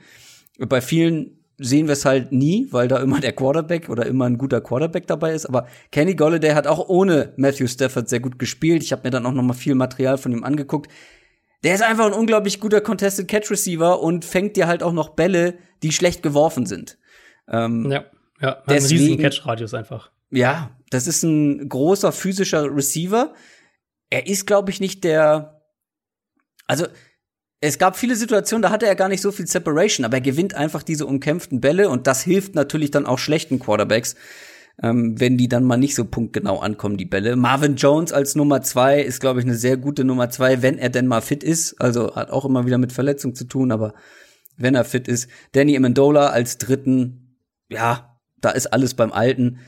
Bei 0.58 0.82
vielen 0.82 1.39
sehen 1.60 1.88
wir 1.88 1.94
es 1.94 2.06
halt 2.06 2.32
nie, 2.32 2.68
weil 2.72 2.88
da 2.88 2.98
immer 2.98 3.20
der 3.20 3.34
Quarterback 3.34 3.90
oder 3.90 4.06
immer 4.06 4.26
ein 4.26 4.38
guter 4.38 4.62
Quarterback 4.62 5.08
dabei 5.08 5.34
ist. 5.34 5.46
Aber 5.46 5.68
Kenny 5.92 6.16
Golladay 6.16 6.52
hat 6.52 6.68
auch 6.68 6.88
ohne 6.88 7.34
Matthew 7.36 7.68
Stafford 7.68 8.10
sehr 8.10 8.22
gut 8.22 8.40
gespielt. 8.40 8.82
Ich 8.82 8.92
habe 8.92 9.04
mir 9.04 9.12
dann 9.12 9.26
auch 9.26 9.34
noch 9.34 9.44
mal 9.44 9.54
viel 9.54 9.76
Material 9.76 10.18
von 10.18 10.32
ihm 10.32 10.44
angeguckt. 10.44 10.90
Der 11.64 11.76
ist 11.76 11.84
einfach 11.84 12.06
ein 12.06 12.14
unglaublich 12.14 12.60
guter 12.60 12.80
Contested 12.80 13.28
Catch 13.28 13.52
Receiver 13.52 14.02
und 14.02 14.24
fängt 14.24 14.56
dir 14.56 14.68
halt 14.68 14.82
auch 14.82 14.94
noch 14.94 15.10
Bälle, 15.10 15.58
die 15.84 15.92
schlecht 15.92 16.24
geworfen 16.24 16.66
sind. 16.66 16.98
Ähm, 17.50 17.92
ja, 17.92 18.06
ja, 18.40 18.64
deswegen, 18.68 18.72
einen 18.72 18.84
riesigen 18.86 19.22
Catch-Radius 19.22 19.74
einfach. 19.74 20.12
Ja, 20.32 20.72
das 20.90 21.08
ist 21.08 21.24
ein 21.24 21.68
großer 21.68 22.12
physischer 22.14 22.74
Receiver. 22.74 23.34
Er 24.10 24.28
ist, 24.28 24.48
glaube 24.48 24.72
ich, 24.72 24.80
nicht 24.80 25.04
der. 25.04 25.62
Also 26.68 26.88
es 27.62 27.78
gab 27.78 27.98
viele 27.98 28.16
Situationen, 28.16 28.62
da 28.62 28.70
hatte 28.70 28.88
er 28.88 28.96
gar 28.96 29.10
nicht 29.10 29.22
so 29.22 29.32
viel 29.32 29.48
Separation, 29.48 30.06
aber 30.06 30.18
er 30.18 30.22
gewinnt 30.22 30.56
einfach 30.56 30.84
diese 30.84 31.06
umkämpften 31.06 31.60
Bälle 31.60 31.90
und 31.90 32.08
das 32.08 32.22
hilft 32.22 32.56
natürlich 32.56 32.92
dann 32.92 33.06
auch 33.06 33.20
schlechten 33.20 33.60
Quarterbacks, 33.60 34.16
ähm, 34.82 35.20
wenn 35.20 35.38
die 35.38 35.50
dann 35.50 35.66
mal 35.66 35.78
nicht 35.78 35.96
so 35.96 36.06
punktgenau 36.06 36.60
ankommen, 36.60 36.96
die 36.96 37.06
Bälle. 37.06 37.36
Marvin 37.36 37.76
Jones 37.76 38.14
als 38.14 38.36
Nummer 38.36 38.62
zwei 38.62 39.02
ist, 39.02 39.20
glaube 39.20 39.40
ich, 39.40 39.46
eine 39.46 39.56
sehr 39.56 39.76
gute 39.76 40.06
Nummer 40.06 40.30
zwei, 40.30 40.62
wenn 40.62 40.78
er 40.78 40.90
denn 40.90 41.08
mal 41.08 41.22
fit 41.22 41.44
ist. 41.44 41.80
Also 41.82 42.16
hat 42.16 42.32
auch 42.32 42.46
immer 42.46 42.66
wieder 42.66 42.78
mit 42.78 42.94
Verletzung 42.94 43.36
zu 43.36 43.44
tun, 43.44 43.74
aber 43.74 43.94
wenn 44.56 44.76
er 44.76 44.86
fit 44.86 45.10
ist. 45.10 45.30
Danny 45.52 45.76
Amendola 45.76 46.28
als 46.28 46.58
dritten, 46.60 47.38
ja, 47.70 48.18
da 48.40 48.52
ist 48.52 48.68
alles 48.68 48.94
beim 48.94 49.12
Alten. 49.12 49.60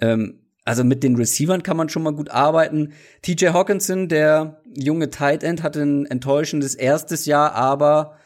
Ähm, 0.00 0.40
also 0.68 0.84
mit 0.84 1.02
den 1.02 1.16
Receivern 1.16 1.62
kann 1.62 1.78
man 1.78 1.88
schon 1.88 2.02
mal 2.02 2.12
gut 2.12 2.28
arbeiten. 2.28 2.92
TJ 3.22 3.48
Hawkinson, 3.48 4.06
der 4.06 4.60
junge 4.76 5.08
Tight 5.08 5.42
End, 5.42 5.62
hatte 5.62 5.80
ein 5.80 6.04
enttäuschendes 6.04 6.74
erstes 6.74 7.24
Jahr, 7.24 7.54
aber 7.54 8.18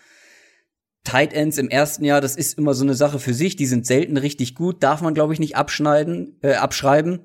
Tight 1.05 1.33
Ends 1.33 1.57
im 1.57 1.69
ersten 1.69 2.05
Jahr, 2.05 2.21
das 2.21 2.35
ist 2.35 2.59
immer 2.59 2.75
so 2.75 2.83
eine 2.83 2.95
Sache 2.95 3.21
für 3.21 3.33
sich. 3.33 3.55
Die 3.55 3.67
sind 3.67 3.87
selten 3.87 4.17
richtig 4.17 4.57
gut, 4.57 4.83
darf 4.83 5.03
man 5.03 5.15
glaube 5.15 5.33
ich 5.33 5.39
nicht 5.39 5.55
abschneiden, 5.55 6.41
äh, 6.43 6.55
abschreiben. 6.55 7.21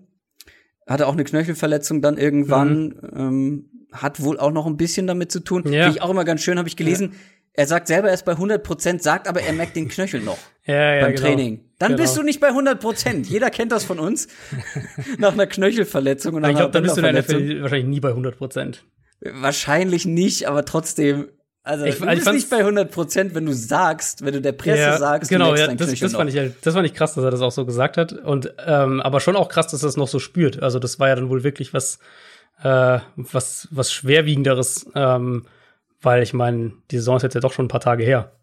Hatte 0.86 1.08
auch 1.08 1.14
eine 1.14 1.24
Knöchelverletzung 1.24 2.04
dann 2.04 2.20
irgendwann. 2.20 2.84
Mhm. 2.84 3.00
Ähm, 3.16 3.70
hat 3.92 4.22
wohl 4.22 4.40
auch 4.40 4.52
noch 4.52 4.68
ein 4.68 4.78
bisschen 4.78 5.08
damit 5.08 5.32
zu 5.32 5.40
tun. 5.40 5.64
Ja. 5.64 5.86
Finde 5.86 5.98
ich 5.98 6.02
auch 6.04 6.12
immer 6.12 6.26
ganz 6.26 6.44
schön, 6.44 6.60
habe 6.60 6.70
ich 6.70 6.76
gelesen. 6.76 7.14
Ja. 7.14 7.18
Er 7.60 7.66
sagt 7.66 7.88
selber, 7.88 8.10
er 8.10 8.14
ist 8.14 8.24
bei 8.24 8.34
100 8.34 8.64
Prozent, 8.64 9.02
sagt 9.02 9.28
aber, 9.28 9.42
er 9.42 9.52
merkt 9.52 9.76
den 9.76 9.88
Knöchel 9.88 10.22
noch 10.22 10.38
ja, 10.66 10.94
ja, 10.96 11.02
beim 11.02 11.16
genau. 11.16 11.28
Training. 11.28 11.66
Dann 11.80 11.94
genau. 11.94 12.04
bist 12.04 12.16
du 12.16 12.22
nicht 12.22 12.40
bei 12.40 12.50
100 12.50 12.80
Prozent. 12.80 13.28
Jeder 13.28 13.50
kennt 13.50 13.72
das 13.72 13.84
von 13.84 13.98
uns. 13.98 14.28
nach 15.18 15.34
einer 15.34 15.48
Knöchelverletzung 15.48 16.36
und 16.36 16.44
nach 16.44 16.50
Ich 16.50 16.56
glaube, 16.56 16.72
dann 16.72 16.84
bist 16.84 16.98
du 16.98 17.02
in 17.02 17.14
der 17.14 17.24
NFL 17.24 17.62
wahrscheinlich 17.64 17.88
nie 17.88 18.00
bei 18.00 18.10
100 18.10 18.38
Prozent. 18.38 18.86
Wahrscheinlich 19.22 20.06
nicht, 20.06 20.48
aber 20.48 20.66
trotzdem. 20.66 21.30
Also 21.64 21.86
ich, 21.86 21.98
du 21.98 22.06
bist 22.06 22.32
nicht 22.32 22.50
bei 22.52 22.60
100 22.60 22.92
Prozent, 22.92 23.34
wenn 23.34 23.48
du 23.48 23.54
sagst, 23.54 24.24
wenn 24.24 24.34
du 24.34 24.42
der 24.42 24.52
Presse 24.52 24.84
ja, 24.84 24.98
sagst, 24.98 25.30
genau, 25.30 25.56
ja, 25.56 25.68
das, 25.68 26.00
das 26.00 26.14
fand 26.14 26.30
ich 26.30 26.38
halt, 26.38 26.56
das 26.62 26.76
fand 26.76 26.86
ich 26.86 26.94
krass, 26.94 27.16
dass 27.16 27.24
er 27.26 27.32
das 27.32 27.42
auch 27.42 27.52
so 27.52 27.66
gesagt 27.66 27.98
hat 27.98 28.14
und 28.14 28.54
ähm, 28.66 29.02
aber 29.02 29.20
schon 29.20 29.36
auch 29.36 29.50
krass, 29.50 29.68
dass 29.68 29.84
er 29.84 29.90
es 29.90 29.98
noch 29.98 30.08
so 30.08 30.20
spürt. 30.20 30.64
Also 30.64 30.80
das 30.80 31.00
war 31.00 31.10
ja 31.10 31.16
dann 31.16 31.30
wohl 31.30 31.44
wirklich 31.44 31.74
was 31.74 32.00
äh, 32.64 33.00
was 33.16 33.68
was 33.72 33.92
schwerwiegenderes 33.92 34.86
ähm, 34.96 35.46
weil 36.02 36.24
ich 36.24 36.34
meine, 36.34 36.74
die 36.92 36.98
Saison 36.98 37.18
ist 37.18 37.24
jetzt 37.24 37.34
ja 37.34 37.42
doch 37.42 37.54
schon 37.54 37.66
ein 37.66 37.70
paar 37.70 37.80
Tage 37.80 38.04
her. 38.04 38.38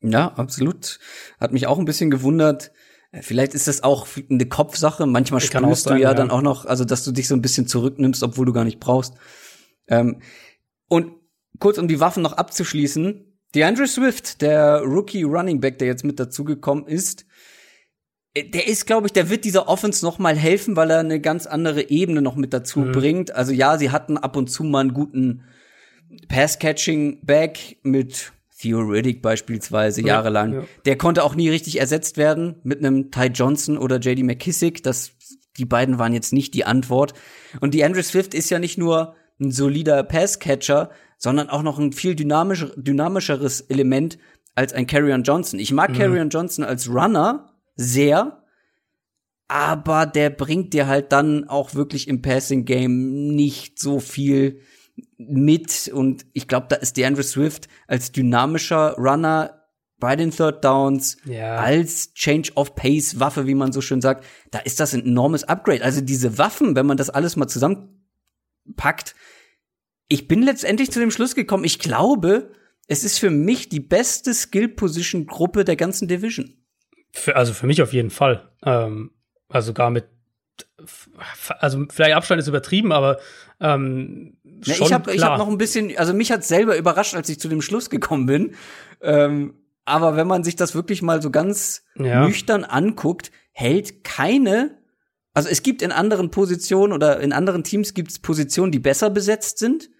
Ja, 0.00 0.28
absolut. 0.34 0.98
Hat 1.40 1.52
mich 1.52 1.66
auch 1.66 1.78
ein 1.78 1.86
bisschen 1.86 2.10
gewundert. 2.10 2.72
Äh, 3.10 3.22
vielleicht 3.22 3.54
ist 3.54 3.68
das 3.68 3.82
auch 3.82 4.06
eine 4.30 4.46
Kopfsache. 4.46 5.06
Manchmal 5.06 5.40
ich 5.40 5.46
spürst 5.46 5.84
sein, 5.84 5.96
du 5.96 6.02
ja, 6.02 6.10
ja, 6.10 6.14
dann 6.14 6.30
auch 6.30 6.42
noch, 6.42 6.66
also 6.66 6.84
dass 6.84 7.04
du 7.04 7.12
dich 7.12 7.28
so 7.28 7.34
ein 7.34 7.42
bisschen 7.42 7.66
zurücknimmst, 7.66 8.22
obwohl 8.22 8.46
du 8.46 8.52
gar 8.52 8.64
nicht 8.64 8.80
brauchst. 8.80 9.14
Ähm, 9.88 10.20
und 10.88 11.12
kurz 11.58 11.78
um 11.78 11.88
die 11.88 12.00
Waffen 12.00 12.22
noch 12.22 12.34
abzuschließen. 12.34 13.38
DeAndre 13.54 13.86
Swift, 13.86 14.42
der 14.42 14.80
Rookie 14.82 15.22
Running 15.22 15.60
Back, 15.60 15.78
der 15.78 15.88
jetzt 15.88 16.04
mit 16.04 16.18
dazugekommen 16.18 16.86
ist, 16.86 17.24
äh, 18.34 18.48
der 18.48 18.66
ist, 18.66 18.86
glaube 18.86 19.06
ich, 19.06 19.12
der 19.12 19.30
wird 19.30 19.44
dieser 19.44 19.68
Offense 19.68 20.04
noch 20.04 20.18
mal 20.18 20.36
helfen, 20.36 20.76
weil 20.76 20.90
er 20.90 20.98
eine 20.98 21.20
ganz 21.20 21.46
andere 21.46 21.88
Ebene 21.88 22.20
noch 22.20 22.36
mit 22.36 22.52
dazu 22.52 22.80
mhm. 22.80 22.92
bringt. 22.92 23.34
Also 23.34 23.52
ja, 23.52 23.78
sie 23.78 23.90
hatten 23.90 24.18
ab 24.18 24.36
und 24.36 24.48
zu 24.48 24.64
mal 24.64 24.80
einen 24.80 24.94
guten 24.94 25.44
Pass-Catching-Back 26.28 27.78
mit 27.82 28.32
Theoretic 28.60 29.20
beispielsweise 29.20 30.00
ja, 30.00 30.06
jahrelang. 30.08 30.52
Ja. 30.52 30.64
Der 30.86 30.96
konnte 30.96 31.22
auch 31.22 31.34
nie 31.34 31.48
richtig 31.48 31.80
ersetzt 31.80 32.16
werden 32.16 32.56
mit 32.62 32.78
einem 32.78 33.10
Ty 33.10 33.26
Johnson 33.26 33.76
oder 33.76 33.98
JD 33.98 34.22
McKissick. 34.22 34.82
Das, 34.82 35.12
die 35.58 35.64
beiden 35.66 35.98
waren 35.98 36.12
jetzt 36.12 36.32
nicht 36.32 36.54
die 36.54 36.64
Antwort. 36.64 37.14
Und 37.60 37.74
die 37.74 37.84
Andrew 37.84 38.02
Swift 38.02 38.34
ist 38.34 38.50
ja 38.50 38.58
nicht 38.58 38.78
nur 38.78 39.14
ein 39.40 39.50
solider 39.50 40.02
Pass-Catcher, 40.02 40.90
sondern 41.18 41.48
auch 41.48 41.62
noch 41.62 41.78
ein 41.78 41.92
viel 41.92 42.14
dynamisch, 42.14 42.66
dynamischeres 42.76 43.62
Element 43.62 44.18
als 44.54 44.72
ein 44.72 44.86
Carrion 44.86 45.22
Johnson. 45.22 45.58
Ich 45.58 45.72
mag 45.72 45.90
mhm. 45.90 45.94
Carrion 45.94 46.28
Johnson 46.30 46.64
als 46.64 46.88
Runner 46.88 47.52
sehr, 47.76 48.42
aber 49.48 50.06
der 50.06 50.30
bringt 50.30 50.72
dir 50.72 50.86
halt 50.86 51.12
dann 51.12 51.48
auch 51.48 51.74
wirklich 51.74 52.08
im 52.08 52.22
Passing 52.22 52.64
Game 52.64 53.34
nicht 53.34 53.78
so 53.78 54.00
viel 54.00 54.60
mit 55.16 55.90
und 55.92 56.26
ich 56.32 56.48
glaube, 56.48 56.66
da 56.68 56.76
ist 56.76 56.96
DeAndre 56.96 57.22
Swift 57.22 57.68
als 57.86 58.12
dynamischer 58.12 58.94
Runner 58.96 59.60
bei 59.98 60.16
den 60.16 60.30
Third 60.30 60.64
Downs, 60.64 61.16
Ja. 61.24 61.56
als 61.56 62.12
Change 62.14 62.52
of 62.56 62.74
Pace 62.74 63.20
Waffe, 63.20 63.46
wie 63.46 63.54
man 63.54 63.72
so 63.72 63.80
schön 63.80 64.00
sagt, 64.00 64.24
da 64.50 64.58
ist 64.58 64.80
das 64.80 64.92
ein 64.92 65.04
enormes 65.06 65.44
Upgrade. 65.44 65.82
Also 65.82 66.00
diese 66.00 66.36
Waffen, 66.36 66.76
wenn 66.76 66.84
man 66.86 66.96
das 66.96 67.10
alles 67.10 67.36
mal 67.36 67.46
zusammenpackt, 67.48 69.14
ich 70.08 70.28
bin 70.28 70.42
letztendlich 70.42 70.90
zu 70.90 71.00
dem 71.00 71.10
Schluss 71.10 71.34
gekommen, 71.34 71.64
ich 71.64 71.78
glaube, 71.78 72.52
es 72.86 73.04
ist 73.04 73.18
für 73.18 73.30
mich 73.30 73.68
die 73.70 73.80
beste 73.80 74.34
Skill-Position-Gruppe 74.34 75.64
der 75.64 75.76
ganzen 75.76 76.06
Division. 76.08 76.52
Für, 77.12 77.36
also 77.36 77.54
für 77.54 77.66
mich 77.66 77.80
auf 77.80 77.92
jeden 77.94 78.10
Fall. 78.10 78.52
Ähm, 78.62 79.12
also 79.48 79.72
gar 79.72 79.90
mit, 79.90 80.04
also 81.58 81.84
vielleicht 81.90 82.14
Abstand 82.14 82.40
ist 82.40 82.48
übertrieben, 82.48 82.92
aber 82.92 83.18
ähm, 83.60 84.36
Ja, 84.64 84.74
schon 84.74 84.86
ich 84.86 84.92
habe 84.92 85.12
hab 85.12 85.38
noch 85.38 85.48
ein 85.48 85.58
bisschen, 85.58 85.96
also 85.96 86.14
mich 86.14 86.30
hat 86.32 86.44
selber 86.44 86.76
überrascht, 86.76 87.14
als 87.14 87.28
ich 87.28 87.40
zu 87.40 87.48
dem 87.48 87.62
Schluss 87.62 87.90
gekommen 87.90 88.26
bin. 88.26 88.54
Ähm, 89.00 89.54
aber 89.84 90.16
wenn 90.16 90.26
man 90.26 90.44
sich 90.44 90.56
das 90.56 90.74
wirklich 90.74 91.02
mal 91.02 91.20
so 91.22 91.30
ganz 91.30 91.84
Ja. 91.96 92.24
nüchtern 92.26 92.64
anguckt, 92.64 93.30
hält 93.52 94.04
keine, 94.04 94.78
also 95.32 95.48
es 95.48 95.62
gibt 95.62 95.82
in 95.82 95.92
anderen 95.92 96.30
Positionen 96.30 96.92
oder 96.92 97.20
in 97.20 97.32
anderen 97.32 97.64
Teams 97.64 97.94
gibt 97.94 98.10
es 98.10 98.18
Positionen, 98.18 98.72
die 98.72 98.78
besser 98.78 99.10
besetzt 99.10 99.58
sind. 99.58 99.90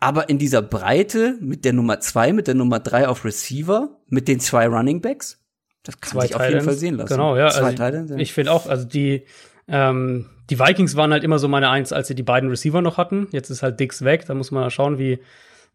Aber 0.00 0.28
in 0.28 0.38
dieser 0.38 0.62
Breite 0.62 1.36
mit 1.40 1.64
der 1.64 1.72
Nummer 1.72 1.98
zwei, 1.98 2.32
mit 2.32 2.46
der 2.46 2.54
Nummer 2.54 2.78
drei 2.78 3.08
auf 3.08 3.24
Receiver, 3.24 4.00
mit 4.06 4.28
den 4.28 4.38
zwei 4.38 4.68
Running 4.68 5.00
Backs, 5.00 5.40
das 5.82 6.00
kann 6.00 6.20
sich 6.20 6.36
auf 6.36 6.48
jeden. 6.48 6.60
Fall 6.60 6.74
sehen 6.74 6.94
lassen. 6.94 7.14
Genau, 7.14 7.36
ja. 7.36 7.50
Zwei 7.50 7.62
also 7.62 7.70
Titans, 7.84 8.10
ja. 8.10 8.16
Ich 8.18 8.32
finde 8.32 8.52
auch, 8.52 8.66
also 8.66 8.84
die, 8.84 9.24
ähm, 9.68 10.26
die 10.50 10.58
Vikings 10.58 10.96
waren 10.96 11.12
halt 11.12 11.24
immer 11.24 11.38
so 11.38 11.48
meine 11.48 11.68
Eins, 11.68 11.92
als 11.92 12.08
sie 12.08 12.14
die 12.14 12.22
beiden 12.22 12.48
Receiver 12.48 12.80
noch 12.80 12.96
hatten. 12.96 13.28
Jetzt 13.32 13.50
ist 13.50 13.62
halt 13.62 13.78
Dix 13.78 14.02
weg, 14.02 14.24
da 14.26 14.34
muss 14.34 14.50
man 14.50 14.62
mal 14.62 14.70
schauen, 14.70 14.98
wie, 14.98 15.18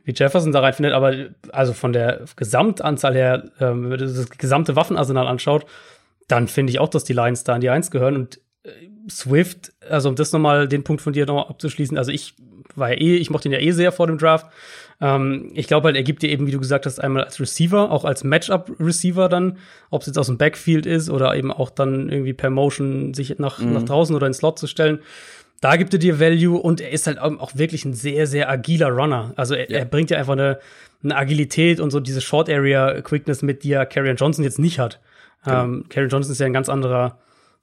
wie 0.04 0.14
Jefferson 0.14 0.52
da 0.52 0.62
reinfindet. 0.62 0.94
Aber 0.94 1.14
also 1.52 1.74
von 1.74 1.94
der 1.94 2.22
Gesamtanzahl 2.36 3.14
her, 3.14 3.52
ähm, 3.60 3.84
wenn 3.84 3.90
man 3.90 4.00
das 4.00 4.30
gesamte 4.30 4.76
Waffenarsenal 4.76 5.28
anschaut, 5.28 5.66
dann 6.28 6.48
finde 6.48 6.72
ich 6.72 6.80
auch, 6.80 6.90
dass 6.90 7.04
die 7.04 7.14
Lions 7.14 7.44
da 7.44 7.54
an 7.54 7.62
die 7.62 7.70
Eins 7.70 7.92
gehören. 7.92 8.16
Und 8.16 8.40
äh, 8.64 8.70
Swift, 9.10 9.74
also 9.88 10.10
um 10.10 10.16
das 10.16 10.32
nochmal, 10.32 10.68
den 10.68 10.84
Punkt 10.84 11.02
von 11.02 11.14
dir 11.14 11.26
noch 11.26 11.50
abzuschließen, 11.50 11.98
also 11.98 12.12
ich 12.12 12.36
war 12.76 12.92
ja 12.92 13.00
eh, 13.00 13.16
ich 13.18 13.30
mochte 13.30 13.50
ihn 13.50 13.54
ja 13.54 13.60
eh 13.60 13.72
sehr 13.72 13.92
vor 13.92 14.08
dem 14.08 14.18
Draft. 14.18 14.48
Ähm, 15.02 15.52
ich 15.54 15.68
glaube 15.68 15.88
halt, 15.88 15.96
er 15.96 16.04
gibt 16.04 16.22
dir 16.24 16.30
eben, 16.30 16.48
wie 16.48 16.52
du 16.52 16.60
gesagt 16.60 16.86
hast, 16.86 17.00
einmal 17.00 17.24
als 17.24 17.40
Receiver, 17.40 17.92
auch 17.92 18.06
als 18.06 18.24
Matchup-Receiver 18.24 19.30
dann, 19.30 19.58
ob 19.90 20.02
es 20.02 20.08
jetzt 20.08 20.18
aus 20.18 20.28
dem 20.28 20.38
Backfield 20.38 20.86
ist 20.86 21.10
oder 21.10 21.36
eben 21.36 21.52
auch 21.52 21.70
dann 21.70 22.10
irgendwie 22.10 22.34
per 22.34 22.50
Motion 22.50 23.14
sich 23.14 23.38
nach, 23.40 23.60
nach 23.60 23.84
draußen 23.84 24.16
oder 24.16 24.28
ins 24.28 24.38
Slot 24.38 24.60
zu 24.60 24.68
stellen. 24.68 25.00
Da 25.62 25.78
gibt 25.78 25.94
er 25.94 26.00
dir 26.00 26.20
Value 26.20 26.60
und 26.60 26.82
er 26.82 26.92
ist 26.92 27.08
halt 27.08 27.20
auch 27.20 27.56
wirklich 27.56 27.86
ein 27.86 27.94
sehr, 27.94 28.28
sehr 28.28 28.50
agiler 28.50 28.90
Runner. 28.90 29.32
Also 29.38 29.56
er, 29.56 29.70
Ja. 29.72 29.80
er 29.80 29.86
bringt 29.86 30.10
ja 30.10 30.18
einfach 30.18 30.34
eine, 30.34 30.60
eine 31.04 31.16
Agilität 31.16 31.80
und 31.80 31.90
so 31.92 32.00
diese 32.02 32.20
Short 32.22 32.50
Area 32.50 33.02
Quickness 33.02 33.42
mit, 33.44 33.64
die 33.64 33.70
ja 33.70 33.86
Carrion 33.86 34.18
Johnson 34.18 34.44
jetzt 34.44 34.60
nicht 34.60 34.80
hat. 34.80 35.00
Ähm, 35.46 35.86
Carrion 35.90 36.10
Johnson 36.10 36.32
ist 36.34 36.40
ja 36.40 36.46
ein 36.46 36.54
ganz 36.54 36.68
anderer, 36.70 37.20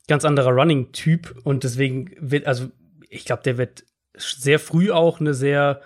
ganz 0.08 0.24
anderer 0.24 0.50
Running-Typ 0.50 1.36
und 1.44 1.62
deswegen 1.64 2.10
wird, 2.18 2.46
also 2.46 2.68
ich 3.08 3.24
glaube, 3.24 3.42
der 3.44 3.58
wird 3.58 3.84
sehr 4.16 4.58
früh 4.58 4.90
auch 4.90 5.20
eine 5.20 5.34
sehr, 5.34 5.80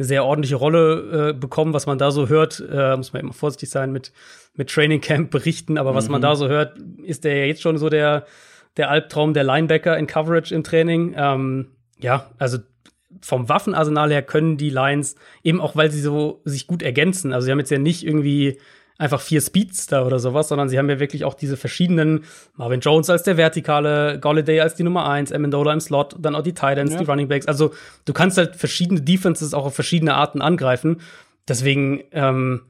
eine 0.00 0.06
sehr 0.06 0.24
ordentliche 0.24 0.56
Rolle 0.56 1.28
äh, 1.28 1.32
bekommen, 1.34 1.74
was 1.74 1.84
man 1.84 1.98
da 1.98 2.10
so 2.10 2.28
hört. 2.30 2.64
Äh, 2.72 2.96
muss 2.96 3.12
man 3.12 3.20
immer 3.20 3.34
vorsichtig 3.34 3.68
sein 3.68 3.92
mit, 3.92 4.12
mit 4.54 4.70
Training 4.70 5.02
Camp 5.02 5.30
berichten, 5.30 5.76
aber 5.76 5.94
was 5.94 6.08
man 6.08 6.22
da 6.22 6.36
so 6.36 6.48
hört, 6.48 6.78
ist 7.04 7.24
der 7.24 7.36
ja 7.36 7.44
jetzt 7.44 7.60
schon 7.60 7.76
so 7.76 7.90
der, 7.90 8.24
der 8.78 8.88
Albtraum 8.88 9.34
der 9.34 9.44
Linebacker 9.44 9.98
in 9.98 10.06
Coverage 10.06 10.54
im 10.54 10.64
Training. 10.64 11.14
Ähm, 11.18 11.72
ja, 11.98 12.30
also 12.38 12.58
vom 13.20 13.50
Waffenarsenal 13.50 14.10
her 14.10 14.22
können 14.22 14.56
die 14.56 14.70
Lions 14.70 15.16
eben 15.44 15.60
auch, 15.60 15.76
weil 15.76 15.90
sie 15.90 16.00
so 16.00 16.40
sich 16.46 16.66
gut 16.66 16.82
ergänzen. 16.82 17.34
Also 17.34 17.44
sie 17.44 17.52
haben 17.52 17.58
jetzt 17.58 17.70
ja 17.70 17.78
nicht 17.78 18.06
irgendwie 18.06 18.58
einfach 19.00 19.20
vier 19.20 19.40
Speedster 19.40 20.04
oder 20.06 20.18
sowas, 20.18 20.48
sondern 20.48 20.68
sie 20.68 20.78
haben 20.78 20.90
ja 20.90 21.00
wirklich 21.00 21.24
auch 21.24 21.34
diese 21.34 21.56
verschiedenen 21.56 22.24
Marvin 22.54 22.80
Jones 22.80 23.08
als 23.10 23.22
der 23.22 23.36
Vertikale, 23.36 24.18
Golladay 24.20 24.60
als 24.60 24.74
die 24.74 24.82
Nummer 24.82 25.08
eins, 25.08 25.32
Amendola 25.32 25.72
im 25.72 25.80
Slot, 25.80 26.16
dann 26.18 26.34
auch 26.34 26.42
die 26.42 26.52
Titans, 26.52 26.92
Ja. 26.92 26.98
die 26.98 27.04
Running 27.04 27.28
Backs. 27.28 27.46
Also 27.48 27.72
du 28.04 28.12
kannst 28.12 28.36
halt 28.36 28.56
verschiedene 28.56 29.00
Defenses 29.00 29.54
auch 29.54 29.64
auf 29.64 29.74
verschiedene 29.74 30.14
Arten 30.14 30.42
angreifen. 30.42 31.00
Deswegen, 31.48 32.02
ähm, 32.12 32.62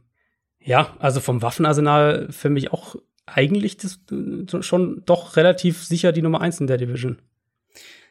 ja, 0.63 0.95
also 1.01 1.21
vom 1.21 1.43
Waffenarsenal 1.43 2.29
für 2.31 2.49
mich 2.49 2.73
auch 2.73 2.95
eigentlich 3.27 3.77
das, 3.77 3.99
äh, 4.13 4.63
schon 4.63 5.03
doch 5.07 5.37
relativ 5.37 5.83
sicher 5.85 6.13
die 6.13 6.23
Nummer 6.23 6.41
eins 6.41 6.61
in 6.61 6.67
der 6.69 6.77
Division. 6.79 7.19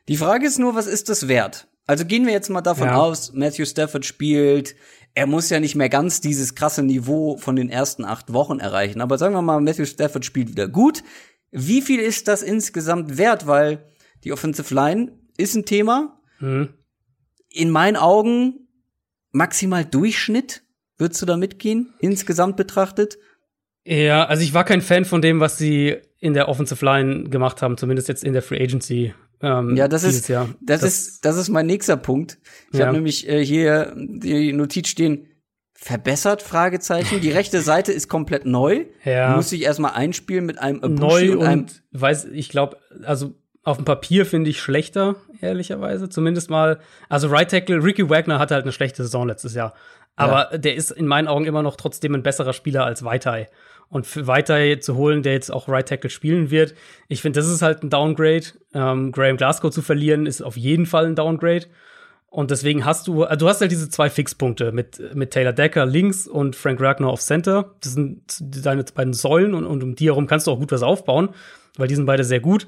Die 0.08 0.18
Frage 0.18 0.46
ist 0.46 0.60
nur, 0.60 0.76
was 0.76 0.88
ist 0.88 1.08
das 1.10 1.28
wert? 1.28 1.68
Also 1.86 2.06
gehen 2.06 2.26
wir 2.26 2.34
jetzt 2.34 2.50
mal 2.50 2.62
davon 2.62 2.88
Ja. 2.88 2.98
aus, 2.98 3.34
Matthew 3.34 3.66
Stafford 3.66 4.06
spielt, 4.06 4.76
er 5.14 5.28
muss 5.28 5.50
ja 5.50 5.60
nicht 5.60 5.76
mehr 5.76 5.90
ganz 5.90 6.22
dieses 6.22 6.56
krasse 6.56 6.84
Niveau 6.84 7.38
von 7.38 7.56
den 7.56 7.70
ersten 7.70 8.06
acht 8.06 8.32
Wochen 8.34 8.60
erreichen. 8.60 9.02
Aber 9.02 9.18
sagen 9.18 9.34
wir 9.34 9.42
mal, 9.42 9.60
Matthew 9.60 9.86
Stafford 9.86 10.26
spielt 10.26 10.50
wieder 10.50 10.68
gut. 10.68 11.04
Wie 11.52 11.82
viel 11.82 12.00
ist 12.00 12.28
das 12.28 12.42
insgesamt 12.42 13.18
wert? 13.18 13.48
Weil 13.48 13.86
die 14.24 14.32
Offensive 14.32 14.74
Line 14.74 15.12
ist 15.38 15.56
ein 15.56 15.66
Thema. 15.66 16.20
Mhm. 16.40 16.70
In 17.50 17.72
meinen 17.72 17.98
Augen 17.98 18.68
maximal 19.32 19.86
Durchschnitt. 19.86 20.64
Würdest 20.98 21.22
du 21.22 21.26
da 21.26 21.38
mitgehen, 21.38 21.94
insgesamt 22.00 22.58
betrachtet? 22.58 23.18
Ja, 23.86 24.26
also 24.26 24.44
ich 24.44 24.54
war 24.54 24.66
kein 24.66 24.82
Fan 24.82 25.06
von 25.06 25.22
dem, 25.22 25.40
was 25.40 25.58
sie 25.58 25.98
in 26.20 26.34
der 26.34 26.50
Offensive 26.50 26.84
Line 26.84 27.30
gemacht 27.30 27.62
haben, 27.62 27.78
zumindest 27.78 28.10
jetzt 28.10 28.24
in 28.24 28.34
der 28.34 28.42
Free 28.42 28.62
Agency. 28.62 29.14
Ähm, 29.42 29.78
Ja, 29.78 29.88
das 29.88 30.04
ist, 30.04 30.28
Jahr. 30.28 30.50
das, 30.62 30.84
ist, 30.84 31.24
das 31.24 31.38
ist 31.38 31.48
mein 31.48 31.66
nächster 31.66 31.96
Punkt. 31.96 32.38
Ich 32.72 32.80
Ja. 32.80 32.86
habe 32.86 32.96
nämlich 32.98 33.28
äh, 33.28 33.44
hier 33.44 33.94
die 33.96 34.54
Notiz 34.54 34.88
stehen, 34.90 35.26
verbessert, 35.74 36.42
Fragezeichen. 36.42 37.22
Die 37.22 37.32
rechte 37.32 37.62
Seite 37.62 37.92
ist 37.92 38.10
komplett 38.10 38.46
neu. 38.46 38.86
Ja. 39.06 39.36
Muss 39.36 39.52
ich 39.52 39.64
erstmal 39.64 39.94
einspielen 39.94 40.46
mit 40.46 40.60
einem 40.60 40.84
Abushi 40.84 41.28
neu 41.28 41.38
und 41.40 41.46
einem 41.46 41.60
und 41.62 41.82
weiß, 41.92 42.26
ich 42.26 42.50
glaube, 42.50 42.78
also 43.04 43.34
auf 43.64 43.78
dem 43.78 43.86
Papier 43.86 44.26
finde 44.26 44.50
ich 44.50 44.60
schlechter, 44.62 45.16
ehrlicherweise. 45.42 46.10
Zumindest 46.10 46.50
mal, 46.50 46.80
also 47.08 47.28
Right 47.30 47.50
Tackle, 47.50 47.84
Ricky 47.84 48.10
Wagner 48.10 48.40
hatte 48.40 48.56
halt 48.56 48.64
eine 48.64 48.72
schlechte 48.72 49.04
Saison 49.04 49.28
letztes 49.28 49.54
Jahr. 49.54 49.74
Aber 50.16 50.58
der 50.58 50.76
ist 50.76 50.92
in 50.92 51.08
meinen 51.08 51.30
Augen 51.30 51.46
immer 51.46 51.64
noch 51.64 51.78
trotzdem 51.78 52.14
ein 52.14 52.24
besserer 52.24 52.52
Spieler 52.52 52.84
als 52.84 53.06
Vaitai. 53.06 53.48
Und 53.88 54.06
für 54.06 54.28
Vaitai 54.28 54.76
zu 54.76 54.96
holen, 54.98 55.24
der 55.24 55.32
jetzt 55.34 55.50
auch 55.52 55.70
Right 55.70 55.88
Tackle 55.88 56.10
spielen 56.10 56.52
wird, 56.52 56.76
ich 57.08 57.22
finde, 57.22 57.40
das 57.40 57.48
ist 57.50 57.62
halt 57.62 57.84
ein 57.84 57.90
Downgrade. 57.90 58.44
Ähm, 58.74 59.14
Graham 59.14 59.38
Glasgow 59.38 59.72
zu 59.72 59.82
verlieren, 59.82 60.26
ist 60.26 60.42
auf 60.42 60.58
jeden 60.58 60.86
Fall 60.86 61.06
ein 61.06 61.16
Downgrade. 61.16 61.68
Und 62.30 62.52
deswegen 62.52 62.86
hast 62.86 63.08
du, 63.08 63.24
also 63.24 63.46
du 63.46 63.50
hast 63.50 63.60
halt 63.60 63.72
diese 63.72 63.90
zwei 63.90 64.10
Fixpunkte 64.10 64.72
mit, 64.72 65.16
mit 65.16 65.32
Taylor 65.32 65.54
Decker 65.54 65.86
links 65.86 66.28
und 66.28 66.56
Frank 66.56 66.80
Ragnar 66.80 67.10
auf 67.10 67.22
Center. 67.22 67.76
Das 67.82 67.94
sind 67.94 68.22
deine 68.40 68.84
beiden 68.84 69.14
Säulen 69.14 69.56
und, 69.56 69.66
und 69.66 69.84
um 69.84 69.96
die 69.96 70.06
herum 70.06 70.28
kannst 70.28 70.46
du 70.46 70.52
auch 70.52 70.60
gut 70.60 70.72
was 70.72 70.84
aufbauen, 70.84 71.30
weil 71.78 71.88
die 71.88 71.96
sind 71.96 72.06
beide 72.06 72.24
sehr 72.24 72.40
gut. 72.40 72.68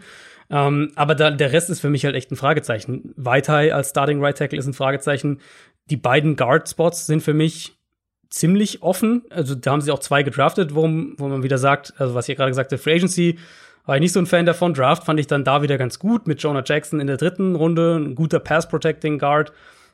Ähm, 0.49 0.91
aber 0.95 1.13
da, 1.13 1.29
der 1.29 1.53
Rest 1.53 1.69
ist 1.69 1.79
für 1.79 1.91
mich 1.91 2.05
halt 2.05 2.15
echt 2.15 2.31
ein 2.31 2.35
Fragezeichen. 2.35 3.13
Vaitai 3.15 3.73
als 3.73 3.91
Starting 3.91 4.21
Right 4.21 4.37
Tackle 4.37 4.57
ist 4.57 4.65
ein 4.65 4.73
Fragezeichen. 4.73 5.39
Die 5.89 5.97
beiden 5.97 6.35
Guard-Spots 6.35 7.05
sind 7.05 7.21
für 7.21 7.33
mich 7.33 7.77
ziemlich 8.29 8.81
offen. 8.81 9.23
Also 9.29 9.53
da 9.53 9.71
haben 9.71 9.81
sie 9.81 9.91
auch 9.91 9.99
zwei 9.99 10.23
gedraftet, 10.23 10.73
wo, 10.73 10.81
wo 10.81 11.27
man 11.27 11.43
wieder 11.43 11.59
sagt, 11.59 11.93
also 11.97 12.15
was 12.15 12.27
ihr 12.27 12.35
gerade 12.35 12.49
gesagt 12.49 12.71
habt, 12.71 12.81
Free 12.81 12.95
Agency 12.95 13.37
war 13.85 13.95
ich 13.95 14.01
nicht 14.01 14.13
so 14.13 14.19
ein 14.19 14.25
Fan 14.25 14.45
davon. 14.45 14.73
Draft 14.73 15.03
fand 15.03 15.19
ich 15.19 15.27
dann 15.27 15.43
da 15.43 15.61
wieder 15.61 15.77
ganz 15.77 15.99
gut 15.99 16.27
mit 16.27 16.41
Jonah 16.41 16.63
Jackson 16.65 16.99
in 16.99 17.07
der 17.07 17.17
dritten 17.17 17.55
Runde, 17.55 17.95
ein 17.95 18.15
guter 18.15 18.39
Pass-Protecting 18.39 19.19
Guard 19.19 19.51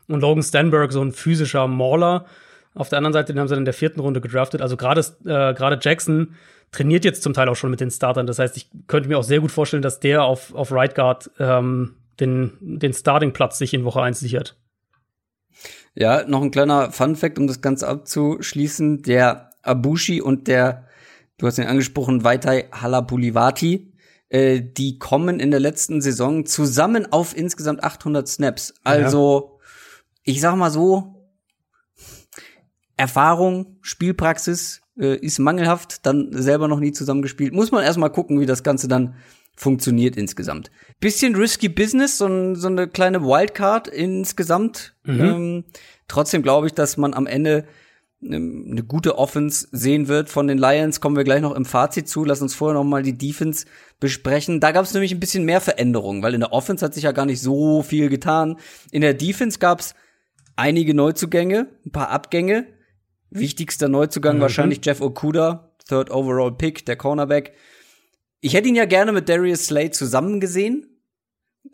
und 0.08 0.22
Logan 0.22 0.44
Stanberg, 0.44 0.92
so 0.92 1.02
ein 1.02 1.12
physischer 1.12 1.68
Mauler. 1.68 2.26
Auf 2.74 2.90
der 2.90 2.98
anderen 2.98 3.14
Seite, 3.14 3.34
den 3.34 3.40
haben 3.40 3.48
sie 3.48 3.56
dann 3.56 3.62
in 3.62 3.66
der 3.66 3.74
vierten 3.74 4.00
Runde 4.00 4.22
gedraftet. 4.22 4.62
Also 4.62 4.78
gerade 4.78 5.02
äh, 5.26 5.78
Jackson 5.82 6.36
trainiert 6.72 7.06
jetzt 7.06 7.24
zum 7.24 7.34
Teil 7.34 7.50
auch 7.50 7.56
schon 7.56 7.72
mit 7.72 7.80
den 7.80 7.92
Startern. 7.92 8.28
Das 8.28 8.40
heißt, 8.40 8.58
ich 8.58 8.70
könnte 8.88 9.10
mir 9.10 9.18
auch 9.18 9.24
sehr 9.24 9.40
gut 9.40 9.52
vorstellen, 9.52 9.82
dass 9.82 10.00
der 10.00 10.24
auf, 10.24 10.54
auf 10.54 10.72
Right 10.72 10.94
Guard 10.94 11.32
ähm, 11.40 11.96
den, 12.20 12.58
den 12.62 12.94
Starting-Platz 12.94 13.58
sich 13.58 13.74
in 13.74 13.84
Woche 13.84 14.02
1 14.02 14.20
sichert. 14.20 14.58
Ja, 15.96 16.28
noch 16.28 16.44
ein 16.44 16.52
kleiner 16.52 16.92
Fun-Fact, 16.92 17.40
um 17.40 17.48
das 17.48 17.62
Ganze 17.62 17.88
abzuschließen. 17.88 19.02
Der 19.04 19.52
Abushi 19.64 20.22
und 20.22 20.48
der, 20.48 20.87
du 21.38 21.48
hast 21.48 21.58
ihn 21.58 21.66
angesprochen, 21.66 22.24
Vaitai 22.24 22.70
Halapulivati, 22.72 23.94
äh, 24.30 24.62
die 24.62 25.00
kommen 25.00 25.40
in 25.40 25.52
der 25.52 25.60
letzten 25.60 26.02
Saison 26.02 26.46
zusammen 26.46 27.12
auf 27.12 27.36
insgesamt 27.36 27.84
800 27.84 28.28
Snaps. 28.28 28.74
Also, 28.84 29.60
ich 30.24 30.42
sag 30.42 30.56
mal 30.56 30.72
so, 30.72 31.30
Erfahrung, 32.98 33.78
Spielpraxis 33.82 34.82
äh, 35.00 35.16
ist 35.18 35.40
mangelhaft, 35.40 36.06
dann 36.06 36.30
selber 36.34 36.68
noch 36.68 36.80
nie 36.80 36.92
zusammengespielt. 36.92 37.54
Muss 37.54 37.72
man 37.72 37.84
erstmal 37.84 38.12
gucken, 38.12 38.40
wie 38.40 38.46
das 38.48 38.64
Ganze 38.64 38.88
dann 38.88 39.16
funktioniert 39.56 40.18
insgesamt. 40.18 40.72
Bisschen 41.00 41.36
risky 41.36 41.70
Business, 41.70 42.18
so, 42.18 42.56
so 42.56 42.68
eine 42.68 42.88
kleine 42.88 43.24
Wildcard 43.24 43.88
insgesamt. 43.88 44.96
Ähm, 45.06 45.64
trotzdem 46.08 46.44
glaube 46.44 46.68
ich, 46.68 46.74
dass 46.74 46.98
man 46.98 47.14
am 47.14 47.28
Ende 47.28 47.66
eine 48.24 48.84
gute 48.84 49.18
Offense 49.18 49.68
sehen 49.72 50.08
wird 50.08 50.30
von 50.30 50.48
den 50.48 50.58
Lions. 50.58 51.02
Kommen 51.02 51.16
wir 51.16 51.24
gleich 51.24 51.42
noch 51.42 51.56
im 51.56 51.66
Fazit 51.66 52.10
zu. 52.10 52.26
Lass 52.26 52.42
uns 52.42 52.56
vorher 52.56 52.74
noch 52.74 52.84
mal 52.84 53.04
die 53.04 53.18
Defense 53.18 53.66
besprechen. 54.00 54.60
Da 54.60 54.72
gab 54.72 54.86
es 54.86 54.94
nämlich 54.94 55.12
ein 55.12 55.20
bisschen 55.20 55.46
mehr 55.46 55.62
Veränderungen, 55.62 56.24
weil 56.24 56.34
in 56.34 56.40
der 56.40 56.52
Offense 56.52 56.84
hat 56.84 56.96
sich 56.96 57.04
ja 57.04 57.12
gar 57.12 57.26
nicht 57.26 57.42
so 57.42 57.84
viel 57.84 58.10
getan. 58.10 58.58
In 58.92 59.02
der 59.02 59.14
Defense 59.14 59.60
gab 59.60 59.82
es 59.82 59.94
einige 60.56 60.96
Neuzugänge, 60.96 61.68
ein 61.86 61.92
paar 61.92 62.10
Abgänge. 62.10 62.66
Wichtigster 63.30 63.88
Neuzugang 63.88 64.38
mhm. 64.38 64.42
wahrscheinlich 64.42 64.80
Jeff 64.84 65.02
Okuda, 65.02 65.72
Third 65.88 66.10
Overall 66.10 66.56
Pick, 66.56 66.86
der 66.86 66.96
Cornerback. 66.96 67.54
Ich 68.42 68.54
hätte 68.54 68.70
ihn 68.70 68.76
ja 68.76 68.86
gerne 68.86 69.12
mit 69.12 69.30
Darius 69.30 69.66
Slade 69.66 69.92
zusammen 69.92 70.40
gesehen. 70.40 70.97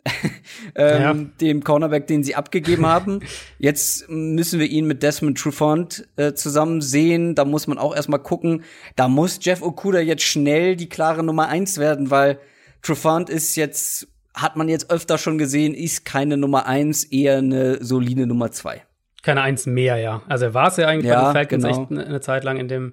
ähm, 0.74 1.02
ja. 1.02 1.14
dem 1.40 1.64
Cornerback, 1.64 2.06
den 2.06 2.22
sie 2.22 2.34
abgegeben 2.34 2.86
haben. 2.86 3.20
Jetzt 3.58 4.08
müssen 4.08 4.60
wir 4.60 4.66
ihn 4.66 4.86
mit 4.86 5.02
Desmond 5.02 5.38
Trufant 5.38 6.06
äh, 6.16 6.34
zusammen 6.34 6.80
sehen. 6.80 7.34
Da 7.34 7.44
muss 7.44 7.66
man 7.66 7.78
auch 7.78 7.94
erstmal 7.94 8.20
gucken. 8.20 8.64
Da 8.96 9.08
muss 9.08 9.38
Jeff 9.42 9.62
Okuda 9.62 10.00
jetzt 10.00 10.24
schnell 10.24 10.76
die 10.76 10.88
klare 10.88 11.22
Nummer 11.22 11.48
eins 11.48 11.78
werden, 11.78 12.10
weil 12.10 12.38
Trufant 12.82 13.30
ist 13.30 13.56
jetzt, 13.56 14.08
hat 14.34 14.56
man 14.56 14.68
jetzt 14.68 14.90
öfter 14.90 15.18
schon 15.18 15.38
gesehen, 15.38 15.74
ist 15.74 16.04
keine 16.04 16.36
Nummer 16.36 16.66
eins, 16.66 17.04
eher 17.04 17.38
eine 17.38 17.82
solide 17.82 18.26
Nummer 18.26 18.50
zwei. 18.50 18.82
Keine 19.22 19.40
eins 19.40 19.64
mehr, 19.64 19.96
ja. 19.96 20.22
Also 20.28 20.46
er 20.46 20.54
war 20.54 20.68
es 20.68 20.76
ja 20.76 20.86
eigentlich 20.86 21.06
ja, 21.06 21.20
bei 21.20 21.28
den 21.28 21.32
Falcons 21.32 21.64
genau. 21.64 21.82
echt 21.82 21.90
eine, 21.90 22.06
eine 22.06 22.20
Zeit 22.20 22.44
lang 22.44 22.58
in 22.58 22.68
dem 22.68 22.92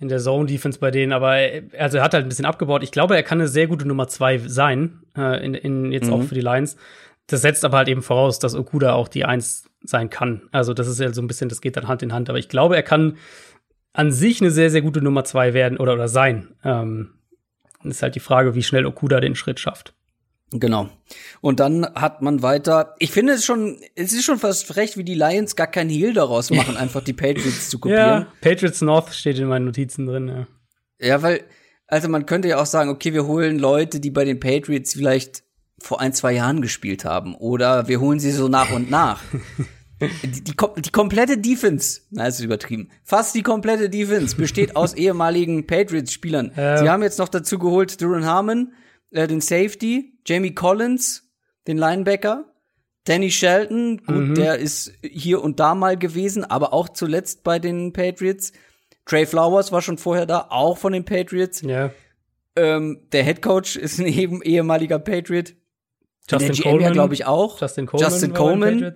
in 0.00 0.08
der 0.08 0.18
Zone 0.18 0.46
Defense 0.46 0.78
bei 0.78 0.90
denen, 0.90 1.12
aber 1.12 1.36
also 1.78 1.98
er 1.98 2.02
hat 2.02 2.14
halt 2.14 2.24
ein 2.24 2.28
bisschen 2.28 2.46
abgebaut. 2.46 2.82
Ich 2.82 2.90
glaube, 2.90 3.14
er 3.14 3.22
kann 3.22 3.38
eine 3.38 3.48
sehr 3.48 3.66
gute 3.66 3.86
Nummer 3.86 4.08
zwei 4.08 4.38
sein, 4.38 5.02
äh, 5.16 5.44
in, 5.44 5.54
in 5.54 5.92
jetzt 5.92 6.06
mhm. 6.06 6.14
auch 6.14 6.22
für 6.22 6.34
die 6.34 6.40
Lions. 6.40 6.76
Das 7.26 7.42
setzt 7.42 7.64
aber 7.64 7.76
halt 7.76 7.88
eben 7.88 8.02
voraus, 8.02 8.38
dass 8.38 8.54
Okuda 8.54 8.94
auch 8.94 9.08
die 9.08 9.26
Eins 9.26 9.70
sein 9.84 10.10
kann. 10.10 10.48
Also 10.52 10.74
das 10.74 10.88
ist 10.88 11.00
ja 11.00 11.12
so 11.12 11.20
ein 11.20 11.26
bisschen, 11.26 11.48
das 11.48 11.60
geht 11.60 11.76
dann 11.76 11.86
Hand 11.86 12.02
in 12.02 12.12
Hand. 12.12 12.28
Aber 12.28 12.38
ich 12.38 12.48
glaube, 12.48 12.76
er 12.76 12.82
kann 12.82 13.18
an 13.92 14.10
sich 14.10 14.40
eine 14.40 14.50
sehr, 14.50 14.70
sehr 14.70 14.82
gute 14.82 15.02
Nummer 15.02 15.24
zwei 15.24 15.52
werden 15.52 15.78
oder, 15.78 15.92
oder 15.92 16.08
sein. 16.08 16.48
Ähm, 16.64 17.10
ist 17.84 18.02
halt 18.02 18.14
die 18.14 18.20
Frage, 18.20 18.54
wie 18.54 18.62
schnell 18.62 18.86
Okuda 18.86 19.20
den 19.20 19.36
Schritt 19.36 19.60
schafft. 19.60 19.94
Genau. 20.52 20.88
Und 21.40 21.60
dann 21.60 21.86
hat 21.94 22.22
man 22.22 22.42
weiter, 22.42 22.96
ich 22.98 23.12
finde 23.12 23.34
es 23.34 23.44
schon, 23.44 23.78
es 23.94 24.12
ist 24.12 24.24
schon 24.24 24.38
fast 24.38 24.66
frech, 24.66 24.96
wie 24.96 25.04
die 25.04 25.14
Lions 25.14 25.54
gar 25.54 25.68
kein 25.68 25.88
Heal 25.88 26.12
daraus 26.12 26.50
machen, 26.50 26.76
einfach 26.76 27.04
die 27.04 27.12
Patriots 27.12 27.70
zu 27.70 27.78
kopieren. 27.78 28.22
Ja, 28.22 28.26
Patriots 28.40 28.80
North 28.80 29.14
steht 29.14 29.38
in 29.38 29.46
meinen 29.46 29.66
Notizen 29.66 30.06
drin, 30.06 30.28
ja. 30.28 30.46
Ja, 31.00 31.22
weil, 31.22 31.44
also 31.86 32.08
man 32.08 32.26
könnte 32.26 32.48
ja 32.48 32.60
auch 32.60 32.66
sagen, 32.66 32.90
okay, 32.90 33.14
wir 33.14 33.26
holen 33.26 33.58
Leute, 33.58 34.00
die 34.00 34.10
bei 34.10 34.24
den 34.24 34.40
Patriots 34.40 34.94
vielleicht 34.94 35.44
vor 35.78 36.00
ein, 36.00 36.12
zwei 36.12 36.32
Jahren 36.32 36.60
gespielt 36.60 37.04
haben. 37.04 37.34
Oder 37.34 37.88
wir 37.88 38.00
holen 38.00 38.20
sie 38.20 38.32
so 38.32 38.48
nach 38.48 38.70
und 38.70 38.90
nach. 38.90 39.22
die, 40.00 40.42
die, 40.42 40.54
die, 40.78 40.90
komplette 40.90 41.38
Defense, 41.38 42.02
na, 42.10 42.26
ist 42.26 42.40
übertrieben. 42.40 42.90
Fast 43.02 43.34
die 43.34 43.42
komplette 43.42 43.88
Defense 43.88 44.36
besteht 44.36 44.76
aus 44.76 44.94
ehemaligen 44.94 45.66
Patriots-Spielern. 45.66 46.52
Ähm. 46.56 46.78
Sie 46.78 46.88
haben 46.88 47.02
jetzt 47.02 47.18
noch 47.18 47.28
dazu 47.28 47.58
geholt 47.58 48.00
Duran 48.00 48.26
Harmon, 48.26 48.72
äh, 49.10 49.26
den 49.26 49.40
Safety, 49.40 50.18
Jamie 50.26 50.54
Collins, 50.54 51.30
den 51.66 51.78
Linebacker, 51.78 52.44
Danny 53.04 53.30
Shelton, 53.30 53.98
gut, 53.98 54.16
mhm. 54.16 54.34
der 54.34 54.58
ist 54.58 54.92
hier 55.02 55.42
und 55.42 55.58
da 55.58 55.74
mal 55.74 55.96
gewesen, 55.96 56.44
aber 56.44 56.72
auch 56.72 56.88
zuletzt 56.88 57.42
bei 57.42 57.58
den 57.58 57.92
Patriots. 57.92 58.52
Trey 59.06 59.26
Flowers 59.26 59.72
war 59.72 59.82
schon 59.82 59.98
vorher 59.98 60.26
da, 60.26 60.46
auch 60.50 60.78
von 60.78 60.92
den 60.92 61.04
Patriots. 61.04 61.62
Ja. 61.62 61.90
Ähm, 62.56 63.00
der 63.12 63.24
Head 63.24 63.42
Coach 63.42 63.76
ist 63.76 63.98
ein 63.98 64.06
eben 64.06 64.42
ehemaliger 64.42 64.98
Patriot. 64.98 65.54
Justin 66.30 66.52
der 66.52 66.62
Coleman, 66.62 66.92
glaube 66.92 67.14
ich 67.14 67.26
auch. 67.26 67.60
Justin 67.60 67.86
Coleman. 67.86 68.10
Justin 68.10 68.34
Coleman. 68.34 68.94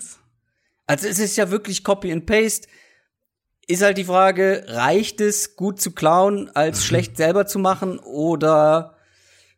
Also 0.86 1.08
es 1.08 1.18
ist 1.18 1.36
ja 1.36 1.50
wirklich 1.50 1.82
Copy 1.82 2.12
and 2.12 2.26
Paste. 2.26 2.68
Ist 3.66 3.82
halt 3.82 3.96
die 3.96 4.04
Frage, 4.04 4.64
reicht 4.68 5.20
es 5.20 5.56
gut 5.56 5.80
zu 5.80 5.92
klauen, 5.92 6.50
als 6.54 6.84
schlecht 6.86 7.16
selber 7.16 7.46
zu 7.46 7.58
machen 7.58 7.98
oder 7.98 8.93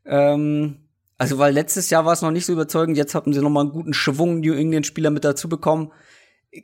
ähm, 0.06 0.76
also, 1.18 1.38
weil 1.38 1.54
letztes 1.54 1.88
Jahr 1.90 2.04
war 2.04 2.12
es 2.12 2.22
noch 2.22 2.30
nicht 2.30 2.44
so 2.44 2.52
überzeugend, 2.52 2.96
jetzt 2.96 3.14
hatten 3.14 3.32
sie 3.32 3.40
noch 3.40 3.50
mal 3.50 3.62
einen 3.62 3.72
guten 3.72 3.94
Schwung 3.94 4.40
New 4.40 4.52
England-Spieler 4.52 5.10
mit 5.10 5.24
dazu 5.24 5.48
bekommen. 5.48 5.92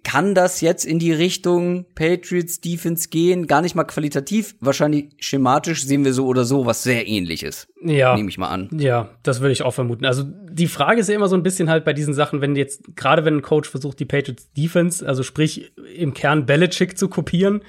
Kann 0.05 0.35
das 0.35 0.61
jetzt 0.63 0.85
in 0.85 0.99
die 0.99 1.13
Richtung 1.13 1.85
Patriots 1.95 2.61
Defense 2.61 3.09
gehen? 3.09 3.47
Gar 3.47 3.61
nicht 3.63 3.75
mal 3.75 3.85
qualitativ, 3.85 4.55
wahrscheinlich 4.61 5.11
schematisch 5.19 5.85
sehen 5.85 6.05
wir 6.05 6.15
so 6.15 6.27
oder 6.27 6.45
so 6.45 6.65
was 6.65 6.83
sehr 6.83 7.07
ähnliches. 7.07 7.69
Ja. 7.83 8.15
Nehme 8.15 8.31
ich 8.31 8.39
mal 8.39 8.49
an. 8.49 8.71
Ja, 8.73 9.11
das 9.23 9.41
würde 9.41 9.53
ich 9.53 9.63
auch 9.63 9.73
vermuten. 9.73 10.07
Also 10.07 10.25
die 10.25 10.67
Frage 10.67 11.01
ist 11.01 11.09
ja 11.09 11.15
immer 11.15 11.29
so 11.29 11.37
ein 11.37 11.43
bisschen 11.43 11.69
halt 11.69 11.85
bei 11.85 11.93
diesen 11.93 12.15
Sachen, 12.15 12.41
wenn 12.41 12.57
jetzt, 12.57 12.97
gerade 12.97 13.25
wenn 13.25 13.37
ein 13.37 13.43
Coach 13.43 13.69
versucht, 13.69 14.01
die 14.01 14.07
Patriots 14.07 14.51
Defense, 14.53 15.07
also 15.07 15.23
sprich 15.23 15.73
im 15.95 16.15
Kern 16.15 16.47
Belichick 16.47 16.97
zu 16.97 17.09
kopieren, 17.09 17.63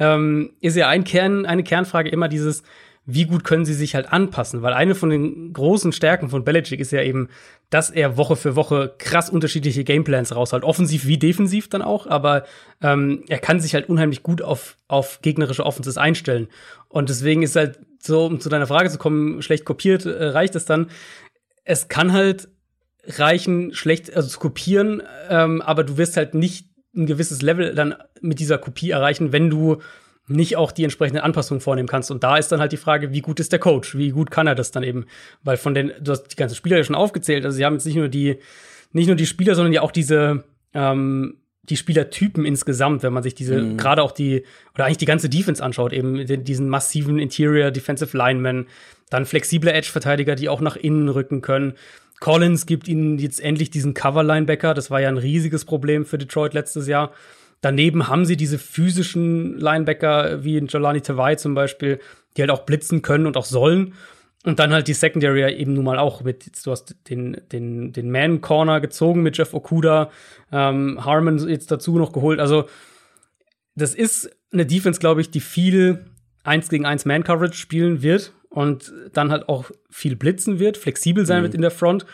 ähm, 0.00 0.54
ist 0.60 0.76
ja 0.76 0.88
ein 0.88 1.04
Kern, 1.04 1.46
eine 1.46 1.62
Kernfrage 1.62 2.08
immer 2.08 2.28
dieses, 2.28 2.64
wie 3.06 3.24
gut 3.26 3.44
können 3.44 3.64
sie 3.64 3.74
sich 3.74 3.94
halt 3.94 4.12
anpassen? 4.12 4.62
Weil 4.62 4.72
eine 4.72 4.94
von 4.94 5.10
den 5.10 5.52
großen 5.52 5.92
Stärken 5.92 6.28
von 6.28 6.44
Belichick 6.44 6.80
ist 6.80 6.92
ja 6.92 7.02
eben, 7.02 7.28
dass 7.70 7.90
er 7.90 8.16
Woche 8.16 8.36
für 8.36 8.56
Woche 8.56 8.94
krass 8.98 9.30
unterschiedliche 9.30 9.84
Gameplans 9.84 10.34
raushält. 10.34 10.64
Offensiv 10.64 11.06
wie 11.06 11.18
defensiv 11.18 11.68
dann 11.68 11.82
auch, 11.82 12.06
aber 12.06 12.44
ähm, 12.82 13.24
er 13.28 13.38
kann 13.38 13.60
sich 13.60 13.74
halt 13.74 13.88
unheimlich 13.88 14.22
gut 14.22 14.42
auf, 14.42 14.76
auf 14.86 15.20
gegnerische 15.22 15.64
Offenses 15.64 15.96
einstellen. 15.96 16.48
Und 16.88 17.08
deswegen 17.08 17.42
ist 17.42 17.56
halt 17.56 17.78
so, 18.00 18.26
um 18.26 18.40
zu 18.40 18.48
deiner 18.48 18.66
Frage 18.66 18.90
zu 18.90 18.98
kommen, 18.98 19.42
schlecht 19.42 19.64
kopiert, 19.64 20.04
äh, 20.06 20.26
reicht 20.26 20.54
es 20.54 20.64
dann. 20.64 20.88
Es 21.64 21.88
kann 21.88 22.12
halt 22.12 22.48
reichen, 23.04 23.74
schlecht, 23.74 24.14
also 24.14 24.28
zu 24.28 24.38
kopieren, 24.38 25.02
ähm, 25.28 25.62
aber 25.62 25.84
du 25.84 25.96
wirst 25.96 26.16
halt 26.16 26.34
nicht 26.34 26.66
ein 26.94 27.06
gewisses 27.06 27.40
Level 27.40 27.74
dann 27.74 27.94
mit 28.20 28.40
dieser 28.40 28.58
Kopie 28.58 28.90
erreichen, 28.90 29.32
wenn 29.32 29.48
du 29.48 29.78
nicht 30.30 30.56
auch 30.56 30.72
die 30.72 30.84
entsprechenden 30.84 31.22
Anpassungen 31.22 31.60
vornehmen 31.60 31.88
kannst. 31.88 32.10
Und 32.10 32.22
da 32.22 32.36
ist 32.36 32.52
dann 32.52 32.60
halt 32.60 32.72
die 32.72 32.76
Frage, 32.76 33.12
wie 33.12 33.20
gut 33.20 33.40
ist 33.40 33.52
der 33.52 33.58
Coach? 33.58 33.96
Wie 33.96 34.10
gut 34.10 34.30
kann 34.30 34.46
er 34.46 34.54
das 34.54 34.70
dann 34.70 34.82
eben? 34.82 35.06
Weil 35.42 35.56
von 35.56 35.74
den, 35.74 35.92
du 36.00 36.12
hast 36.12 36.28
die 36.28 36.36
ganzen 36.36 36.54
Spieler 36.54 36.76
ja 36.76 36.84
schon 36.84 36.94
aufgezählt, 36.94 37.44
also 37.44 37.56
sie 37.56 37.64
haben 37.64 37.74
jetzt 37.74 37.86
nicht 37.86 37.96
nur 37.96 38.08
die, 38.08 38.38
nicht 38.92 39.08
nur 39.08 39.16
die 39.16 39.26
Spieler, 39.26 39.54
sondern 39.54 39.72
ja 39.72 39.82
auch 39.82 39.92
diese, 39.92 40.44
ähm, 40.72 41.36
die 41.64 41.76
Spielertypen 41.76 42.44
insgesamt, 42.44 43.02
wenn 43.02 43.12
man 43.12 43.22
sich 43.22 43.34
diese, 43.34 43.60
mhm. 43.60 43.76
gerade 43.76 44.02
auch 44.02 44.12
die, 44.12 44.44
oder 44.74 44.86
eigentlich 44.86 44.98
die 44.98 45.06
ganze 45.06 45.28
Defense 45.28 45.62
anschaut, 45.62 45.92
eben 45.92 46.24
diesen 46.44 46.68
massiven 46.68 47.18
Interior 47.18 47.70
Defensive 47.70 48.16
Linemen, 48.16 48.66
dann 49.10 49.26
flexible 49.26 49.70
Edge-Verteidiger, 49.70 50.36
die 50.36 50.48
auch 50.48 50.60
nach 50.60 50.76
innen 50.76 51.08
rücken 51.08 51.42
können. 51.42 51.74
Collins 52.20 52.66
gibt 52.66 52.86
ihnen 52.86 53.18
jetzt 53.18 53.40
endlich 53.40 53.70
diesen 53.70 53.94
Cover-Linebacker, 53.94 54.74
das 54.74 54.90
war 54.90 55.00
ja 55.00 55.08
ein 55.08 55.18
riesiges 55.18 55.64
Problem 55.64 56.04
für 56.04 56.18
Detroit 56.18 56.54
letztes 56.54 56.86
Jahr. 56.86 57.12
Daneben 57.60 58.08
haben 58.08 58.24
sie 58.24 58.36
diese 58.36 58.58
physischen 58.58 59.58
Linebacker 59.58 60.42
wie 60.44 60.58
Jolani 60.58 61.02
Tawai 61.02 61.34
zum 61.34 61.54
Beispiel, 61.54 62.00
die 62.36 62.42
halt 62.42 62.50
auch 62.50 62.64
blitzen 62.64 63.02
können 63.02 63.26
und 63.26 63.36
auch 63.36 63.44
sollen. 63.44 63.94
Und 64.44 64.58
dann 64.58 64.72
halt 64.72 64.88
die 64.88 64.94
Secondary 64.94 65.52
eben 65.54 65.74
nun 65.74 65.84
mal 65.84 65.98
auch 65.98 66.22
mit, 66.22 66.64
du 66.64 66.70
hast 66.70 66.96
den, 67.10 67.36
den, 67.52 67.92
den 67.92 68.10
Man-Corner 68.10 68.80
gezogen 68.80 69.22
mit 69.22 69.36
Jeff 69.36 69.52
Okuda, 69.52 70.10
ähm, 70.50 71.04
Harmon 71.04 71.46
jetzt 71.46 71.70
dazu 71.70 71.98
noch 71.98 72.12
geholt. 72.12 72.40
Also, 72.40 72.66
das 73.74 73.94
ist 73.94 74.30
eine 74.50 74.64
Defense, 74.64 74.98
glaube 74.98 75.20
ich, 75.20 75.30
die 75.30 75.40
viel 75.40 76.06
1 76.44 76.70
gegen 76.70 76.86
1 76.86 77.04
Man-Coverage 77.04 77.58
spielen 77.58 78.00
wird 78.00 78.32
und 78.48 78.92
dann 79.12 79.30
halt 79.30 79.48
auch 79.50 79.70
viel 79.90 80.16
blitzen 80.16 80.58
wird, 80.58 80.78
flexibel 80.78 81.26
sein 81.26 81.40
mhm. 81.40 81.42
wird 81.44 81.54
in 81.54 81.62
der 81.62 81.70
Front. 81.70 82.06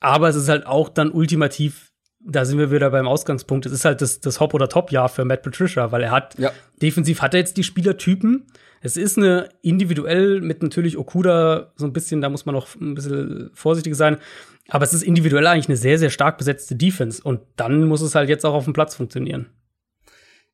Aber 0.00 0.28
es 0.28 0.36
ist 0.36 0.48
halt 0.48 0.66
auch 0.66 0.88
dann 0.88 1.10
ultimativ 1.10 1.87
da 2.20 2.44
sind 2.44 2.58
wir 2.58 2.70
wieder 2.70 2.90
beim 2.90 3.06
Ausgangspunkt. 3.06 3.66
Es 3.66 3.72
ist 3.72 3.84
halt 3.84 4.00
das, 4.00 4.20
das 4.20 4.40
Hop- 4.40 4.54
oder 4.54 4.68
Top-Jahr 4.68 5.08
für 5.08 5.24
Matt 5.24 5.42
Patricia, 5.42 5.92
weil 5.92 6.02
er 6.02 6.10
hat, 6.10 6.38
ja. 6.38 6.52
defensiv 6.82 7.22
hat 7.22 7.34
er 7.34 7.40
jetzt 7.40 7.56
die 7.56 7.62
Spielertypen. 7.62 8.46
Es 8.80 8.96
ist 8.96 9.18
eine 9.18 9.48
individuell 9.62 10.40
mit 10.40 10.62
natürlich 10.62 10.98
Okuda 10.98 11.72
so 11.76 11.86
ein 11.86 11.92
bisschen, 11.92 12.20
da 12.20 12.28
muss 12.28 12.46
man 12.46 12.54
noch 12.54 12.74
ein 12.76 12.94
bisschen 12.94 13.50
vorsichtig 13.54 13.94
sein. 13.94 14.18
Aber 14.68 14.84
es 14.84 14.92
ist 14.92 15.02
individuell 15.02 15.46
eigentlich 15.46 15.68
eine 15.68 15.76
sehr, 15.76 15.98
sehr 15.98 16.10
stark 16.10 16.38
besetzte 16.38 16.76
Defense. 16.76 17.22
Und 17.22 17.40
dann 17.56 17.84
muss 17.84 18.02
es 18.02 18.14
halt 18.14 18.28
jetzt 18.28 18.44
auch 18.44 18.54
auf 18.54 18.64
dem 18.64 18.72
Platz 18.72 18.94
funktionieren. 18.94 19.46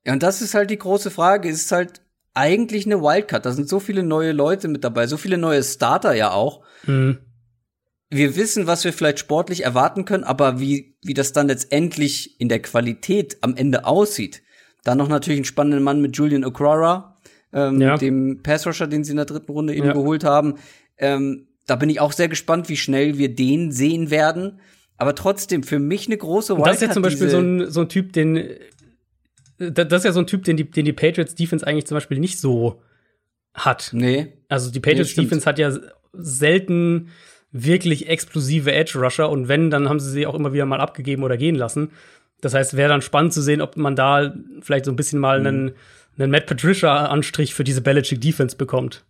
Ja, 0.04 0.12
und 0.12 0.22
das 0.22 0.42
ist 0.42 0.54
halt 0.54 0.70
die 0.70 0.78
große 0.78 1.10
Frage. 1.10 1.48
Es 1.48 1.62
ist 1.62 1.72
halt 1.72 2.02
eigentlich 2.34 2.86
eine 2.86 3.00
Wildcard. 3.00 3.44
Da 3.44 3.52
sind 3.52 3.68
so 3.68 3.80
viele 3.80 4.02
neue 4.02 4.32
Leute 4.32 4.68
mit 4.68 4.84
dabei, 4.84 5.06
so 5.06 5.16
viele 5.16 5.38
neue 5.38 5.62
Starter 5.62 6.14
ja 6.14 6.30
auch. 6.30 6.62
Mhm 6.86 7.18
wir 8.14 8.36
wissen, 8.36 8.66
was 8.66 8.84
wir 8.84 8.92
vielleicht 8.92 9.18
sportlich 9.18 9.64
erwarten 9.64 10.04
können, 10.04 10.24
aber 10.24 10.60
wie, 10.60 10.96
wie 11.02 11.14
das 11.14 11.32
dann 11.32 11.48
letztendlich 11.48 12.40
in 12.40 12.48
der 12.48 12.60
Qualität 12.60 13.38
am 13.40 13.56
Ende 13.56 13.84
aussieht. 13.84 14.42
Dann 14.84 14.98
noch 14.98 15.08
natürlich 15.08 15.38
einen 15.38 15.44
spannenden 15.44 15.82
Mann 15.82 16.00
mit 16.00 16.16
Julian 16.16 16.44
Okwara, 16.44 17.18
ähm, 17.52 17.80
ja. 17.80 17.96
dem 17.96 18.42
Passrusher, 18.42 18.86
den 18.86 19.02
sie 19.02 19.12
in 19.12 19.16
der 19.16 19.24
dritten 19.24 19.50
Runde 19.50 19.74
eben 19.74 19.86
ja. 19.86 19.92
geholt 19.92 20.24
haben. 20.24 20.54
Ähm, 20.98 21.48
da 21.66 21.76
bin 21.76 21.88
ich 21.88 22.00
auch 22.00 22.12
sehr 22.12 22.28
gespannt, 22.28 22.68
wie 22.68 22.76
schnell 22.76 23.18
wir 23.18 23.34
den 23.34 23.72
sehen 23.72 24.10
werden. 24.10 24.60
Aber 24.96 25.14
trotzdem, 25.14 25.62
für 25.62 25.78
mich 25.78 26.06
eine 26.06 26.16
große 26.16 26.54
Wildcard. 26.54 26.74
Das 26.74 26.82
ist 26.82 26.88
ja 26.88 26.92
zum 26.92 27.02
Beispiel 27.02 27.28
so 27.28 27.38
ein, 27.38 27.70
so 27.70 27.80
ein 27.80 27.88
Typ, 27.88 28.12
den, 28.12 28.48
das 29.58 29.92
ist 29.92 30.04
ja 30.04 30.12
so 30.12 30.20
ein 30.20 30.26
Typ, 30.26 30.44
den 30.44 30.56
die, 30.56 30.70
den 30.70 30.84
die 30.84 30.92
Patriots 30.92 31.34
Defense 31.34 31.66
eigentlich 31.66 31.86
zum 31.86 31.96
Beispiel 31.96 32.20
nicht 32.20 32.38
so 32.38 32.80
hat. 33.54 33.90
Nee. 33.92 34.34
Also 34.48 34.70
die 34.70 34.80
Patriots 34.80 35.16
nee, 35.16 35.24
Defense 35.24 35.46
hat 35.46 35.58
ja 35.58 35.72
selten 36.12 37.08
wirklich 37.54 38.08
explosive 38.08 38.72
Edge-Rusher 38.72 39.30
und 39.30 39.46
wenn, 39.46 39.70
dann 39.70 39.88
haben 39.88 40.00
sie 40.00 40.10
sie 40.10 40.26
auch 40.26 40.34
immer 40.34 40.52
wieder 40.52 40.66
mal 40.66 40.80
abgegeben 40.80 41.22
oder 41.22 41.36
gehen 41.36 41.54
lassen. 41.54 41.92
Das 42.40 42.52
heißt, 42.52 42.76
wäre 42.76 42.88
dann 42.88 43.00
spannend 43.00 43.32
zu 43.32 43.40
sehen, 43.40 43.62
ob 43.62 43.76
man 43.76 43.94
da 43.94 44.34
vielleicht 44.60 44.84
so 44.84 44.90
ein 44.90 44.96
bisschen 44.96 45.20
mal 45.20 45.40
mhm. 45.40 45.46
einen, 45.46 45.72
einen 46.18 46.30
Matt 46.32 46.46
Patricia-Anstrich 46.46 47.54
für 47.54 47.62
diese 47.62 47.80
Belichick-Defense 47.80 48.56
bekommt. 48.56 49.04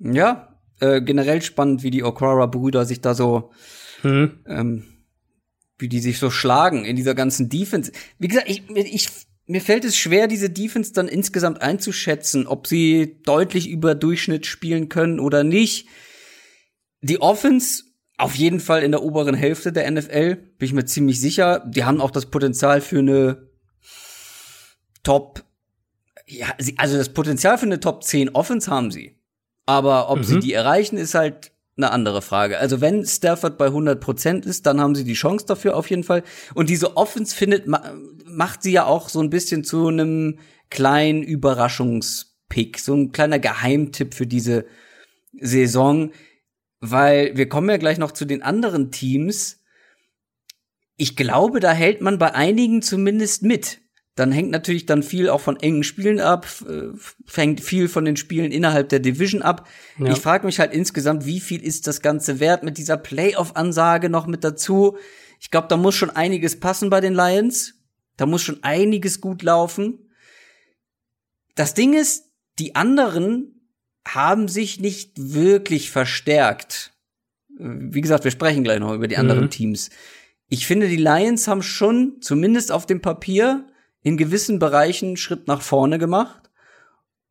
Ja, 0.00 0.58
äh, 0.80 1.00
generell 1.00 1.40
spannend, 1.40 1.84
wie 1.84 1.92
die 1.92 2.02
Okara-Brüder 2.02 2.84
sich 2.84 3.00
da 3.00 3.14
so, 3.14 3.52
mhm. 4.02 4.40
ähm, 4.46 4.84
wie 5.78 5.88
die 5.88 6.00
sich 6.00 6.18
so 6.18 6.30
schlagen 6.30 6.84
in 6.84 6.96
dieser 6.96 7.14
ganzen 7.14 7.48
Defense. 7.48 7.92
Wie 8.18 8.26
gesagt, 8.26 8.50
ich, 8.50 8.68
ich 8.74 9.08
mir 9.46 9.60
fällt 9.60 9.84
es 9.84 9.96
schwer, 9.96 10.26
diese 10.26 10.50
Defense 10.50 10.92
dann 10.92 11.06
insgesamt 11.06 11.62
einzuschätzen, 11.62 12.48
ob 12.48 12.66
sie 12.66 13.18
deutlich 13.24 13.68
über 13.68 13.94
Durchschnitt 13.94 14.46
spielen 14.46 14.88
können 14.88 15.20
oder 15.20 15.44
nicht. 15.44 15.86
Die 17.00 17.20
Offense 17.20 17.84
auf 18.18 18.34
jeden 18.34 18.58
Fall 18.58 18.82
in 18.82 18.90
der 18.90 19.02
oberen 19.02 19.34
Hälfte 19.34 19.72
der 19.72 19.88
NFL, 19.90 20.34
bin 20.34 20.66
ich 20.66 20.72
mir 20.72 20.84
ziemlich 20.84 21.20
sicher. 21.20 21.64
Die 21.66 21.84
haben 21.84 22.00
auch 22.00 22.10
das 22.10 22.26
Potenzial 22.26 22.80
für 22.80 22.98
eine 22.98 23.48
Top, 25.04 25.44
ja, 26.26 26.48
also 26.76 26.98
das 26.98 27.10
Potenzial 27.10 27.56
für 27.56 27.66
eine 27.66 27.80
Top 27.80 28.02
10 28.02 28.30
Offense 28.30 28.70
haben 28.70 28.90
sie. 28.90 29.16
Aber 29.66 30.10
ob 30.10 30.18
mhm. 30.18 30.24
sie 30.24 30.40
die 30.40 30.52
erreichen, 30.52 30.96
ist 30.96 31.14
halt 31.14 31.52
eine 31.76 31.92
andere 31.92 32.20
Frage. 32.20 32.58
Also 32.58 32.80
wenn 32.80 33.06
Stafford 33.06 33.56
bei 33.56 33.66
100 33.66 34.00
Prozent 34.00 34.46
ist, 34.46 34.66
dann 34.66 34.80
haben 34.80 34.96
sie 34.96 35.04
die 35.04 35.14
Chance 35.14 35.46
dafür 35.46 35.76
auf 35.76 35.88
jeden 35.88 36.02
Fall. 36.02 36.24
Und 36.54 36.68
diese 36.68 36.96
Offense 36.96 37.34
findet, 37.34 37.66
macht 38.26 38.62
sie 38.64 38.72
ja 38.72 38.84
auch 38.84 39.08
so 39.08 39.20
ein 39.20 39.30
bisschen 39.30 39.62
zu 39.62 39.86
einem 39.86 40.40
kleinen 40.70 41.22
Überraschungspick, 41.22 42.80
so 42.80 42.94
ein 42.94 43.12
kleiner 43.12 43.38
Geheimtipp 43.38 44.14
für 44.14 44.26
diese 44.26 44.66
Saison, 45.40 46.10
weil 46.80 47.36
wir 47.36 47.48
kommen 47.48 47.68
ja 47.68 47.76
gleich 47.76 47.98
noch 47.98 48.12
zu 48.12 48.24
den 48.24 48.42
anderen 48.42 48.90
Teams. 48.90 49.60
Ich 50.96 51.16
glaube, 51.16 51.60
da 51.60 51.72
hält 51.72 52.00
man 52.00 52.18
bei 52.18 52.34
einigen 52.34 52.82
zumindest 52.82 53.42
mit 53.42 53.80
dann 54.18 54.32
hängt 54.32 54.50
natürlich 54.50 54.84
dann 54.84 55.04
viel 55.04 55.28
auch 55.28 55.40
von 55.40 55.60
engen 55.60 55.84
Spielen 55.84 56.18
ab, 56.18 56.44
fängt 57.24 57.60
viel 57.60 57.88
von 57.88 58.04
den 58.04 58.16
Spielen 58.16 58.50
innerhalb 58.50 58.88
der 58.88 58.98
Division 58.98 59.42
ab. 59.42 59.68
Ja. 59.96 60.10
Ich 60.10 60.18
frage 60.18 60.44
mich 60.44 60.58
halt 60.58 60.72
insgesamt, 60.72 61.24
wie 61.24 61.38
viel 61.38 61.62
ist 61.62 61.86
das 61.86 62.02
Ganze 62.02 62.40
wert 62.40 62.64
mit 62.64 62.78
dieser 62.78 62.96
Playoff-Ansage 62.96 64.10
noch 64.10 64.26
mit 64.26 64.42
dazu? 64.42 64.96
Ich 65.38 65.52
glaube, 65.52 65.68
da 65.68 65.76
muss 65.76 65.94
schon 65.94 66.10
einiges 66.10 66.58
passen 66.58 66.90
bei 66.90 67.00
den 67.00 67.14
Lions. 67.14 67.74
Da 68.16 68.26
muss 68.26 68.42
schon 68.42 68.64
einiges 68.64 69.20
gut 69.20 69.42
laufen. 69.42 70.10
Das 71.54 71.74
Ding 71.74 71.94
ist, 71.94 72.24
die 72.58 72.74
anderen 72.74 73.57
haben 74.06 74.48
sich 74.48 74.80
nicht 74.80 75.12
wirklich 75.16 75.90
verstärkt. 75.90 76.92
Wie 77.58 78.00
gesagt, 78.00 78.24
wir 78.24 78.30
sprechen 78.30 78.64
gleich 78.64 78.80
noch 78.80 78.94
über 78.94 79.08
die 79.08 79.16
anderen 79.16 79.44
mhm. 79.44 79.50
Teams. 79.50 79.90
Ich 80.48 80.66
finde, 80.66 80.88
die 80.88 80.96
Lions 80.96 81.48
haben 81.48 81.62
schon, 81.62 82.16
zumindest 82.20 82.72
auf 82.72 82.86
dem 82.86 83.00
Papier, 83.00 83.66
in 84.02 84.16
gewissen 84.16 84.58
Bereichen 84.58 85.16
Schritt 85.16 85.48
nach 85.48 85.60
vorne 85.60 85.98
gemacht. 85.98 86.50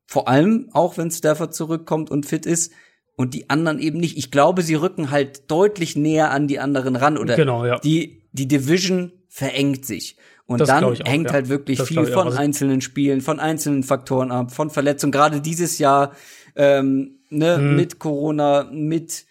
Vor 0.05 0.27
allem 0.27 0.69
auch, 0.73 0.97
wenn 0.97 1.09
Stafford 1.09 1.55
zurückkommt 1.55 2.11
und 2.11 2.25
fit 2.25 2.45
ist 2.45 2.71
und 3.15 3.33
die 3.33 3.49
anderen 3.49 3.79
eben 3.79 3.99
nicht. 3.99 4.17
Ich 4.17 4.31
glaube, 4.31 4.61
sie 4.61 4.75
rücken 4.75 5.09
halt 5.09 5.49
deutlich 5.49 5.95
näher 5.95 6.31
an 6.31 6.47
die 6.47 6.59
anderen 6.59 6.95
ran 6.95 7.17
oder 7.17 7.35
genau, 7.35 7.65
ja. 7.65 7.79
die, 7.79 8.29
die 8.31 8.47
Division 8.47 9.11
verengt 9.27 9.85
sich. 9.85 10.17
Und 10.45 10.61
das 10.61 10.69
dann 10.69 10.83
auch, 10.85 10.95
hängt 11.03 11.27
ja. 11.27 11.33
halt 11.33 11.49
wirklich 11.49 11.79
das 11.79 11.89
viel 11.89 12.05
von 12.05 12.27
also 12.27 12.37
einzelnen 12.37 12.79
Spielen, 12.79 13.19
von 13.19 13.39
einzelnen 13.39 13.83
Faktoren 13.83 14.31
ab, 14.31 14.53
von 14.53 14.69
Verletzungen. 14.69 15.11
Gerade 15.11 15.41
dieses 15.41 15.77
Jahr 15.77 16.13
ähm, 16.57 17.19
ne, 17.29 17.55
hm. 17.55 17.75
mit 17.75 17.99
Corona, 17.99 18.67
mit 18.71 19.25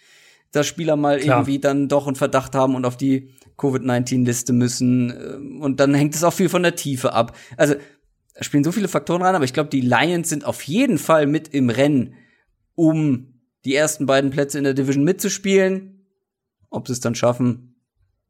dass 0.53 0.66
Spieler 0.66 0.97
mal 0.97 1.18
Klar. 1.18 1.39
irgendwie 1.39 1.59
dann 1.59 1.89
doch 1.89 2.07
einen 2.07 2.16
Verdacht 2.16 2.55
haben 2.55 2.74
und 2.74 2.87
auf 2.87 2.97
die 2.97 3.31
Covid-19-Liste 3.59 4.53
müssen. 4.53 5.11
Ähm, 5.11 5.61
und 5.61 5.81
dann 5.81 5.95
hängt 5.95 6.14
es 6.14 6.24
auch 6.24 6.33
viel 6.33 6.49
von 6.49 6.62
der 6.62 6.77
Tiefe 6.77 7.12
ab. 7.12 7.37
Also, 7.57 7.74
da 8.35 8.45
spielen 8.45 8.64
so 8.64 8.72
viele 8.72 8.89
Faktoren 8.89 9.22
rein, 9.22 9.35
aber 9.35 9.45
ich 9.45 9.53
glaube, 9.53 9.70
die 9.70 9.81
Lions 9.81 10.29
sind 10.29 10.45
auf 10.45 10.62
jeden 10.62 10.99
Fall 10.99 11.27
mit 11.27 11.49
im 11.49 11.70
Rennen, 11.70 12.14
um 12.74 13.35
die 13.64 13.74
ersten 13.74 14.07
beiden 14.07 14.31
Plätze 14.31 14.59
in 14.59 14.64
der 14.64 14.74
Division 14.74 15.05
mitzuspielen. 15.05 16.07
Ob 16.70 16.87
sie 16.87 16.93
es 16.93 17.01
dann 17.01 17.14
schaffen, 17.14 17.77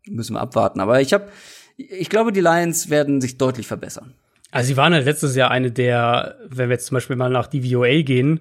müssen 0.07 0.34
wir 0.34 0.40
abwarten. 0.40 0.80
Aber 0.80 1.01
ich 1.01 1.12
habe, 1.12 1.28
ich 1.76 2.09
glaube, 2.09 2.32
die 2.32 2.40
Lions 2.40 2.88
werden 2.90 3.20
sich 3.20 3.38
deutlich 3.38 3.66
verbessern. 3.66 4.14
Also 4.53 4.68
sie 4.68 4.76
waren 4.76 4.92
halt 4.92 5.05
letztes 5.05 5.34
Jahr 5.34 5.51
eine 5.51 5.72
der, 5.72 6.36
wenn 6.49 6.68
wir 6.68 6.74
jetzt 6.74 6.86
zum 6.86 6.94
Beispiel 6.94 7.16
mal 7.16 7.30
nach 7.30 7.49
DVOA 7.49 8.03
gehen, 8.03 8.40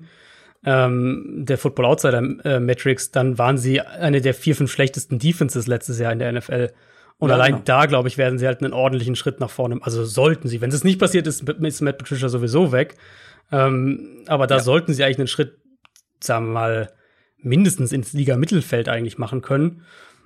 ähm, 0.66 1.44
der 1.46 1.58
Football 1.58 1.86
Outsider 1.86 2.24
äh, 2.44 2.60
Metrics, 2.60 3.12
dann 3.12 3.38
waren 3.38 3.58
sie 3.58 3.82
eine 3.82 4.22
der 4.22 4.34
vier, 4.34 4.56
fünf 4.56 4.72
schlechtesten 4.72 5.20
Defenses 5.20 5.68
letztes 5.68 6.00
Jahr 6.00 6.12
in 6.12 6.20
der 6.20 6.32
NFL. 6.32 6.72
Und 7.18 7.30
ja, 7.30 7.36
allein 7.36 7.52
genau. 7.52 7.64
da, 7.66 7.86
glaube 7.86 8.08
ich, 8.08 8.18
werden 8.18 8.40
sie 8.40 8.48
halt 8.48 8.62
einen 8.62 8.74
ordentlichen 8.74 9.16
Schritt 9.16 9.40
nach 9.40 9.50
vorne. 9.50 9.80
Also 9.82 10.04
sollten 10.04 10.48
sie. 10.48 10.62
Wenn 10.62 10.72
es 10.72 10.84
nicht 10.84 11.00
passiert 11.00 11.28
ist, 11.28 11.48
ist 11.48 11.82
Matt 11.82 11.98
Patricia 11.98 12.28
sowieso 12.28 12.72
weg. 12.72 12.96
Ähm, 13.52 14.24
aber 14.28 14.48
da 14.48 14.56
ja. 14.56 14.62
sollten 14.62 14.94
sie 14.94 15.04
eigentlich 15.04 15.20
einen 15.20 15.28
Schritt, 15.28 15.60
sagen 16.20 16.48
wir 16.48 16.54
mal, 16.54 16.94
mindestens 17.38 17.92
ins 17.92 18.14
Liga-Mittelfeld 18.14 18.90
eigentlich 18.90 19.18
machen 19.18 19.42
können. 19.42 19.84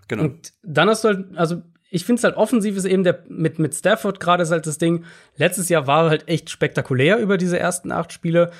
Genau. 0.08 0.24
Und 0.24 0.54
dann 0.64 0.90
hast 0.90 1.04
du 1.04 1.10
halt, 1.10 1.26
also 1.36 1.62
ich 1.92 2.06
finde 2.06 2.20
es 2.20 2.24
halt 2.24 2.38
offensiv 2.38 2.78
ist 2.78 2.86
eben 2.86 3.04
der 3.04 3.24
mit 3.28 3.60
mit 3.60 3.74
Stafford 3.74 4.20
gerade 4.20 4.44
ist 4.44 4.52
halt 4.52 4.66
das 4.66 4.78
Ding. 4.78 5.06
Letztes 5.36 5.70
Jahr 5.70 5.88
war 5.88 6.10
halt 6.10 6.28
echt 6.28 6.50
spektakulär 6.50 7.18
über 7.18 7.38
diese 7.38 7.60
ersten 7.60 7.92
acht 7.92 8.14
Spiele 8.14 8.52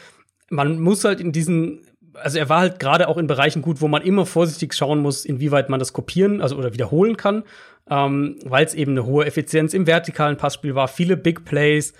man 0.50 0.80
muss 0.80 1.04
halt 1.04 1.20
in 1.20 1.32
diesen 1.32 1.82
also 2.14 2.38
er 2.38 2.50
war 2.50 2.60
halt 2.60 2.80
gerade 2.80 3.08
auch 3.08 3.18
in 3.18 3.28
Bereichen 3.28 3.62
gut, 3.62 3.82
wo 3.82 3.88
man 3.88 4.02
immer 4.02 4.26
vorsichtig 4.26 4.74
schauen 4.74 5.00
muss, 5.00 5.26
inwieweit 5.26 5.70
man 5.70 5.80
das 5.80 5.94
kopieren, 5.94 6.42
also 6.42 6.58
oder 6.58 6.74
wiederholen 6.74 7.18
kann, 7.18 7.44
ähm, 7.90 8.38
weil 8.44 8.66
es 8.66 8.74
eben 8.74 8.92
eine 8.92 9.06
hohe 9.06 9.26
Effizienz 9.26 9.74
im 9.74 9.88
vertikalen 9.88 10.38
Passspiel 10.38 10.76
war, 10.76 10.88
viele 10.88 11.18
Big 11.18 11.46
Plays, 11.46 11.94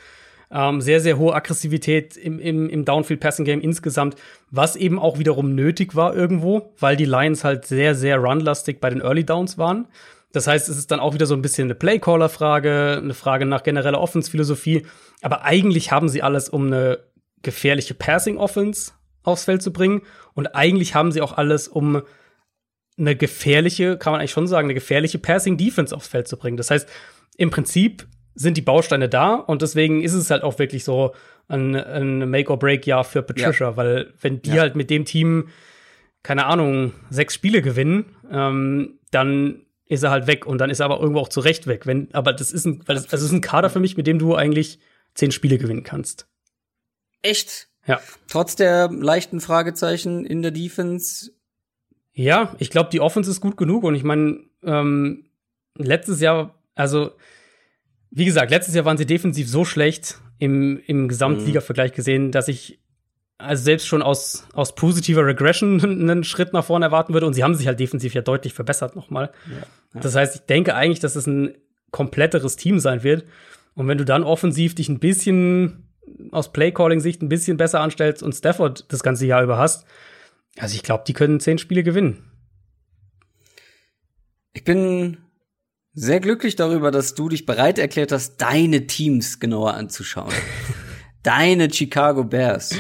ähm, 0.52 0.82
sehr, 0.82 1.00
sehr 1.00 1.18
hohe 1.18 1.36
Aggressivität 1.36 2.18
im, 2.18 2.40
im, 2.40 2.70
im 2.70 2.86
Downfield-Passing-Game 2.86 3.62
insgesamt, 3.62 4.16
was 4.50 4.76
eben 4.76 5.00
auch 5.00 5.20
wiederum 5.20 5.54
nötig 5.54 5.96
war 5.96 6.16
irgendwo, 6.16 6.74
weil 6.80 6.96
die 6.96 7.06
Lions 7.06 7.44
halt 7.44 7.66
sehr, 7.66 7.94
sehr 7.94 8.18
runlastig 8.18 8.80
bei 8.80 8.90
den 8.90 9.02
Early 9.02 9.26
Downs 9.26 9.58
waren. 9.58 9.88
Das 10.32 10.48
heißt, 10.48 10.70
es 10.70 10.78
ist 10.78 10.92
dann 10.92 11.00
auch 11.00 11.14
wieder 11.14 11.26
so 11.26 11.36
ein 11.36 11.42
bisschen 11.42 11.68
eine 11.68 11.76
Playcaller-Frage, 11.76 13.00
eine 13.02 13.14
Frage 13.14 13.46
nach 13.46 13.64
genereller 13.64 14.00
Offensphilosophie. 14.00 14.86
Aber 15.22 15.44
eigentlich 15.44 15.92
haben 15.92 16.08
sie 16.10 16.22
alles, 16.22 16.50
um 16.50 16.68
eine 16.68 17.00
gefährliche 17.42 17.94
Passing 17.94 18.38
Offense 18.38 18.92
aufs 19.24 19.46
Feld 19.46 19.62
zu 19.62 19.72
bringen. 19.72 20.02
Und 20.34 20.48
eigentlich 20.56 20.96
haben 20.96 21.12
sie 21.12 21.22
auch 21.22 21.34
alles, 21.34 21.68
um 21.68 22.02
eine 22.98 23.16
gefährliche, 23.16 23.98
kann 23.98 24.12
man 24.12 24.20
eigentlich 24.20 24.32
schon 24.32 24.48
sagen, 24.48 24.66
eine 24.66 24.74
gefährliche 24.74 25.20
Passing 25.20 25.58
Defense 25.58 25.96
aufs 25.96 26.08
Feld 26.08 26.28
zu 26.28 26.38
bringen. 26.38 26.58
Das 26.58 26.70
heißt, 26.70 26.88
im 27.38 27.50
Prinzip 27.50 28.08
sind 28.36 28.58
die 28.58 28.62
Bausteine 28.62 29.10
da 29.10 29.36
und 29.36 29.62
deswegen 29.62 30.02
ist 30.02 30.14
es 30.14 30.30
halt 30.30 30.44
auch 30.44 30.60
wirklich 30.60 30.84
so 30.84 31.14
ein, 31.48 31.76
ein 31.76 32.30
Make-or-Break-Jahr 32.30 33.04
für 33.04 33.22
Patricia, 33.22 33.70
ja. 33.70 33.78
weil 33.78 34.14
wenn 34.22 34.42
die 34.42 34.52
ja. 34.52 34.62
halt 34.62 34.76
mit 34.76 34.90
dem 34.90 35.06
Team, 35.06 35.50
keine 36.24 36.46
Ahnung, 36.46 36.94
sechs 37.10 37.34
Spiele 37.34 37.62
gewinnen, 37.62 38.16
ähm, 38.32 39.00
dann 39.12 39.62
ist 39.88 40.04
er 40.04 40.12
halt 40.12 40.28
weg 40.28 40.46
und 40.46 40.60
dann 40.60 40.70
ist 40.70 40.80
er 40.80 40.86
aber 40.86 41.00
irgendwo 41.00 41.20
auch 41.20 41.30
zu 41.30 41.40
Recht 41.40 41.66
weg. 41.66 41.88
Wenn, 41.88 42.14
aber 42.14 42.32
das 42.32 42.52
ist 42.52 42.66
ein, 42.66 42.84
weil 42.86 42.96
das, 42.96 43.08
das 43.08 43.22
ist 43.22 43.32
ein 43.32 43.42
Kader 43.42 43.70
für 43.70 43.80
mich, 43.80 43.98
mit 43.98 44.06
dem 44.06 44.20
du 44.20 44.36
eigentlich 44.36 44.80
zehn 45.16 45.32
Spiele 45.32 45.58
gewinnen 45.58 45.84
kannst. 45.84 46.28
Echt? 47.22 47.68
Ja. 47.86 48.00
Trotz 48.28 48.56
der 48.56 48.90
leichten 48.92 49.42
Fragezeichen 49.42 50.26
in 50.26 50.42
der 50.42 50.52
Defense. 50.52 51.32
Ja, 52.14 52.56
ich 52.60 52.70
glaube, 52.70 52.90
die 52.92 53.02
Offense 53.02 53.32
ist 53.32 53.42
gut 53.42 53.58
genug 53.58 53.84
und 53.84 53.96
ich 53.96 54.04
meine, 54.04 54.40
ähm, 54.64 55.26
letztes 55.76 56.22
Jahr, 56.22 56.56
also 56.76 57.12
wie 58.12 58.26
gesagt, 58.26 58.52
letztes 58.52 58.76
Jahr 58.76 58.86
waren 58.86 58.98
sie 58.98 59.06
defensiv 59.06 59.48
so 59.48 59.66
schlecht 59.66 60.20
im, 60.40 60.82
im 60.86 61.08
Gesamtliga-Vergleich 61.08 61.94
gesehen, 61.94 62.32
dass 62.32 62.48
ich 62.48 62.80
also 63.38 63.64
selbst 63.64 63.88
schon 63.88 64.02
aus, 64.02 64.46
aus 64.54 64.76
positiver 64.76 65.26
Regression 65.26 65.82
einen 65.84 66.24
Schritt 66.24 66.54
nach 66.54 66.66
vorne 66.66 66.86
erwarten 66.86 67.14
würde. 67.14 67.26
Und 67.26 67.34
sie 67.34 67.44
haben 67.44 67.56
sich 67.56 67.68
halt 67.68 67.80
defensiv 67.80 68.14
ja 68.14 68.22
deutlich 68.22 68.54
verbessert 68.54 68.96
nochmal. 68.96 69.32
Ja, 69.48 69.58
ja. 69.96 70.02
Das 70.02 70.16
heißt, 70.16 70.36
ich 70.36 70.42
denke 70.42 70.76
eigentlich, 70.76 71.00
dass 71.00 71.16
es 71.16 71.26
ein 71.26 71.56
kompletteres 71.92 72.56
Team 72.56 72.80
sein 72.80 73.04
wird. 73.04 73.26
Und 73.76 73.88
wenn 73.88 73.98
du 73.98 74.06
dann 74.06 74.24
offensiv 74.24 74.76
dich 74.76 74.90
ein 74.90 75.00
bisschen 75.00 75.89
aus 76.32 76.52
Playcalling-Sicht 76.52 77.22
ein 77.22 77.30
bisschen 77.30 77.58
besser 77.58 77.82
anstellst 77.82 78.24
und 78.24 78.34
Stafford 78.34 78.92
das 78.92 79.04
ganze 79.04 79.26
Jahr 79.26 79.44
über 79.44 79.58
hast, 79.58 79.86
also 80.58 80.76
ich 80.76 80.84
glaube, 80.84 81.04
die 81.08 81.14
können 81.14 81.40
zehn 81.40 81.58
Spiele 81.58 81.84
gewinnen. 81.84 82.32
Ich 84.54 84.64
bin 84.64 85.18
sehr 85.94 86.20
glücklich 86.20 86.56
darüber, 86.56 86.92
dass 86.92 87.16
du 87.16 87.30
dich 87.30 87.46
bereit 87.46 87.80
erklärt 87.80 88.12
hast, 88.12 88.38
deine 88.38 88.88
Teams 88.88 89.40
genauer 89.40 89.74
anzuschauen. 89.74 90.34
deine 91.24 91.72
Chicago 91.72 92.24
Bears, 92.24 92.76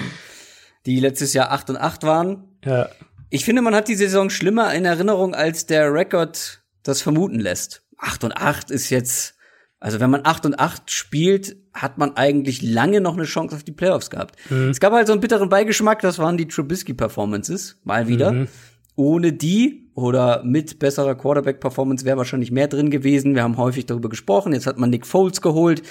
die 0.85 0.99
letztes 0.99 1.33
Jahr 1.33 1.51
8 1.51 1.71
und 1.71 1.77
8 1.77 2.03
waren. 2.03 2.57
Ja. 2.63 2.89
Ich 3.29 3.45
finde, 3.45 3.61
man 3.61 3.75
hat 3.75 3.87
die 3.87 3.95
Saison 3.95 4.29
schlimmer 4.29 4.73
in 4.73 4.85
Erinnerung, 4.85 5.35
als 5.35 5.65
der 5.65 5.93
Rekord 5.93 6.61
das 6.83 7.01
vermuten 7.01 7.39
lässt. 7.39 7.83
8 7.97 8.23
und 8.23 8.31
8 8.33 8.71
ist 8.71 8.89
jetzt 8.89 9.35
also 9.79 9.99
wenn 9.99 10.09
man 10.09 10.25
8 10.25 10.45
und 10.45 10.59
8 10.59 10.91
spielt, 10.91 11.55
hat 11.73 11.97
man 11.97 12.15
eigentlich 12.15 12.61
lange 12.61 13.01
noch 13.01 13.15
eine 13.15 13.25
Chance 13.25 13.55
auf 13.55 13.63
die 13.63 13.71
Playoffs 13.71 14.09
gehabt. 14.09 14.35
Mhm. 14.49 14.69
Es 14.69 14.79
gab 14.79 14.93
halt 14.93 15.07
so 15.07 15.13
einen 15.13 15.21
bitteren 15.21 15.49
Beigeschmack, 15.49 16.01
das 16.01 16.19
waren 16.19 16.37
die 16.37 16.47
Trubisky-Performances, 16.47 17.79
mal 17.83 18.07
wieder. 18.07 18.31
Mhm. 18.31 18.47
Ohne 18.95 19.33
die 19.33 19.91
oder 19.93 20.43
mit 20.43 20.79
besserer 20.79 21.15
Quarterback-Performance 21.15 22.05
wäre 22.05 22.17
wahrscheinlich 22.17 22.51
mehr 22.51 22.67
drin 22.67 22.89
gewesen. 22.89 23.35
Wir 23.35 23.43
haben 23.43 23.57
häufig 23.57 23.85
darüber 23.85 24.09
gesprochen. 24.09 24.53
Jetzt 24.53 24.67
hat 24.67 24.77
man 24.77 24.89
Nick 24.89 25.05
Foles 25.05 25.41
geholt. 25.41 25.83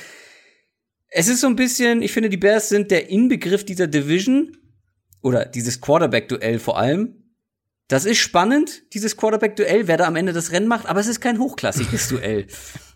Es 1.11 1.29
ist 1.29 1.41
so 1.41 1.47
ein 1.47 1.57
bisschen, 1.57 2.03
ich 2.03 2.13
finde, 2.13 2.29
die 2.29 2.37
Bears 2.37 2.69
sind 2.69 2.91
der 2.91 3.09
Inbegriff 3.09 3.65
dieser 3.65 3.87
Division 3.87 4.57
oder 5.23 5.47
dieses 5.47 5.81
Quarterback-Duell 5.81 6.59
vor 6.59 6.79
allem. 6.79 7.28
Das 7.89 8.05
ist 8.05 8.19
spannend, 8.19 8.83
dieses 8.93 9.17
Quarterback-Duell, 9.17 9.89
wer 9.89 9.97
da 9.97 10.05
am 10.07 10.17
Ende 10.17 10.35
das 10.35 10.53
Rennen 10.53 10.69
macht, 10.69 10.87
aber 10.87 11.01
es 11.01 11.07
ist 11.07 11.21
kein 11.21 11.39
hochklassiges 11.39 12.09
Duell. 12.11 12.47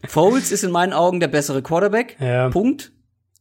Foles 0.07 0.53
ist 0.53 0.64
in 0.64 0.70
meinen 0.70 0.93
Augen 0.93 1.18
der 1.18 1.28
bessere 1.28 1.62
Quarterback. 1.62 2.16
Ja. 2.20 2.51
Punkt. 2.51 2.93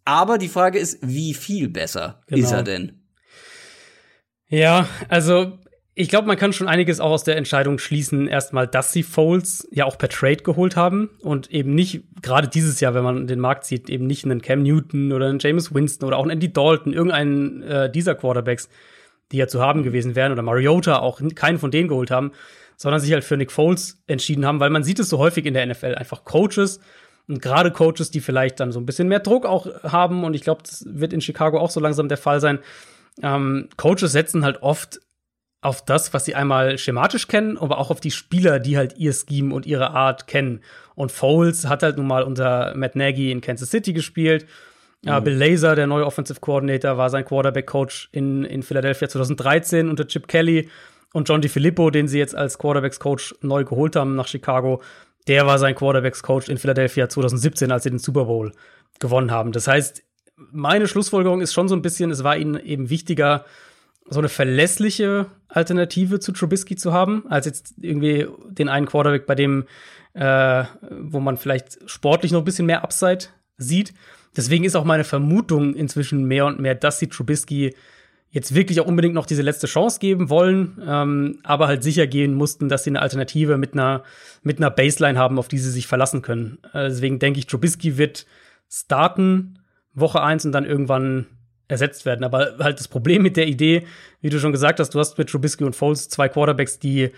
Aber 0.06 0.38
die 0.38 0.48
Frage 0.48 0.80
ist, 0.80 1.00
wie 1.02 1.34
viel 1.34 1.68
besser 1.70 2.22
Genau. 2.28 2.44
ist 2.44 2.52
er 2.54 2.64
denn? 2.64 3.04
Ja, 4.48 4.88
also 5.10 5.58
ich 5.94 6.08
glaube, 6.08 6.26
man 6.28 6.38
kann 6.38 6.54
schon 6.54 6.70
einiges 6.70 7.02
auch 7.02 7.12
aus 7.12 7.26
der 7.26 7.36
Entscheidung 7.36 7.78
schließen, 7.78 8.28
erstmal, 8.28 8.66
dass 8.66 8.94
sie 8.94 9.04
Foles 9.04 9.68
ja 9.72 9.86
auch 9.86 9.98
per 9.98 10.08
Trade 10.10 10.38
geholt 10.38 10.78
haben 10.78 11.10
und 11.22 11.52
eben 11.52 11.76
nicht, 11.76 12.04
gerade 12.22 12.48
dieses 12.48 12.80
Jahr, 12.80 12.94
wenn 12.94 13.04
man 13.04 13.28
den 13.28 13.40
Markt 13.40 13.66
sieht, 13.66 13.90
eben 13.90 14.08
nicht 14.08 14.24
einen 14.24 14.42
Cam 14.42 14.64
Newton 14.64 15.12
oder 15.12 15.28
einen 15.28 15.40
James 15.40 15.74
Winston 15.74 16.08
oder 16.08 16.18
auch 16.18 16.24
einen 16.24 16.32
Andy 16.32 16.52
Dalton, 16.52 16.94
irgendeinen 16.94 17.62
äh, 17.64 17.92
dieser 17.92 18.16
Quarterbacks, 18.16 18.70
die 19.32 19.38
ja 19.38 19.48
zu 19.48 19.62
haben 19.62 19.84
gewesen 19.84 20.16
wären, 20.16 20.32
oder 20.32 20.42
Mariota 20.42 21.00
auch 21.00 21.22
keinen 21.36 21.60
von 21.60 21.72
denen 21.72 21.88
geholt 21.88 22.12
haben, 22.12 22.32
sondern 22.78 23.00
sich 23.00 23.14
halt 23.14 23.24
für 23.24 23.38
Nick 23.38 23.52
Foles 23.52 24.02
entschieden 24.08 24.46
haben, 24.46 24.60
weil 24.60 24.70
man 24.70 24.84
sieht 24.84 25.00
es 25.00 25.10
so 25.10 25.18
häufig 25.18 25.46
in 25.46 25.54
der 25.54 25.66
NFL, 25.66 25.96
einfach 25.96 26.26
Coaches 26.26 26.80
und 27.28 27.42
gerade 27.42 27.72
Coaches, 27.72 28.12
die 28.12 28.22
vielleicht 28.22 28.60
dann 28.60 28.72
so 28.72 28.80
ein 28.80 28.86
bisschen 28.86 29.08
mehr 29.08 29.20
Druck 29.20 29.46
auch 29.46 29.68
haben 29.84 30.24
und 30.24 30.34
ich 30.34 30.42
glaube, 30.42 30.64
das 30.64 30.84
wird 30.88 31.14
in 31.14 31.22
Chicago 31.22 31.60
auch 31.60 31.70
so 31.70 31.80
langsam 31.80 32.08
der 32.08 32.18
Fall 32.18 32.40
sein. 32.40 32.60
Ähm, 33.22 33.70
Coaches 33.78 34.12
setzen 34.12 34.44
halt 34.44 34.62
oft 34.62 35.00
auf 35.62 35.86
das, 35.86 36.14
was 36.14 36.26
sie 36.26 36.34
einmal 36.34 36.78
schematisch 36.80 37.28
kennen, 37.28 37.58
aber 37.58 37.78
auch 37.78 37.92
auf 37.92 38.02
die 38.02 38.12
Spieler, 38.12 38.60
die 38.60 38.78
halt 38.78 38.98
ihr 38.98 39.14
Scheme 39.14 39.54
und 39.54 39.68
ihre 39.68 39.92
Art 39.92 40.26
kennen. 40.26 40.62
Und 40.96 41.12
Foles 41.12 41.68
hat 41.68 41.84
halt 41.84 41.98
nun 41.98 42.08
mal 42.08 42.24
unter 42.24 42.74
Matt 42.76 42.96
Nagy 42.96 43.32
in 43.32 43.42
Kansas 43.42 43.70
City 43.70 43.94
gespielt. 43.94 44.48
Ja, 45.04 45.20
Bill 45.20 45.34
Lazor, 45.34 45.76
der 45.76 45.88
neue 45.88 46.06
Offensive 46.06 46.40
Coordinator, 46.40 46.98
war 46.98 47.10
sein 47.10 47.26
Quarterback-Coach 47.26 48.10
in, 48.12 48.44
in 48.46 48.62
Philadelphia 48.62 49.10
2013 49.10 49.90
unter 49.90 50.08
Chip 50.08 50.28
Kelly. 50.28 50.70
Und 51.14 51.28
John 51.28 51.42
DiFilippo, 51.42 51.90
den 51.90 52.08
sie 52.08 52.20
jetzt 52.20 52.36
als 52.36 52.58
Quarterbacks-Coach 52.58 53.36
neu 53.42 53.66
geholt 53.66 53.96
haben 53.96 54.16
nach 54.16 54.28
Chicago, 54.28 54.82
der 55.28 55.46
war 55.46 55.60
sein 55.60 55.76
Quarterbacks-Coach 55.76 56.50
in 56.50 56.58
Philadelphia 56.58 57.10
2017, 57.10 57.72
als 57.72 57.84
sie 57.84 57.90
den 57.90 58.00
Super 58.00 58.26
Bowl 58.26 58.54
gewonnen 59.00 59.32
haben. 59.32 59.52
Das 59.52 59.68
heißt, 59.68 60.04
meine 60.52 60.88
Schlussfolgerung 60.88 61.42
ist 61.42 61.54
schon 61.54 61.68
so 61.68 61.76
ein 61.76 61.82
bisschen, 61.82 62.12
es 62.12 62.24
war 62.24 62.38
ihnen 62.38 62.60
eben 62.60 62.90
wichtiger, 62.90 63.46
so 64.10 64.20
eine 64.20 64.30
verlässliche 64.30 65.28
Alternative 65.48 66.20
zu 66.20 66.32
Trubisky 66.32 66.76
zu 66.76 66.94
haben, 66.94 67.26
als 67.30 67.46
jetzt 67.46 67.76
irgendwie 67.82 68.28
den 68.50 68.70
einen 68.70 68.86
Quarterback, 68.86 69.26
bei 69.26 69.36
dem, 69.36 69.66
äh, 70.14 70.64
wo 70.90 71.20
man 71.20 71.38
vielleicht 71.38 71.78
sportlich 71.90 72.32
noch 72.32 72.40
ein 72.40 72.46
bisschen 72.46 72.66
mehr 72.66 72.84
Upside 72.84 73.26
sieht. 73.58 73.94
Deswegen 74.36 74.64
ist 74.64 74.76
auch 74.76 74.86
meine 74.86 75.04
Vermutung 75.04 75.76
inzwischen 75.76 76.26
mehr 76.26 76.46
und 76.46 76.60
mehr, 76.60 76.76
dass 76.76 77.00
sie 77.00 77.08
Trubisky 77.08 77.74
jetzt 78.30 78.56
wirklich 78.56 78.80
auch 78.80 78.86
unbedingt 78.86 79.14
noch 79.14 79.26
diese 79.26 79.42
letzte 79.42 79.68
Chance 79.68 80.00
geben 80.00 80.30
wollen, 80.30 80.82
ähm, 80.88 81.40
aber 81.44 81.68
halt 81.68 81.84
sicher 81.84 82.08
gehen 82.08 82.34
mussten, 82.34 82.70
dass 82.70 82.86
sie 82.86 82.92
eine 82.92 83.02
Alternative 83.02 83.58
mit 83.58 83.74
einer, 83.74 84.04
mit 84.42 84.58
einer 84.58 84.72
Baseline 84.72 85.20
haben, 85.20 85.38
auf 85.38 85.50
die 85.50 85.58
sie 85.58 85.70
sich 85.70 85.86
verlassen 85.86 86.22
können. 86.22 86.60
Äh, 86.74 86.88
deswegen 86.88 87.20
denke 87.20 87.40
ich, 87.40 87.48
Trubisky 87.48 87.98
wird 87.98 88.26
starten 88.70 89.60
Woche 89.94 90.24
eins 90.24 90.46
und 90.46 90.54
dann 90.54 90.66
irgendwann 90.66 91.26
ersetzt 91.68 92.06
werden. 92.06 92.24
Aber 92.24 92.56
halt 92.60 92.80
das 92.80 92.88
Problem 92.88 93.22
mit 93.22 93.36
der 93.36 93.48
Idee, 93.48 93.86
wie 94.22 94.30
du 94.30 94.40
schon 94.40 94.54
gesagt 94.54 94.80
hast, 94.80 94.96
du 94.96 95.00
hast 95.00 95.18
mit 95.18 95.30
Trubisky 95.30 95.66
und 95.66 95.76
Foles 95.76 96.08
zwei 96.08 96.30
Quarterbacks, 96.30 96.80
die, 96.80 97.12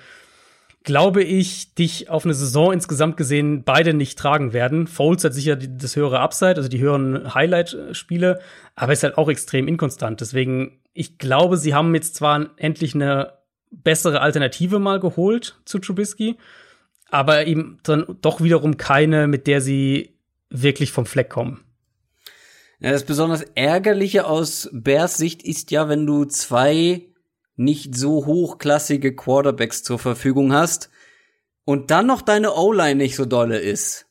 glaube 0.84 1.24
ich, 1.24 1.76
dich 1.76 2.10
auf 2.10 2.26
eine 2.26 2.34
Saison 2.34 2.74
insgesamt 2.74 3.18
gesehen 3.18 3.64
beide 3.64 3.94
nicht 3.94 4.20
tragen 4.20 4.52
werden. 4.54 4.88
Foles 4.88 5.24
hat 5.24 5.34
sicher 5.34 5.56
das 5.56 5.96
höhere 5.96 6.20
Upside, 6.20 6.56
also 6.58 6.68
die 6.68 6.80
höheren 6.80 7.34
Highlight-Spiele, 7.34 8.42
aber 8.76 8.94
ist 8.94 9.04
halt 9.04 9.18
auch 9.18 9.30
extrem 9.30 9.68
inkonstant. 9.68 10.20
Deswegen, 10.20 10.82
ich 10.94 11.18
glaube, 11.18 11.58
sie 11.58 11.74
haben 11.74 11.96
jetzt 11.96 12.16
zwar 12.16 12.50
endlich 12.58 12.96
eine 12.96 13.34
bessere 13.72 14.22
Alternative 14.22 14.80
mal 14.80 15.00
geholt 15.00 15.58
zu 15.66 15.80
Trubisky, 15.80 16.38
aber 17.10 17.48
eben 17.48 17.80
dann 17.84 18.18
doch 18.22 18.42
wiederum 18.42 18.78
keine, 18.78 19.28
mit 19.28 19.48
der 19.48 19.62
sie 19.62 20.18
wirklich 20.50 20.92
vom 20.92 21.06
Fleck 21.06 21.30
kommen. 21.30 21.64
Ja, 22.80 22.92
das 22.92 23.06
besonders 23.06 23.44
Ärgerliche 23.56 24.26
aus 24.26 24.70
Bears 24.74 25.18
Sicht 25.18 25.44
ist 25.44 25.72
ja, 25.72 25.88
wenn 25.88 26.06
du 26.06 26.26
zwei 26.26 27.04
nicht 27.56 27.96
so 27.96 28.26
hochklassige 28.26 29.16
Quarterbacks 29.16 29.84
zur 29.84 30.00
Verfügung 30.00 30.54
hast 30.54 30.90
und 31.66 31.92
dann 31.92 32.08
noch 32.08 32.22
deine 32.22 32.54
O-Line 32.54 32.96
nicht 32.96 33.16
so 33.16 33.26
dolle 33.26 33.60
ist. 33.60 34.08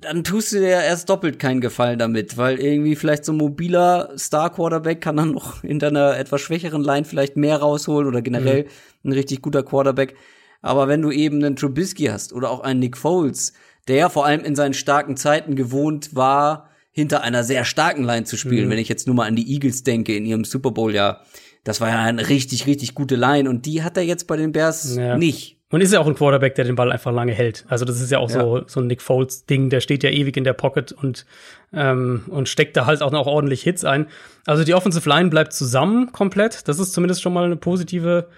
Dann 0.00 0.22
tust 0.22 0.52
du 0.52 0.58
dir 0.58 0.68
ja 0.68 0.82
erst 0.82 1.08
doppelt 1.08 1.38
keinen 1.38 1.62
Gefallen 1.62 1.98
damit, 1.98 2.36
weil 2.36 2.60
irgendwie 2.60 2.94
vielleicht 2.94 3.24
so 3.24 3.32
ein 3.32 3.38
mobiler 3.38 4.12
Star-Quarterback 4.18 5.00
kann 5.00 5.16
dann 5.16 5.32
noch 5.32 5.62
hinter 5.62 5.88
einer 5.88 6.18
etwas 6.18 6.42
schwächeren 6.42 6.82
Line 6.82 7.06
vielleicht 7.06 7.36
mehr 7.36 7.56
rausholen 7.56 8.06
oder 8.06 8.20
generell 8.20 8.66
ein 9.02 9.12
richtig 9.12 9.40
guter 9.40 9.62
Quarterback. 9.62 10.14
Aber 10.60 10.88
wenn 10.88 11.00
du 11.00 11.10
eben 11.10 11.42
einen 11.42 11.56
Trubisky 11.56 12.06
hast 12.06 12.34
oder 12.34 12.50
auch 12.50 12.60
einen 12.60 12.80
Nick 12.80 12.98
Foles, 12.98 13.54
der 13.88 13.96
ja 13.96 14.08
vor 14.10 14.26
allem 14.26 14.44
in 14.44 14.54
seinen 14.54 14.74
starken 14.74 15.16
Zeiten 15.16 15.56
gewohnt 15.56 16.14
war, 16.14 16.68
hinter 16.90 17.22
einer 17.22 17.42
sehr 17.42 17.64
starken 17.64 18.04
Line 18.04 18.24
zu 18.24 18.36
spielen. 18.36 18.66
Mhm. 18.66 18.70
Wenn 18.70 18.78
ich 18.78 18.88
jetzt 18.88 19.06
nur 19.06 19.16
mal 19.16 19.26
an 19.26 19.36
die 19.36 19.52
Eagles 19.52 19.82
denke 19.82 20.14
in 20.14 20.24
ihrem 20.24 20.44
Super 20.44 20.70
Bowl, 20.70 20.94
ja, 20.94 21.22
das 21.64 21.80
war 21.80 21.88
ja 21.88 22.02
eine 22.02 22.28
richtig, 22.28 22.66
richtig 22.66 22.94
gute 22.94 23.16
Line 23.16 23.48
und 23.50 23.66
die 23.66 23.82
hat 23.82 23.96
er 23.96 24.02
jetzt 24.04 24.26
bei 24.26 24.36
den 24.36 24.52
Bears 24.52 24.94
Ja. 24.96 25.16
nicht. 25.16 25.58
Und 25.70 25.80
ist 25.80 25.92
ja 25.92 25.98
auch 25.98 26.06
ein 26.06 26.14
Quarterback, 26.14 26.54
der 26.54 26.64
den 26.66 26.76
Ball 26.76 26.92
einfach 26.92 27.10
lange 27.10 27.32
hält. 27.32 27.64
Also 27.68 27.84
das 27.84 28.00
ist 28.00 28.12
ja 28.12 28.18
auch 28.20 28.30
so, 28.30 28.62
so 28.68 28.78
ein 28.78 28.86
Nick 28.86 29.02
Foles-Ding, 29.02 29.70
der 29.70 29.80
steht 29.80 30.04
ja 30.04 30.10
ewig 30.10 30.36
in 30.36 30.44
der 30.44 30.52
Pocket 30.52 30.92
und, 30.92 31.26
ähm, 31.72 32.22
und 32.28 32.48
steckt 32.48 32.76
da 32.76 32.86
halt 32.86 33.02
auch 33.02 33.10
noch 33.10 33.26
ordentlich 33.26 33.62
Hits 33.64 33.84
ein. 33.84 34.06
Also 34.46 34.62
die 34.62 34.74
Offensive 34.74 35.08
Line 35.08 35.30
bleibt 35.30 35.52
zusammen 35.52 36.12
komplett. 36.12 36.68
Das 36.68 36.78
ist 36.78 36.92
zumindest 36.92 37.22
schon 37.22 37.32
mal 37.32 37.44
eine 37.46 37.56
positive, 37.56 38.28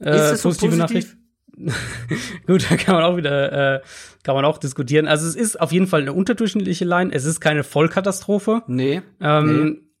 äh, 0.00 0.10
Ist 0.10 0.30
das 0.32 0.42
so 0.42 0.48
positive 0.50 0.76
positiv? 0.76 1.16
Nachricht. 1.56 1.76
Gut, 2.46 2.70
da 2.70 2.76
kann 2.76 2.94
man 2.96 3.04
auch 3.04 3.16
wieder, 3.16 3.76
äh, 3.76 3.80
kann 4.22 4.34
man 4.34 4.44
auch 4.44 4.58
diskutieren. 4.58 5.06
Also 5.06 5.26
es 5.26 5.34
ist 5.34 5.60
auf 5.60 5.72
jeden 5.72 5.86
Fall 5.86 6.02
eine 6.02 6.12
unterdurchschnittliche 6.12 6.84
Line. 6.84 7.10
Es 7.14 7.24
ist 7.24 7.40
keine 7.40 7.64
Vollkatastrophe. 7.64 8.62
Nee. 8.66 9.00
Ähm, 9.20 9.78
Ich 9.78 9.91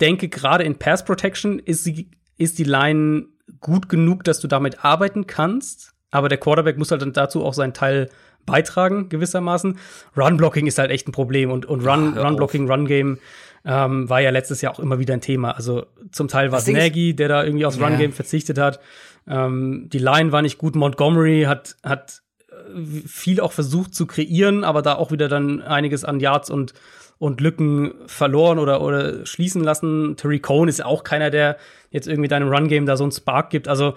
denke, 0.00 0.28
gerade 0.28 0.64
in 0.64 0.78
Pass 0.78 1.04
Protection 1.04 1.58
ist, 1.58 1.84
sie, 1.84 2.10
ist 2.36 2.58
die 2.58 2.64
Line 2.64 3.26
gut 3.60 3.88
genug, 3.88 4.24
dass 4.24 4.40
du 4.40 4.48
damit 4.48 4.84
arbeiten 4.84 5.26
kannst. 5.26 5.92
Aber 6.10 6.28
der 6.28 6.38
Quarterback 6.38 6.78
muss 6.78 6.90
halt 6.90 7.02
dann 7.02 7.12
dazu 7.12 7.44
auch 7.44 7.54
seinen 7.54 7.74
Teil 7.74 8.08
beitragen, 8.46 9.08
gewissermaßen. 9.08 9.78
Run-Blocking 10.16 10.66
ist 10.66 10.78
halt 10.78 10.90
echt 10.90 11.08
ein 11.08 11.12
Problem. 11.12 11.50
Und, 11.50 11.66
und 11.66 11.86
Run, 11.86 12.14
Ach. 12.16 12.24
Run-Blocking, 12.24 12.70
Run-Game 12.70 13.18
ähm, 13.64 14.08
war 14.08 14.20
ja 14.20 14.30
letztes 14.30 14.60
Jahr 14.60 14.74
auch 14.74 14.78
immer 14.78 14.98
wieder 14.98 15.14
ein 15.14 15.20
Thema. 15.20 15.52
Also 15.52 15.86
zum 16.12 16.28
Teil 16.28 16.52
war 16.52 16.58
es 16.58 16.66
Nagy, 16.66 17.14
der 17.16 17.28
da 17.28 17.44
irgendwie 17.44 17.66
aufs 17.66 17.78
Ja. 17.78 17.86
Run-Game 17.86 18.12
verzichtet 18.12 18.58
hat. 18.58 18.80
Ähm, 19.26 19.88
die 19.92 19.98
Line 19.98 20.32
war 20.32 20.42
nicht 20.42 20.58
gut. 20.58 20.76
Montgomery 20.76 21.44
hat, 21.48 21.76
hat 21.82 22.22
äh, 22.50 22.80
viel 23.06 23.40
auch 23.40 23.52
versucht 23.52 23.94
zu 23.94 24.06
kreieren, 24.06 24.64
aber 24.64 24.82
da 24.82 24.94
auch 24.94 25.10
wieder 25.10 25.28
dann 25.28 25.62
einiges 25.62 26.04
an 26.04 26.20
Yards 26.20 26.50
und, 26.50 26.74
und 27.18 27.40
Lücken 27.40 27.94
verloren 28.06 28.58
oder, 28.58 28.80
oder 28.82 29.24
schließen 29.26 29.62
lassen. 29.62 30.16
Terry 30.16 30.40
Cohn 30.40 30.68
ist 30.68 30.84
auch 30.84 31.04
keiner, 31.04 31.30
der 31.30 31.56
jetzt 31.90 32.08
irgendwie 32.08 32.28
deinem 32.28 32.48
Run-Game 32.48 32.86
da 32.86 32.96
so 32.96 33.04
einen 33.04 33.12
Spark 33.12 33.50
gibt. 33.50 33.68
Also 33.68 33.94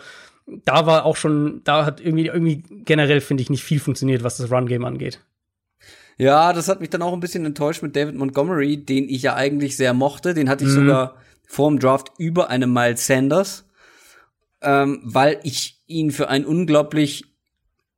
da 0.48 0.86
war 0.86 1.06
auch 1.06 1.16
schon, 1.18 1.62
da 1.64 1.86
hat 1.86 2.00
irgendwie, 2.00 2.28
irgendwie 2.28 2.64
generell, 2.86 3.20
finde 3.22 3.44
ich, 3.44 3.50
nicht 3.50 3.64
viel 3.64 3.80
funktioniert, 3.80 4.24
was 4.24 4.38
das 4.38 4.52
Run-Game 4.52 4.86
angeht. 4.86 5.20
Ja, 6.18 6.54
das 6.54 6.68
hat 6.68 6.80
mich 6.80 6.90
dann 6.90 7.02
auch 7.02 7.14
ein 7.14 7.20
bisschen 7.20 7.46
enttäuscht 7.46 7.84
mit 7.84 7.96
David 7.96 8.16
Montgomery, 8.16 8.78
den 8.78 9.08
ich 9.10 9.22
ja 9.24 9.36
eigentlich 9.36 9.78
sehr 9.78 9.94
mochte. 9.94 10.34
Den 10.34 10.50
hatte 10.50 10.64
ich 10.64 10.70
Mhm. 10.72 10.76
sogar 10.76 11.16
vor 11.46 11.70
dem 11.70 11.80
Draft 11.80 12.12
über 12.18 12.50
einem 12.50 12.74
Miles 12.74 13.06
Sanders, 13.06 13.66
ähm, 14.62 15.00
weil 15.04 15.40
ich 15.44 15.82
ihn 15.86 16.12
für 16.12 16.30
einen 16.30 16.46
unglaublich 16.46 17.26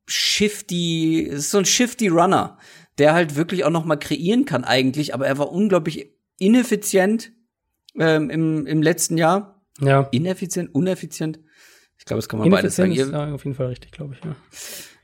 shifty, 0.06 1.30
so 1.36 1.58
ein 1.58 1.64
shifty 1.64 2.08
Runner, 2.08 2.58
der 3.00 3.14
halt 3.14 3.34
wirklich 3.34 3.64
auch 3.64 3.70
noch 3.70 3.84
mal 3.84 3.96
kreieren 3.96 4.44
kann 4.44 4.62
eigentlich, 4.62 5.14
aber 5.14 5.26
er 5.26 5.38
war 5.38 5.50
unglaublich 5.50 6.12
ineffizient 6.38 7.32
ähm, 7.98 8.30
im, 8.30 8.66
im 8.66 8.82
letzten 8.82 9.16
Jahr. 9.18 9.60
Ja. 9.80 10.06
Ineffizient, 10.12 10.74
uneffizient? 10.74 11.40
Ich 11.98 12.04
glaube, 12.04 12.18
das 12.18 12.28
kann 12.28 12.38
man 12.38 12.50
beides 12.50 12.76
sagen. 12.76 12.92
Ineffizient 12.92 13.12
ist 13.14 13.18
Ihr, 13.20 13.28
ja, 13.28 13.34
auf 13.34 13.44
jeden 13.44 13.56
Fall 13.56 13.66
richtig, 13.66 13.90
glaube 13.92 14.14
ich, 14.14 14.24
ja. 14.24 14.36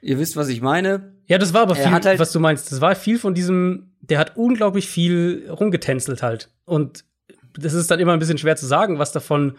ihr 0.02 0.18
wisst, 0.18 0.36
was 0.36 0.48
ich 0.48 0.60
meine. 0.60 1.14
Ja, 1.26 1.38
das 1.38 1.52
war 1.54 1.62
aber 1.62 1.76
Er 1.76 1.84
viel, 1.88 1.92
halt- 1.92 2.18
was 2.20 2.32
du 2.32 2.38
meinst. 2.40 2.70
Das 2.70 2.80
war 2.80 2.94
viel 2.94 3.18
von 3.18 3.34
diesem, 3.34 3.94
der 4.00 4.18
hat 4.18 4.36
unglaublich 4.36 4.88
viel 4.88 5.48
rumgetänzelt 5.50 6.22
halt. 6.22 6.50
Und 6.64 7.04
das 7.58 7.72
ist 7.72 7.90
dann 7.90 7.98
immer 8.00 8.12
ein 8.12 8.18
bisschen 8.18 8.38
schwer 8.38 8.56
zu 8.56 8.66
sagen, 8.66 8.98
was 8.98 9.12
davon 9.12 9.56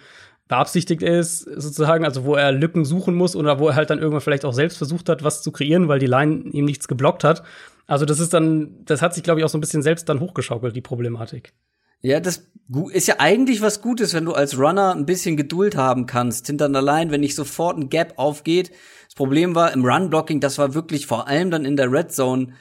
beabsichtigt 0.47 1.01
ist, 1.01 1.39
sozusagen, 1.39 2.05
also 2.05 2.23
wo 2.23 2.35
er 2.35 2.51
Lücken 2.51 2.85
suchen 2.85 3.15
muss 3.15 3.35
oder 3.35 3.59
wo 3.59 3.67
er 3.67 3.75
halt 3.75 3.89
dann 3.89 3.99
irgendwann 3.99 4.21
vielleicht 4.21 4.45
auch 4.45 4.53
selbst 4.53 4.77
versucht 4.77 5.09
hat, 5.09 5.23
was 5.23 5.41
zu 5.41 5.51
kreieren, 5.51 5.87
weil 5.89 5.99
die 5.99 6.05
Line 6.05 6.43
ihm 6.51 6.65
nichts 6.65 6.87
geblockt 6.87 7.23
hat. 7.23 7.43
Also 7.87 8.05
das 8.05 8.19
ist 8.19 8.33
dann, 8.33 8.83
das 8.85 9.01
hat 9.01 9.13
sich, 9.13 9.23
glaube 9.23 9.39
ich, 9.39 9.45
auch 9.45 9.49
so 9.49 9.57
ein 9.57 9.61
bisschen 9.61 9.81
selbst 9.81 10.07
dann 10.09 10.19
hochgeschaukelt, 10.19 10.75
die 10.75 10.81
Problematik. 10.81 11.53
Ja, 12.01 12.19
das 12.19 12.51
ist 12.91 13.07
ja 13.07 13.15
eigentlich 13.17 13.61
was 13.61 13.81
Gutes, 13.81 14.13
wenn 14.13 14.25
du 14.25 14.33
als 14.33 14.59
Runner 14.59 14.93
ein 14.93 15.05
bisschen 15.05 15.35
Geduld 15.35 15.75
haben 15.75 16.05
kannst 16.05 16.45
hinter 16.45 16.65
einer 16.65 16.81
Line, 16.81 17.09
wenn 17.09 17.21
nicht 17.21 17.35
sofort 17.35 17.77
ein 17.77 17.89
Gap 17.89 18.13
aufgeht. 18.17 18.71
Das 19.05 19.15
Problem 19.15 19.55
war 19.55 19.71
im 19.73 19.83
Run-Blocking, 19.83 20.39
das 20.39 20.57
war 20.59 20.75
wirklich 20.75 21.07
vor 21.07 21.27
allem 21.27 21.49
dann 21.49 21.65
in 21.65 21.75
der 21.75 21.91
Red 21.91 22.11
Zone 22.11 22.53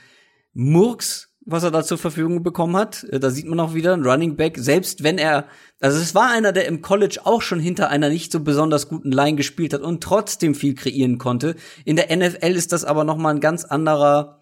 Murks, 0.54 1.34
was 1.44 1.64
er 1.64 1.70
da 1.70 1.84
zur 1.84 1.98
Verfügung 1.98 2.42
bekommen 2.42 2.76
hat. 2.76 3.04
Äh, 3.04 3.20
Da 3.20 3.30
sieht 3.30 3.46
man 3.46 3.60
auch 3.60 3.74
wieder 3.74 3.92
ein 3.94 4.06
Running 4.06 4.36
Back, 4.36 4.56
selbst 4.58 5.02
wenn 5.02 5.18
er, 5.18 5.46
also 5.80 5.98
es 5.98 6.14
war 6.14 6.30
einer, 6.30 6.52
der 6.52 6.66
im 6.66 6.80
College 6.80 7.20
auch 7.24 7.42
schon 7.42 7.60
hinter 7.60 7.90
einer 7.90 8.08
nicht 8.08 8.32
so 8.32 8.40
besonders 8.40 8.88
guten 8.88 9.12
Line 9.12 9.36
gespielt 9.36 9.74
hat 9.74 9.82
und 9.82 10.02
trotzdem 10.02 10.54
viel 10.54 10.74
kreieren 10.74 11.18
konnte. 11.18 11.56
In 11.84 11.96
der 11.96 12.14
NFL 12.14 12.56
ist 12.56 12.72
das 12.72 12.84
aber 12.84 13.04
noch 13.04 13.18
mal 13.18 13.34
ein 13.34 13.40
ganz 13.40 13.64
anderer, 13.64 14.40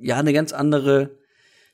ja, 0.00 0.16
eine 0.16 0.32
ganz 0.32 0.52
andere 0.52 1.18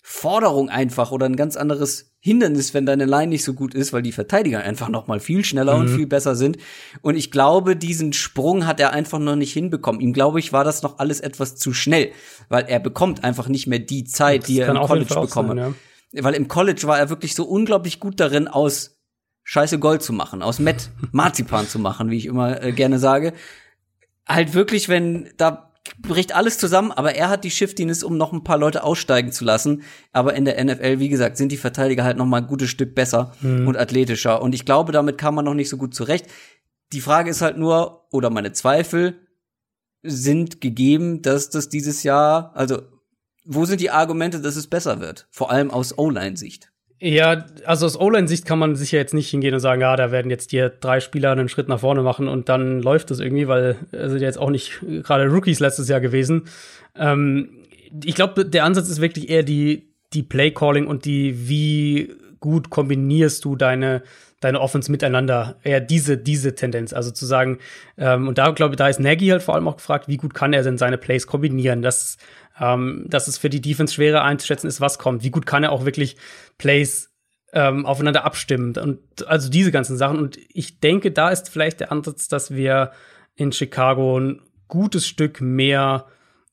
Forderung 0.06 0.68
einfach 0.68 1.12
oder 1.12 1.24
ein 1.24 1.34
ganz 1.34 1.56
anderes 1.56 2.14
Hindernis, 2.20 2.74
wenn 2.74 2.84
deine 2.84 3.06
Line 3.06 3.28
nicht 3.28 3.42
so 3.42 3.54
gut 3.54 3.74
ist, 3.74 3.94
weil 3.94 4.02
die 4.02 4.12
Verteidiger 4.12 4.60
einfach 4.60 4.90
noch 4.90 5.06
mal 5.06 5.18
viel 5.18 5.44
schneller 5.44 5.76
mhm. 5.76 5.80
und 5.80 5.88
viel 5.88 6.06
besser 6.06 6.36
sind. 6.36 6.58
Und 7.00 7.16
ich 7.16 7.30
glaube, 7.30 7.74
diesen 7.74 8.12
Sprung 8.12 8.66
hat 8.66 8.80
er 8.80 8.92
einfach 8.92 9.18
noch 9.18 9.36
nicht 9.36 9.54
hinbekommen. 9.54 10.02
Ihm 10.02 10.12
glaube 10.12 10.40
ich, 10.40 10.52
war 10.52 10.62
das 10.62 10.82
noch 10.82 10.98
alles 10.98 11.20
etwas 11.20 11.56
zu 11.56 11.72
schnell, 11.72 12.12
weil 12.50 12.66
er 12.68 12.80
bekommt 12.80 13.24
einfach 13.24 13.48
nicht 13.48 13.66
mehr 13.66 13.78
die 13.78 14.04
Zeit, 14.04 14.42
das 14.42 14.46
die 14.48 14.60
er 14.60 14.68
im 14.68 14.86
College 14.86 15.20
bekommen. 15.20 15.56
Ja. 15.58 15.74
Weil 16.22 16.34
im 16.34 16.48
College 16.48 16.82
war 16.84 16.98
er 16.98 17.08
wirklich 17.08 17.34
so 17.34 17.44
unglaublich 17.44 17.98
gut 17.98 18.20
darin, 18.20 18.46
aus 18.46 18.98
Scheiße 19.42 19.78
Gold 19.78 20.02
zu 20.02 20.12
machen, 20.12 20.42
aus 20.42 20.58
Met 20.58 20.90
Marzipan 21.12 21.66
zu 21.66 21.78
machen, 21.78 22.10
wie 22.10 22.18
ich 22.18 22.26
immer 22.26 22.62
äh, 22.62 22.72
gerne 22.72 22.98
sage. 22.98 23.32
Halt 24.26 24.52
wirklich, 24.52 24.90
wenn 24.90 25.30
da 25.36 25.73
bricht 25.98 26.34
alles 26.34 26.58
zusammen, 26.58 26.92
aber 26.92 27.14
er 27.14 27.28
hat 27.28 27.44
die 27.44 27.50
Shiftiness, 27.50 28.02
um 28.02 28.16
noch 28.16 28.32
ein 28.32 28.44
paar 28.44 28.58
Leute 28.58 28.82
aussteigen 28.82 29.32
zu 29.32 29.44
lassen. 29.44 29.82
Aber 30.12 30.34
in 30.34 30.44
der 30.44 30.62
NFL, 30.62 30.98
wie 30.98 31.08
gesagt, 31.08 31.36
sind 31.36 31.52
die 31.52 31.56
Verteidiger 31.56 32.04
halt 32.04 32.16
noch 32.16 32.26
mal 32.26 32.38
ein 32.38 32.46
gutes 32.46 32.70
Stück 32.70 32.94
besser 32.94 33.32
mhm. 33.40 33.68
und 33.68 33.76
athletischer. 33.76 34.40
Und 34.40 34.54
ich 34.54 34.64
glaube, 34.64 34.92
damit 34.92 35.18
kam 35.18 35.34
man 35.34 35.44
noch 35.44 35.54
nicht 35.54 35.68
so 35.68 35.76
gut 35.76 35.94
zurecht. 35.94 36.26
Die 36.92 37.00
Frage 37.00 37.30
ist 37.30 37.42
halt 37.42 37.58
nur, 37.58 38.06
oder 38.12 38.30
meine 38.30 38.52
Zweifel 38.52 39.20
sind 40.02 40.60
gegeben, 40.60 41.22
dass 41.22 41.50
das 41.50 41.68
dieses 41.68 42.02
Jahr, 42.02 42.52
also 42.54 42.82
wo 43.44 43.64
sind 43.64 43.80
die 43.80 43.90
Argumente, 43.90 44.40
dass 44.40 44.56
es 44.56 44.66
besser 44.66 45.00
wird? 45.00 45.26
Vor 45.30 45.50
allem 45.50 45.70
aus 45.70 45.96
O-Line-Sicht. 45.98 46.70
Ja, 47.00 47.44
also 47.66 47.86
aus 47.86 47.98
O-Line-Sicht 47.98 48.46
kann 48.46 48.58
man 48.58 48.76
sicher 48.76 48.98
jetzt 48.98 49.14
nicht 49.14 49.28
hingehen 49.28 49.52
und 49.52 49.60
sagen, 49.60 49.80
ja, 49.80 49.96
da 49.96 50.10
werden 50.10 50.30
jetzt 50.30 50.50
hier 50.50 50.68
drei 50.68 51.00
Spieler 51.00 51.32
einen 51.32 51.48
Schritt 51.48 51.68
nach 51.68 51.80
vorne 51.80 52.02
machen 52.02 52.28
und 52.28 52.48
dann 52.48 52.80
läuft 52.80 53.10
es 53.10 53.20
irgendwie, 53.20 53.48
weil 53.48 53.76
es 53.90 54.12
sind 54.12 54.22
jetzt 54.22 54.38
auch 54.38 54.50
nicht 54.50 54.80
gerade 55.02 55.26
Rookies 55.26 55.60
letztes 55.60 55.88
Jahr 55.88 56.00
gewesen. 56.00 56.44
Ähm, 56.96 57.64
ich 58.04 58.14
glaube, 58.14 58.46
der 58.46 58.64
Ansatz 58.64 58.88
ist 58.88 59.00
wirklich 59.00 59.28
eher 59.28 59.42
die, 59.42 59.88
die 60.12 60.22
Play-Calling 60.22 60.86
und 60.86 61.04
die, 61.04 61.48
wie 61.48 62.14
gut 62.38 62.70
kombinierst 62.70 63.44
du 63.44 63.56
deine, 63.56 64.02
deine 64.40 64.60
Offense 64.60 64.90
miteinander. 64.90 65.56
Eher 65.62 65.80
diese, 65.80 66.16
diese 66.16 66.54
Tendenz. 66.54 66.92
Also 66.92 67.10
zu 67.10 67.26
sagen, 67.26 67.58
ähm, 67.98 68.28
und 68.28 68.38
da 68.38 68.50
glaube 68.50 68.74
ich, 68.74 68.76
da 68.76 68.88
ist 68.88 69.00
Nagy 69.00 69.28
halt 69.28 69.42
vor 69.42 69.54
allem 69.56 69.66
auch 69.66 69.76
gefragt, 69.76 70.08
wie 70.08 70.16
gut 70.16 70.34
kann 70.34 70.52
er 70.52 70.62
denn 70.62 70.78
seine 70.78 70.98
Plays 70.98 71.26
kombinieren? 71.26 71.82
Das 71.82 72.18
ähm, 72.60 73.04
dass 73.08 73.28
es 73.28 73.38
für 73.38 73.50
die 73.50 73.60
Defense 73.60 73.94
schwerer 73.94 74.22
einzuschätzen 74.22 74.68
ist, 74.68 74.80
was 74.80 74.98
kommt. 74.98 75.24
Wie 75.24 75.30
gut 75.30 75.46
kann 75.46 75.64
er 75.64 75.72
auch 75.72 75.84
wirklich 75.84 76.16
Plays 76.58 77.10
ähm, 77.52 77.86
aufeinander 77.86 78.24
abstimmen 78.24 78.76
und 78.76 79.28
also 79.28 79.48
diese 79.48 79.70
ganzen 79.70 79.96
Sachen. 79.96 80.18
Und 80.18 80.38
ich 80.48 80.80
denke, 80.80 81.12
da 81.12 81.30
ist 81.30 81.48
vielleicht 81.48 81.80
der 81.80 81.92
Ansatz, 81.92 82.28
dass 82.28 82.52
wir 82.52 82.92
in 83.36 83.52
Chicago 83.52 84.18
ein 84.18 84.40
gutes 84.68 85.06
Stück 85.06 85.40
mehr 85.40 86.06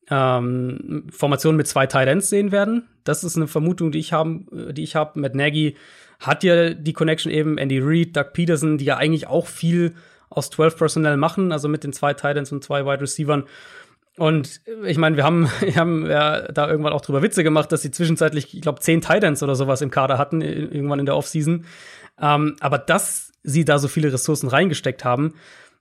ähm, 0.10 1.08
Formationen 1.12 1.58
mit 1.58 1.68
zwei 1.68 1.88
Titans 1.88 2.30
sehen 2.30 2.52
werden. 2.52 2.88
Das 3.04 3.24
ist 3.24 3.36
eine 3.36 3.48
Vermutung, 3.48 3.92
die 3.92 4.00
ich 4.00 4.14
habe, 4.14 4.74
die 4.74 4.84
ich 4.84 4.96
habe. 4.96 5.20
Mit 5.20 5.34
Nagy 5.34 5.76
hat 6.20 6.44
ja 6.44 6.72
die 6.72 6.94
Connection 6.94 7.32
eben 7.32 7.58
Andy 7.58 7.80
Reid, 7.82 8.16
Doug 8.16 8.34
Peterson, 8.34 8.78
die 8.78 8.86
ja 8.86 8.98
eigentlich 8.98 9.28
auch 9.28 9.48
viel 9.48 9.96
aus 10.30 10.50
12 10.52 10.78
Personnel 10.78 11.18
machen, 11.18 11.52
also 11.52 11.68
mit 11.68 11.84
den 11.84 11.94
zwei 11.94 12.14
Titans 12.14 12.52
und 12.52 12.64
zwei 12.64 12.86
Wide 12.86 13.02
Receivers. 13.02 13.44
Und 14.18 14.62
ich 14.86 14.98
meine, 14.98 15.16
wir 15.16 15.24
haben, 15.24 15.50
wir 15.62 15.76
haben 15.76 16.06
ja 16.06 16.52
da 16.52 16.70
irgendwann 16.70 16.94
auch 16.94 17.02
drüber 17.02 17.22
Witze 17.22 17.44
gemacht, 17.44 17.72
dass 17.72 17.82
sie 17.82 17.92
zwischenzeitlich, 17.92 18.54
ich 18.54 18.62
glaube, 18.62 18.82
zehn 18.82 19.02
Titans 19.02 19.42
oder 19.44 19.56
sowas 19.56 19.82
im 19.82 19.92
Kader 19.92 20.18
hatten, 20.18 20.42
irgendwann 20.42 21.00
in 21.00 21.06
der 21.06 21.16
Offseason. 21.16 21.66
Ähm, 22.20 22.56
aber 22.60 22.78
dass 22.78 23.32
sie 23.44 23.66
da 23.66 23.80
so 23.80 23.88
viele 23.88 24.14
Ressourcen 24.14 24.50
reingesteckt 24.50 25.04
haben, 25.04 25.34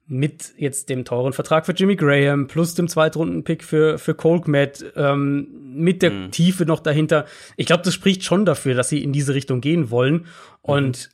mit 0.07 0.55
jetzt 0.57 0.89
dem 0.89 1.05
teuren 1.05 1.33
Vertrag 1.33 1.67
für 1.67 1.73
Jimmy 1.73 1.95
Graham, 1.95 2.49
plus 2.49 2.75
dem 2.75 2.89
Zweitrunden-Pick 2.89 3.63
für, 3.63 3.97
für 3.97 4.15
Colt 4.15 4.49
Matt, 4.49 4.85
ähm, 4.97 5.47
mit 5.73 6.03
der 6.03 6.11
mhm. 6.11 6.31
Tiefe 6.33 6.67
noch 6.67 6.81
dahinter. 6.81 7.27
Ich 7.57 7.67
glaube, 7.67 7.85
das 7.85 7.95
spricht 7.95 8.25
schon 8.25 8.45
dafür, 8.45 8.75
dass 8.75 8.89
sie 8.89 9.05
in 9.05 9.13
diese 9.13 9.35
Richtung 9.35 9.61
gehen 9.61 9.91
wollen. 9.91 10.15
Mhm. 10.15 10.25
Und 10.63 11.11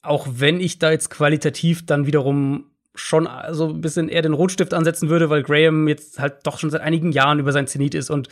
auch 0.00 0.28
wenn 0.30 0.60
ich 0.60 0.78
da 0.78 0.92
jetzt 0.92 1.10
qualitativ 1.10 1.86
dann 1.86 2.06
wiederum 2.06 2.70
schon 2.96 3.28
so 3.50 3.68
ein 3.68 3.80
bisschen 3.80 4.08
eher 4.08 4.22
den 4.22 4.32
Rotstift 4.32 4.74
ansetzen 4.74 5.08
würde, 5.08 5.30
weil 5.30 5.42
Graham 5.42 5.88
jetzt 5.88 6.18
halt 6.18 6.38
doch 6.44 6.58
schon 6.58 6.70
seit 6.70 6.82
einigen 6.82 7.12
Jahren 7.12 7.38
über 7.38 7.52
sein 7.52 7.66
Zenit 7.66 7.94
ist 7.94 8.10
und, 8.10 8.28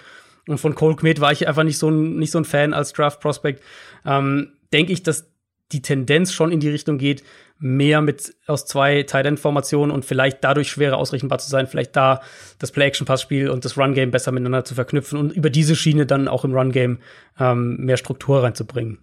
und 0.49 0.59
von 0.59 0.75
Cole 0.75 0.97
Kmet 0.97 1.21
war 1.21 1.33
ich 1.33 1.49
einfach 1.49 1.65
nicht 1.65 1.79
so 1.79 1.89
ein, 1.89 2.17
nicht 2.17 2.31
so 2.31 2.39
ein 2.39 2.45
Fan 2.45 2.75
als 2.75 2.93
Draft 2.93 3.21
Prospect. 3.21 3.63
Ähm, 4.05 4.53
Denke 4.73 4.93
ich, 4.93 5.05
dass 5.05 5.31
die 5.71 5.83
Tendenz 5.83 6.33
schon 6.33 6.51
in 6.51 6.61
die 6.61 6.69
Richtung 6.69 6.99
geht, 6.99 7.23
mehr 7.59 8.01
mit 8.03 8.35
aus 8.47 8.67
zwei 8.67 9.03
Tight 9.05 9.27
End 9.27 9.41
Formationen 9.41 9.95
und 9.95 10.05
vielleicht 10.05 10.43
dadurch 10.43 10.69
schwerer 10.69 10.97
ausrechenbar 10.97 11.39
zu 11.39 11.49
sein, 11.49 11.67
vielleicht 11.67 11.97
da 11.97 12.21
das 12.59 12.73
Play 12.73 12.87
Action 12.87 13.07
Passspiel 13.07 13.49
und 13.49 13.65
das 13.65 13.79
Run 13.79 13.95
Game 13.95 14.11
besser 14.11 14.33
miteinander 14.33 14.65
zu 14.65 14.75
verknüpfen 14.75 15.19
und 15.19 15.33
über 15.33 15.51
diese 15.51 15.77
Schiene 15.77 16.07
dann 16.07 16.29
auch 16.29 16.45
im 16.45 16.53
Run 16.53 16.73
Game 16.73 16.99
ähm, 17.39 17.77
mehr 17.79 17.97
Struktur 17.97 18.43
reinzubringen. 18.43 18.99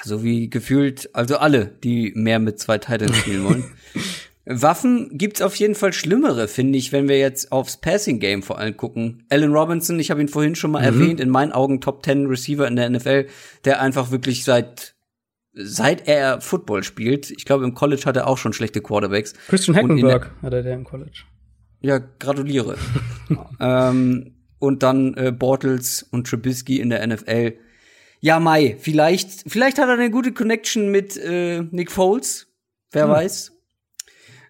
Also 0.00 0.22
wie 0.22 0.48
gefühlt, 0.48 1.10
also 1.14 1.36
alle, 1.38 1.66
die 1.66 2.12
mehr 2.14 2.38
mit 2.38 2.58
zwei 2.58 2.78
Titans 2.78 3.16
spielen 3.16 3.44
wollen. 3.44 3.64
Waffen 4.48 5.18
gibt's 5.18 5.42
auf 5.42 5.56
jeden 5.56 5.74
Fall 5.74 5.92
schlimmere, 5.92 6.46
finde 6.46 6.78
ich, 6.78 6.92
wenn 6.92 7.08
wir 7.08 7.18
jetzt 7.18 7.50
aufs 7.50 7.78
Passing 7.78 8.20
Game 8.20 8.44
vor 8.44 8.58
allem 8.58 8.76
gucken. 8.76 9.24
Allen 9.28 9.52
Robinson, 9.52 9.98
ich 9.98 10.12
habe 10.12 10.20
ihn 10.20 10.28
vorhin 10.28 10.54
schon 10.54 10.70
mal 10.70 10.80
mhm. 10.80 11.00
erwähnt, 11.00 11.20
in 11.20 11.30
meinen 11.30 11.50
Augen 11.50 11.80
Top 11.80 12.04
10 12.04 12.26
Receiver 12.26 12.66
in 12.68 12.76
der 12.76 12.88
NFL, 12.88 13.26
der 13.64 13.80
einfach 13.80 14.12
wirklich 14.12 14.44
seit 14.44 14.94
seit 15.58 16.06
er 16.06 16.42
Football 16.42 16.84
spielt, 16.84 17.30
ich 17.30 17.46
glaube 17.46 17.64
im 17.64 17.74
College 17.74 18.02
hat 18.04 18.16
er 18.16 18.26
auch 18.26 18.38
schon 18.38 18.52
schlechte 18.52 18.82
Quarterbacks. 18.82 19.32
Christian 19.48 19.76
Hackenberg 19.76 20.30
hatte 20.42 20.62
der 20.62 20.74
im 20.74 20.84
College. 20.84 21.22
Ja, 21.80 21.98
gratuliere. 21.98 22.76
ähm, 23.60 24.34
und 24.58 24.82
dann 24.82 25.14
äh, 25.14 25.32
Bortles 25.32 26.02
und 26.02 26.26
Trubisky 26.26 26.78
in 26.78 26.90
der 26.90 27.06
NFL. 27.06 27.54
Ja, 28.20 28.38
Mai, 28.38 28.76
vielleicht, 28.78 29.50
vielleicht 29.50 29.78
hat 29.78 29.88
er 29.88 29.94
eine 29.94 30.10
gute 30.10 30.32
Connection 30.32 30.90
mit 30.90 31.16
äh, 31.16 31.62
Nick 31.62 31.90
Foles. 31.90 32.48
Wer 32.92 33.04
hm. 33.04 33.10
weiß. 33.10 33.55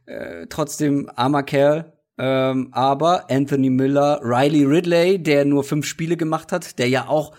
Äh, 0.06 0.46
trotzdem 0.48 1.10
armer 1.14 1.42
Kerl. 1.42 1.92
Ähm, 2.18 2.68
aber 2.72 3.30
Anthony 3.30 3.70
Miller, 3.70 4.20
Riley 4.22 4.64
Ridley, 4.64 5.22
der 5.22 5.44
nur 5.44 5.64
fünf 5.64 5.86
Spiele 5.86 6.16
gemacht 6.16 6.50
hat, 6.50 6.78
der 6.78 6.88
ja 6.88 7.08
auch 7.08 7.34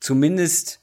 zumindest 0.00 0.80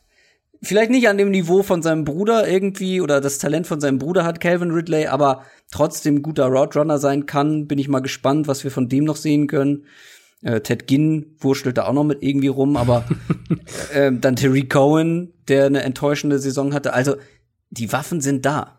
vielleicht 0.61 0.91
nicht 0.91 1.07
an 1.09 1.17
dem 1.17 1.31
Niveau 1.31 1.63
von 1.63 1.81
seinem 1.81 2.05
Bruder 2.05 2.47
irgendwie 2.47 3.01
oder 3.01 3.21
das 3.21 3.37
Talent 3.37 3.67
von 3.67 3.81
seinem 3.81 3.99
Bruder 3.99 4.23
hat, 4.23 4.39
Calvin 4.39 4.71
Ridley, 4.71 5.07
aber 5.07 5.43
trotzdem 5.71 6.21
guter 6.21 6.45
Roadrunner 6.45 6.99
sein 6.99 7.25
kann. 7.25 7.67
Bin 7.67 7.79
ich 7.79 7.89
mal 7.89 7.99
gespannt, 7.99 8.47
was 8.47 8.63
wir 8.63 8.71
von 8.71 8.87
dem 8.87 9.03
noch 9.03 9.17
sehen 9.17 9.47
können. 9.47 9.85
Äh, 10.41 10.61
Ted 10.61 10.87
Ginn 10.87 11.35
wurschtelt 11.39 11.77
da 11.77 11.85
auch 11.85 11.93
noch 11.93 12.03
mit 12.03 12.23
irgendwie 12.23 12.47
rum, 12.47 12.77
aber 12.77 13.05
äh, 13.93 14.11
dann 14.13 14.35
Terry 14.35 14.67
Cohen, 14.67 15.33
der 15.47 15.65
eine 15.65 15.83
enttäuschende 15.83 16.39
Saison 16.39 16.73
hatte. 16.73 16.93
Also 16.93 17.15
die 17.69 17.91
Waffen 17.91 18.21
sind 18.21 18.45
da. 18.45 18.76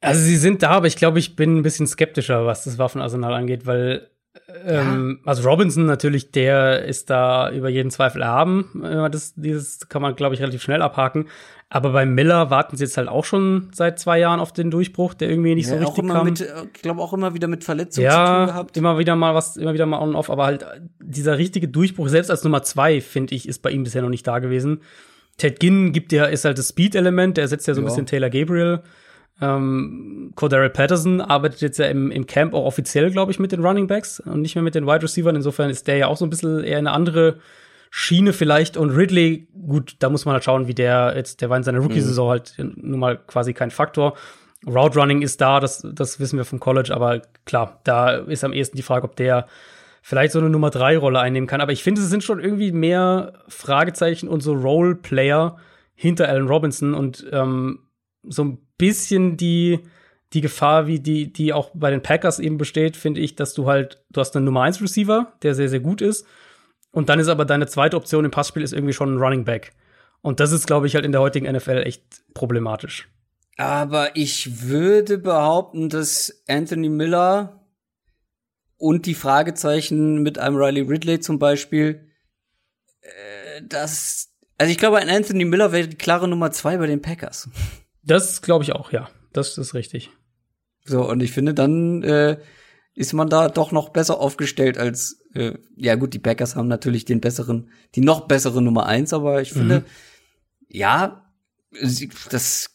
Also 0.00 0.20
sie 0.20 0.36
sind 0.36 0.62
da, 0.62 0.70
aber 0.70 0.86
ich 0.86 0.96
glaube, 0.96 1.18
ich 1.18 1.36
bin 1.36 1.56
ein 1.56 1.62
bisschen 1.62 1.86
skeptischer, 1.86 2.46
was 2.46 2.64
das 2.64 2.78
Waffenarsenal 2.78 3.34
angeht, 3.34 3.66
weil 3.66 4.08
ähm, 4.64 5.20
ja. 5.20 5.30
also 5.30 5.48
Robinson 5.48 5.86
natürlich, 5.86 6.30
der 6.30 6.84
ist 6.84 7.10
da 7.10 7.50
über 7.50 7.68
jeden 7.68 7.90
Zweifel 7.90 8.22
erhaben. 8.22 8.70
Das, 9.10 9.34
dieses 9.34 9.88
kann 9.88 10.02
man, 10.02 10.14
glaube 10.14 10.34
ich, 10.34 10.40
relativ 10.40 10.62
schnell 10.62 10.82
abhaken. 10.82 11.26
Aber 11.70 11.92
bei 11.92 12.06
Miller 12.06 12.48
warten 12.48 12.76
sie 12.76 12.84
jetzt 12.84 12.96
halt 12.96 13.08
auch 13.08 13.24
schon 13.24 13.68
seit 13.72 13.98
zwei 13.98 14.18
Jahren 14.18 14.40
auf 14.40 14.52
den 14.52 14.70
Durchbruch, 14.70 15.12
der 15.12 15.28
irgendwie 15.28 15.54
nicht 15.54 15.68
ja, 15.68 15.78
so 15.78 15.84
richtig 15.84 16.08
kam. 16.08 16.24
Mit, 16.24 16.40
ich 16.40 16.82
glaube 16.82 17.02
auch 17.02 17.12
immer 17.12 17.34
wieder 17.34 17.46
mit 17.46 17.62
Verletzungen 17.62 18.06
ja, 18.06 18.24
zu 18.24 18.32
tun 18.32 18.46
gehabt. 18.46 18.76
Immer 18.76 18.98
wieder 18.98 19.16
mal 19.16 19.34
was, 19.34 19.56
immer 19.58 19.74
wieder 19.74 19.84
mal 19.84 19.98
on 19.98 20.10
und 20.10 20.16
off, 20.16 20.30
aber 20.30 20.46
halt 20.46 20.64
dieser 21.02 21.36
richtige 21.36 21.68
Durchbruch, 21.68 22.08
selbst 22.08 22.30
als 22.30 22.42
Nummer 22.42 22.62
zwei, 22.62 23.02
finde 23.02 23.34
ich, 23.34 23.46
ist 23.46 23.60
bei 23.60 23.70
ihm 23.70 23.82
bisher 23.82 24.00
noch 24.00 24.08
nicht 24.08 24.26
da 24.26 24.38
gewesen. 24.38 24.80
Ted 25.36 25.60
Ginn 25.60 25.92
gibt 25.92 26.12
ja, 26.12 26.24
ist 26.24 26.46
halt 26.46 26.58
das 26.58 26.68
Speed-Element, 26.68 27.36
der 27.36 27.48
setzt 27.48 27.68
ja 27.68 27.74
so 27.74 27.82
ein 27.82 27.84
bisschen 27.84 28.06
Taylor 28.06 28.30
Gabriel. 28.30 28.82
Ähm, 29.40 30.32
Cordero 30.34 30.68
Patterson 30.68 31.20
arbeitet 31.20 31.60
jetzt 31.60 31.78
ja 31.78 31.86
im, 31.86 32.10
im 32.10 32.26
Camp 32.26 32.54
auch 32.54 32.64
offiziell, 32.64 33.10
glaube 33.10 33.30
ich, 33.30 33.38
mit 33.38 33.52
den 33.52 33.64
Running 33.64 33.86
Backs 33.86 34.20
und 34.20 34.42
nicht 34.42 34.54
mehr 34.54 34.64
mit 34.64 34.74
den 34.74 34.86
Wide 34.86 35.02
Receivers. 35.02 35.34
Insofern 35.34 35.70
ist 35.70 35.86
der 35.86 35.96
ja 35.96 36.06
auch 36.08 36.16
so 36.16 36.26
ein 36.26 36.30
bisschen 36.30 36.64
eher 36.64 36.78
eine 36.78 36.92
andere 36.92 37.38
Schiene 37.90 38.32
vielleicht. 38.32 38.76
Und 38.76 38.90
Ridley, 38.90 39.48
gut, 39.66 39.96
da 40.00 40.10
muss 40.10 40.24
man 40.24 40.34
halt 40.34 40.44
schauen, 40.44 40.66
wie 40.66 40.74
der 40.74 41.14
jetzt, 41.16 41.40
der 41.40 41.50
war 41.50 41.56
in 41.56 41.62
seiner 41.62 41.78
Rookie-Saison 41.78 42.26
mhm. 42.26 42.30
halt 42.30 42.54
nun 42.58 43.00
mal 43.00 43.18
quasi 43.18 43.54
kein 43.54 43.70
Faktor. 43.70 44.16
Route 44.66 44.98
Running 44.98 45.22
ist 45.22 45.40
da, 45.40 45.60
das, 45.60 45.86
das 45.92 46.18
wissen 46.18 46.36
wir 46.36 46.44
vom 46.44 46.58
College, 46.58 46.92
aber 46.92 47.22
klar, 47.44 47.80
da 47.84 48.16
ist 48.16 48.42
am 48.42 48.52
ehesten 48.52 48.76
die 48.76 48.82
Frage, 48.82 49.04
ob 49.04 49.14
der 49.14 49.46
vielleicht 50.02 50.32
so 50.32 50.40
eine 50.40 50.50
Nummer 50.50 50.70
drei 50.70 50.98
Rolle 50.98 51.20
einnehmen 51.20 51.46
kann. 51.46 51.60
Aber 51.60 51.72
ich 51.72 51.82
finde, 51.82 52.00
es 52.00 52.08
sind 52.08 52.24
schon 52.24 52.40
irgendwie 52.40 52.72
mehr 52.72 53.34
Fragezeichen 53.46 54.28
und 54.28 54.40
so 54.40 54.54
Role-Player 54.54 55.56
hinter 55.94 56.28
Allen 56.28 56.48
Robinson 56.48 56.94
und 56.94 57.26
ähm, 57.32 57.80
so 58.24 58.44
ein 58.44 58.67
bisschen 58.78 59.36
die, 59.36 59.80
die 60.32 60.40
Gefahr, 60.40 60.86
wie 60.86 61.00
die, 61.00 61.32
die 61.32 61.52
auch 61.52 61.70
bei 61.74 61.90
den 61.90 62.02
Packers 62.02 62.38
eben 62.38 62.58
besteht, 62.58 62.96
finde 62.96 63.20
ich, 63.20 63.36
dass 63.36 63.54
du 63.54 63.66
halt, 63.66 64.02
du 64.10 64.20
hast 64.20 64.36
einen 64.36 64.44
Nummer 64.44 64.62
1 64.62 64.80
Receiver, 64.80 65.32
der 65.42 65.54
sehr, 65.54 65.68
sehr 65.68 65.80
gut 65.80 66.00
ist. 66.00 66.26
Und 66.90 67.08
dann 67.08 67.20
ist 67.20 67.28
aber 67.28 67.44
deine 67.44 67.66
zweite 67.66 67.96
Option 67.96 68.24
im 68.24 68.30
Passspiel 68.30 68.62
ist 68.62 68.72
irgendwie 68.72 68.94
schon 68.94 69.14
ein 69.14 69.18
Running 69.18 69.44
Back. 69.44 69.72
Und 70.20 70.40
das 70.40 70.52
ist, 70.52 70.66
glaube 70.66 70.86
ich, 70.86 70.94
halt 70.94 71.04
in 71.04 71.12
der 71.12 71.20
heutigen 71.20 71.50
NFL 71.50 71.82
echt 71.84 72.02
problematisch. 72.34 73.08
Aber 73.56 74.16
ich 74.16 74.68
würde 74.68 75.18
behaupten, 75.18 75.88
dass 75.88 76.42
Anthony 76.48 76.88
Miller 76.88 77.66
und 78.76 79.06
die 79.06 79.14
Fragezeichen 79.14 80.22
mit 80.22 80.38
einem 80.38 80.56
Riley 80.56 80.82
Ridley 80.82 81.20
zum 81.20 81.38
Beispiel 81.38 82.08
äh, 83.00 83.62
das, 83.62 84.30
also 84.56 84.70
ich 84.70 84.78
glaube, 84.78 84.98
ein 84.98 85.10
Anthony 85.10 85.44
Miller 85.44 85.72
wäre 85.72 85.88
die 85.88 85.96
klare 85.96 86.28
Nummer 86.28 86.52
zwei 86.52 86.76
bei 86.76 86.86
den 86.86 87.02
Packers. 87.02 87.48
Das 88.08 88.42
glaube 88.42 88.64
ich 88.64 88.72
auch, 88.72 88.90
ja. 88.90 89.08
Das 89.32 89.58
ist 89.58 89.74
richtig. 89.74 90.10
So, 90.84 91.08
und 91.08 91.22
ich 91.22 91.30
finde, 91.32 91.54
dann 91.54 92.02
äh, 92.02 92.38
ist 92.94 93.12
man 93.12 93.28
da 93.28 93.48
doch 93.48 93.70
noch 93.70 93.90
besser 93.90 94.18
aufgestellt 94.18 94.78
als, 94.78 95.24
äh, 95.34 95.54
ja 95.76 95.94
gut, 95.94 96.14
die 96.14 96.18
Packers 96.18 96.56
haben 96.56 96.68
natürlich 96.68 97.04
den 97.04 97.20
besseren, 97.20 97.70
die 97.94 98.00
noch 98.00 98.26
bessere 98.26 98.62
Nummer 98.62 98.86
eins, 98.86 99.12
aber 99.12 99.42
ich 99.42 99.52
finde, 99.52 99.80
mhm. 99.80 99.84
ja, 100.68 101.30
das, 102.30 102.70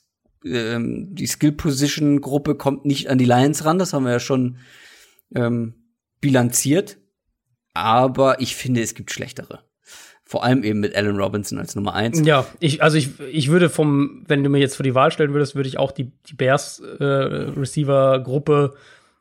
ähm, 0.45 1.15
die 1.15 1.27
Skill-Position-Gruppe 1.27 2.55
kommt 2.55 2.85
nicht 2.85 3.09
an 3.09 3.17
die 3.17 3.25
Lions 3.25 3.65
ran, 3.65 3.79
das 3.79 3.93
haben 3.93 4.05
wir 4.05 4.11
ja 4.11 4.19
schon 4.19 4.59
ähm, 5.35 5.73
bilanziert. 6.21 6.99
Aber 7.73 8.39
ich 8.39 8.55
finde, 8.55 8.81
es 8.81 8.93
gibt 8.93 9.11
schlechtere. 9.11 9.63
Vor 10.33 10.43
allem 10.43 10.63
eben 10.63 10.79
mit 10.79 10.95
Allen 10.95 11.15
Robinson 11.15 11.59
als 11.59 11.75
Nummer 11.75 11.93
eins. 11.93 12.19
Ja, 12.25 12.47
ich, 12.59 12.81
also 12.81 12.97
ich, 12.97 13.19
ich 13.31 13.51
würde 13.51 13.69
vom, 13.69 14.23
wenn 14.27 14.43
du 14.43 14.49
mir 14.49 14.57
jetzt 14.57 14.75
vor 14.75 14.83
die 14.83 14.95
Wahl 14.95 15.11
stellen 15.11 15.31
würdest, 15.31 15.53
würde 15.53 15.69
ich 15.69 15.77
auch 15.77 15.91
die, 15.91 16.11
die 16.27 16.33
Bears 16.33 16.79
äh, 16.79 17.03
Receiver-Gruppe 17.03 18.73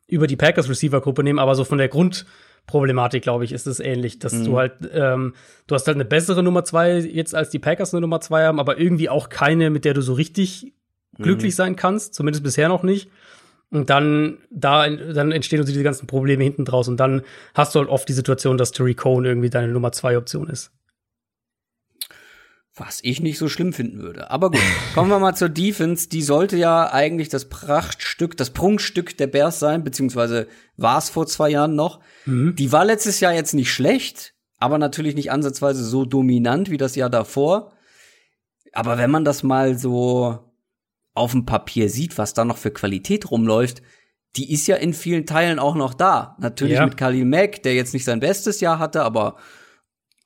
über 0.07 0.27
die 0.27 0.37
Packers 0.37 0.71
Receiver-Gruppe 0.71 1.23
nehmen, 1.23 1.39
aber 1.39 1.55
so 1.55 1.65
von 1.65 1.77
der 1.77 1.89
Grundproblematik, 1.89 3.23
glaube 3.23 3.45
ich, 3.45 3.53
ist 3.53 3.67
es 3.67 3.79
ähnlich, 3.79 4.21
dass 4.21 4.33
mhm. 4.33 4.45
du 4.47 4.57
halt, 4.57 4.73
ähm, 4.91 5.35
du 5.67 5.75
hast 5.75 5.87
halt 5.87 5.97
eine 5.97 6.07
bessere 6.07 6.43
Nummer 6.43 6.65
zwei 6.65 6.95
jetzt 7.01 7.35
als 7.35 7.51
die 7.51 7.59
Packers 7.59 7.93
eine 7.93 8.01
Nummer 8.01 8.23
zwei 8.23 8.47
haben, 8.47 8.59
aber 8.59 8.81
irgendwie 8.81 9.11
auch 9.11 9.29
keine, 9.29 9.69
mit 9.69 9.85
der 9.85 9.93
du 9.93 10.01
so 10.01 10.15
richtig 10.15 10.73
mhm. 11.19 11.25
glücklich 11.25 11.55
sein 11.55 11.77
kannst, 11.77 12.15
zumindest 12.15 12.43
bisher 12.43 12.71
noch 12.71 12.85
nicht. 12.85 13.11
Und 13.71 13.91
dann, 13.91 14.39
da, 14.51 14.89
dann 14.89 15.31
entstehen 15.31 15.61
uns 15.61 15.69
diese 15.69 15.83
ganzen 15.83 16.07
Probleme 16.07 16.43
hinten 16.43 16.65
draus. 16.65 16.89
Und 16.89 16.97
dann 17.01 17.21
hast 17.55 17.75
du 17.75 17.81
halt 17.81 17.91
oft 17.91 18.09
die 18.09 18.15
Situation, 18.15 18.57
dass 18.57 18.73
Terry 18.73 18.95
Cohn 18.95 19.27
irgendwie 19.27 19.51
deine 19.51 19.71
Nummer 19.71 19.93
zwei 19.93 20.17
Option 20.17 20.49
ist. 20.49 20.73
Was 22.75 23.01
ich 23.03 23.21
nicht 23.21 23.37
so 23.37 23.49
schlimm 23.49 23.75
finden 23.75 24.01
würde. 24.01 24.31
Aber 24.31 24.51
gut, 24.51 24.61
kommen 24.95 25.11
wir 25.11 25.19
mal 25.19 25.37
zur 25.37 25.51
Defense. 25.51 26.09
Die 26.09 26.23
sollte 26.23 26.57
ja 26.57 26.91
eigentlich 26.91 27.29
das 27.29 27.51
Prachtstück, 27.51 28.35
das 28.39 28.51
Prunkstück 28.51 29.17
der 29.19 29.27
Bears 29.27 29.59
sein, 29.59 29.85
beziehungsweise 29.85 30.49
war 30.79 30.97
es 30.97 31.11
vor 31.11 31.27
zwei 31.27 31.51
Jahren 31.51 31.75
noch. 31.75 32.01
Mhm. 32.25 32.57
Die 32.57 32.73
war 32.73 32.87
letztes 32.87 33.21
Jahr 33.21 33.35
jetzt 33.35 33.53
nicht 33.53 33.71
schlecht, 33.71 34.33
aber 34.59 34.79
natürlich 34.79 35.15
nicht 35.15 35.31
ansatzweise 35.31 35.85
so 35.85 36.07
dominant 36.07 36.71
wie 36.71 36.79
das 36.79 36.97
Jahr 36.97 37.11
davor. 37.11 37.73
Aber 38.73 38.97
wenn 38.97 39.11
man 39.11 39.27
das 39.27 39.43
mal 39.43 39.79
so 39.79 40.39
auf 41.13 41.33
dem 41.33 41.45
Papier 41.45 41.91
sieht, 41.91 42.17
was 42.17 42.33
da 42.33 42.47
noch 42.47 42.57
für 42.57 42.71
Qualität 42.71 43.31
rumläuft, 43.31 43.83
die 44.37 44.51
ist 44.51 44.67
ja 44.67 44.77
in 44.77 44.95
vielen 44.95 45.27
Teilen 45.27 45.59
auch 45.59 45.75
noch 45.75 45.93
da. 45.93 46.37
Natürlich 46.41 46.77
ja. 46.77 46.87
mit 46.87 46.97
Khalil 46.97 47.27
Mack, 47.27 47.63
der 47.65 47.75
jetzt 47.75 47.93
nicht 47.93 48.05
sein 48.05 48.21
bestes 48.21 48.61
Jahr 48.61 48.79
hatte, 48.79 49.03
aber 49.03 49.37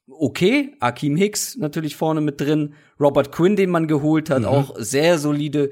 okay. 0.09 0.75
Akeem 0.81 1.17
Hicks 1.17 1.57
natürlich 1.57 1.97
vorne 1.97 2.21
mit 2.21 2.41
drin. 2.41 2.75
Robert 3.01 3.33
Quinn, 3.33 3.57
den 3.57 3.71
man 3.71 3.87
geholt 3.87 4.31
hat, 4.31 4.41
mhm. 4.41 4.47
auch 4.47 4.75
sehr 4.79 5.19
solide. 5.19 5.71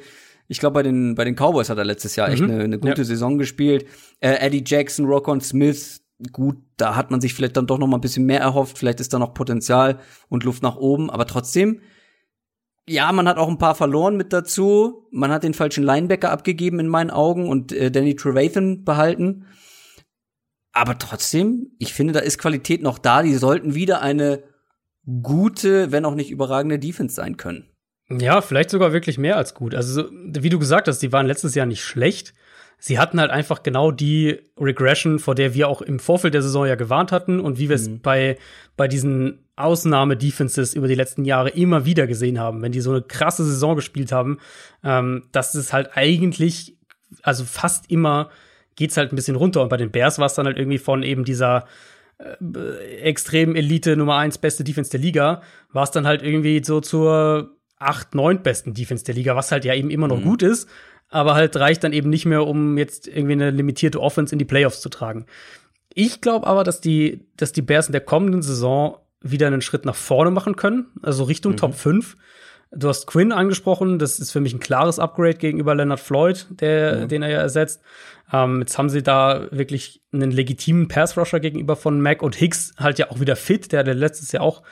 Ich 0.49 0.61
glaube, 0.61 0.75
bei 0.75 0.83
den, 0.83 1.15
bei 1.15 1.25
den 1.25 1.37
Cowboys 1.37 1.71
hat 1.71 1.79
er 1.79 1.85
letztes 1.85 2.17
Jahr 2.17 2.29
echt 2.29 2.43
mhm. 2.43 2.51
eine, 2.51 2.65
eine 2.65 2.79
gute 2.79 3.03
ja. 3.03 3.05
Saison 3.05 3.39
gespielt. 3.39 3.87
Äh, 4.21 4.35
Eddie 4.41 4.65
Jackson, 4.67 5.07
Rockon 5.07 5.41
Smith, 5.41 6.03
gut, 6.33 6.57
da 6.77 6.97
hat 6.97 7.11
man 7.11 7.21
sich 7.21 7.35
vielleicht 7.35 7.57
dann 7.57 7.67
doch 7.67 7.79
noch 7.79 7.87
mal 7.87 7.99
ein 7.99 8.03
bisschen 8.03 8.27
mehr 8.27 8.41
erhofft. 8.41 8.79
Vielleicht 8.79 9.01
ist 9.01 9.13
da 9.13 9.19
noch 9.19 9.35
Potenzial 9.35 9.99
und 10.29 10.45
Luft 10.45 10.63
nach 10.63 10.77
oben. 10.77 11.11
Aber 11.11 11.27
trotzdem, 11.27 11.81
ja, 12.89 13.11
man 13.13 13.27
hat 13.29 13.39
auch 13.39 13.49
ein 13.49 13.59
paar 13.59 13.75
verloren 13.75 14.17
mit 14.17 14.33
dazu. 14.33 15.07
Man 15.11 15.31
hat 15.31 15.43
den 15.43 15.55
falschen 15.55 15.85
Linebacker 15.85 16.31
abgegeben 16.31 16.81
in 16.81 16.89
meinen 16.89 17.11
Augen 17.11 17.49
und 17.49 17.73
äh, 17.73 17.91
Danny 17.91 18.15
Trevathan 18.15 18.85
behalten. 18.85 19.47
Aber 20.75 20.99
trotzdem, 20.99 21.71
ich 21.79 21.95
finde, 21.95 22.13
da 22.13 22.21
ist 22.21 22.39
Qualität 22.39 22.83
noch 22.83 22.99
da. 22.99 23.23
Die 23.23 23.37
sollten 23.37 23.75
wieder 23.75 24.03
eine 24.03 24.43
gute, 25.23 25.93
wenn 25.93 26.05
auch 26.05 26.17
nicht 26.17 26.31
überragende 26.31 26.81
Defense 26.81 27.15
sein 27.15 27.37
können. 27.37 27.71
Ja, 28.11 28.41
vielleicht 28.41 28.71
sogar 28.71 28.93
wirklich 28.93 29.17
mehr 29.17 29.37
als 29.37 29.55
gut. 29.55 29.75
Also, 29.75 30.09
wie 30.11 30.51
du 30.51 30.59
gesagt 30.59 30.89
hast, 30.89 30.99
die 30.99 31.13
waren 31.13 31.27
letztes 31.27 31.55
Jahr 31.55 31.67
nicht 31.67 31.83
schlecht. 31.83 32.35
Sie 32.79 32.99
hatten 32.99 33.21
halt 33.21 33.31
einfach 33.31 33.63
genau 33.63 33.93
die 33.93 34.41
Regression, 34.59 35.21
vor 35.21 35.35
der 35.35 35.55
wir 35.55 35.69
auch 35.69 35.81
im 35.81 36.01
Vorfeld 36.01 36.35
der 36.35 36.43
Saison 36.43 36.67
ja 36.67 36.75
gewarnt 36.75 37.13
hatten 37.13 37.41
und 37.41 37.59
wie 37.59 37.69
wir 37.69 37.77
es 37.77 37.89
mhm. 37.89 38.01
bei, 38.01 38.37
bei 38.77 38.89
diesen 38.89 39.47
Ausnahme-Defenses 39.57 40.75
über 40.75 40.89
die 40.89 40.97
letzten 40.97 41.25
Jahre 41.25 41.51
immer 41.51 41.87
wieder 41.87 42.07
gesehen 42.07 42.41
haben, 42.41 42.61
wenn 42.63 42.73
die 42.73 42.81
so 42.81 42.91
eine 42.91 43.03
krasse 43.03 43.45
Saison 43.45 43.77
gespielt 43.77 44.11
haben, 44.11 44.39
ähm, 44.83 45.29
dass 45.31 45.55
es 45.55 45.73
halt 45.73 45.97
eigentlich, 45.97 46.77
also 47.23 47.45
fast 47.45 47.91
immer 47.91 48.31
geht's 48.77 48.97
halt 48.97 49.13
ein 49.13 49.17
bisschen 49.17 49.37
runter. 49.37 49.63
Und 49.63 49.69
bei 49.69 49.77
den 49.77 49.91
Bears 49.91 50.19
war 50.19 50.27
es 50.27 50.35
dann 50.35 50.47
halt 50.47 50.59
irgendwie 50.59 50.79
von 50.79 51.03
eben 51.03 51.25
dieser 51.25 51.67
äh, 52.19 53.01
extrem 53.01 53.57
Elite 53.57 53.97
Nummer 53.97 54.17
eins 54.17 54.39
beste 54.39 54.65
Defense 54.65 54.91
der 54.91 55.01
Liga, 55.01 55.43
war 55.73 55.85
es 55.85 55.91
dann 55.91 56.07
halt 56.07 56.23
irgendwie 56.23 56.63
so 56.65 56.81
zur 56.81 57.57
acht, 57.79 58.15
neun 58.15 58.43
besten 58.43 58.73
Defense 58.73 59.05
der 59.05 59.15
Liga, 59.15 59.37
was 59.37 59.53
halt 59.53 59.65
ja 59.65 59.75
eben 59.75 59.91
immer 59.91 60.09
noch 60.09 60.21
mhm. 60.21 60.25
gut 60.25 60.43
ist, 60.43 60.69
aber 61.11 61.35
halt 61.35 61.57
reicht 61.57 61.85
dann 61.85 61.93
eben 61.93 62.11
nicht 62.11 62.25
mehr, 62.25 62.47
um 62.47 62.79
jetzt 62.79 63.09
irgendwie 63.09 63.33
eine 63.33 63.51
limitierte 63.51 64.01
Offense 64.01 64.35
in 64.35 64.39
die 64.39 64.45
Playoffs 64.45 64.81
zu 64.81 64.89
tragen. 64.89 65.27
Ich 65.93 66.21
glaube 66.21 66.47
aber, 66.47 66.65
dass 66.65 66.81
die, 66.81 67.27
dass 67.37 67.53
die 67.53 67.63
Bears 67.63 67.89
in 67.89 67.93
der 67.93 68.01
kommenden 68.01 68.43
Saison 68.43 68.99
wieder 69.21 69.47
einen 69.47 69.63
Schritt 69.63 69.85
nach 69.85 69.95
vorne 69.95 70.31
machen 70.31 70.57
können, 70.57 70.87
also 71.03 71.25
Richtung 71.25 71.53
mhm. 71.53 71.57
Top 71.57 71.75
5. 71.75 72.17
Du 72.77 72.89
hast 72.89 73.07
Quinn 73.07 73.33
angesprochen, 73.33 73.99
das 73.99 74.19
ist 74.19 74.31
für 74.31 74.41
mich 74.41 74.53
ein 74.53 74.61
klares 74.61 74.99
Upgrade 74.99 75.39
gegenüber 75.39 75.75
Leonard 75.75 76.01
Floyd, 76.01 76.47
der, 76.51 76.99
ja. 77.01 77.07
den 77.07 77.23
er 77.23 77.31
ja 77.31 77.39
ersetzt. 77.39 77.83
Ähm, 78.33 78.61
jetzt 78.61 78.79
haben 78.79 78.89
sie 78.89 79.03
da 79.03 79.47
wirklich 79.51 80.03
einen 80.13 80.31
legitimen 80.31 80.89
Pass-Rusher 80.89 81.41
gegenüber 81.41 81.77
von 81.77 82.01
Mac 82.01 82.23
und 82.23 82.35
Hicks 82.35 82.75
halt 82.79 82.99
ja 82.99 83.11
auch 83.11 83.21
wieder 83.21 83.37
fit, 83.37 83.73
der 83.73 83.81
hat 83.81 83.87
letztes 83.87 84.33
Jahr 84.33 84.43
auch 84.43 84.63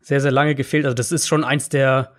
sehr, 0.00 0.20
sehr 0.20 0.32
lange 0.32 0.54
gefehlt. 0.54 0.84
Also 0.84 0.94
das 0.94 1.12
ist 1.12 1.28
schon 1.28 1.44
eins 1.44 1.68
der 1.68 2.12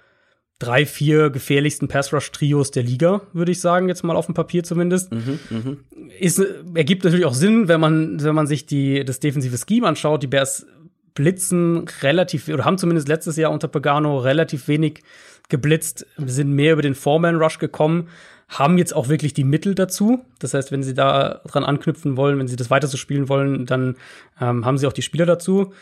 drei, 0.59 0.85
vier 0.85 1.31
gefährlichsten 1.31 1.87
Pass-Rush-Trios 1.87 2.69
der 2.69 2.83
Liga, 2.83 3.21
würde 3.33 3.51
ich 3.51 3.59
sagen, 3.59 3.89
jetzt 3.89 4.03
mal 4.03 4.15
auf 4.15 4.27
dem 4.27 4.35
Papier 4.35 4.63
zumindest. 4.63 5.11
Mhm, 5.11 5.39
mh. 5.49 5.77
Ist, 6.19 6.39
ergibt 6.75 7.03
natürlich 7.03 7.25
auch 7.25 7.33
Sinn, 7.33 7.67
wenn 7.67 7.79
man, 7.79 8.23
wenn 8.23 8.35
man 8.35 8.45
sich 8.45 8.67
die, 8.67 9.03
das 9.03 9.19
defensive 9.19 9.57
Scheme 9.57 9.87
anschaut. 9.87 10.21
Die 10.21 10.27
Bears 10.27 10.67
blitzen 11.13 11.85
relativ, 12.01 12.47
oder 12.47 12.65
haben 12.65 12.77
zumindest 12.77 13.07
letztes 13.07 13.37
Jahr 13.37 13.51
unter 13.51 13.67
Pagano 13.67 14.17
relativ 14.17 14.67
wenig 14.67 15.03
geblitzt, 15.49 16.05
sind 16.17 16.51
mehr 16.51 16.73
über 16.73 16.81
den 16.81 16.95
Foreman-Rush 16.95 17.59
gekommen, 17.59 18.07
haben 18.47 18.77
jetzt 18.77 18.95
auch 18.95 19.07
wirklich 19.07 19.33
die 19.33 19.43
Mittel 19.43 19.75
dazu. 19.75 20.25
Das 20.39 20.53
heißt, 20.53 20.71
wenn 20.71 20.83
sie 20.83 20.93
da 20.93 21.41
dran 21.45 21.63
anknüpfen 21.63 22.17
wollen, 22.17 22.37
wenn 22.37 22.47
sie 22.47 22.55
das 22.55 22.69
weiter 22.69 22.87
so 22.87 22.97
spielen 22.97 23.29
wollen, 23.29 23.65
dann 23.65 23.95
ähm, 24.39 24.65
haben 24.65 24.77
sie 24.77 24.87
auch 24.87 24.93
die 24.93 25.01
Spieler 25.01 25.25
dazu. 25.25 25.73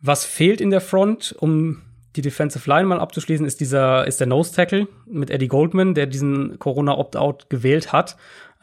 Was 0.00 0.24
fehlt 0.24 0.60
in 0.60 0.70
der 0.70 0.80
Front, 0.80 1.34
um 1.38 1.82
die 2.16 2.22
Defensive 2.22 2.68
Line 2.68 2.86
mal 2.86 3.00
abzuschließen, 3.00 3.46
ist 3.46 3.60
dieser, 3.60 4.06
ist 4.06 4.20
der 4.20 4.26
Nose 4.26 4.54
Tackle 4.54 4.88
mit 5.06 5.30
Eddie 5.30 5.48
Goldman, 5.48 5.94
der 5.94 6.06
diesen 6.06 6.58
Corona 6.58 6.98
Opt-out 6.98 7.48
gewählt 7.48 7.92
hat. 7.92 8.16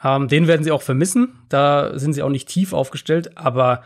Ähm, 0.03 0.27
den 0.27 0.47
werden 0.47 0.63
sie 0.63 0.71
auch 0.71 0.83
vermissen. 0.83 1.39
Da 1.49 1.97
sind 1.97 2.13
sie 2.13 2.21
auch 2.21 2.29
nicht 2.29 2.47
tief 2.47 2.73
aufgestellt, 2.73 3.37
aber 3.37 3.83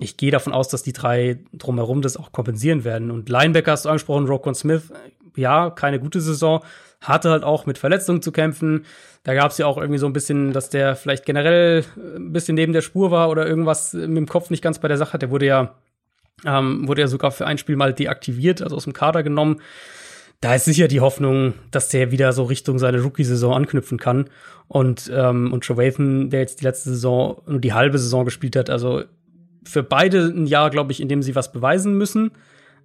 ich 0.00 0.16
gehe 0.16 0.30
davon 0.30 0.52
aus, 0.52 0.68
dass 0.68 0.82
die 0.82 0.92
drei 0.92 1.38
drumherum 1.52 2.02
das 2.02 2.16
auch 2.16 2.32
kompensieren 2.32 2.84
werden. 2.84 3.10
Und 3.10 3.28
Linebacker 3.28 3.72
hast 3.72 3.84
du 3.84 3.90
angesprochen, 3.90 4.26
Rokon 4.26 4.54
Smith, 4.54 4.92
ja, 5.36 5.70
keine 5.70 6.00
gute 6.00 6.20
Saison, 6.20 6.62
hatte 7.00 7.30
halt 7.30 7.44
auch 7.44 7.66
mit 7.66 7.78
Verletzungen 7.78 8.22
zu 8.22 8.32
kämpfen. 8.32 8.84
Da 9.22 9.34
gab 9.34 9.50
es 9.50 9.58
ja 9.58 9.66
auch 9.66 9.76
irgendwie 9.78 9.98
so 9.98 10.06
ein 10.06 10.12
bisschen, 10.12 10.52
dass 10.52 10.70
der 10.70 10.96
vielleicht 10.96 11.26
generell 11.26 11.84
ein 12.16 12.32
bisschen 12.32 12.54
neben 12.54 12.72
der 12.72 12.80
Spur 12.80 13.10
war 13.10 13.30
oder 13.30 13.46
irgendwas 13.46 13.92
mit 13.92 14.16
dem 14.16 14.26
Kopf 14.26 14.50
nicht 14.50 14.62
ganz 14.62 14.78
bei 14.78 14.88
der 14.88 14.96
Sache 14.96 15.12
hat. 15.14 15.22
Der 15.22 15.30
wurde 15.30 15.46
ja, 15.46 15.74
ähm, 16.44 16.88
wurde 16.88 17.02
ja 17.02 17.06
sogar 17.06 17.30
für 17.30 17.46
ein 17.46 17.58
Spiel 17.58 17.76
mal 17.76 17.92
deaktiviert, 17.92 18.62
also 18.62 18.76
aus 18.76 18.84
dem 18.84 18.92
Kader 18.92 19.22
genommen. 19.22 19.60
Da 20.40 20.54
ist 20.54 20.64
sicher 20.64 20.88
die 20.88 21.00
Hoffnung, 21.00 21.52
dass 21.70 21.90
der 21.90 22.10
wieder 22.10 22.32
so 22.32 22.44
Richtung 22.44 22.78
seine 22.78 23.02
Rookie-Saison 23.02 23.54
anknüpfen 23.54 23.98
kann. 23.98 24.30
Und, 24.68 25.10
ähm, 25.14 25.52
und 25.52 25.64
Trevathan, 25.64 26.30
der 26.30 26.40
jetzt 26.40 26.60
die 26.60 26.64
letzte 26.64 26.90
Saison 26.90 27.42
nur 27.46 27.60
die 27.60 27.74
halbe 27.74 27.98
Saison 27.98 28.24
gespielt 28.24 28.56
hat, 28.56 28.70
also 28.70 29.02
für 29.64 29.82
beide 29.82 30.26
ein 30.26 30.46
Jahr, 30.46 30.70
glaube 30.70 30.92
ich, 30.92 31.00
in 31.00 31.08
dem 31.08 31.22
sie 31.22 31.34
was 31.34 31.52
beweisen 31.52 31.96
müssen. 31.96 32.32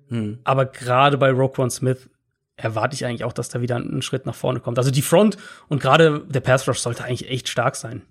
Hm. 0.10 0.40
Aber 0.44 0.66
gerade 0.66 1.18
bei 1.18 1.32
Roquan 1.32 1.70
Smith 1.70 2.10
erwarte 2.58 2.96
ich 2.96 3.06
eigentlich 3.06 3.24
auch, 3.24 3.34
dass 3.34 3.50
da 3.50 3.62
wieder 3.62 3.76
ein 3.78 4.02
Schritt 4.02 4.26
nach 4.26 4.36
vorne 4.36 4.60
kommt. 4.60 4.78
Also 4.78 4.92
die 4.92 5.02
Front 5.02 5.38
und 5.68 5.82
gerade 5.82 6.26
der 6.30 6.40
Pass 6.40 6.68
Rush 6.68 6.80
sollte 6.80 7.04
eigentlich 7.04 7.30
echt 7.30 7.50
stark 7.50 7.76
sein. 7.76 8.04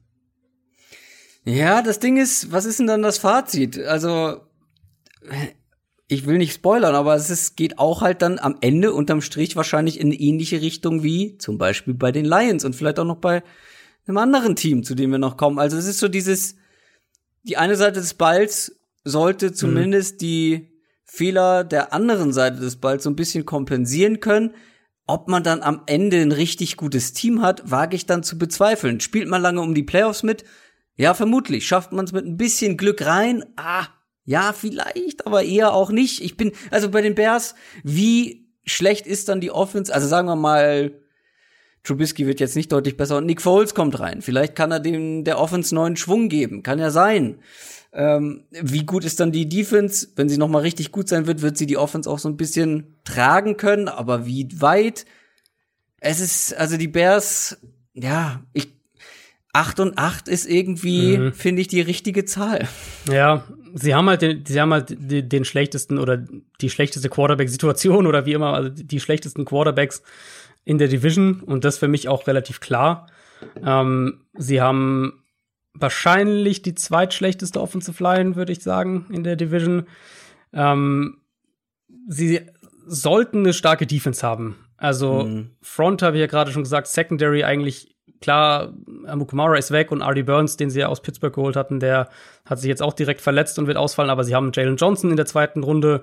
Ja, 1.44 1.82
das 1.82 1.98
Ding 1.98 2.16
ist, 2.16 2.52
was 2.52 2.64
ist 2.64 2.78
denn 2.78 2.86
dann 2.86 3.02
das 3.02 3.18
Fazit? 3.18 3.78
Also 3.78 4.40
ich 6.08 6.26
will 6.26 6.38
nicht 6.38 6.54
spoilern, 6.54 6.94
aber 6.94 7.14
es 7.14 7.30
ist, 7.30 7.56
geht 7.56 7.78
auch 7.78 8.02
halt 8.02 8.22
dann 8.22 8.38
am 8.38 8.56
Ende 8.60 8.92
unterm 8.92 9.20
Strich 9.20 9.56
wahrscheinlich 9.56 10.00
in 10.00 10.08
eine 10.08 10.16
ähnliche 10.16 10.60
Richtung 10.60 11.02
wie 11.02 11.38
zum 11.38 11.58
Beispiel 11.58 11.94
bei 11.94 12.12
den 12.12 12.24
Lions 12.24 12.64
und 12.64 12.76
vielleicht 12.76 12.98
auch 12.98 13.04
noch 13.04 13.16
bei 13.16 13.42
einem 14.06 14.18
anderen 14.18 14.56
Team, 14.56 14.84
zu 14.84 14.94
dem 14.94 15.10
wir 15.10 15.18
noch 15.18 15.36
kommen. 15.36 15.58
Also 15.58 15.76
es 15.78 15.86
ist 15.86 15.98
so 15.98 16.08
dieses, 16.08 16.56
die 17.44 17.56
eine 17.56 17.76
Seite 17.76 18.00
des 18.00 18.14
Balls 18.14 18.80
sollte 19.04 19.48
mhm. 19.48 19.54
zumindest 19.54 20.14
mhm. 20.14 20.18
die 20.18 20.70
Fehler 21.04 21.62
der 21.64 21.92
anderen 21.92 22.32
Seite 22.32 22.58
des 22.58 22.76
Balls 22.76 23.04
so 23.04 23.10
ein 23.10 23.16
bisschen 23.16 23.46
kompensieren 23.46 24.20
können. 24.20 24.54
Ob 25.06 25.28
man 25.28 25.42
dann 25.42 25.62
am 25.62 25.82
Ende 25.86 26.20
ein 26.22 26.32
richtig 26.32 26.78
gutes 26.78 27.12
Team 27.12 27.42
hat, 27.42 27.70
wage 27.70 27.94
ich 27.94 28.06
dann 28.06 28.22
zu 28.22 28.38
bezweifeln. 28.38 29.00
Spielt 29.00 29.28
man 29.28 29.42
lange 29.42 29.60
um 29.60 29.74
die 29.74 29.82
Playoffs 29.82 30.22
mit? 30.22 30.44
Ja, 30.96 31.12
vermutlich. 31.12 31.66
Schafft 31.66 31.92
man 31.92 32.06
es 32.06 32.12
mit 32.12 32.24
ein 32.24 32.38
bisschen 32.38 32.76
Glück 32.76 33.04
rein? 33.04 33.44
Ah, 33.56 33.86
Ja, 34.24 34.54
vielleicht, 34.54 35.26
aber 35.26 35.42
eher 35.42 35.74
auch 35.74 35.90
nicht. 35.90 36.22
Ich 36.22 36.38
bin, 36.38 36.52
also 36.70 36.90
bei 36.90 37.02
den 37.02 37.14
Bears, 37.14 37.54
wie 37.82 38.48
schlecht 38.64 39.06
ist 39.06 39.28
dann 39.28 39.42
die 39.42 39.50
Offense? 39.50 39.92
Also 39.92 40.08
sagen 40.08 40.26
wir 40.28 40.36
mal, 40.36 40.92
Trubisky 41.84 42.26
wird 42.26 42.40
jetzt 42.40 42.56
nicht 42.56 42.72
deutlich 42.72 42.96
besser 42.96 43.18
und 43.18 43.26
Nick 43.26 43.42
Foles 43.42 43.74
kommt 43.74 44.00
rein. 44.00 44.22
Vielleicht 44.22 44.56
kann 44.56 44.72
er 44.72 44.80
dem 44.80 45.22
der 45.22 45.38
Offense 45.38 45.74
neuen 45.74 45.96
Schwung 45.96 46.28
geben. 46.28 46.62
Kann 46.62 46.78
ja 46.78 46.90
sein. 46.90 47.36
Ähm, 47.92 48.44
wie 48.50 48.84
gut 48.84 49.04
ist 49.04 49.20
dann 49.20 49.32
die 49.32 49.48
Defense? 49.48 50.08
Wenn 50.16 50.28
sie 50.28 50.38
noch 50.38 50.48
mal 50.48 50.62
richtig 50.62 50.90
gut 50.90 51.08
sein 51.08 51.26
wird, 51.26 51.42
wird 51.42 51.56
sie 51.58 51.66
die 51.66 51.76
Offense 51.76 52.10
auch 52.10 52.18
so 52.18 52.28
ein 52.28 52.38
bisschen 52.38 52.96
tragen 53.04 53.56
können. 53.56 53.88
Aber 53.88 54.26
wie 54.26 54.48
weit? 54.60 55.04
Es 56.00 56.20
ist, 56.20 56.54
also 56.54 56.76
die 56.76 56.88
Bears, 56.88 57.58
ja, 57.92 58.42
ich, 58.52 58.72
acht 59.52 59.78
und 59.78 59.98
acht 59.98 60.26
ist 60.26 60.46
irgendwie, 60.46 61.18
mhm. 61.18 61.32
finde 61.32 61.60
ich, 61.60 61.68
die 61.68 61.80
richtige 61.82 62.24
Zahl. 62.24 62.66
Ja, 63.10 63.44
sie 63.74 63.94
haben 63.94 64.08
halt 64.08 64.22
den, 64.22 64.44
sie 64.44 64.60
haben 64.60 64.72
halt 64.72 64.90
den, 64.90 65.28
den 65.28 65.44
schlechtesten 65.44 65.98
oder 65.98 66.24
die 66.60 66.70
schlechteste 66.70 67.08
Quarterback-Situation 67.08 68.06
oder 68.06 68.26
wie 68.26 68.32
immer, 68.32 68.54
also 68.54 68.70
die 68.70 69.00
schlechtesten 69.00 69.44
Quarterbacks 69.44 70.02
in 70.64 70.78
der 70.78 70.88
Division 70.88 71.40
und 71.40 71.64
das 71.64 71.78
für 71.78 71.88
mich 71.88 72.08
auch 72.08 72.26
relativ 72.26 72.60
klar. 72.60 73.06
Ähm, 73.64 74.20
sie 74.34 74.60
haben 74.60 75.24
wahrscheinlich 75.74 76.62
die 76.62 76.74
zweitschlechteste 76.74 77.60
Offensive 77.60 78.02
Line, 78.02 78.36
würde 78.36 78.52
ich 78.52 78.62
sagen, 78.62 79.06
in 79.10 79.24
der 79.24 79.36
Division. 79.36 79.86
Ähm, 80.52 81.18
sie 82.08 82.40
sollten 82.86 83.38
eine 83.40 83.52
starke 83.52 83.86
Defense 83.86 84.26
haben. 84.26 84.56
Also 84.76 85.24
mhm. 85.24 85.50
Front 85.62 86.02
habe 86.02 86.16
ich 86.16 86.20
ja 86.20 86.26
gerade 86.26 86.52
schon 86.52 86.62
gesagt, 86.62 86.86
Secondary 86.86 87.44
eigentlich 87.44 87.94
klar, 88.20 88.72
Amukamara 89.06 89.56
ist 89.56 89.70
weg 89.70 89.90
und 89.92 90.00
Artie 90.00 90.22
Burns, 90.22 90.56
den 90.56 90.70
sie 90.70 90.80
ja 90.80 90.88
aus 90.88 91.02
Pittsburgh 91.02 91.34
geholt 91.34 91.56
hatten, 91.56 91.78
der 91.78 92.08
hat 92.46 92.58
sich 92.58 92.68
jetzt 92.68 92.82
auch 92.82 92.94
direkt 92.94 93.20
verletzt 93.20 93.58
und 93.58 93.66
wird 93.66 93.76
ausfallen, 93.76 94.10
aber 94.10 94.24
sie 94.24 94.34
haben 94.34 94.50
Jalen 94.54 94.76
Johnson 94.76 95.10
in 95.10 95.16
der 95.16 95.26
zweiten 95.26 95.62
Runde 95.62 96.02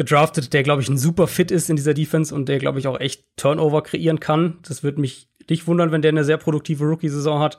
gedraftet, 0.00 0.54
der, 0.54 0.62
glaube 0.62 0.80
ich, 0.80 0.88
ein 0.88 0.96
super 0.96 1.26
Fit 1.26 1.50
ist 1.50 1.68
in 1.68 1.76
dieser 1.76 1.92
Defense 1.92 2.34
und 2.34 2.48
der, 2.48 2.58
glaube 2.58 2.78
ich, 2.78 2.86
auch 2.86 2.98
echt 2.98 3.26
Turnover 3.36 3.82
kreieren 3.82 4.18
kann. 4.18 4.58
Das 4.66 4.82
würde 4.82 4.98
mich 4.98 5.28
nicht 5.50 5.66
wundern, 5.66 5.92
wenn 5.92 6.00
der 6.00 6.08
eine 6.08 6.24
sehr 6.24 6.38
produktive 6.38 6.84
Rookie-Saison 6.86 7.38
hat. 7.38 7.58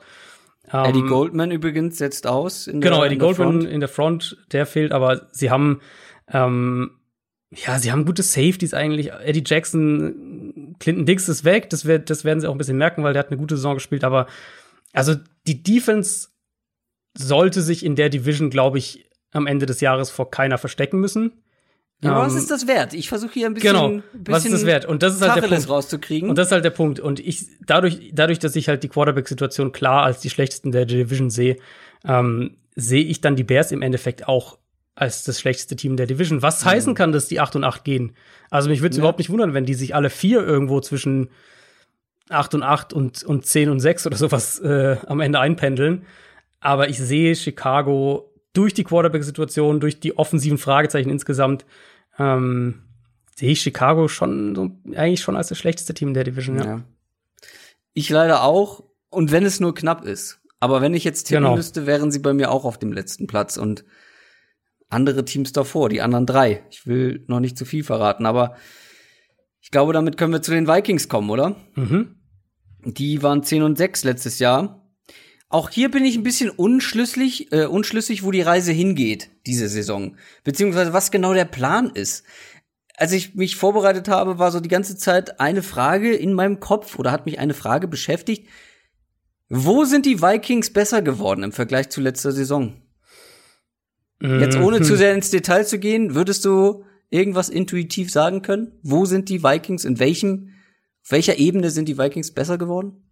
Eddie 0.66 0.98
ähm, 0.98 1.06
Goldman 1.06 1.52
übrigens 1.52 1.98
setzt 1.98 2.26
aus. 2.26 2.66
In 2.66 2.80
genau, 2.80 2.96
der, 2.96 3.06
Eddie 3.06 3.14
in 3.14 3.20
Goldman 3.20 3.60
Front. 3.60 3.70
in 3.70 3.78
der 3.78 3.88
Front, 3.88 4.44
der 4.50 4.66
fehlt, 4.66 4.90
aber 4.90 5.28
sie 5.30 5.50
haben, 5.50 5.82
ähm, 6.32 6.98
ja, 7.50 7.78
sie 7.78 7.92
haben 7.92 8.04
gute 8.06 8.24
Safeties 8.24 8.74
eigentlich. 8.74 9.12
Eddie 9.12 9.44
Jackson, 9.46 10.74
Clinton 10.80 11.06
Dix 11.06 11.28
ist 11.28 11.44
weg, 11.44 11.70
das, 11.70 11.84
wird, 11.84 12.10
das 12.10 12.24
werden 12.24 12.40
sie 12.40 12.48
auch 12.48 12.52
ein 12.56 12.58
bisschen 12.58 12.76
merken, 12.76 13.04
weil 13.04 13.12
der 13.12 13.20
hat 13.20 13.30
eine 13.30 13.38
gute 13.38 13.54
Saison 13.54 13.74
gespielt, 13.74 14.02
aber 14.02 14.26
also 14.92 15.14
die 15.46 15.62
Defense 15.62 16.30
sollte 17.16 17.62
sich 17.62 17.84
in 17.84 17.94
der 17.94 18.08
Division, 18.08 18.50
glaube 18.50 18.78
ich, 18.78 19.08
am 19.30 19.46
Ende 19.46 19.66
des 19.66 19.80
Jahres 19.80 20.10
vor 20.10 20.30
keiner 20.32 20.58
verstecken 20.58 20.98
müssen. 20.98 21.41
Ja, 22.02 22.18
um, 22.18 22.26
was 22.26 22.34
ist 22.34 22.50
das 22.50 22.66
wert? 22.66 22.94
Ich 22.94 23.08
versuche 23.08 23.32
hier 23.32 23.46
ein 23.46 23.54
bisschen, 23.54 23.72
genau, 23.72 23.88
bisschen 24.12 24.26
was 24.26 24.44
ist 24.44 24.52
das 24.52 24.66
wert? 24.66 24.84
Und 24.86 25.02
das 25.02 25.14
ist 25.14 25.22
halt 25.22 25.42
der 25.42 25.48
Punkt 25.48 25.68
rauszukriegen. 25.68 26.28
Und 26.28 26.36
das 26.36 26.48
ist 26.48 26.52
halt 26.52 26.64
der 26.64 26.70
Punkt. 26.70 26.98
Und 26.98 27.20
ich 27.20 27.46
dadurch, 27.64 28.10
dadurch, 28.12 28.40
dass 28.40 28.56
ich 28.56 28.68
halt 28.68 28.82
die 28.82 28.88
Quarterback-Situation 28.88 29.70
klar 29.70 30.02
als 30.02 30.20
die 30.20 30.28
schlechtesten 30.28 30.72
der 30.72 30.84
Division 30.84 31.30
sehe, 31.30 31.58
ähm, 32.04 32.56
sehe 32.74 33.04
ich 33.04 33.20
dann 33.20 33.36
die 33.36 33.44
Bears 33.44 33.70
im 33.70 33.82
Endeffekt 33.82 34.26
auch 34.26 34.58
als 34.94 35.22
das 35.22 35.40
schlechteste 35.40 35.76
Team 35.76 35.96
der 35.96 36.06
Division. 36.06 36.42
Was 36.42 36.64
mhm. 36.64 36.70
heißen 36.70 36.94
kann, 36.94 37.12
dass 37.12 37.28
die 37.28 37.38
8 37.38 37.56
und 37.56 37.64
8 37.64 37.84
gehen? 37.84 38.16
Also 38.50 38.68
mich 38.68 38.80
würde 38.80 38.90
es 38.90 38.96
ja. 38.96 39.02
überhaupt 39.02 39.18
nicht 39.18 39.30
wundern, 39.30 39.54
wenn 39.54 39.64
die 39.64 39.74
sich 39.74 39.94
alle 39.94 40.10
vier 40.10 40.44
irgendwo 40.44 40.80
zwischen 40.80 41.30
8 42.28 42.54
und 42.54 42.62
8 42.64 42.92
und, 42.92 43.22
und 43.22 43.46
10 43.46 43.70
und 43.70 43.80
6 43.80 44.06
oder 44.06 44.16
sowas 44.16 44.58
äh, 44.58 44.96
am 45.06 45.20
Ende 45.20 45.38
einpendeln. 45.38 46.04
Aber 46.60 46.88
ich 46.88 46.98
sehe 46.98 47.36
Chicago 47.36 48.32
durch 48.52 48.74
die 48.74 48.84
Quarterback-Situation, 48.84 49.80
durch 49.80 50.00
die 50.00 50.18
offensiven 50.18 50.58
Fragezeichen 50.58 51.10
insgesamt 51.10 51.64
ähm, 52.18 52.82
sehe 53.34 53.50
ich 53.50 53.60
Chicago 53.60 54.08
schon 54.08 54.54
so, 54.54 54.70
eigentlich 54.94 55.20
schon 55.20 55.36
als 55.36 55.48
das 55.48 55.58
schlechteste 55.58 55.94
Team 55.94 56.14
der 56.14 56.24
Division, 56.24 56.58
ja. 56.58 56.64
ja. 56.64 56.82
Ich 57.94 58.08
leider 58.08 58.42
auch. 58.42 58.84
Und 59.10 59.30
wenn 59.30 59.44
es 59.44 59.60
nur 59.60 59.74
knapp 59.74 60.04
ist. 60.04 60.40
Aber 60.58 60.80
wenn 60.80 60.94
ich 60.94 61.04
jetzt 61.04 61.24
tippen 61.24 61.44
genau. 61.44 61.56
müsste, 61.56 61.86
wären 61.86 62.10
sie 62.10 62.20
bei 62.20 62.32
mir 62.32 62.50
auch 62.50 62.64
auf 62.64 62.78
dem 62.78 62.92
letzten 62.92 63.26
Platz 63.26 63.56
und 63.56 63.84
andere 64.88 65.24
Teams 65.24 65.52
davor, 65.52 65.88
die 65.88 66.00
anderen 66.00 66.26
drei. 66.26 66.62
Ich 66.70 66.86
will 66.86 67.24
noch 67.26 67.40
nicht 67.40 67.58
zu 67.58 67.64
viel 67.64 67.82
verraten, 67.82 68.26
aber 68.26 68.56
ich 69.60 69.70
glaube, 69.70 69.92
damit 69.92 70.16
können 70.16 70.32
wir 70.32 70.42
zu 70.42 70.50
den 70.50 70.68
Vikings 70.68 71.08
kommen, 71.08 71.30
oder? 71.30 71.56
Mhm. 71.74 72.16
Die 72.84 73.22
waren 73.22 73.42
10 73.42 73.62
und 73.62 73.78
6 73.78 74.04
letztes 74.04 74.38
Jahr. 74.38 74.81
Auch 75.52 75.68
hier 75.68 75.90
bin 75.90 76.06
ich 76.06 76.16
ein 76.16 76.22
bisschen 76.22 76.48
unschlüssig, 76.48 77.52
äh, 77.52 77.66
unschlüssig, 77.66 78.22
wo 78.22 78.30
die 78.30 78.40
Reise 78.40 78.72
hingeht, 78.72 79.28
diese 79.46 79.68
Saison. 79.68 80.16
Beziehungsweise 80.44 80.94
was 80.94 81.10
genau 81.10 81.34
der 81.34 81.44
Plan 81.44 81.90
ist. 81.90 82.24
Als 82.96 83.12
ich 83.12 83.34
mich 83.34 83.56
vorbereitet 83.56 84.08
habe, 84.08 84.38
war 84.38 84.50
so 84.50 84.60
die 84.60 84.70
ganze 84.70 84.96
Zeit 84.96 85.40
eine 85.40 85.62
Frage 85.62 86.14
in 86.14 86.32
meinem 86.32 86.58
Kopf 86.58 86.98
oder 86.98 87.12
hat 87.12 87.26
mich 87.26 87.38
eine 87.38 87.52
Frage 87.52 87.86
beschäftigt. 87.86 88.48
Wo 89.50 89.84
sind 89.84 90.06
die 90.06 90.22
Vikings 90.22 90.72
besser 90.72 91.02
geworden 91.02 91.42
im 91.42 91.52
Vergleich 91.52 91.90
zu 91.90 92.00
letzter 92.00 92.32
Saison? 92.32 92.80
Mhm. 94.20 94.40
Jetzt 94.40 94.56
ohne 94.56 94.80
zu 94.80 94.96
sehr 94.96 95.14
ins 95.14 95.28
Detail 95.28 95.66
zu 95.66 95.78
gehen, 95.78 96.14
würdest 96.14 96.46
du 96.46 96.86
irgendwas 97.10 97.50
intuitiv 97.50 98.10
sagen 98.10 98.40
können? 98.40 98.78
Wo 98.82 99.04
sind 99.04 99.28
die 99.28 99.42
Vikings, 99.42 99.84
in 99.84 99.98
welchem, 99.98 100.54
auf 101.04 101.10
welcher 101.10 101.38
Ebene 101.38 101.68
sind 101.68 101.90
die 101.90 101.98
Vikings 101.98 102.32
besser 102.32 102.56
geworden? 102.56 103.11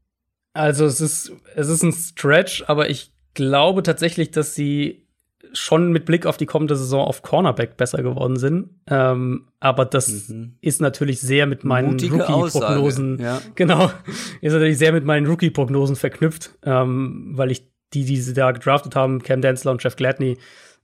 Also 0.53 0.85
es 0.85 1.01
ist, 1.01 1.33
es 1.55 1.69
ist 1.69 1.83
ein 1.83 1.93
Stretch, 1.93 2.65
aber 2.67 2.91
ich 2.91 3.13
glaube 3.35 3.83
tatsächlich, 3.83 4.31
dass 4.31 4.55
sie 4.55 5.07
schon 5.53 5.91
mit 5.91 6.05
Blick 6.05 6.27
auf 6.27 6.37
die 6.37 6.47
kommende 6.47 6.77
Saison 6.77 7.05
auf 7.05 7.23
Cornerback 7.23 7.77
besser 7.77 8.03
geworden 8.03 8.37
sind. 8.37 8.71
Ähm, 8.87 9.49
aber 9.59 9.85
das 9.85 10.29
mhm. 10.29 10.57
ist 10.61 10.81
natürlich 10.81 11.21
sehr 11.21 11.47
mit 11.47 11.65
meinen 11.65 11.99
Rookie-Prognosen, 11.99 13.19
ja. 13.21 13.41
genau, 13.55 13.91
ist 14.41 14.53
natürlich 14.53 14.79
sehr 14.79 14.93
mit 14.93 15.05
meinen 15.05 15.27
Rookie-Prognosen 15.27 15.97
verknüpft, 15.97 16.51
ähm, 16.65 17.33
weil 17.35 17.51
ich 17.51 17.69
die, 17.93 18.05
die 18.05 18.19
sie 18.19 18.35
da 18.35 18.53
gedraftet 18.53 18.95
haben, 18.95 19.23
Cam 19.23 19.41
Densler 19.41 19.73
und 19.73 19.83
Jeff 19.83 19.97
Gladney, 19.97 20.39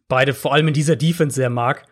beide 0.08 0.34
vor 0.34 0.52
allem 0.52 0.68
in 0.68 0.74
dieser 0.74 0.96
Defense 0.96 1.36
sehr 1.36 1.50
mag. 1.50 1.86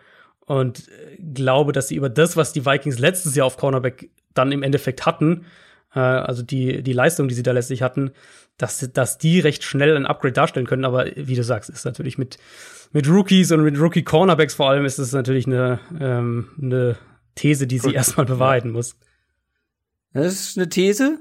Und 0.47 0.89
äh, 0.89 1.17
glaube, 1.23 1.73
dass 1.73 1.89
sie 1.89 1.95
über 1.95 2.11
das, 2.11 2.37
was 2.37 2.53
die 2.53 2.67
Vikings 2.67 2.99
letztes 2.99 3.35
Jahr 3.35 3.47
auf 3.47 3.57
Cornerback 3.57 4.11
dann 4.35 4.53
im 4.53 4.63
Endeffekt 4.63 5.07
hatten, 5.07 5.47
äh, 5.95 6.01
also 6.01 6.43
die, 6.43 6.83
die 6.83 6.93
Leistung, 6.93 7.29
die 7.29 7.35
sie 7.35 7.43
da 7.43 7.53
letztlich 7.53 7.83
hatten, 7.83 8.13
dass, 8.57 8.89
dass 8.93 9.19
die 9.19 9.41
recht 9.41 9.65
schnell 9.65 9.97
ein 9.97 10.07
Upgrade 10.07 10.33
darstellen 10.33 10.67
können. 10.67 10.85
Aber 10.85 11.07
wie 11.17 11.35
du 11.35 11.43
sagst, 11.43 11.71
ist 11.71 11.85
natürlich 11.85 12.19
mit, 12.19 12.39
mit 12.93 13.09
Rookies 13.09 13.51
und 13.53 13.63
mit 13.63 13.79
Rookie-Cornerbacks 13.79 14.55
vor 14.55 14.71
allem 14.71 14.85
ist 14.85 14.99
es 14.99 15.13
natürlich 15.13 15.47
eine, 15.47 15.81
ähm, 16.01 16.51
eine 16.61 16.97
These, 17.35 17.67
die 17.67 17.79
sie 17.79 17.89
Gut. 17.89 17.95
erstmal 17.95 18.27
bewahrheiten 18.27 18.71
muss. 18.71 18.97
Das 20.13 20.33
ist 20.33 20.57
eine 20.57 20.69
These. 20.69 21.19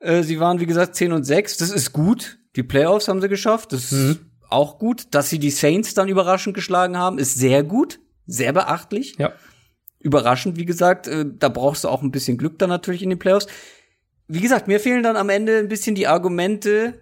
Äh, 0.00 0.22
sie 0.22 0.40
waren, 0.40 0.58
wie 0.58 0.66
gesagt, 0.66 0.96
10 0.96 1.12
und 1.12 1.24
6. 1.24 1.58
Das 1.58 1.70
ist 1.70 1.92
gut. 1.92 2.38
Die 2.56 2.64
Playoffs 2.64 3.06
haben 3.06 3.20
sie 3.20 3.28
geschafft. 3.28 3.72
Das 3.72 3.92
mhm. 3.92 4.10
ist 4.10 4.20
auch 4.48 4.78
gut. 4.78 5.14
Dass 5.14 5.30
sie 5.30 5.38
die 5.38 5.50
Saints 5.50 5.94
dann 5.94 6.08
überraschend 6.08 6.54
geschlagen 6.54 6.98
haben, 6.98 7.18
ist 7.18 7.36
sehr 7.36 7.62
gut. 7.62 8.00
Sehr 8.26 8.52
beachtlich. 8.52 9.14
Ja. 9.18 9.32
Überraschend, 10.00 10.56
wie 10.56 10.64
gesagt. 10.64 11.06
Äh, 11.06 11.26
da 11.38 11.48
brauchst 11.48 11.84
du 11.84 11.88
auch 11.88 12.02
ein 12.02 12.10
bisschen 12.10 12.38
Glück 12.38 12.58
dann 12.58 12.70
natürlich 12.70 13.02
in 13.04 13.10
den 13.10 13.20
Playoffs 13.20 13.46
wie 14.32 14.40
gesagt, 14.40 14.68
mir 14.68 14.78
fehlen 14.78 15.02
dann 15.02 15.16
am 15.16 15.28
Ende 15.28 15.58
ein 15.58 15.68
bisschen 15.68 15.96
die 15.96 16.06
Argumente 16.06 17.00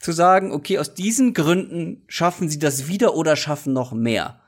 zu 0.00 0.12
sagen, 0.12 0.52
okay, 0.52 0.78
aus 0.78 0.94
diesen 0.94 1.34
Gründen 1.34 2.02
schaffen 2.08 2.48
sie 2.48 2.58
das 2.58 2.88
wieder 2.88 3.14
oder 3.14 3.36
schaffen 3.36 3.74
noch 3.74 3.92
mehr. 3.92 4.40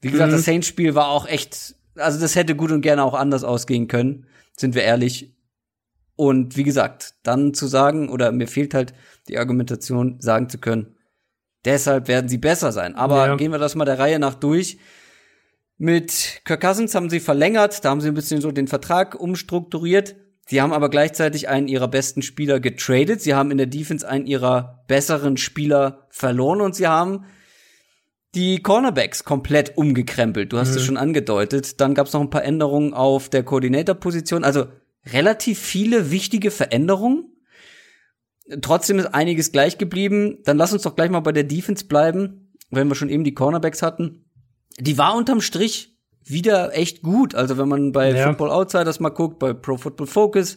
Wie 0.00 0.10
gesagt, 0.10 0.32
mhm. 0.32 0.36
das 0.36 0.44
Saints-Spiel 0.44 0.96
war 0.96 1.08
auch 1.08 1.28
echt, 1.28 1.76
also 1.94 2.20
das 2.20 2.34
hätte 2.34 2.56
gut 2.56 2.72
und 2.72 2.80
gerne 2.80 3.04
auch 3.04 3.14
anders 3.14 3.44
ausgehen 3.44 3.86
können, 3.86 4.26
sind 4.56 4.74
wir 4.74 4.82
ehrlich. 4.82 5.32
Und 6.16 6.56
wie 6.56 6.64
gesagt, 6.64 7.14
dann 7.22 7.54
zu 7.54 7.68
sagen, 7.68 8.08
oder 8.08 8.32
mir 8.32 8.48
fehlt 8.48 8.74
halt 8.74 8.92
die 9.28 9.38
Argumentation, 9.38 10.20
sagen 10.20 10.48
zu 10.48 10.58
können, 10.58 10.96
deshalb 11.64 12.08
werden 12.08 12.28
sie 12.28 12.38
besser 12.38 12.72
sein. 12.72 12.96
Aber 12.96 13.28
ja. 13.28 13.36
gehen 13.36 13.52
wir 13.52 13.58
das 13.58 13.76
mal 13.76 13.84
der 13.84 14.00
Reihe 14.00 14.18
nach 14.18 14.34
durch. 14.34 14.78
Mit 15.78 16.42
Kirk 16.44 16.60
Cousins 16.60 16.96
haben 16.96 17.10
sie 17.10 17.20
verlängert, 17.20 17.84
da 17.84 17.90
haben 17.90 18.00
sie 18.00 18.08
ein 18.08 18.14
bisschen 18.14 18.40
so 18.40 18.50
den 18.50 18.66
Vertrag 18.66 19.14
umstrukturiert. 19.14 20.16
Sie 20.46 20.60
haben 20.60 20.72
aber 20.72 20.90
gleichzeitig 20.90 21.48
einen 21.48 21.68
ihrer 21.68 21.88
besten 21.88 22.22
Spieler 22.22 22.60
getradet. 22.60 23.22
Sie 23.22 23.34
haben 23.34 23.50
in 23.50 23.58
der 23.58 23.66
Defense 23.66 24.06
einen 24.06 24.26
ihrer 24.26 24.84
besseren 24.88 25.36
Spieler 25.36 26.06
verloren 26.10 26.60
und 26.60 26.74
sie 26.74 26.86
haben 26.86 27.24
die 28.34 28.60
Cornerbacks 28.62 29.24
komplett 29.24 29.78
umgekrempelt. 29.78 30.52
Du 30.52 30.58
hast 30.58 30.72
mhm. 30.72 30.76
es 30.76 30.84
schon 30.84 30.96
angedeutet. 30.96 31.80
Dann 31.80 31.94
gab 31.94 32.08
es 32.08 32.12
noch 32.12 32.20
ein 32.20 32.30
paar 32.30 32.44
Änderungen 32.44 32.92
auf 32.92 33.28
der 33.28 33.42
Koordinatorposition. 33.42 34.44
Also 34.44 34.66
relativ 35.06 35.58
viele 35.58 36.10
wichtige 36.10 36.50
Veränderungen. 36.50 37.30
Trotzdem 38.60 38.98
ist 38.98 39.14
einiges 39.14 39.52
gleich 39.52 39.78
geblieben. 39.78 40.38
Dann 40.44 40.58
lass 40.58 40.72
uns 40.72 40.82
doch 40.82 40.96
gleich 40.96 41.10
mal 41.10 41.20
bei 41.20 41.32
der 41.32 41.44
Defense 41.44 41.86
bleiben, 41.86 42.52
wenn 42.70 42.88
wir 42.88 42.94
schon 42.94 43.08
eben 43.08 43.24
die 43.24 43.34
Cornerbacks 43.34 43.82
hatten. 43.82 44.26
Die 44.78 44.98
war 44.98 45.16
unterm 45.16 45.40
Strich 45.40 45.93
wieder 46.24 46.76
echt 46.76 47.02
gut. 47.02 47.34
Also 47.34 47.58
wenn 47.58 47.68
man 47.68 47.92
bei 47.92 48.10
ja. 48.10 48.26
Football 48.26 48.50
Outsiders 48.50 49.00
mal 49.00 49.10
guckt, 49.10 49.38
bei 49.38 49.52
Pro 49.52 49.76
Football 49.76 50.06
Focus, 50.06 50.56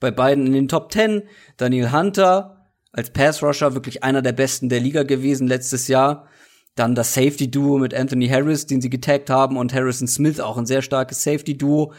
bei 0.00 0.10
beiden 0.10 0.46
in 0.46 0.52
den 0.52 0.68
Top 0.68 0.92
10, 0.92 1.22
Daniel 1.56 1.92
Hunter 1.92 2.58
als 2.92 3.10
Pass 3.10 3.42
Rusher 3.42 3.74
wirklich 3.74 4.02
einer 4.02 4.22
der 4.22 4.32
besten 4.32 4.68
der 4.68 4.80
Liga 4.80 5.02
gewesen 5.02 5.46
letztes 5.46 5.88
Jahr. 5.88 6.26
Dann 6.74 6.94
das 6.94 7.14
Safety-Duo 7.14 7.78
mit 7.78 7.92
Anthony 7.92 8.28
Harris, 8.28 8.66
den 8.66 8.80
sie 8.80 8.90
getaggt 8.90 9.30
haben, 9.30 9.56
und 9.56 9.74
Harrison 9.74 10.06
Smith, 10.06 10.40
auch 10.40 10.56
ein 10.56 10.66
sehr 10.66 10.82
starkes 10.82 11.22
Safety-Duo. 11.24 11.92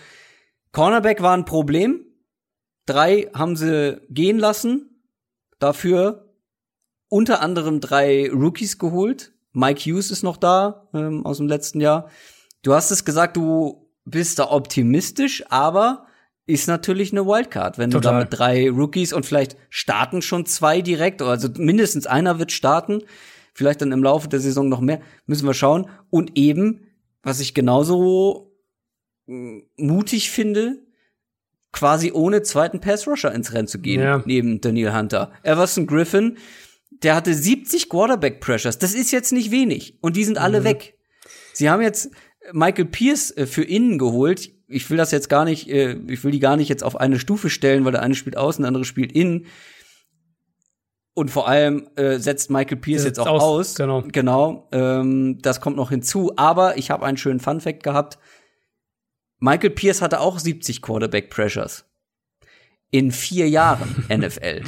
Cornerback 0.71 1.21
war 1.21 1.35
ein 1.35 1.45
Problem. 1.45 2.05
Drei 2.85 3.29
haben 3.33 3.55
sie 3.55 4.01
gehen 4.09 4.39
lassen. 4.39 5.03
Dafür 5.59 6.33
unter 7.09 7.41
anderem 7.41 7.81
drei 7.81 8.31
Rookies 8.31 8.77
geholt. 8.77 9.33
Mike 9.51 9.81
Hughes 9.81 10.11
ist 10.11 10.23
noch 10.23 10.37
da 10.37 10.87
ähm, 10.93 11.25
aus 11.25 11.37
dem 11.37 11.47
letzten 11.47 11.81
Jahr. 11.81 12.09
Du 12.61 12.73
hast 12.73 12.91
es 12.91 13.05
gesagt, 13.05 13.37
du 13.37 13.89
bist 14.05 14.39
da 14.39 14.51
optimistisch, 14.51 15.43
aber 15.49 16.07
ist 16.45 16.67
natürlich 16.67 17.11
eine 17.11 17.25
Wildcard, 17.25 17.77
wenn 17.77 17.91
Total. 17.91 18.11
du 18.11 18.17
da 18.17 18.23
mit 18.23 18.39
drei 18.39 18.69
Rookies 18.69 19.13
und 19.13 19.25
vielleicht 19.25 19.55
starten 19.69 20.21
schon 20.21 20.45
zwei 20.45 20.81
direkt, 20.81 21.21
also 21.21 21.47
mindestens 21.57 22.07
einer 22.07 22.39
wird 22.39 22.51
starten, 22.51 23.03
vielleicht 23.53 23.81
dann 23.81 23.91
im 23.91 24.03
Laufe 24.03 24.27
der 24.27 24.39
Saison 24.39 24.67
noch 24.67 24.81
mehr, 24.81 24.99
müssen 25.27 25.45
wir 25.45 25.53
schauen. 25.53 25.87
Und 26.09 26.37
eben, 26.37 26.87
was 27.21 27.39
ich 27.39 27.53
genauso 27.53 28.55
mm, 29.27 29.59
mutig 29.77 30.31
finde, 30.31 30.79
quasi 31.71 32.11
ohne 32.13 32.41
zweiten 32.41 32.79
Pass 32.79 33.05
Rusher 33.05 33.31
ins 33.31 33.53
Rennen 33.53 33.67
zu 33.67 33.79
gehen, 33.79 34.01
ja. 34.01 34.23
neben 34.25 34.59
Daniel 34.59 34.93
Hunter. 34.93 35.31
Everson 35.43 35.85
Griffin, 35.85 36.37
der 37.03 37.15
hatte 37.15 37.33
70 37.33 37.89
Quarterback 37.89 38.41
Pressures. 38.41 38.79
Das 38.79 38.95
ist 38.95 39.11
jetzt 39.11 39.31
nicht 39.31 39.51
wenig. 39.51 39.99
Und 40.01 40.15
die 40.15 40.23
sind 40.23 40.39
alle 40.39 40.61
mhm. 40.61 40.65
weg. 40.65 40.97
Sie 41.53 41.69
haben 41.69 41.81
jetzt 41.81 42.09
Michael 42.53 42.85
Pierce 42.85 43.35
äh, 43.35 43.45
für 43.45 43.63
innen 43.63 43.97
geholt 43.97 44.51
ich 44.69 44.89
will 44.89 44.97
das 44.97 45.11
jetzt 45.11 45.29
gar 45.29 45.45
nicht, 45.45 45.67
äh, 45.67 45.93
ich 46.07 46.23
will 46.23 46.31
die 46.31 46.39
gar 46.39 46.55
nicht 46.55 46.69
jetzt 46.69 46.83
auf 46.83 46.95
eine 46.95 47.19
Stufe 47.19 47.49
stellen, 47.49 47.83
weil 47.85 47.91
der 47.91 48.03
eine 48.03 48.15
spielt 48.15 48.37
außen, 48.37 48.61
der 48.61 48.67
andere 48.67 48.85
spielt 48.85 49.11
innen. 49.11 49.47
Und 51.15 51.31
vor 51.31 51.49
allem 51.49 51.89
äh, 51.95 52.17
setzt 52.19 52.49
Michael 52.49 52.77
Pierce 52.77 53.03
jetzt 53.03 53.19
auch 53.19 53.27
aus. 53.27 53.41
aus. 53.41 53.75
Genau. 53.75 54.03
Genau. 54.03 54.69
Ähm, 54.71 55.39
das 55.41 55.59
kommt 55.59 55.75
noch 55.75 55.89
hinzu. 55.89 56.33
Aber 56.37 56.77
ich 56.77 56.91
habe 56.91 57.05
einen 57.05 57.17
schönen 57.17 57.39
Fun 57.39 57.59
Fact 57.59 57.83
gehabt. 57.83 58.19
Michael 59.39 59.71
Pierce 59.71 60.01
hatte 60.01 60.21
auch 60.21 60.39
70 60.39 60.81
Quarterback 60.81 61.29
Pressures. 61.29 61.85
In 62.91 63.11
vier 63.11 63.49
Jahren 63.49 64.05
NFL. 64.09 64.61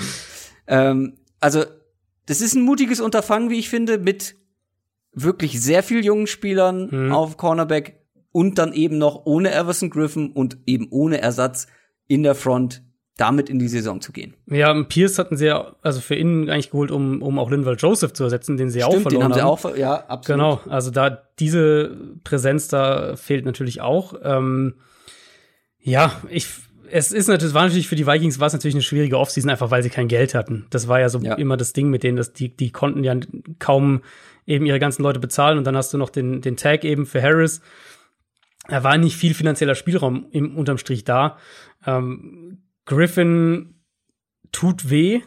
Ähm, 0.68 1.18
also, 1.40 1.64
das 2.26 2.41
ist 2.41 2.56
ein 2.56 2.64
mutiges 2.64 2.99
Unterfangen, 2.99 3.49
wie 3.49 3.60
ich 3.60 3.70
finde, 3.70 3.98
mit 3.98 4.36
wirklich 5.14 5.62
sehr 5.62 5.84
viel 5.84 6.04
jungen 6.04 6.28
Spielern 6.28 6.90
mhm. 6.92 7.12
auf 7.12 7.38
Cornerback 7.38 8.00
und 8.32 8.58
dann 8.58 8.74
eben 8.74 8.98
noch 8.98 9.26
ohne 9.26 9.54
Everson 9.54 9.90
Griffin 9.90 10.32
und 10.32 10.58
eben 10.66 10.88
ohne 10.90 11.22
Ersatz 11.22 11.68
in 12.08 12.24
der 12.24 12.36
Front 12.36 12.84
damit 13.18 13.50
in 13.50 13.60
die 13.60 13.68
Saison 13.68 14.02
zu 14.02 14.12
gehen. 14.12 14.34
Ja, 14.48 14.74
Pierce 14.84 15.20
hatten 15.20 15.38
sie 15.38 15.46
ja 15.46 15.76
also 15.82 16.00
für 16.00 16.16
innen 16.16 16.50
eigentlich 16.50 16.72
geholt, 16.72 16.92
um, 16.92 17.22
um 17.22 17.38
auch 17.38 17.52
Linval 17.52 17.76
Joseph 17.78 18.14
zu 18.14 18.24
ersetzen, 18.24 18.58
den 18.58 18.70
sie 18.70 18.82
Stimmt, 18.82 18.96
auch 18.96 19.02
verloren 19.02 19.32
den 19.32 19.42
haben. 19.42 19.50
haben. 19.50 19.60
Sie 19.62 19.68
auch, 19.68 19.78
ja, 19.78 19.96
absolut. 20.08 20.40
Genau, 20.40 20.62
also 20.68 20.92
da 20.92 21.22
diese 21.38 21.98
Präsenz 22.24 22.68
da 22.68 23.16
fehlt 23.16 23.46
natürlich 23.46 23.82
auch. 23.82 24.16
Ähm, 24.24 24.76
ja, 25.80 26.14
ich 26.30 26.48
es 26.94 27.12
ist 27.12 27.28
natürlich, 27.28 27.54
war 27.54 27.64
natürlich 27.64 27.88
für 27.88 27.96
die 27.96 28.08
Vikings 28.08 28.40
war 28.40 28.48
es 28.48 28.54
natürlich 28.54 28.76
eine 28.76 28.82
schwierige 28.82 29.18
Offseason, 29.18 29.50
einfach 29.50 29.72
weil 29.72 29.84
sie 29.84 29.90
kein 29.90 30.08
Geld 30.08 30.36
hatten. 30.36 30.68
Das 30.72 30.88
war 30.88 31.00
ja 31.00 31.08
so 31.08 31.20
ja. 31.20 31.36
immer 31.36 31.58
das 31.58 31.74
Ding 31.74 31.90
mit 31.90 32.04
denen, 32.04 32.18
dass 32.18 32.34
die, 32.34 32.56
die 32.56 32.72
konnten 32.72 33.04
ja 33.04 33.16
kaum 33.60 34.02
eben 34.46 34.66
ihre 34.66 34.80
ganzen 34.80 35.04
Leute 35.04 35.20
bezahlen 35.20 35.58
und 35.58 35.66
dann 35.66 35.76
hast 35.76 35.94
du 35.94 35.98
noch 35.98 36.10
den, 36.10 36.42
den 36.42 36.58
Tag 36.58 36.84
eben 36.84 37.06
für 37.06 37.22
Harris 37.22 37.62
da 38.68 38.84
war 38.84 38.98
nicht 38.98 39.16
viel 39.16 39.34
finanzieller 39.34 39.76
Spielraum 39.76 40.28
im 40.32 40.56
unterm 40.56 40.78
Strich 40.78 41.04
da. 41.04 41.38
Ähm, 41.86 42.64
Griffin 42.86 43.82
tut 44.52 44.90
weh, 44.90 45.22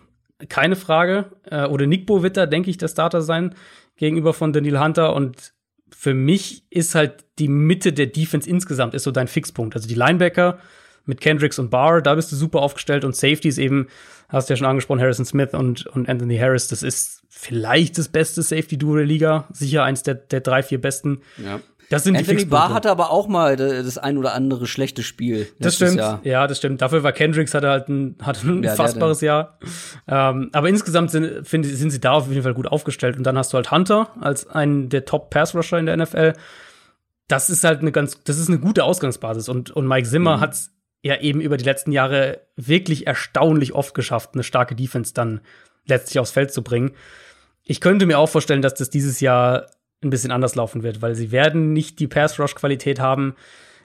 keine 0.48 0.76
Frage. 0.76 1.32
Äh, 1.50 1.66
oder 1.66 1.86
Nickbo 1.86 2.22
wird 2.22 2.36
da, 2.36 2.46
denke 2.46 2.70
ich, 2.70 2.78
der 2.78 2.88
Starter 2.88 3.22
sein 3.22 3.54
gegenüber 3.96 4.34
von 4.34 4.52
Daniel 4.52 4.80
Hunter. 4.80 5.14
Und 5.14 5.52
für 5.90 6.14
mich 6.14 6.66
ist 6.70 6.94
halt 6.94 7.24
die 7.38 7.48
Mitte 7.48 7.92
der 7.92 8.06
Defense 8.06 8.48
insgesamt 8.48 8.94
ist 8.94 9.02
so 9.02 9.10
dein 9.10 9.28
Fixpunkt. 9.28 9.74
Also 9.74 9.88
die 9.88 9.94
Linebacker 9.94 10.58
mit 11.06 11.20
Kendricks 11.20 11.58
und 11.58 11.70
Barr, 11.70 12.02
da 12.02 12.14
bist 12.14 12.32
du 12.32 12.36
super 12.36 12.60
aufgestellt 12.60 13.04
und 13.04 13.14
Safeties 13.14 13.58
eben, 13.58 13.88
hast 14.28 14.48
du 14.48 14.54
ja 14.54 14.56
schon 14.56 14.66
angesprochen, 14.66 15.00
Harrison 15.00 15.24
Smith 15.24 15.52
und, 15.52 15.86
und 15.86 16.08
Anthony 16.08 16.38
Harris, 16.38 16.68
das 16.68 16.82
ist 16.82 17.22
vielleicht 17.28 17.98
das 17.98 18.08
beste 18.08 18.42
Safety-Duo 18.42 18.96
der 18.96 19.06
Liga, 19.06 19.48
sicher 19.52 19.84
eins 19.84 20.02
der, 20.02 20.14
der 20.14 20.40
drei, 20.40 20.62
vier 20.62 20.80
besten. 20.80 21.20
Ja. 21.36 21.60
Das 21.90 22.04
sind 22.04 22.16
Anthony 22.16 22.38
die 22.38 22.44
Barr 22.46 22.72
hatte 22.72 22.90
aber 22.90 23.10
auch 23.10 23.28
mal 23.28 23.56
das 23.56 23.98
ein 23.98 24.16
oder 24.16 24.34
andere 24.34 24.66
schlechte 24.66 25.02
Spiel. 25.02 25.48
Das 25.58 25.76
stimmt. 25.76 25.96
Jahr. 25.96 26.20
Ja, 26.24 26.46
das 26.46 26.58
stimmt. 26.58 26.82
Dafür 26.82 27.02
war 27.02 27.12
Kendricks 27.12 27.54
hatte 27.54 27.68
halt 27.68 27.88
ein, 27.88 28.16
hatte 28.22 28.48
ein 28.48 28.62
ja, 28.62 28.74
fassbares 28.74 29.20
Jahr. 29.20 29.58
Ähm, 30.08 30.50
aber 30.52 30.68
insgesamt 30.68 31.10
sind, 31.10 31.46
find, 31.46 31.66
sind 31.66 31.90
sie 31.90 32.00
da 32.00 32.12
auf 32.12 32.28
jeden 32.28 32.42
Fall 32.42 32.54
gut 32.54 32.66
aufgestellt. 32.66 33.16
Und 33.16 33.24
dann 33.24 33.36
hast 33.36 33.52
du 33.52 33.56
halt 33.56 33.70
Hunter 33.70 34.10
als 34.20 34.46
einen 34.46 34.88
der 34.88 35.04
Top 35.04 35.30
Pass 35.30 35.54
Rusher 35.54 35.78
in 35.78 35.86
der 35.86 35.96
NFL. 35.96 36.32
Das 37.28 37.50
ist 37.50 37.64
halt 37.64 37.80
eine 37.80 37.92
ganz, 37.92 38.22
das 38.24 38.38
ist 38.38 38.48
eine 38.48 38.58
gute 38.58 38.84
Ausgangsbasis. 38.84 39.48
Und, 39.48 39.70
und 39.70 39.86
Mike 39.86 40.08
Zimmer 40.08 40.38
mhm. 40.38 40.40
hat's 40.40 40.73
ja 41.04 41.20
eben 41.20 41.42
über 41.42 41.58
die 41.58 41.64
letzten 41.64 41.92
Jahre 41.92 42.40
wirklich 42.56 43.06
erstaunlich 43.06 43.74
oft 43.74 43.94
geschafft, 43.94 44.30
eine 44.32 44.42
starke 44.42 44.74
Defense 44.74 45.12
dann 45.12 45.42
letztlich 45.86 46.18
aufs 46.18 46.30
Feld 46.30 46.50
zu 46.50 46.62
bringen. 46.62 46.92
Ich 47.62 47.82
könnte 47.82 48.06
mir 48.06 48.18
auch 48.18 48.28
vorstellen, 48.28 48.62
dass 48.62 48.74
das 48.74 48.88
dieses 48.88 49.20
Jahr 49.20 49.66
ein 50.02 50.08
bisschen 50.08 50.32
anders 50.32 50.54
laufen 50.54 50.82
wird, 50.82 51.02
weil 51.02 51.14
sie 51.14 51.30
werden 51.30 51.74
nicht 51.74 52.00
die 52.00 52.08
Pass-Rush-Qualität 52.08 53.00
haben. 53.00 53.36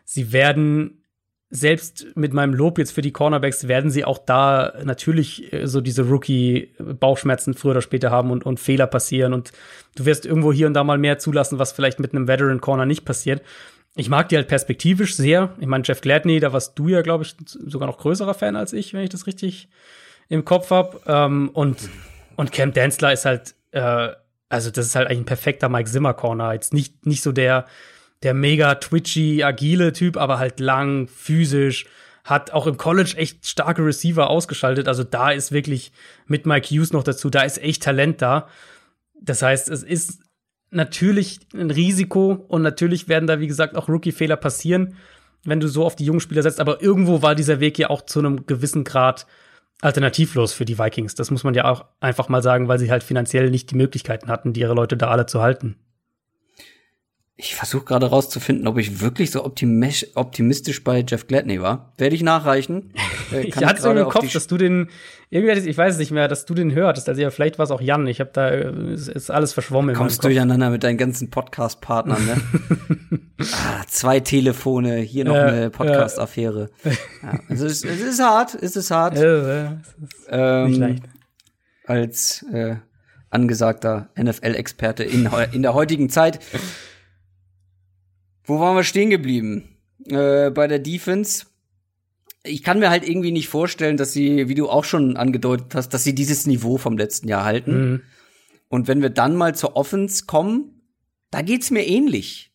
Sie 0.06 0.32
werden 0.32 1.04
selbst 1.50 2.06
mit 2.16 2.32
meinem 2.32 2.54
Lob 2.54 2.78
jetzt 2.78 2.92
für 2.92 3.02
die 3.02 3.12
Cornerbacks 3.12 3.68
werden 3.68 3.90
sie 3.90 4.06
auch 4.06 4.20
da 4.20 4.74
natürlich 4.84 5.52
äh, 5.52 5.66
so 5.66 5.82
diese 5.82 6.04
Rookie-Bauchschmerzen 6.04 7.56
früher 7.56 7.72
oder 7.72 7.82
später 7.82 8.12
haben 8.12 8.32
und, 8.32 8.46
und 8.46 8.60
Fehler 8.60 8.88
passieren 8.88 9.34
und 9.34 9.52
du 9.96 10.06
wirst 10.06 10.26
irgendwo 10.28 10.54
hier 10.54 10.68
und 10.68 10.76
da 10.76 10.84
mal 10.84 11.00
mehr 11.00 11.18
zulassen, 11.18 11.58
was 11.58 11.72
vielleicht 11.72 12.00
mit 12.00 12.14
einem 12.14 12.28
Veteran 12.28 12.62
Corner 12.62 12.86
nicht 12.86 13.04
passiert. 13.04 13.42
Ich 14.00 14.10
mag 14.10 14.30
die 14.30 14.36
halt 14.36 14.48
perspektivisch 14.48 15.16
sehr. 15.16 15.56
Ich 15.60 15.68
meine, 15.68 15.84
Jeff 15.86 16.02
Gladney, 16.02 16.40
da 16.40 16.54
warst 16.54 16.78
du 16.78 16.88
ja, 16.88 17.02
glaube 17.02 17.24
ich, 17.24 17.36
sogar 17.46 17.88
noch 17.88 17.98
größerer 17.98 18.34
Fan 18.34 18.56
als 18.56 18.74
ich, 18.74 18.94
wenn 18.94 19.04
ich 19.04 19.10
das 19.10 19.28
richtig 19.28 19.70
im 20.30 20.46
Kopf 20.46 20.72
habe. 20.72 21.02
Ähm, 21.06 21.50
und, 21.50 21.90
und 22.36 22.52
Cam 22.52 22.72
Densler 22.72 23.12
ist 23.14 23.26
halt 23.26 23.56
äh, 23.72 24.10
also 24.50 24.72
das 24.72 24.88
ist 24.88 24.96
halt 24.96 25.08
eigentlich 25.08 25.20
ein 25.20 25.26
perfekter 25.26 25.70
Mike 25.70 25.90
Zimmer 25.90 26.14
Corner. 26.14 26.54
Jetzt 26.54 26.74
nicht, 26.74 27.06
nicht 27.06 27.22
so 27.22 27.32
der, 27.32 27.66
der 28.24 28.34
mega 28.34 28.76
twitchy, 28.76 29.44
agile 29.44 29.94
Typ, 29.94 30.18
aber 30.18 30.40
halt 30.40 30.60
lang, 30.60 31.08
physisch, 31.08 31.86
hat 32.24 32.52
auch 32.52 32.68
im 32.68 32.78
College 32.78 33.14
echt 33.16 33.48
starke 33.48 33.86
Receiver 33.86 34.30
ausgeschaltet. 34.30 34.88
Also 34.88 35.04
da 35.04 35.32
ist 35.32 35.52
wirklich 35.52 35.92
mit 36.26 36.46
Mike 36.46 36.68
Hughes 36.68 36.92
noch 36.92 37.04
dazu, 37.04 37.30
da 37.30 37.44
ist 37.44 37.60
echt 37.60 37.84
Talent 37.84 38.22
da. 38.22 38.48
Das 39.22 39.42
heißt, 39.42 39.70
es 39.70 39.84
ist 39.84 40.20
natürlich 40.72 41.40
ein 41.54 41.72
Risiko 41.72 42.46
und 42.48 42.62
natürlich 42.62 43.08
werden 43.08 43.28
da, 43.28 43.40
wie 43.40 43.48
gesagt, 43.48 43.76
auch 43.76 43.90
Rookie-Fehler 43.90 44.38
passieren, 44.38 44.96
wenn 45.44 45.60
du 45.60 45.68
so 45.68 45.86
auf 45.86 45.96
die 45.96 46.06
jungen 46.06 46.20
Spieler 46.20 46.44
setzt. 46.44 46.60
Aber 46.60 46.82
irgendwo 46.82 47.22
war 47.22 47.36
dieser 47.36 47.60
Weg 47.60 47.78
ja 47.80 47.90
auch 47.90 48.02
zu 48.04 48.20
einem 48.20 48.46
gewissen 48.46 48.84
Grad 48.84 49.26
alternativlos 49.82 50.54
für 50.54 50.66
die 50.66 50.78
Vikings. 50.78 51.16
Das 51.16 51.32
muss 51.32 51.44
man 51.44 51.54
ja 51.54 51.66
auch 51.66 51.86
einfach 52.00 52.30
mal 52.30 52.44
sagen, 52.44 52.68
weil 52.68 52.80
sie 52.80 52.92
halt 52.92 53.04
finanziell 53.04 53.50
nicht 53.50 53.72
die 53.72 53.76
Möglichkeiten 53.76 54.30
hatten, 54.30 54.54
die 54.54 54.62
ihre 54.62 54.74
Leute 54.74 54.98
da 54.98 55.10
alle 55.10 55.26
zu 55.26 55.42
halten. 55.42 55.78
Ich 57.42 57.56
versuche 57.56 57.86
gerade 57.86 58.08
rauszufinden, 58.08 58.68
ob 58.68 58.78
ich 58.78 59.00
wirklich 59.00 59.32
so 59.32 59.46
optimistisch 59.46 60.84
bei 60.84 61.06
Jeff 61.08 61.26
Gladney 61.26 61.62
war. 61.62 61.94
Werde 61.98 62.14
ich 62.14 62.22
nachreichen. 62.22 62.94
Äh, 63.32 63.42
ich 63.42 63.56
hatte 63.58 63.80
so 63.80 63.92
im 63.92 64.10
Kopf, 64.10 64.34
dass 64.34 64.48
du 64.48 64.58
den, 64.58 64.90
irgendwie, 65.30 65.70
ich 65.70 65.78
weiß 65.78 65.94
es 65.94 66.00
nicht 66.00 66.10
mehr, 66.10 66.28
dass 66.28 66.46
du 66.46 66.56
den 66.56 66.74
hörtest. 66.74 67.08
Also 67.08 67.22
ja, 67.22 67.30
vielleicht 67.30 67.60
war 67.60 67.66
es 67.66 67.70
auch 67.70 67.80
Jan. 67.80 68.08
Ich 68.08 68.20
habe 68.20 68.32
da, 68.34 68.50
ist 68.50 69.30
alles 69.30 69.54
verschwommen. 69.54 69.94
Kommst 69.94 70.24
durcheinander 70.24 70.72
mit 70.72 70.84
deinen 70.84 70.98
ganzen 70.98 71.30
Podcast-Partnern, 71.30 72.26
ne? 72.26 73.20
ah, 73.54 73.84
zwei 73.86 74.20
Telefone, 74.20 74.96
hier 74.96 75.26
noch 75.26 75.36
äh, 75.36 75.42
eine 75.42 75.70
Podcast-Affäre. 75.70 76.72
Ja, 77.22 77.40
also 77.50 77.68
es, 77.68 77.84
es, 77.84 78.02
ist 78.02 78.20
hart, 78.20 78.58
es 78.60 78.76
ist 78.76 78.90
hart. 78.90 79.16
Ja, 79.16 79.22
es 79.22 79.88
ist 79.88 80.28
ähm, 80.32 80.66
nicht 80.66 80.80
leicht. 80.80 81.04
Als 81.86 82.46
äh, 82.52 82.78
angesagter 83.30 84.10
NFL-Experte 84.20 85.04
in, 85.04 85.30
in 85.52 85.62
der 85.62 85.76
heutigen 85.76 86.10
Zeit 86.10 86.40
wo 88.50 88.60
waren 88.60 88.76
wir 88.76 88.84
stehen 88.84 89.10
geblieben? 89.10 89.78
Äh, 90.06 90.50
bei 90.50 90.68
der 90.68 90.80
Defense. 90.80 91.46
Ich 92.44 92.64
kann 92.64 92.80
mir 92.80 92.90
halt 92.90 93.08
irgendwie 93.08 93.32
nicht 93.32 93.50
vorstellen, 93.50 93.98
dass 93.98 94.12
sie, 94.12 94.48
wie 94.48 94.56
du 94.56 94.70
auch 94.70 94.86
schon 94.86 95.18
angedeutet 95.18 95.76
hast, 95.76 95.94
dass 95.94 96.04
sie 96.04 96.16
dieses 96.16 96.48
Niveau 96.48 96.78
vom 96.78 96.98
letzten 96.98 97.28
Jahr 97.28 97.44
halten. 97.44 97.92
Mhm. 97.92 98.02
Und 98.70 98.88
wenn 98.88 99.02
wir 99.02 99.10
dann 99.10 99.36
mal 99.36 99.56
zur 99.56 99.76
Offense 99.76 100.26
kommen, 100.26 100.82
da 101.32 101.42
geht's 101.42 101.70
mir 101.70 101.86
ähnlich. 101.86 102.54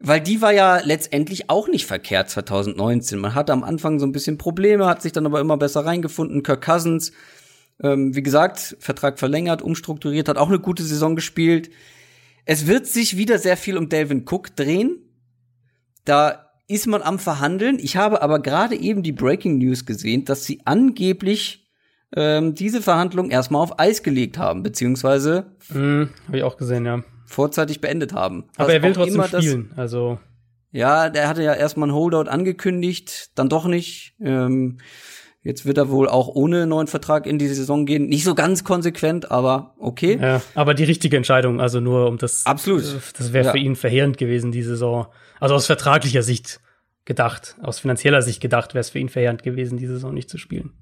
Weil 0.00 0.20
die 0.20 0.40
war 0.40 0.52
ja 0.52 0.80
letztendlich 0.84 1.50
auch 1.50 1.68
nicht 1.68 1.86
verkehrt 1.86 2.30
2019. 2.30 3.18
Man 3.18 3.34
hatte 3.34 3.52
am 3.52 3.64
Anfang 3.64 3.98
so 3.98 4.06
ein 4.06 4.12
bisschen 4.12 4.38
Probleme, 4.38 4.86
hat 4.86 5.02
sich 5.02 5.12
dann 5.12 5.26
aber 5.26 5.40
immer 5.40 5.56
besser 5.56 5.84
reingefunden. 5.84 6.44
Kirk 6.44 6.64
Cousins, 6.64 7.12
ähm, 7.82 8.14
wie 8.14 8.22
gesagt, 8.22 8.76
Vertrag 8.78 9.18
verlängert, 9.18 9.60
umstrukturiert, 9.60 10.28
hat 10.28 10.38
auch 10.38 10.48
eine 10.48 10.60
gute 10.60 10.84
Saison 10.84 11.16
gespielt. 11.16 11.70
Es 12.44 12.66
wird 12.66 12.86
sich 12.86 13.16
wieder 13.16 13.38
sehr 13.38 13.56
viel 13.56 13.76
um 13.76 13.88
Delvin 13.88 14.24
Cook 14.24 14.54
drehen. 14.54 15.07
Da 16.08 16.46
ist 16.68 16.86
man 16.86 17.02
am 17.02 17.18
Verhandeln. 17.18 17.78
Ich 17.80 17.96
habe 17.96 18.22
aber 18.22 18.40
gerade 18.40 18.74
eben 18.76 19.02
die 19.02 19.12
Breaking 19.12 19.58
News 19.58 19.86
gesehen, 19.86 20.24
dass 20.24 20.44
sie 20.44 20.60
angeblich 20.64 21.66
ähm, 22.16 22.54
diese 22.54 22.80
Verhandlung 22.82 23.30
erstmal 23.30 23.62
auf 23.62 23.78
Eis 23.78 24.02
gelegt 24.02 24.38
haben, 24.38 24.62
beziehungsweise. 24.62 25.46
Mhm, 25.68 26.10
habe 26.26 26.36
ich 26.38 26.42
auch 26.42 26.56
gesehen, 26.56 26.86
ja. 26.86 27.02
vorzeitig 27.26 27.80
beendet 27.80 28.12
haben. 28.14 28.44
Aber 28.56 28.68
Was 28.68 28.74
er 28.74 28.82
will 28.82 28.92
trotzdem 28.94 29.24
das- 29.30 29.44
spielen. 29.44 29.72
Also 29.76 30.18
Ja, 30.72 31.08
der 31.10 31.28
hatte 31.28 31.42
ja 31.42 31.52
erstmal 31.54 31.88
ein 31.88 31.94
Holdout 31.94 32.30
angekündigt, 32.30 33.30
dann 33.34 33.48
doch 33.50 33.66
nicht. 33.66 34.14
Ähm, 34.20 34.78
jetzt 35.42 35.64
wird 35.66 35.76
er 35.78 35.90
wohl 35.90 36.08
auch 36.08 36.28
ohne 36.28 36.66
neuen 36.66 36.86
Vertrag 36.86 37.26
in 37.26 37.38
die 37.38 37.48
Saison 37.48 37.84
gehen. 37.86 38.06
Nicht 38.08 38.24
so 38.24 38.34
ganz 38.34 38.64
konsequent, 38.64 39.30
aber 39.30 39.74
okay. 39.78 40.18
ja, 40.20 40.40
aber 40.54 40.72
die 40.74 40.84
richtige 40.84 41.16
Entscheidung. 41.18 41.60
Also 41.60 41.80
nur 41.80 42.06
um 42.08 42.16
das. 42.18 42.44
Absolut. 42.46 42.82
äh, 42.84 42.98
Das 43.16 43.32
wäre 43.34 43.46
Ja. 43.46 43.52
für 43.52 43.58
ihn 43.58 43.76
verheerend 43.76 44.16
gewesen 44.18 44.52
die 44.52 44.62
Saison. 44.62 45.06
Also 45.40 45.54
aus 45.54 45.66
vertraglicher 45.66 46.22
Sicht 46.22 46.60
gedacht, 47.04 47.56
aus 47.62 47.78
finanzieller 47.78 48.22
Sicht 48.22 48.40
gedacht, 48.40 48.74
wäre 48.74 48.80
es 48.80 48.90
für 48.90 48.98
ihn 48.98 49.08
verheerend 49.08 49.42
gewesen, 49.42 49.78
die 49.78 49.86
Saison 49.86 50.12
nicht 50.12 50.28
zu 50.28 50.38
spielen. 50.38 50.72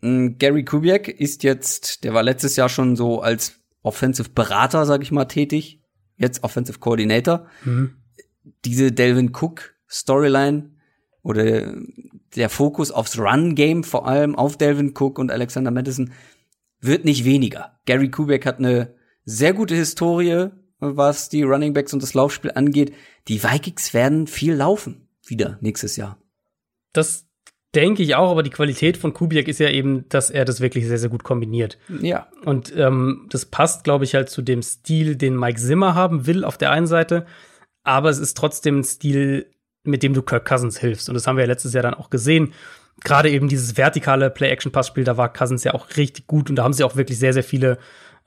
Mm, 0.00 0.38
Gary 0.38 0.64
Kubiak 0.64 1.08
ist 1.08 1.42
jetzt, 1.42 2.04
der 2.04 2.14
war 2.14 2.22
letztes 2.22 2.56
Jahr 2.56 2.68
schon 2.68 2.96
so 2.96 3.20
als 3.20 3.60
Offensive 3.82 4.30
Berater, 4.30 4.84
sag 4.86 5.02
ich 5.02 5.12
mal, 5.12 5.26
tätig. 5.26 5.80
Jetzt 6.16 6.42
Offensive 6.42 6.78
Coordinator. 6.78 7.46
Mhm. 7.64 7.96
Diese 8.64 8.90
Delvin 8.90 9.32
Cook 9.34 9.74
Storyline 9.88 10.70
oder 11.22 11.74
der 12.34 12.48
Fokus 12.48 12.90
aufs 12.90 13.18
Run-Game, 13.18 13.84
vor 13.84 14.06
allem 14.06 14.34
auf 14.34 14.56
Delvin 14.56 14.94
Cook 14.96 15.18
und 15.18 15.30
Alexander 15.30 15.70
Madison, 15.70 16.12
wird 16.80 17.04
nicht 17.04 17.24
weniger. 17.24 17.78
Gary 17.86 18.10
Kubiak 18.10 18.46
hat 18.46 18.58
eine 18.58 18.94
sehr 19.24 19.52
gute 19.52 19.74
Historie, 19.74 20.50
was 20.78 21.28
die 21.28 21.42
Running 21.42 21.72
Backs 21.72 21.92
und 21.92 22.02
das 22.02 22.14
Laufspiel 22.14 22.52
angeht. 22.54 22.92
Die 23.28 23.42
Vikings 23.42 23.94
werden 23.94 24.26
viel 24.26 24.54
laufen. 24.54 25.08
Wieder 25.24 25.58
nächstes 25.60 25.96
Jahr. 25.96 26.18
Das 26.92 27.26
denke 27.74 28.02
ich 28.02 28.14
auch, 28.14 28.30
aber 28.30 28.42
die 28.42 28.50
Qualität 28.50 28.96
von 28.96 29.12
Kubiak 29.12 29.48
ist 29.48 29.60
ja 29.60 29.68
eben, 29.68 30.08
dass 30.08 30.30
er 30.30 30.44
das 30.44 30.60
wirklich 30.60 30.86
sehr, 30.86 30.98
sehr 30.98 31.10
gut 31.10 31.24
kombiniert. 31.24 31.78
Ja. 32.00 32.28
Und 32.44 32.74
ähm, 32.76 33.26
das 33.30 33.44
passt, 33.44 33.84
glaube 33.84 34.04
ich, 34.04 34.14
halt 34.14 34.30
zu 34.30 34.40
dem 34.40 34.62
Stil, 34.62 35.16
den 35.16 35.38
Mike 35.38 35.60
Zimmer 35.60 35.94
haben 35.94 36.26
will 36.26 36.44
auf 36.44 36.56
der 36.56 36.70
einen 36.70 36.86
Seite. 36.86 37.26
Aber 37.82 38.08
es 38.08 38.18
ist 38.18 38.36
trotzdem 38.36 38.80
ein 38.80 38.84
Stil, 38.84 39.50
mit 39.84 40.02
dem 40.02 40.14
du 40.14 40.22
Kirk 40.22 40.46
Cousins 40.46 40.78
hilfst. 40.78 41.08
Und 41.08 41.14
das 41.14 41.26
haben 41.26 41.36
wir 41.36 41.44
ja 41.44 41.48
letztes 41.48 41.74
Jahr 41.74 41.82
dann 41.82 41.94
auch 41.94 42.10
gesehen. 42.10 42.54
Gerade 43.04 43.30
eben 43.30 43.48
dieses 43.48 43.76
vertikale 43.76 44.30
Play-Action-Passspiel, 44.30 45.04
da 45.04 45.16
war 45.16 45.32
Cousins 45.32 45.64
ja 45.64 45.74
auch 45.74 45.88
richtig 45.96 46.26
gut 46.26 46.48
und 46.48 46.56
da 46.56 46.64
haben 46.64 46.72
sie 46.72 46.82
auch 46.82 46.96
wirklich 46.96 47.18
sehr, 47.18 47.34
sehr 47.34 47.44
viele, 47.44 47.78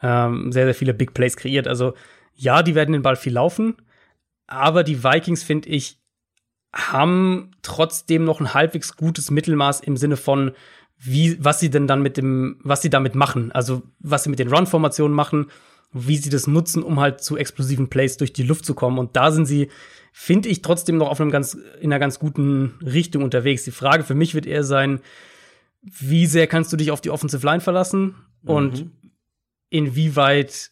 ähm, 0.02 0.52
sehr, 0.52 0.66
sehr 0.66 0.76
viele 0.76 0.94
Big 0.94 1.16
Plays 1.16 1.36
kreiert. 1.36 1.68
Also 1.68 1.96
ja, 2.40 2.64
die 2.64 2.74
werden 2.74 2.94
den 2.94 3.02
Ball 3.02 3.18
viel 3.18 3.34
laufen, 3.34 3.76
aber 4.48 4.84
die 4.84 5.03
Vikings, 5.03 5.44
finde 5.44 5.70
ich, 5.70 5.99
haben 6.74 7.52
trotzdem 7.61 8.24
noch 8.24 8.40
ein 8.40 8.53
halbwegs 8.53 8.95
gutes 8.95 9.30
Mittelmaß 9.30 9.82
im 9.82 9.98
Sinne 9.98 10.16
von, 10.16 10.52
wie, 10.98 11.44
was 11.44 11.60
sie 11.60 11.70
denn 11.70 11.88
dann 11.88 12.02
mit 12.02 12.16
dem, 12.18 12.60
was 12.64 12.82
sie 12.82 12.90
damit 12.90 13.14
machen. 13.14 13.52
Also, 13.52 13.84
was 13.99 14.24
sie 14.24 14.30
mit 14.30 14.40
den 14.40 14.53
Run-Formationen 14.53 15.14
machen, 15.14 15.48
wie 15.91 16.18
sie 16.18 16.30
das 16.30 16.48
nutzen, 16.48 16.84
um 16.84 16.99
halt 16.99 17.22
zu 17.22 17.36
explosiven 17.36 17.90
Plays 17.90 18.18
durch 18.18 18.32
die 18.32 18.44
Luft 18.44 18.66
zu 18.66 18.74
kommen. 18.74 18.99
Und 18.99 19.16
da 19.16 19.32
sind 19.32 19.45
sie, 19.45 19.70
finde 20.14 20.48
ich, 20.48 20.61
trotzdem 20.61 20.98
noch 20.98 21.10
auf 21.10 21.20
einem 21.20 21.32
ganz, 21.32 21.56
in 21.82 21.91
einer 21.91 21.99
ganz 21.99 22.20
guten 22.20 22.76
Richtung 22.82 23.24
unterwegs. 23.24 23.64
Die 23.64 23.72
Frage 23.72 24.03
für 24.03 24.16
mich 24.16 24.34
wird 24.34 24.45
eher 24.45 24.64
sein, 24.64 25.02
wie 25.82 26.26
sehr 26.26 26.48
kannst 26.48 26.72
du 26.72 26.78
dich 26.78 26.91
auf 26.91 27.02
die 27.02 27.10
Offensive 27.10 27.45
Line 27.45 27.61
verlassen 27.61 28.16
und 28.44 28.90
inwieweit 29.70 30.72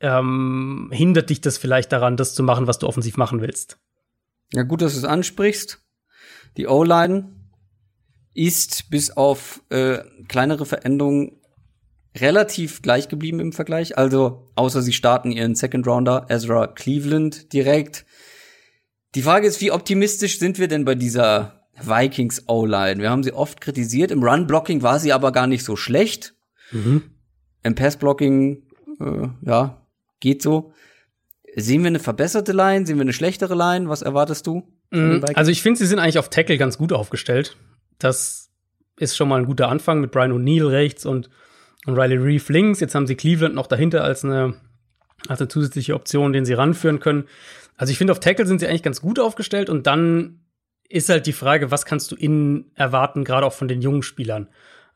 ähm, 0.00 0.90
hindert 0.92 1.30
dich 1.30 1.40
das 1.40 1.58
vielleicht 1.58 1.92
daran, 1.92 2.16
das 2.16 2.34
zu 2.34 2.42
machen, 2.42 2.66
was 2.66 2.78
du 2.78 2.86
offensiv 2.86 3.16
machen 3.16 3.40
willst? 3.40 3.78
Ja, 4.52 4.62
gut, 4.62 4.82
dass 4.82 4.92
du 4.92 4.98
es 4.98 5.04
ansprichst. 5.04 5.80
Die 6.56 6.66
O-Line 6.66 7.32
ist 8.34 8.90
bis 8.90 9.10
auf 9.10 9.62
äh, 9.70 9.98
kleinere 10.28 10.66
Veränderungen 10.66 11.40
relativ 12.16 12.82
gleich 12.82 13.08
geblieben 13.08 13.40
im 13.40 13.52
Vergleich. 13.52 13.98
Also, 13.98 14.50
außer 14.54 14.82
sie 14.82 14.92
starten 14.92 15.32
ihren 15.32 15.54
Second 15.54 15.86
Rounder, 15.86 16.26
Ezra 16.28 16.66
Cleveland, 16.66 17.52
direkt. 17.52 18.06
Die 19.14 19.22
Frage 19.22 19.46
ist, 19.46 19.60
wie 19.60 19.70
optimistisch 19.70 20.38
sind 20.38 20.58
wir 20.58 20.68
denn 20.68 20.84
bei 20.84 20.94
dieser 20.94 21.68
Vikings 21.80 22.44
O-Line? 22.48 23.00
Wir 23.00 23.10
haben 23.10 23.22
sie 23.22 23.32
oft 23.32 23.60
kritisiert. 23.60 24.10
Im 24.10 24.22
Run-Blocking 24.22 24.82
war 24.82 24.98
sie 24.98 25.12
aber 25.12 25.32
gar 25.32 25.46
nicht 25.46 25.64
so 25.64 25.76
schlecht. 25.76 26.34
Im 27.62 27.74
Pass-Blocking, 27.74 28.62
äh, 29.00 29.28
ja, 29.42 29.85
geht 30.20 30.42
so. 30.42 30.72
Sehen 31.54 31.82
wir 31.82 31.88
eine 31.88 31.98
verbesserte 31.98 32.52
Line? 32.52 32.86
Sehen 32.86 32.96
wir 32.96 33.02
eine 33.02 33.12
schlechtere 33.12 33.54
Line? 33.54 33.88
Was 33.88 34.02
erwartest 34.02 34.46
du? 34.46 34.68
Vikings? 35.22 35.36
Also 35.36 35.50
ich 35.50 35.62
finde, 35.62 35.78
sie 35.78 35.86
sind 35.86 35.98
eigentlich 35.98 36.18
auf 36.18 36.28
Tackle 36.28 36.58
ganz 36.58 36.78
gut 36.78 36.92
aufgestellt. 36.92 37.56
Das 37.98 38.50
ist 38.98 39.16
schon 39.16 39.28
mal 39.28 39.38
ein 39.38 39.46
guter 39.46 39.68
Anfang 39.68 40.00
mit 40.00 40.10
Brian 40.10 40.32
O'Neill 40.32 40.70
rechts 40.70 41.06
und, 41.06 41.30
und 41.86 41.98
Riley 41.98 42.16
Reeve 42.16 42.52
links. 42.52 42.80
Jetzt 42.80 42.94
haben 42.94 43.06
sie 43.06 43.16
Cleveland 43.16 43.54
noch 43.54 43.66
dahinter 43.66 44.04
als 44.04 44.24
eine, 44.24 44.54
als 45.28 45.40
eine 45.40 45.48
zusätzliche 45.48 45.94
Option, 45.94 46.32
den 46.32 46.44
sie 46.44 46.54
ranführen 46.54 47.00
können. 47.00 47.24
Also 47.76 47.90
ich 47.90 47.98
finde, 47.98 48.12
auf 48.12 48.20
Tackle 48.20 48.46
sind 48.46 48.60
sie 48.60 48.66
eigentlich 48.66 48.82
ganz 48.82 49.00
gut 49.00 49.18
aufgestellt 49.18 49.68
und 49.70 49.86
dann 49.86 50.40
ist 50.88 51.08
halt 51.08 51.26
die 51.26 51.32
Frage, 51.32 51.70
was 51.70 51.84
kannst 51.84 52.10
du 52.12 52.16
innen 52.16 52.70
erwarten, 52.74 53.24
gerade 53.24 53.46
auch 53.46 53.52
von 53.52 53.68
den 53.68 53.82
jungen 53.82 54.02
Spielern. 54.02 54.48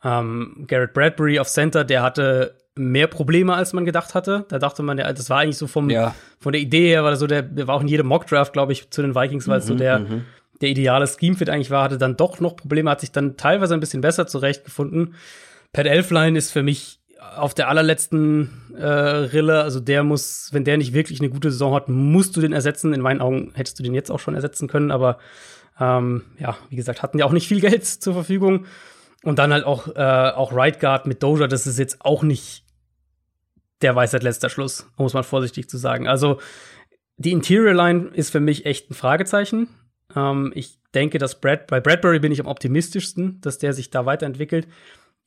Ähm, 0.03 0.65
Garrett 0.67 0.95
Bradbury 0.95 1.39
auf 1.39 1.49
Center, 1.49 1.85
der 1.85 2.03
hatte 2.03 2.59
mehr 2.81 3.07
Probleme, 3.07 3.55
als 3.55 3.73
man 3.73 3.85
gedacht 3.85 4.15
hatte. 4.15 4.44
Da 4.48 4.59
dachte 4.59 4.82
man, 4.82 4.97
das 4.97 5.31
war 5.31 5.39
eigentlich 5.40 5.59
so 5.59 5.66
vom, 5.66 5.90
Ja. 5.90 6.15
von 6.40 6.52
der 6.52 6.61
Idee 6.61 6.89
her, 6.89 7.05
war 7.05 7.15
so 7.16 7.27
der, 7.27 7.43
der 7.43 7.66
war 7.66 7.77
auch 7.77 7.82
in 7.82 7.89
jedem 7.89 8.07
Mockdraft, 8.07 8.52
glaube 8.52 8.73
ich, 8.73 8.90
zu 8.90 9.02
den 9.02 9.15
Vikings, 9.15 9.47
weil 9.48 9.59
es 9.59 9.66
so 9.66 9.74
der, 9.74 10.02
der 10.61 10.69
ideale 10.69 11.07
Scheme-Fit 11.07 11.51
eigentlich 11.51 11.70
war, 11.70 11.85
hatte 11.85 11.98
dann 11.98 12.16
doch 12.16 12.40
noch 12.40 12.57
Probleme, 12.57 12.90
hat 12.90 13.01
sich 13.01 13.12
dann 13.12 13.36
teilweise 13.36 13.74
ein 13.74 13.81
bisschen 13.81 14.01
besser 14.01 14.27
zurechtgefunden. 14.27 15.15
Pat 15.73 15.86
Elfline 15.86 16.36
ist 16.36 16.51
für 16.51 16.62
mich 16.62 16.98
auf 17.36 17.55
der 17.55 17.69
allerletzten 17.69 18.51
äh, 18.77 18.85
Rille, 18.86 19.62
also 19.62 19.78
der 19.78 20.02
muss, 20.02 20.48
wenn 20.52 20.65
der 20.65 20.78
nicht 20.78 20.94
wirklich 20.94 21.20
eine 21.20 21.28
gute 21.31 21.51
Saison 21.51 21.74
hat, 21.74 21.89
musst 21.89 22.36
du 22.36 22.40
den 22.40 22.52
ersetzen. 22.52 22.93
In 22.94 23.01
meinen 23.02 23.20
Augen 23.20 23.52
hättest 23.55 23.78
du 23.78 23.82
den 23.82 23.94
jetzt 23.94 24.11
auch 24.11 24.19
schon 24.20 24.35
ersetzen 24.35 24.69
können, 24.69 24.90
aber 24.90 25.19
ähm, 25.78 26.23
ja, 26.39 26.57
wie 26.70 26.77
gesagt, 26.77 27.02
hatten 27.02 27.19
ja 27.19 27.27
auch 27.27 27.32
nicht 27.32 27.47
viel 27.47 27.61
Geld 27.62 27.85
zur 27.85 28.15
Verfügung. 28.15 28.65
Und 29.23 29.39
dann 29.39 29.52
halt 29.52 29.65
auch, 29.65 29.86
äh, 29.94 30.01
auch 30.35 30.51
Right 30.55 30.81
Guard 30.81 31.07
mit 31.07 31.23
Doja, 31.23 31.47
das 31.47 31.66
ist 31.66 31.78
jetzt 31.78 31.98
auch 32.01 32.23
nicht 32.23 32.65
der 33.82 33.94
Weisheit 33.97 34.23
letzter 34.23 34.51
Schluss, 34.51 34.86
um 34.97 35.07
es 35.07 35.15
mal 35.15 35.23
vorsichtig 35.23 35.69
zu 35.69 35.78
sagen. 35.78 36.07
Also 36.07 36.39
die 37.16 37.32
Interior 37.32 37.74
Line 37.74 38.09
ist 38.15 38.31
für 38.31 38.40
mich 38.40 38.66
echt 38.66 38.90
ein 38.90 38.94
Fragezeichen. 38.94 39.69
Ähm, 40.15 40.52
ich 40.55 40.78
denke, 40.94 41.19
dass 41.19 41.40
Brad, 41.40 41.66
bei 41.66 41.81
Bradbury 41.81 42.19
bin 42.19 42.32
ich 42.32 42.40
am 42.40 42.47
optimistischsten, 42.47 43.40
dass 43.40 43.59
der 43.59 43.73
sich 43.73 43.90
da 43.90 44.07
weiterentwickelt. 44.07 44.69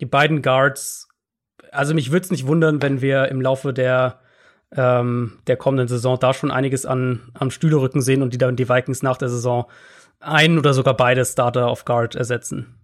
Die 0.01 0.05
beiden 0.05 0.41
Guards, 0.41 1.07
also 1.71 1.93
mich 1.93 2.11
würde 2.11 2.25
es 2.25 2.31
nicht 2.31 2.47
wundern, 2.47 2.81
wenn 2.81 3.01
wir 3.01 3.29
im 3.29 3.41
Laufe 3.41 3.73
der, 3.73 4.21
ähm, 4.71 5.39
der 5.47 5.57
kommenden 5.57 5.87
Saison 5.87 6.17
da 6.19 6.33
schon 6.33 6.51
einiges 6.51 6.85
an, 6.85 7.31
am 7.35 7.51
Stühlerücken 7.51 8.01
sehen 8.01 8.21
und 8.21 8.33
die 8.33 8.39
dann 8.39 8.55
die 8.55 8.69
Vikings 8.69 9.03
nach 9.03 9.17
der 9.17 9.29
Saison 9.29 9.69
einen 10.19 10.57
oder 10.57 10.73
sogar 10.73 10.95
beide 10.95 11.23
Starter 11.25 11.67
auf 11.67 11.85
Guard 11.85 12.15
ersetzen. 12.15 12.79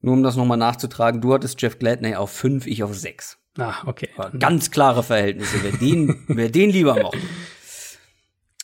Nur 0.00 0.12
um 0.12 0.22
das 0.22 0.36
nochmal 0.36 0.58
nachzutragen, 0.58 1.22
du 1.22 1.32
hattest 1.32 1.62
Jeff 1.62 1.78
Gladney 1.78 2.14
auf 2.14 2.30
fünf, 2.30 2.66
ich 2.66 2.82
auf 2.82 2.94
sechs. 2.94 3.38
Ah, 3.58 3.86
okay. 3.86 4.08
Ganz 4.38 4.70
klare 4.70 5.02
Verhältnisse, 5.02 5.62
wer 5.62 5.72
den, 5.72 6.24
wer 6.28 6.48
den 6.48 6.70
lieber 6.70 7.00
mochte. 7.00 7.18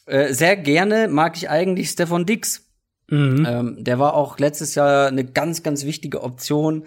Äh, 0.06 0.32
sehr 0.34 0.56
gerne 0.56 1.08
mag 1.08 1.36
ich 1.36 1.48
eigentlich 1.48 1.90
Stefan 1.90 2.26
Dix. 2.26 2.66
Mhm. 3.08 3.46
Ähm, 3.48 3.84
der 3.84 3.98
war 3.98 4.14
auch 4.14 4.38
letztes 4.38 4.74
Jahr 4.74 5.08
eine 5.08 5.24
ganz, 5.24 5.62
ganz 5.62 5.84
wichtige 5.84 6.22
Option. 6.22 6.84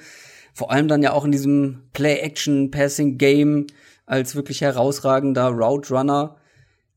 Vor 0.53 0.71
allem 0.71 0.87
dann 0.87 1.01
ja 1.01 1.13
auch 1.13 1.25
in 1.25 1.31
diesem 1.31 1.83
Play-Action-Passing-Game 1.93 3.67
als 4.05 4.35
wirklich 4.35 4.61
herausragender 4.61 5.47
Route 5.47 5.93
Runner. 5.93 6.37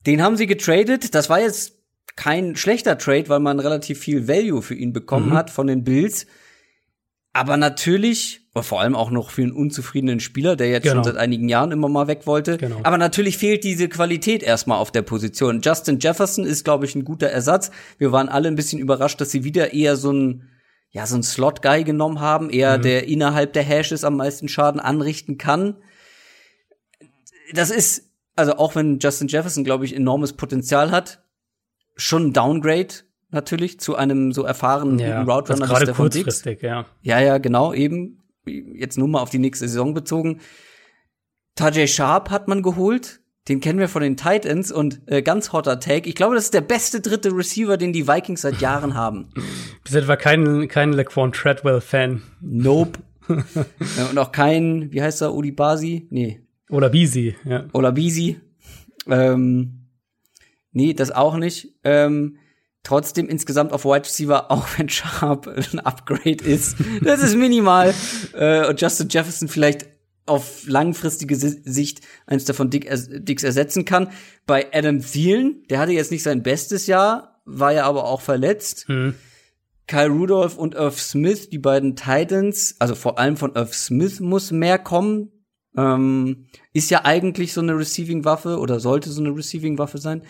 Den 0.06 0.22
haben 0.22 0.36
sie 0.36 0.46
getradet. 0.46 1.14
Das 1.14 1.30
war 1.30 1.40
jetzt 1.40 1.74
kein 2.16 2.56
schlechter 2.56 2.98
Trade, 2.98 3.28
weil 3.28 3.40
man 3.40 3.60
relativ 3.60 4.00
viel 4.00 4.26
Value 4.26 4.62
für 4.62 4.74
ihn 4.74 4.92
bekommen 4.92 5.32
hat 5.34 5.50
von 5.50 5.66
den 5.66 5.84
Bills. 5.84 6.26
Aber 7.36 7.58
natürlich, 7.58 8.40
vor 8.54 8.80
allem 8.80 8.96
auch 8.96 9.10
noch 9.10 9.28
für 9.28 9.42
einen 9.42 9.52
unzufriedenen 9.52 10.20
Spieler, 10.20 10.56
der 10.56 10.70
jetzt 10.70 10.84
Genau. 10.84 10.94
schon 10.94 11.04
seit 11.04 11.16
einigen 11.18 11.50
Jahren 11.50 11.70
immer 11.70 11.86
mal 11.90 12.06
weg 12.06 12.26
wollte. 12.26 12.56
Genau. 12.56 12.80
Aber 12.82 12.96
natürlich 12.96 13.36
fehlt 13.36 13.62
diese 13.62 13.90
Qualität 13.90 14.42
erstmal 14.42 14.78
auf 14.78 14.90
der 14.90 15.02
Position. 15.02 15.60
Justin 15.60 15.98
Jefferson 15.98 16.46
ist, 16.46 16.64
glaube 16.64 16.86
ich, 16.86 16.94
ein 16.94 17.04
guter 17.04 17.26
Ersatz. 17.28 17.70
Wir 17.98 18.10
waren 18.10 18.30
alle 18.30 18.48
ein 18.48 18.54
bisschen 18.54 18.78
überrascht, 18.78 19.20
dass 19.20 19.32
sie 19.32 19.44
wieder 19.44 19.74
eher 19.74 19.96
so 19.96 20.14
ein, 20.14 20.48
ja, 20.92 21.06
so 21.06 21.14
ein 21.16 21.22
Slot-Guy 21.22 21.84
genommen 21.84 22.20
haben, 22.20 22.48
eher 22.48 22.78
der 22.78 23.06
innerhalb 23.06 23.52
der 23.52 23.64
Hashes 23.64 24.02
am 24.02 24.16
meisten 24.16 24.48
Schaden 24.48 24.80
anrichten 24.80 25.36
kann. 25.36 25.76
Das 27.52 27.68
ist, 27.70 28.10
also 28.34 28.56
auch 28.56 28.74
wenn 28.76 28.98
Justin 28.98 29.28
Jefferson, 29.28 29.62
glaube 29.62 29.84
ich, 29.84 29.94
enormes 29.94 30.32
Potenzial 30.32 30.90
hat, 30.90 31.22
schon 31.96 32.28
ein 32.28 32.32
Downgrade 32.32 32.94
natürlich 33.36 33.78
zu 33.78 33.94
einem 33.94 34.32
so 34.32 34.42
erfahrenen 34.42 34.98
Ja, 34.98 35.22
Route 35.22 35.52
Runner 35.52 35.66
gerade 35.66 35.92
kurzfristig, 35.92 36.62
ja. 36.62 36.86
Ja, 37.02 37.20
ja, 37.20 37.38
genau, 37.38 37.72
eben. 37.72 38.22
Jetzt 38.44 38.98
nur 38.98 39.06
mal 39.06 39.20
auf 39.20 39.30
die 39.30 39.38
nächste 39.38 39.68
Saison 39.68 39.94
bezogen. 39.94 40.40
Tajay 41.54 41.86
Sharp 41.86 42.30
hat 42.30 42.48
man 42.48 42.62
geholt. 42.62 43.20
Den 43.48 43.60
kennen 43.60 43.78
wir 43.78 43.88
von 43.88 44.02
den 44.02 44.16
Titans 44.16 44.72
und 44.72 45.02
äh, 45.06 45.22
ganz 45.22 45.52
hotter 45.52 45.78
Take. 45.78 46.08
Ich 46.08 46.16
glaube, 46.16 46.34
das 46.34 46.44
ist 46.44 46.54
der 46.54 46.62
beste 46.62 47.00
dritte 47.00 47.30
Receiver, 47.30 47.76
den 47.76 47.92
die 47.92 48.08
Vikings 48.08 48.40
seit 48.42 48.60
Jahren 48.60 48.94
haben. 49.04 49.28
Bis 49.84 49.94
etwa 49.94 50.16
kein, 50.16 50.66
kein 50.68 50.92
Laquan 50.92 51.32
Treadwell-Fan. 51.32 52.22
Nope. 52.40 52.98
Äh, 53.28 54.08
und 54.08 54.18
auch 54.18 54.30
kein, 54.30 54.92
wie 54.92 55.02
heißt 55.02 55.20
er, 55.20 55.34
Udi 55.34 55.50
Basi? 55.50 56.06
Nee, 56.10 56.42
Oder 56.70 56.90
Beasy, 56.90 57.34
ja. 57.44 57.64
Olabisi. 57.72 58.40
Ähm, 59.08 59.88
nee, 60.70 60.94
das 60.94 61.10
auch 61.10 61.36
nicht. 61.36 61.74
Ähm, 61.82 62.36
trotzdem 62.86 63.28
insgesamt 63.28 63.72
auf 63.72 63.84
Wide 63.84 64.06
Receiver, 64.06 64.50
auch 64.50 64.66
wenn 64.76 64.88
Sharp 64.88 65.48
ein 65.48 65.80
Upgrade 65.80 66.44
ist, 66.44 66.76
das 67.02 67.22
ist 67.22 67.36
minimal. 67.36 67.94
Äh, 68.32 68.68
und 68.68 68.80
Justin 68.80 69.08
Jefferson 69.08 69.48
vielleicht 69.48 69.86
auf 70.26 70.66
langfristige 70.66 71.36
Sicht 71.36 72.00
eins 72.26 72.44
davon 72.44 72.70
Dick 72.70 72.90
Dicks 72.90 73.44
ersetzen 73.44 73.84
kann. 73.84 74.10
Bei 74.46 74.66
Adam 74.72 75.00
Thielen, 75.00 75.64
der 75.70 75.78
hatte 75.78 75.92
jetzt 75.92 76.10
nicht 76.10 76.22
sein 76.22 76.42
bestes 76.42 76.86
Jahr, 76.86 77.40
war 77.44 77.72
ja 77.72 77.84
aber 77.84 78.04
auch 78.04 78.20
verletzt. 78.20 78.84
Hm. 78.88 79.14
Kyle 79.86 80.08
Rudolph 80.08 80.58
und 80.58 80.74
Irv 80.74 81.00
Smith, 81.00 81.48
die 81.48 81.58
beiden 81.58 81.96
Titans, 81.96 82.76
also 82.78 82.94
vor 82.94 83.18
allem 83.18 83.36
von 83.36 83.54
Irv 83.54 83.74
Smith 83.74 84.20
muss 84.20 84.50
mehr 84.50 84.78
kommen. 84.78 85.30
Ähm, 85.76 86.46
ist 86.72 86.90
ja 86.90 87.04
eigentlich 87.04 87.52
so 87.52 87.60
eine 87.60 87.78
Receiving-Waffe 87.78 88.58
oder 88.58 88.80
sollte 88.80 89.10
so 89.10 89.22
eine 89.22 89.34
Receiving-Waffe 89.34 89.98
sein. 89.98 90.22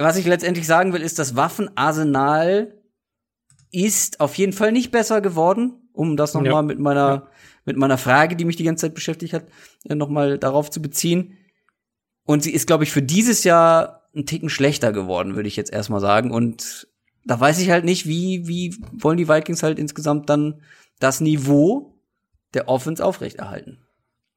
Was 0.00 0.16
ich 0.16 0.24
letztendlich 0.24 0.66
sagen 0.66 0.94
will, 0.94 1.02
ist, 1.02 1.18
das 1.18 1.36
Waffenarsenal 1.36 2.72
ist 3.70 4.18
auf 4.18 4.34
jeden 4.36 4.54
Fall 4.54 4.72
nicht 4.72 4.90
besser 4.90 5.20
geworden, 5.20 5.74
um 5.92 6.16
das 6.16 6.32
noch 6.32 6.42
ja. 6.42 6.52
mal 6.52 6.62
mit 6.62 6.78
meiner 6.78 7.08
ja. 7.08 7.28
mit 7.66 7.76
meiner 7.76 7.98
Frage, 7.98 8.34
die 8.34 8.46
mich 8.46 8.56
die 8.56 8.64
ganze 8.64 8.86
Zeit 8.86 8.94
beschäftigt 8.94 9.34
hat, 9.34 9.44
äh, 9.84 9.94
noch 9.94 10.08
mal 10.08 10.38
darauf 10.38 10.70
zu 10.70 10.80
beziehen. 10.80 11.36
Und 12.24 12.42
sie 12.42 12.52
ist, 12.52 12.66
glaube 12.66 12.84
ich, 12.84 12.92
für 12.92 13.02
dieses 13.02 13.44
Jahr 13.44 14.08
ein 14.16 14.24
Ticken 14.24 14.48
schlechter 14.48 14.90
geworden, 14.90 15.36
würde 15.36 15.48
ich 15.48 15.56
jetzt 15.56 15.70
erstmal 15.70 16.00
sagen. 16.00 16.30
Und 16.30 16.88
da 17.26 17.38
weiß 17.38 17.60
ich 17.60 17.68
halt 17.68 17.84
nicht, 17.84 18.06
wie, 18.06 18.48
wie 18.48 18.76
wollen 18.92 19.18
die 19.18 19.28
Vikings 19.28 19.62
halt 19.62 19.78
insgesamt 19.78 20.30
dann 20.30 20.62
das 20.98 21.20
Niveau 21.20 22.00
der 22.54 22.68
Offense 22.68 23.04
aufrechterhalten. 23.04 23.78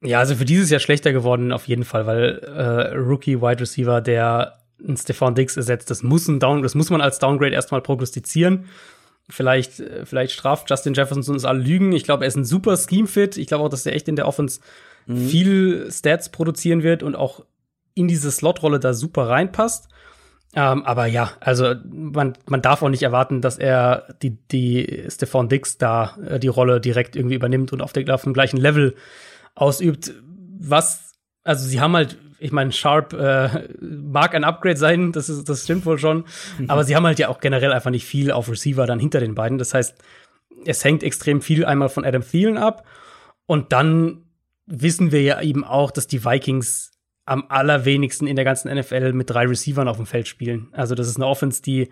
Ja, 0.02 0.18
also 0.18 0.34
für 0.34 0.44
dieses 0.44 0.68
Jahr 0.68 0.80
schlechter 0.80 1.14
geworden 1.14 1.52
auf 1.52 1.66
jeden 1.66 1.84
Fall, 1.84 2.06
weil 2.06 2.38
äh, 2.40 2.94
Rookie 2.96 3.40
Wide 3.40 3.60
Receiver, 3.60 4.02
der 4.02 4.63
einen 4.86 4.96
Stefan 4.96 5.34
Diggs 5.34 5.56
ersetzt, 5.56 5.90
das 5.90 6.02
muss 6.02 6.28
ein 6.28 6.40
Down, 6.40 6.62
das 6.62 6.74
muss 6.74 6.90
man 6.90 7.00
als 7.00 7.18
Downgrade 7.18 7.54
erstmal 7.54 7.80
prognostizieren. 7.80 8.66
Vielleicht, 9.28 9.80
äh, 9.80 10.04
vielleicht 10.04 10.32
straft 10.32 10.68
Justin 10.68 10.94
Jefferson 10.94 11.34
uns 11.34 11.44
alle 11.44 11.60
Lügen. 11.60 11.92
Ich 11.92 12.04
glaube, 12.04 12.24
er 12.24 12.28
ist 12.28 12.36
ein 12.36 12.44
super 12.44 12.76
Scheme-Fit. 12.76 13.38
Ich 13.38 13.46
glaube 13.46 13.64
auch, 13.64 13.68
dass 13.70 13.86
er 13.86 13.94
echt 13.94 14.08
in 14.08 14.16
der 14.16 14.28
Offense 14.28 14.60
mhm. 15.06 15.28
viel 15.28 15.88
Stats 15.90 16.28
produzieren 16.28 16.82
wird 16.82 17.02
und 17.02 17.16
auch 17.16 17.44
in 17.94 18.08
diese 18.08 18.30
Slot-Rolle 18.30 18.80
da 18.80 18.92
super 18.92 19.28
reinpasst. 19.28 19.88
Ähm, 20.56 20.84
aber 20.84 21.06
ja, 21.06 21.32
also 21.40 21.74
man, 21.84 22.34
man 22.46 22.62
darf 22.62 22.82
auch 22.82 22.88
nicht 22.88 23.02
erwarten, 23.02 23.40
dass 23.40 23.58
er 23.58 24.14
die, 24.22 24.36
die 24.48 25.04
Stefan 25.08 25.48
Dix 25.48 25.78
da 25.78 26.16
äh, 26.28 26.38
die 26.38 26.48
Rolle 26.48 26.80
direkt 26.80 27.16
irgendwie 27.16 27.34
übernimmt 27.34 27.72
und 27.72 27.82
auf, 27.82 27.92
der, 27.92 28.14
auf 28.14 28.22
dem 28.22 28.34
gleichen 28.34 28.58
Level 28.58 28.94
ausübt. 29.54 30.12
Was, 30.60 31.14
also 31.42 31.66
sie 31.66 31.80
haben 31.80 31.94
halt, 31.96 32.18
ich 32.38 32.52
meine, 32.52 32.72
Sharp 32.72 33.12
äh, 33.12 33.68
mag 33.80 34.34
ein 34.34 34.44
Upgrade 34.44 34.76
sein, 34.76 35.12
das, 35.12 35.28
ist, 35.28 35.48
das 35.48 35.64
stimmt 35.64 35.86
wohl 35.86 35.98
schon, 35.98 36.24
mhm. 36.58 36.70
aber 36.70 36.84
sie 36.84 36.96
haben 36.96 37.06
halt 37.06 37.18
ja 37.18 37.28
auch 37.28 37.40
generell 37.40 37.72
einfach 37.72 37.90
nicht 37.90 38.04
viel 38.04 38.30
auf 38.30 38.50
Receiver 38.50 38.86
dann 38.86 38.98
hinter 38.98 39.20
den 39.20 39.34
beiden. 39.34 39.58
Das 39.58 39.74
heißt, 39.74 39.96
es 40.64 40.84
hängt 40.84 41.02
extrem 41.02 41.40
viel 41.40 41.64
einmal 41.64 41.88
von 41.88 42.04
Adam 42.04 42.22
Thielen 42.22 42.58
ab 42.58 42.86
und 43.46 43.72
dann 43.72 44.24
wissen 44.66 45.12
wir 45.12 45.22
ja 45.22 45.40
eben 45.42 45.64
auch, 45.64 45.90
dass 45.90 46.06
die 46.06 46.24
Vikings 46.24 46.92
am 47.26 47.44
allerwenigsten 47.48 48.26
in 48.26 48.36
der 48.36 48.44
ganzen 48.44 48.74
NFL 48.74 49.12
mit 49.12 49.30
drei 49.30 49.46
Receivern 49.46 49.88
auf 49.88 49.96
dem 49.96 50.06
Feld 50.06 50.28
spielen. 50.28 50.68
Also 50.72 50.94
das 50.94 51.08
ist 51.08 51.16
eine 51.16 51.26
Offense, 51.26 51.62
die 51.62 51.88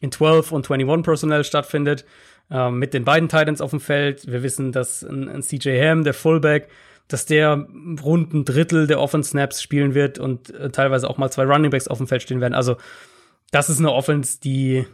in 0.00 0.10
12 0.10 0.52
und 0.52 0.70
21 0.70 1.04
Personnel 1.04 1.44
stattfindet, 1.44 2.04
äh, 2.50 2.70
mit 2.70 2.92
den 2.92 3.04
beiden 3.04 3.28
Titans 3.28 3.60
auf 3.60 3.70
dem 3.70 3.80
Feld. 3.80 4.26
Wir 4.26 4.42
wissen, 4.42 4.72
dass 4.72 5.02
ein, 5.02 5.28
ein 5.28 5.42
CJ 5.42 5.80
Ham, 5.80 6.04
der 6.04 6.14
Fullback, 6.14 6.68
dass 7.08 7.26
der 7.26 7.66
rund 8.02 8.32
ein 8.32 8.44
Drittel 8.44 8.86
der 8.86 9.00
Offense 9.00 9.30
Snaps 9.30 9.62
spielen 9.62 9.94
wird 9.94 10.18
und 10.18 10.50
äh, 10.54 10.70
teilweise 10.70 11.08
auch 11.08 11.18
mal 11.18 11.30
zwei 11.30 11.44
Running 11.44 11.70
Backs 11.70 11.88
auf 11.88 11.98
dem 11.98 12.06
Feld 12.06 12.22
stehen 12.22 12.40
werden. 12.40 12.54
Also 12.54 12.76
das 13.50 13.68
ist 13.68 13.78
eine 13.78 13.92
Offense, 13.92 14.40
die 14.40 14.86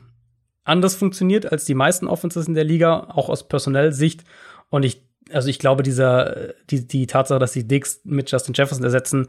anders 0.64 0.94
funktioniert 0.94 1.50
als 1.50 1.64
die 1.64 1.74
meisten 1.74 2.06
Offenses 2.06 2.46
in 2.46 2.54
der 2.54 2.64
Liga, 2.64 3.08
auch 3.14 3.28
aus 3.28 3.48
personell 3.48 3.92
Sicht. 3.92 4.24
Und 4.68 4.84
ich, 4.84 5.02
also 5.30 5.48
ich 5.48 5.58
glaube, 5.58 5.82
dieser, 5.82 6.54
die, 6.70 6.86
die 6.86 7.06
Tatsache, 7.06 7.38
dass 7.38 7.52
sie 7.52 7.66
Dix 7.66 8.00
mit 8.04 8.30
Justin 8.30 8.54
Jefferson 8.54 8.84
ersetzen, 8.84 9.28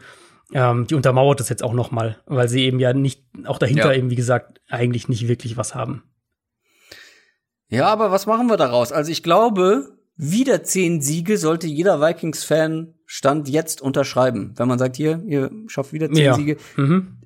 ähm, 0.54 0.88
die 0.88 0.96
untermauert 0.96 1.40
das 1.40 1.50
jetzt 1.50 1.64
auch 1.64 1.74
noch 1.74 1.92
mal, 1.92 2.18
weil 2.26 2.50
sie 2.50 2.64
eben 2.66 2.80
ja 2.80 2.94
nicht, 2.94 3.24
auch 3.46 3.60
dahinter 3.60 3.92
ja. 3.94 4.00
eben, 4.00 4.10
wie 4.10 4.16
gesagt, 4.16 4.60
eigentlich 4.68 5.08
nicht 5.08 5.28
wirklich 5.28 5.58
was 5.58 5.76
haben. 5.76 6.04
Ja, 7.70 7.88
aber 7.88 8.12
was 8.12 8.26
machen 8.26 8.48
wir 8.48 8.58
daraus? 8.58 8.92
Also 8.92 9.12
ich 9.12 9.22
glaube, 9.22 9.99
wieder 10.22 10.64
zehn 10.64 11.02
Siege 11.02 11.38
sollte 11.38 11.66
jeder 11.66 12.02
Vikings-Fan 12.02 12.94
Stand 13.06 13.48
jetzt 13.48 13.82
unterschreiben. 13.82 14.54
Wenn 14.58 14.68
man 14.68 14.78
sagt, 14.78 14.98
hier, 14.98 15.24
ihr 15.26 15.50
schafft 15.68 15.94
wieder 15.94 16.12
zehn 16.12 16.26
ja. 16.26 16.34
Siege. 16.36 16.58
Mhm. 16.76 17.20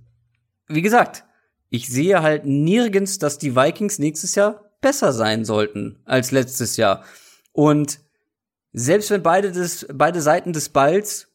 Wie 0.68 0.84
gesagt, 0.84 1.26
ich 1.70 1.90
sehe 1.90 2.22
halt 2.22 2.46
nirgends, 2.46 3.18
dass 3.18 3.40
die 3.40 3.56
Vikings 3.56 3.98
nächstes 3.98 4.36
Jahr 4.36 4.70
besser 4.80 5.12
sein 5.12 5.44
sollten 5.44 6.04
als 6.06 6.30
letztes 6.32 6.78
Jahr. 6.78 7.04
Und 7.52 8.00
selbst 8.74 9.10
wenn 9.10 9.24
beide, 9.24 9.52
des, 9.52 9.88
beide 9.92 10.22
Seiten 10.22 10.54
des 10.54 10.70
Balls 10.70 11.30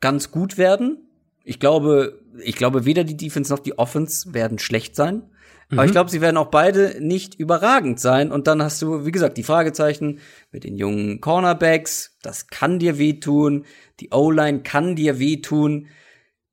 ganz 0.00 0.30
gut 0.30 0.58
werden, 0.58 1.08
ich 1.44 1.58
glaube, 1.58 2.20
ich 2.44 2.56
glaube, 2.56 2.84
weder 2.84 3.04
die 3.04 3.16
Defense 3.16 3.50
noch 3.50 3.60
die 3.60 3.78
Offense 3.78 4.34
werden 4.34 4.58
schlecht 4.58 4.94
sein. 4.96 5.22
Mhm. 5.70 5.78
Aber 5.78 5.84
ich 5.84 5.90
mhm. 5.90 5.94
glaube, 5.94 6.10
sie 6.10 6.20
werden 6.20 6.36
auch 6.36 6.48
beide 6.48 6.96
nicht 7.00 7.34
überragend 7.34 8.00
sein. 8.00 8.30
Und 8.30 8.46
dann 8.46 8.62
hast 8.62 8.82
du, 8.82 9.06
wie 9.06 9.12
gesagt, 9.12 9.38
die 9.38 9.42
Fragezeichen 9.42 10.20
mit 10.52 10.64
den 10.64 10.76
jungen 10.76 11.20
Cornerbacks. 11.20 12.16
Das 12.22 12.48
kann 12.48 12.78
dir 12.78 12.98
wehtun. 12.98 13.64
Die 14.00 14.10
O-Line 14.12 14.62
kann 14.62 14.96
dir 14.96 15.18
wehtun. 15.18 15.88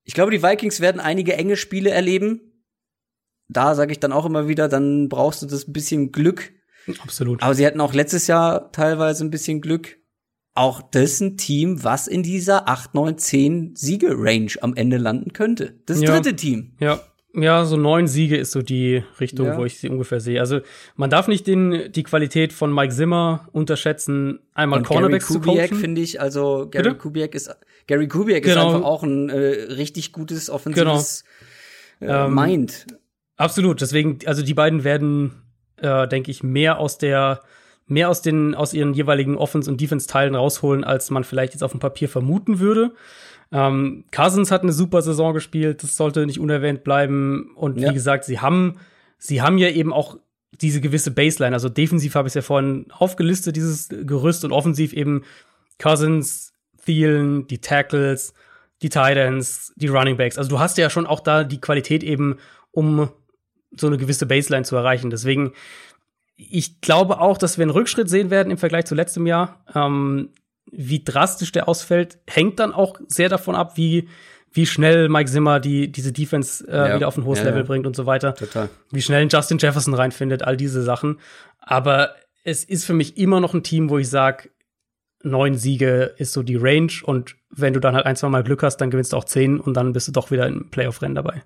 Ich 0.03 0.13
glaube, 0.13 0.31
die 0.31 0.43
Vikings 0.43 0.79
werden 0.79 1.01
einige 1.01 1.33
enge 1.35 1.57
Spiele 1.57 1.89
erleben. 1.89 2.63
Da 3.49 3.75
sage 3.75 3.91
ich 3.91 3.99
dann 3.99 4.11
auch 4.13 4.25
immer 4.25 4.47
wieder, 4.47 4.67
dann 4.67 5.09
brauchst 5.09 5.41
du 5.41 5.45
das 5.45 5.71
bisschen 5.71 6.11
Glück. 6.11 6.51
Absolut. 7.01 7.43
Aber 7.43 7.53
sie 7.53 7.65
hatten 7.65 7.81
auch 7.81 7.93
letztes 7.93 8.27
Jahr 8.27 8.71
teilweise 8.71 9.25
ein 9.25 9.31
bisschen 9.31 9.61
Glück 9.61 9.97
auch 10.57 10.81
das 10.81 11.21
ein 11.21 11.37
Team, 11.37 11.83
was 11.83 12.07
in 12.07 12.23
dieser 12.23 12.67
8, 12.67 12.95
9, 12.95 13.17
10 13.17 13.75
Siege-Range 13.75 14.51
am 14.61 14.75
Ende 14.75 14.97
landen 14.97 15.31
könnte. 15.31 15.79
Das 15.85 16.01
ja. 16.01 16.11
dritte 16.11 16.35
Team. 16.35 16.75
Ja. 16.79 16.99
Ja, 17.39 17.65
so 17.65 17.77
neun 17.77 18.07
Siege 18.07 18.35
ist 18.35 18.51
so 18.51 18.63
die 18.63 19.03
Richtung, 19.19 19.45
ja. 19.45 19.57
wo 19.57 19.65
ich 19.65 19.77
sie 19.77 19.89
ungefähr 19.89 20.19
sehe. 20.19 20.39
Also 20.39 20.61
man 20.95 21.11
darf 21.11 21.27
nicht 21.27 21.45
den, 21.45 21.91
die 21.91 22.01
Qualität 22.01 22.51
von 22.51 22.73
Mike 22.73 22.93
Zimmer 22.93 23.47
unterschätzen, 23.51 24.39
einmal 24.55 24.79
Und 24.79 24.87
Cornerbacks 24.87 25.27
Gary 25.27 25.39
Kubiak 25.41 25.75
finde 25.75 26.01
ich, 26.01 26.19
also 26.19 26.67
Gary 26.71 26.83
Bitte? 26.85 26.95
Kubiak 26.95 27.35
ist 27.35 27.55
Gary 27.85 28.07
Kubiak 28.07 28.43
genau. 28.43 28.69
ist 28.69 28.75
einfach 28.75 28.87
auch 28.87 29.03
ein 29.03 29.29
äh, 29.29 29.35
richtig 29.35 30.13
gutes 30.13 30.49
offensives 30.49 31.23
genau. 31.99 32.23
äh, 32.23 32.25
ähm, 32.25 32.33
Mind. 32.33 32.87
Absolut. 33.35 33.81
Deswegen, 33.81 34.17
also 34.25 34.41
die 34.41 34.55
beiden 34.55 34.83
werden, 34.83 35.43
äh, 35.77 36.07
denke 36.07 36.31
ich, 36.31 36.41
mehr 36.41 36.79
aus 36.79 36.97
der 36.97 37.41
mehr 37.85 38.09
aus 38.09 38.21
den 38.21 38.55
aus 38.55 38.73
ihren 38.73 38.93
jeweiligen 38.93 39.37
Offense- 39.37 39.69
und 39.69 39.79
Defense-Teilen 39.79 40.35
rausholen, 40.35 40.83
als 40.83 41.09
man 41.11 41.23
vielleicht 41.23 41.53
jetzt 41.53 41.63
auf 41.63 41.71
dem 41.71 41.79
Papier 41.79 42.09
vermuten 42.09 42.59
würde. 42.59 42.93
Ähm, 43.51 44.05
Cousins 44.11 44.51
hat 44.51 44.63
eine 44.63 44.73
super 44.73 45.01
Saison 45.01 45.33
gespielt, 45.33 45.83
das 45.83 45.95
sollte 45.95 46.25
nicht 46.25 46.39
unerwähnt 46.39 46.83
bleiben. 46.83 47.51
Und 47.55 47.79
ja. 47.79 47.89
wie 47.89 47.93
gesagt, 47.93 48.25
sie 48.25 48.39
haben, 48.39 48.79
sie 49.17 49.41
haben 49.41 49.57
ja 49.57 49.69
eben 49.69 49.93
auch 49.93 50.17
diese 50.61 50.81
gewisse 50.81 51.11
Baseline. 51.11 51.55
Also 51.55 51.69
defensiv 51.69 52.15
habe 52.15 52.27
ich 52.27 52.31
es 52.31 52.35
ja 52.35 52.41
vorhin 52.41 52.87
aufgelistet, 52.91 53.55
dieses 53.55 53.89
Gerüst 53.89 54.43
und 54.43 54.51
offensiv 54.51 54.93
eben 54.93 55.23
Cousins, 55.79 56.53
Thielen, 56.85 57.47
die 57.47 57.59
Tackles, 57.59 58.33
die 58.81 58.89
Titans, 58.89 59.73
die 59.75 59.87
Running 59.87 60.17
Backs. 60.17 60.37
Also 60.37 60.49
du 60.49 60.59
hast 60.59 60.77
ja 60.77 60.89
schon 60.89 61.05
auch 61.05 61.19
da 61.19 61.43
die 61.43 61.61
Qualität 61.61 62.03
eben, 62.03 62.37
um 62.71 63.09
so 63.75 63.87
eine 63.87 63.97
gewisse 63.97 64.25
Baseline 64.25 64.63
zu 64.63 64.75
erreichen. 64.75 65.09
Deswegen 65.09 65.53
ich 66.37 66.81
glaube 66.81 67.19
auch, 67.19 67.37
dass 67.37 67.57
wir 67.57 67.63
einen 67.63 67.71
Rückschritt 67.71 68.09
sehen 68.09 68.29
werden 68.29 68.51
im 68.51 68.57
Vergleich 68.57 68.85
zu 68.85 68.95
letztem 68.95 69.25
Jahr. 69.25 69.59
Ähm, 69.73 70.29
wie 70.71 71.03
drastisch 71.03 71.51
der 71.51 71.67
ausfällt, 71.67 72.19
hängt 72.27 72.59
dann 72.59 72.73
auch 72.73 72.99
sehr 73.07 73.29
davon 73.29 73.55
ab, 73.55 73.77
wie, 73.77 74.07
wie 74.51 74.65
schnell 74.65 75.09
Mike 75.09 75.29
Zimmer 75.29 75.59
die, 75.59 75.91
diese 75.91 76.11
Defense 76.11 76.67
äh, 76.67 76.75
ja. 76.75 76.95
wieder 76.95 77.07
auf 77.07 77.17
ein 77.17 77.25
hohes 77.25 77.39
ja, 77.39 77.45
Level 77.45 77.61
ja. 77.61 77.67
bringt 77.67 77.85
und 77.85 77.95
so 77.95 78.05
weiter. 78.05 78.35
Total. 78.35 78.69
Wie 78.91 79.01
schnell 79.01 79.21
ein 79.21 79.29
Justin 79.29 79.57
Jefferson 79.57 79.93
reinfindet, 79.93 80.43
all 80.43 80.57
diese 80.57 80.83
Sachen. 80.83 81.19
Aber 81.59 82.15
es 82.43 82.63
ist 82.63 82.85
für 82.85 82.93
mich 82.93 83.17
immer 83.17 83.39
noch 83.39 83.53
ein 83.53 83.63
Team, 83.63 83.89
wo 83.89 83.97
ich 83.97 84.09
sage, 84.09 84.49
neun 85.23 85.55
Siege 85.55 86.13
ist 86.17 86.33
so 86.33 86.43
die 86.43 86.55
Range 86.55 86.91
und 87.03 87.35
wenn 87.49 87.73
du 87.73 87.79
dann 87.79 87.95
halt 87.95 88.05
ein, 88.05 88.15
zwei 88.15 88.29
Mal 88.29 88.43
Glück 88.43 88.63
hast, 88.63 88.77
dann 88.77 88.91
gewinnst 88.91 89.13
du 89.13 89.17
auch 89.17 89.25
zehn 89.25 89.59
und 89.59 89.73
dann 89.75 89.93
bist 89.93 90.07
du 90.07 90.11
doch 90.11 90.31
wieder 90.31 90.47
im 90.47 90.69
Playoff-Rennen 90.69 91.15
dabei. 91.15 91.43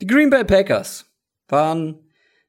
Die 0.00 0.06
Green 0.06 0.30
Bay 0.30 0.44
Packers 0.44 1.06
waren 1.48 1.98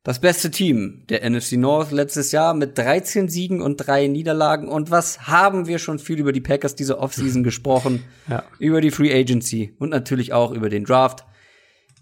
das 0.04 0.20
beste 0.20 0.52
Team 0.52 1.04
der 1.08 1.28
NFC 1.30 1.54
North 1.54 1.92
letztes 1.92 2.34
Jahr 2.34 2.54
mit 2.54 2.78
13 2.78 3.30
Siegen 3.30 3.62
und 3.62 3.78
drei 3.78 4.08
Niederlagen. 4.08 4.68
Und 4.68 4.92
was 4.92 5.28
haben 5.28 5.66
wir 5.66 5.80
schon 5.80 5.98
viel 5.98 6.20
über 6.20 6.34
die 6.34 6.42
Packers 6.42 6.76
diese 6.76 7.00
Offseason 7.00 7.44
gesprochen? 7.44 8.04
Ja. 8.30 8.44
Über 8.60 8.82
die 8.82 8.92
Free 8.92 9.14
Agency 9.14 9.74
und 9.80 9.90
natürlich 9.90 10.34
auch 10.34 10.52
über 10.52 10.70
den 10.70 10.84
Draft. 10.84 11.26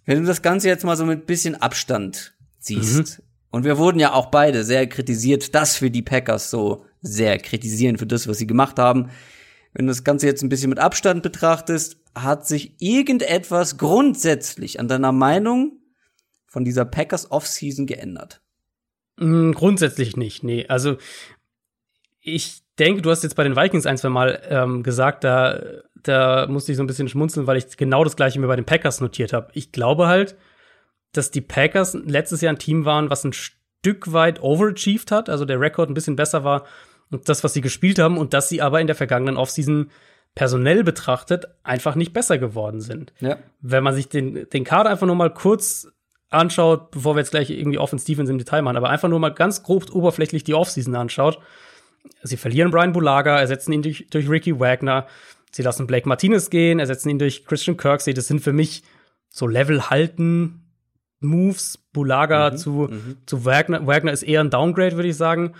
Wenn 0.05 0.19
du 0.19 0.25
das 0.25 0.41
Ganze 0.41 0.67
jetzt 0.67 0.83
mal 0.83 0.97
so 0.97 1.05
mit 1.05 1.27
bisschen 1.27 1.55
Abstand 1.55 2.33
siehst, 2.57 3.19
mhm. 3.19 3.23
und 3.51 3.65
wir 3.65 3.77
wurden 3.77 3.99
ja 3.99 4.13
auch 4.13 4.31
beide 4.31 4.63
sehr 4.63 4.87
kritisiert, 4.87 5.53
dass 5.53 5.79
wir 5.79 5.91
die 5.91 6.01
Packers 6.01 6.49
so 6.49 6.85
sehr 7.03 7.37
kritisieren 7.37 7.99
für 7.99 8.07
das, 8.07 8.27
was 8.27 8.39
sie 8.39 8.47
gemacht 8.47 8.79
haben. 8.79 9.09
wenn 9.73 9.85
du 9.85 9.91
das 9.91 10.03
Ganze 10.03 10.25
jetzt 10.25 10.41
ein 10.41 10.49
bisschen 10.49 10.69
mit 10.69 10.79
Abstand 10.79 11.21
betrachtest, 11.21 11.97
hat 12.15 12.47
sich 12.47 12.73
irgendetwas 12.79 13.77
grundsätzlich 13.77 14.79
an 14.79 14.87
deiner 14.87 15.11
Meinung 15.11 15.80
von 16.51 16.65
dieser 16.65 16.83
Packers 16.83 17.31
Offseason 17.31 17.87
geändert? 17.87 18.41
Mm, 19.17 19.53
grundsätzlich 19.53 20.17
nicht, 20.17 20.43
nee. 20.43 20.65
Also 20.67 20.97
ich 22.19 22.61
denke, 22.77 23.01
du 23.01 23.09
hast 23.09 23.23
jetzt 23.23 23.37
bei 23.37 23.45
den 23.45 23.55
Vikings 23.55 23.85
ein, 23.85 23.97
zwei 23.97 24.09
Mal 24.09 24.41
ähm, 24.49 24.83
gesagt, 24.83 25.23
da, 25.23 25.61
da 26.03 26.47
musste 26.47 26.73
ich 26.73 26.75
so 26.75 26.83
ein 26.83 26.87
bisschen 26.87 27.07
schmunzeln, 27.07 27.47
weil 27.47 27.55
ich 27.55 27.77
genau 27.77 28.03
das 28.03 28.17
gleiche 28.17 28.37
mir 28.39 28.47
bei 28.47 28.57
den 28.57 28.65
Packers 28.65 28.99
notiert 28.99 29.31
habe. 29.31 29.47
Ich 29.53 29.71
glaube 29.71 30.07
halt, 30.07 30.35
dass 31.13 31.31
die 31.31 31.39
Packers 31.39 31.93
letztes 31.93 32.41
Jahr 32.41 32.53
ein 32.53 32.59
Team 32.59 32.83
waren, 32.83 33.09
was 33.09 33.23
ein 33.23 33.33
Stück 33.33 34.11
weit 34.11 34.41
overachieved 34.41 35.09
hat, 35.09 35.29
also 35.29 35.45
der 35.45 35.59
Rekord 35.61 35.89
ein 35.89 35.93
bisschen 35.93 36.17
besser 36.17 36.43
war 36.43 36.65
und 37.11 37.29
das, 37.29 37.45
was 37.45 37.53
sie 37.53 37.61
gespielt 37.61 37.97
haben, 37.97 38.17
und 38.17 38.33
dass 38.33 38.49
sie 38.49 38.61
aber 38.61 38.81
in 38.81 38.87
der 38.87 38.95
vergangenen 38.97 39.37
Offseason 39.37 39.89
personell 40.35 40.83
betrachtet 40.83 41.45
einfach 41.63 41.95
nicht 41.95 42.11
besser 42.11 42.37
geworden 42.37 42.81
sind. 42.81 43.13
Ja. 43.21 43.37
Wenn 43.61 43.83
man 43.83 43.95
sich 43.95 44.09
den, 44.09 44.49
den 44.49 44.65
Kader 44.65 44.89
einfach 44.89 45.07
nur 45.07 45.15
mal 45.15 45.33
kurz 45.33 45.87
anschaut, 46.31 46.91
bevor 46.91 47.15
wir 47.15 47.19
jetzt 47.19 47.31
gleich 47.31 47.49
irgendwie 47.49 47.77
Offense 47.77 48.05
Defense 48.05 48.31
im 48.31 48.37
Detail 48.37 48.61
machen, 48.61 48.77
aber 48.77 48.89
einfach 48.89 49.09
nur 49.09 49.19
mal 49.19 49.29
ganz 49.29 49.63
grob 49.63 49.93
oberflächlich 49.93 50.43
die 50.43 50.53
Offseason 50.53 50.95
anschaut. 50.95 51.39
Sie 52.23 52.37
verlieren 52.37 52.71
Brian 52.71 52.93
Bulaga, 52.93 53.39
ersetzen 53.39 53.73
ihn 53.73 53.83
durch, 53.83 54.07
durch 54.09 54.27
Ricky 54.29 54.59
Wagner, 54.59 55.05
sie 55.51 55.61
lassen 55.61 55.87
Blake 55.87 56.07
Martinez 56.07 56.49
gehen, 56.49 56.79
ersetzen 56.79 57.09
ihn 57.09 57.19
durch 57.19 57.45
Christian 57.45 57.77
Kirksey. 57.77 58.13
Das 58.13 58.27
sind 58.27 58.41
für 58.41 58.53
mich 58.53 58.83
so 59.29 59.45
Level 59.45 59.89
halten 59.89 60.61
Moves. 61.19 61.77
Bulaga 61.93 62.51
Mhm, 62.51 62.57
zu, 62.57 62.71
mhm. 62.89 63.17
zu 63.25 63.45
Wagner. 63.45 63.85
Wagner 63.85 64.11
ist 64.11 64.23
eher 64.23 64.41
ein 64.41 64.49
Downgrade, 64.49 64.95
würde 64.95 65.09
ich 65.09 65.17
sagen. 65.17 65.53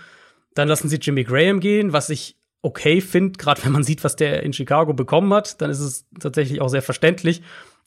Dann 0.54 0.68
lassen 0.68 0.88
sie 0.88 0.96
Jimmy 0.96 1.24
Graham 1.24 1.60
gehen, 1.60 1.92
was 1.92 2.10
ich 2.10 2.36
okay 2.62 3.00
finde, 3.00 3.36
gerade 3.36 3.64
wenn 3.64 3.72
man 3.72 3.84
sieht, 3.84 4.04
was 4.04 4.16
der 4.16 4.42
in 4.42 4.52
Chicago 4.52 4.94
bekommen 4.94 5.32
hat, 5.34 5.60
dann 5.60 5.70
ist 5.70 5.80
es 5.80 6.06
tatsächlich 6.20 6.60
auch 6.60 6.68
sehr 6.68 6.82
verständlich. 6.82 7.42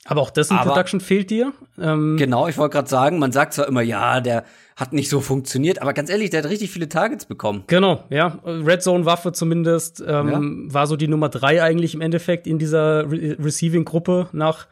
Aber 0.08 0.22
auch 0.22 0.30
dessen 0.30 0.56
Aber- 0.58 0.70
Production 0.72 1.00
fehlt 1.02 1.30
dir. 1.32 1.52
Ähm, 1.82 2.16
Genau, 2.18 2.48
ich 2.48 2.58
wollte 2.58 2.74
gerade 2.74 2.88
sagen, 2.90 3.18
man 3.20 3.32
sagt 3.32 3.54
zwar 3.54 3.68
immer, 3.68 3.82
ja, 3.82 4.22
der 4.22 4.46
hat 4.76 4.94
nicht 4.94 5.10
so 5.10 5.20
funktioniert, 5.20 5.82
aber 5.82 5.94
ganz 5.94 6.10
ehrlich, 6.10 6.30
der 6.30 6.44
hat 6.44 6.50
richtig 6.50 6.70
viele 6.70 6.88
Targets 6.88 7.26
bekommen. 7.26 7.64
Genau, 7.68 8.04
ja. 8.10 8.40
Red 8.46 8.84
Zone 8.84 9.06
Waffe 9.06 9.32
zumindest 9.32 10.04
ähm, 10.06 10.72
war 10.72 10.86
so 10.86 10.96
die 10.96 11.08
Nummer 11.08 11.30
drei 11.30 11.64
eigentlich 11.64 11.94
im 11.96 12.02
Endeffekt 12.02 12.46
in 12.46 12.60
dieser 12.60 13.10
Re 13.12 13.36
Receiving 13.40 13.84
Gruppe 13.86 14.30
nach 14.32 14.68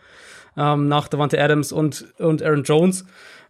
ähm, 0.56 0.88
nach 0.88 1.08
Davante 1.08 1.42
Adams 1.42 1.72
und 1.72 2.06
und 2.20 2.44
Aaron 2.44 2.64
Jones. 2.64 3.06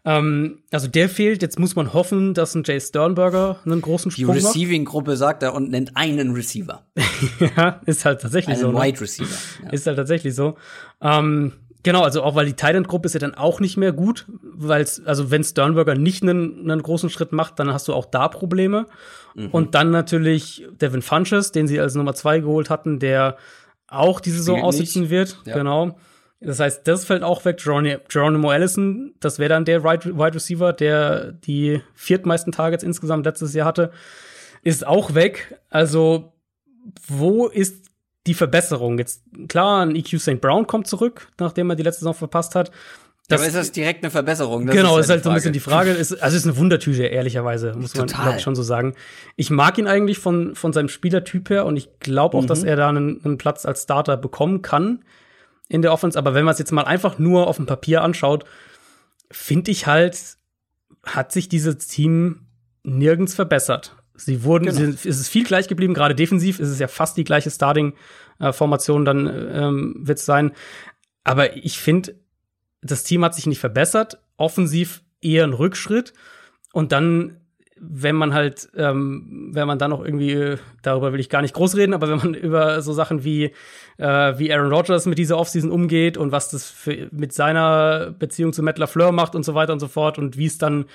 Ähm, 0.06 0.60
also 0.72 0.88
der 0.88 1.10
fehlt. 1.10 1.42
Jetzt 1.42 1.60
muss 1.60 1.76
man 1.76 1.94
hoffen, 1.94 2.34
dass 2.34 2.56
ein 2.56 2.64
Jay 2.66 2.80
Sternberger 2.80 3.60
einen 3.66 3.82
großen 3.82 4.12
Die 4.12 4.22
Sprung 4.22 4.36
macht. 4.36 4.46
Receiving-Gruppe 4.56 5.18
sagt 5.18 5.44
er 5.44 5.54
und 5.54 5.70
nennt 5.70 5.96
einen 5.98 6.32
Receiver. 6.34 6.84
ja, 7.58 7.82
ist 7.86 8.06
halt 8.06 8.22
tatsächlich 8.22 8.56
Einen 8.58 8.62
so. 8.64 8.72
Ne? 8.72 8.82
Wide 8.82 9.02
Receiver. 9.02 9.36
Ja. 9.64 9.70
Ist 9.72 9.88
halt 9.88 9.98
tatsächlich 9.98 10.36
so. 10.36 10.56
Ähm, 11.02 11.54
genau, 11.84 12.02
also 12.02 12.24
auch 12.24 12.36
weil 12.36 12.46
die 12.46 12.54
Thailand-Gruppe 12.54 13.06
ist 13.06 13.14
ja 13.14 13.20
dann 13.20 13.36
auch 13.36 13.60
nicht 13.60 13.78
mehr 13.78 13.92
gut, 13.92 14.26
weil 14.42 14.86
also 15.06 15.32
wenn 15.32 15.44
Sternberger 15.44 15.96
nicht 15.96 16.24
einen, 16.24 16.70
einen 16.70 16.82
großen 16.82 17.10
Schritt 17.10 17.32
macht, 17.32 17.60
dann 17.60 17.72
hast 17.74 17.88
du 17.88 17.94
auch 17.94 18.06
da 18.06 18.28
Probleme. 18.28 18.88
Mhm. 19.36 19.50
Und 19.50 19.76
dann 19.76 19.92
natürlich 19.92 20.66
Devin 20.82 21.02
Funches, 21.02 21.52
den 21.52 21.68
sie 21.68 21.80
als 21.80 21.96
Nummer 21.96 22.14
zwei 22.14 22.40
geholt 22.40 22.70
hatten, 22.70 23.00
der 23.00 23.38
auch 23.88 24.20
die 24.20 24.32
Saison 24.32 24.58
Spielt 24.58 24.66
aussitzen 24.68 25.02
nicht. 25.04 25.12
wird. 25.12 25.38
Ja. 25.46 25.56
Genau. 25.56 25.98
Das 26.40 26.60
heißt, 26.60 26.88
das 26.88 27.06
fällt 27.06 27.24
auch 27.24 27.46
weg. 27.46 27.60
Geron- 27.60 28.00
Geronimo 28.10 28.50
Allison, 28.50 29.14
das 29.22 29.40
wäre 29.40 29.50
dann 29.50 29.64
der 29.66 29.84
Wide 29.84 30.36
Receiver, 30.36 30.74
der 30.74 31.32
die 31.32 31.82
viertmeisten 31.94 32.52
Targets 32.52 32.84
insgesamt 32.84 33.26
letztes 33.26 33.54
Jahr 33.54 33.66
hatte, 33.66 33.92
ist 34.62 34.86
auch 34.86 35.14
weg. 35.16 35.58
Also, 35.70 36.34
wo 37.08 37.48
ist 37.48 37.86
die 38.28 38.34
Verbesserung? 38.34 38.98
Jetzt, 39.00 39.24
klar, 39.48 39.86
ein 39.86 39.96
EQ 39.96 40.20
St. 40.20 40.40
Brown 40.42 40.68
kommt 40.68 40.88
zurück, 40.88 41.28
nachdem 41.40 41.70
er 41.70 41.76
die 41.76 41.84
letzte 41.84 42.02
Saison 42.02 42.14
verpasst 42.14 42.56
hat. 42.56 42.72
Das 43.30 43.40
aber 43.40 43.48
ist 43.48 43.56
das 43.56 43.72
direkt 43.72 44.04
eine 44.04 44.12
Verbesserung? 44.12 44.66
Das 44.66 44.76
genau, 44.76 44.98
ist 44.98 45.10
halt 45.10 45.24
so 45.24 45.30
ein 45.30 45.36
bisschen 45.36 45.54
die 45.54 45.62
Frage. 45.62 45.92
Ist, 45.92 46.22
also 46.22 46.36
ist 46.36 46.44
eine 46.46 46.58
Wundertüte, 46.58 47.04
ehrlicherweise, 47.06 47.74
muss 47.74 47.96
man, 47.96 48.08
Total. 48.08 48.24
glaube 48.24 48.38
ich, 48.38 48.44
schon 48.44 48.56
so 48.56 48.64
sagen. 48.64 48.96
Ich 49.38 49.50
mag 49.50 49.78
ihn 49.78 49.88
eigentlich 49.88 50.20
von, 50.20 50.56
von 50.56 50.74
seinem 50.74 50.90
Spielertyp 50.90 51.50
her 51.50 51.66
und 51.66 51.78
ich 51.78 52.00
glaube 52.00 52.38
auch, 52.38 52.42
Mhm. 52.44 52.48
dass 52.48 52.64
er 52.64 52.76
da 52.76 52.90
einen, 52.90 53.24
einen 53.24 53.38
Platz 53.38 53.66
als 53.66 53.84
Starter 53.84 54.18
bekommen 54.18 54.62
kann 54.62 55.06
in 55.70 55.82
der 55.82 55.94
Offense. 55.94 56.18
Aber 56.20 56.34
wenn 56.34 56.44
man 56.44 56.52
es 56.52 56.60
jetzt 56.60 56.74
mal 56.74 56.84
einfach 56.84 57.18
nur 57.18 57.48
auf 57.48 57.56
dem 57.56 57.66
Papier 57.66 58.02
anschaut, 58.02 58.44
finde 59.32 59.72
ich 59.72 59.88
halt, 59.88 60.20
hat 61.06 61.32
sich 61.32 61.48
dieses 61.48 61.78
Team 61.88 62.42
nirgends 62.84 63.34
verbessert. 63.36 63.96
Sie 64.16 64.44
wurden, 64.44 64.66
Genau. 64.66 64.78
sie, 64.78 65.10
es 65.10 65.20
ist 65.20 65.28
viel 65.30 65.44
gleich 65.44 65.68
geblieben, 65.68 65.94
gerade 65.94 66.16
defensiv 66.16 66.60
ist 66.60 66.70
es 66.70 66.80
ja 66.80 66.88
fast 66.88 67.18
die 67.18 67.24
gleiche 67.24 67.50
Starting-Formation, 67.50 69.06
dann 69.06 69.28
ähm, 69.28 69.96
wird 70.00 70.20
es 70.20 70.26
sein. 70.26 70.52
Aber 71.24 71.56
ich 71.58 71.80
finde, 71.80 72.16
das 72.82 73.04
Team 73.04 73.24
hat 73.24 73.34
sich 73.34 73.48
nicht 73.48 73.60
verbessert, 73.60 74.20
offensiv 74.38 75.02
eher 75.22 75.46
ein 75.46 75.54
Rückschritt. 75.54 76.14
Und 76.74 76.92
dann, 76.92 77.38
wenn 77.80 78.16
man 78.16 78.34
halt, 78.34 78.70
ähm, 78.76 79.50
wenn 79.54 79.68
man 79.68 79.80
dann 79.80 79.92
noch 79.92 80.04
irgendwie, 80.04 80.32
äh, 80.32 80.58
darüber 80.82 81.12
will 81.14 81.20
ich 81.20 81.30
gar 81.30 81.42
nicht 81.42 81.54
groß 81.54 81.76
reden, 81.76 81.94
aber 81.94 82.10
wenn 82.10 82.18
man 82.18 82.34
über 82.36 82.82
so 82.82 82.94
Sachen 82.94 83.24
wie, 83.24 83.46
äh, 83.98 84.38
wie 84.38 84.54
Aaron 84.54 84.72
Rodgers 84.72 85.06
mit 85.06 85.18
dieser 85.18 85.38
Offseason 85.38 85.72
umgeht 85.72 86.18
und 86.18 86.32
was 86.32 86.50
das 86.50 86.70
für, 86.70 87.08
mit 87.12 87.34
seiner 87.34 88.12
Beziehung 88.12 88.54
zu 88.54 88.64
Matt 88.64 88.78
LaFleur 88.78 89.12
macht 89.12 89.34
und 89.36 89.44
so 89.44 89.56
weiter 89.56 89.74
und 89.74 89.80
so 89.80 89.88
fort 89.88 90.18
und 90.20 90.38
wie 90.38 90.46
es 90.46 90.58
dann, 90.58 90.86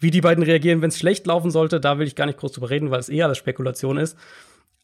wie 0.00 0.10
die 0.10 0.20
beiden 0.20 0.42
reagieren, 0.42 0.82
wenn 0.82 0.88
es 0.88 0.98
schlecht 0.98 1.26
laufen 1.26 1.50
sollte, 1.50 1.80
da 1.80 1.98
will 1.98 2.06
ich 2.06 2.16
gar 2.16 2.26
nicht 2.26 2.38
groß 2.38 2.52
drüber 2.52 2.70
reden, 2.70 2.90
weil 2.90 3.00
es 3.00 3.08
eher 3.08 3.26
alles 3.26 3.38
Spekulation 3.38 3.98
ist. 3.98 4.16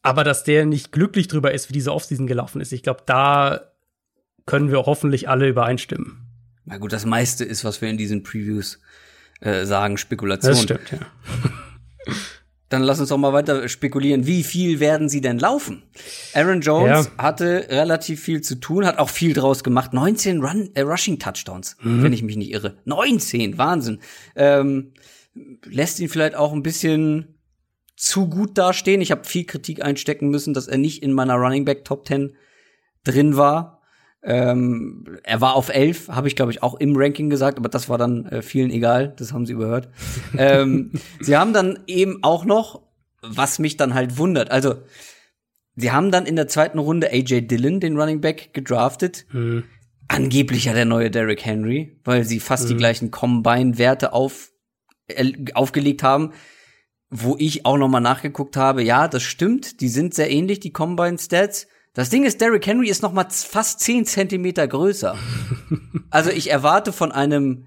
Aber 0.03 0.23
dass 0.23 0.43
der 0.43 0.65
nicht 0.65 0.91
glücklich 0.91 1.27
drüber 1.27 1.51
ist, 1.51 1.69
wie 1.69 1.73
diese 1.73 1.91
Offseason 1.91 2.27
gelaufen 2.27 2.61
ist, 2.61 2.71
ich 2.71 2.83
glaube, 2.83 3.01
da 3.05 3.71
können 4.45 4.71
wir 4.71 4.85
hoffentlich 4.85 5.27
alle 5.27 5.47
übereinstimmen. 5.47 6.27
Na 6.65 6.77
gut, 6.77 6.93
das 6.93 7.05
meiste 7.05 7.43
ist, 7.43 7.65
was 7.65 7.81
wir 7.81 7.89
in 7.89 7.97
diesen 7.97 8.23
Previews 8.23 8.79
äh, 9.41 9.65
sagen, 9.65 9.97
Spekulation. 9.97 10.53
Das 10.53 10.61
stimmt, 10.61 10.91
ja. 10.91 10.99
Dann 12.69 12.81
lass 12.83 12.99
uns 12.99 13.09
doch 13.09 13.17
mal 13.17 13.31
weiter 13.31 13.69
spekulieren. 13.69 14.27
Wie 14.27 14.43
viel 14.43 14.81
werden 14.81 15.07
sie 15.07 15.21
denn 15.21 15.39
laufen? 15.39 15.83
Aaron 16.33 16.59
Jones 16.59 17.09
Ja. 17.17 17.23
hatte 17.23 17.65
relativ 17.69 18.21
viel 18.21 18.41
zu 18.41 18.55
tun, 18.55 18.85
hat 18.85 18.97
auch 18.97 19.09
viel 19.09 19.33
draus 19.33 19.63
gemacht. 19.63 19.93
19 19.93 20.41
Run, 20.43 20.69
äh, 20.73 20.81
Rushing 20.81 21.17
Touchdowns, 21.17 21.77
Mhm. 21.81 22.03
wenn 22.03 22.11
ich 22.13 22.23
mich 22.23 22.35
nicht 22.35 22.51
irre. 22.51 22.77
19, 22.83 23.57
Wahnsinn. 23.57 23.99
Ähm, 24.35 24.91
lässt 25.65 25.99
ihn 26.01 26.09
vielleicht 26.09 26.35
auch 26.35 26.51
ein 26.51 26.63
bisschen 26.63 27.35
zu 27.95 28.27
gut 28.27 28.57
dastehen. 28.57 28.99
Ich 29.01 29.11
habe 29.11 29.23
viel 29.23 29.45
Kritik 29.45 29.81
einstecken 29.83 30.29
müssen, 30.29 30.53
dass 30.53 30.67
er 30.67 30.77
nicht 30.77 31.01
in 31.03 31.13
meiner 31.13 31.35
Running 31.35 31.63
Back 31.63 31.85
Top 31.85 32.05
10 32.05 32.35
drin 33.05 33.37
war. 33.37 33.76
Ähm, 34.23 35.19
er 35.23 35.41
war 35.41 35.55
auf 35.55 35.69
11, 35.69 36.09
habe 36.09 36.27
ich 36.27 36.35
glaube 36.35 36.51
ich 36.51 36.63
auch 36.63 36.75
im 36.75 36.95
Ranking 36.95 37.29
gesagt, 37.29 37.57
aber 37.57 37.69
das 37.69 37.87
war 37.87 37.97
dann 37.97 38.25
äh, 38.25 38.41
vielen 38.41 38.71
egal, 38.71 39.13
das 39.15 39.31
haben 39.31 39.45
sie 39.45 39.53
überhört. 39.53 39.89
ähm, 40.37 40.91
sie 41.19 41.37
haben 41.37 41.53
dann 41.53 41.79
eben 41.87 42.23
auch 42.23 42.43
noch, 42.43 42.81
was 43.21 43.59
mich 43.59 43.77
dann 43.77 43.93
halt 43.93 44.17
wundert, 44.17 44.51
also 44.51 44.75
sie 45.75 45.91
haben 45.91 46.11
dann 46.11 46.25
in 46.25 46.35
der 46.35 46.47
zweiten 46.47 46.79
Runde 46.79 47.11
AJ 47.11 47.47
Dillon, 47.47 47.79
den 47.79 47.97
Running 47.97 48.21
Back, 48.21 48.53
gedraftet. 48.53 49.25
Mhm. 49.31 49.63
Angeblich 50.09 50.65
ja 50.65 50.73
der 50.73 50.85
neue 50.85 51.11
Derrick 51.11 51.45
Henry, 51.45 51.99
weil 52.05 52.23
sie 52.23 52.39
fast 52.39 52.69
die 52.69 52.77
gleichen 52.77 53.11
Combine-Werte 53.11 54.13
auf, 54.13 54.51
äh, 55.07 55.33
aufgelegt 55.53 56.01
haben 56.01 56.31
wo 57.09 57.35
ich 57.39 57.65
auch 57.65 57.77
noch 57.77 57.87
mal 57.87 57.99
nachgeguckt 57.99 58.57
habe, 58.57 58.83
ja, 58.83 59.07
das 59.07 59.23
stimmt, 59.23 59.81
die 59.81 59.87
sind 59.87 60.13
sehr 60.13 60.29
ähnlich, 60.29 60.59
die 60.59 60.73
Combine-Stats. 60.73 61.67
Das 61.97 62.11
Ding 62.11 62.25
ist, 62.25 62.41
Derrick 62.41 62.67
Henry 62.67 62.89
ist 62.89 63.01
noch 63.01 63.11
mal 63.11 63.25
fast 63.27 63.79
10 63.79 64.05
Zentimeter 64.05 64.67
größer. 64.67 65.17
also 66.11 66.29
ich 66.29 66.51
erwarte 66.51 66.93
von 66.93 67.11
einem 67.11 67.65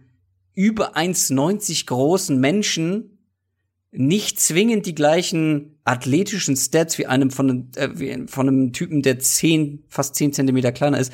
über 0.54 0.96
1,90 0.96 1.86
großen 1.86 2.38
Menschen 2.38 3.26
nicht 3.90 4.38
zwingend 4.38 4.86
die 4.86 4.94
gleichen 4.94 5.80
athletischen 5.82 6.54
Stats 6.54 6.96
wie 6.98 7.06
einem 7.06 7.32
von, 7.32 7.50
einem, 7.50 7.70
äh, 7.74 7.88
wie 7.94 8.28
von 8.28 8.46
einem 8.46 8.72
Typen, 8.72 9.02
der 9.02 9.18
10, 9.18 9.82
fast 9.88 10.14
10 10.14 10.32
Zentimeter 10.32 10.70
kleiner 10.70 11.00
ist 11.00 11.12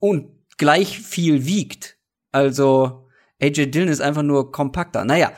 und 0.00 0.26
gleich 0.58 0.98
viel 0.98 1.46
wiegt. 1.46 1.98
Also 2.32 3.06
AJ 3.40 3.66
Dillon 3.66 3.86
ist 3.86 4.00
einfach 4.00 4.24
nur 4.24 4.50
kompakter. 4.50 5.04
Naja, 5.04 5.30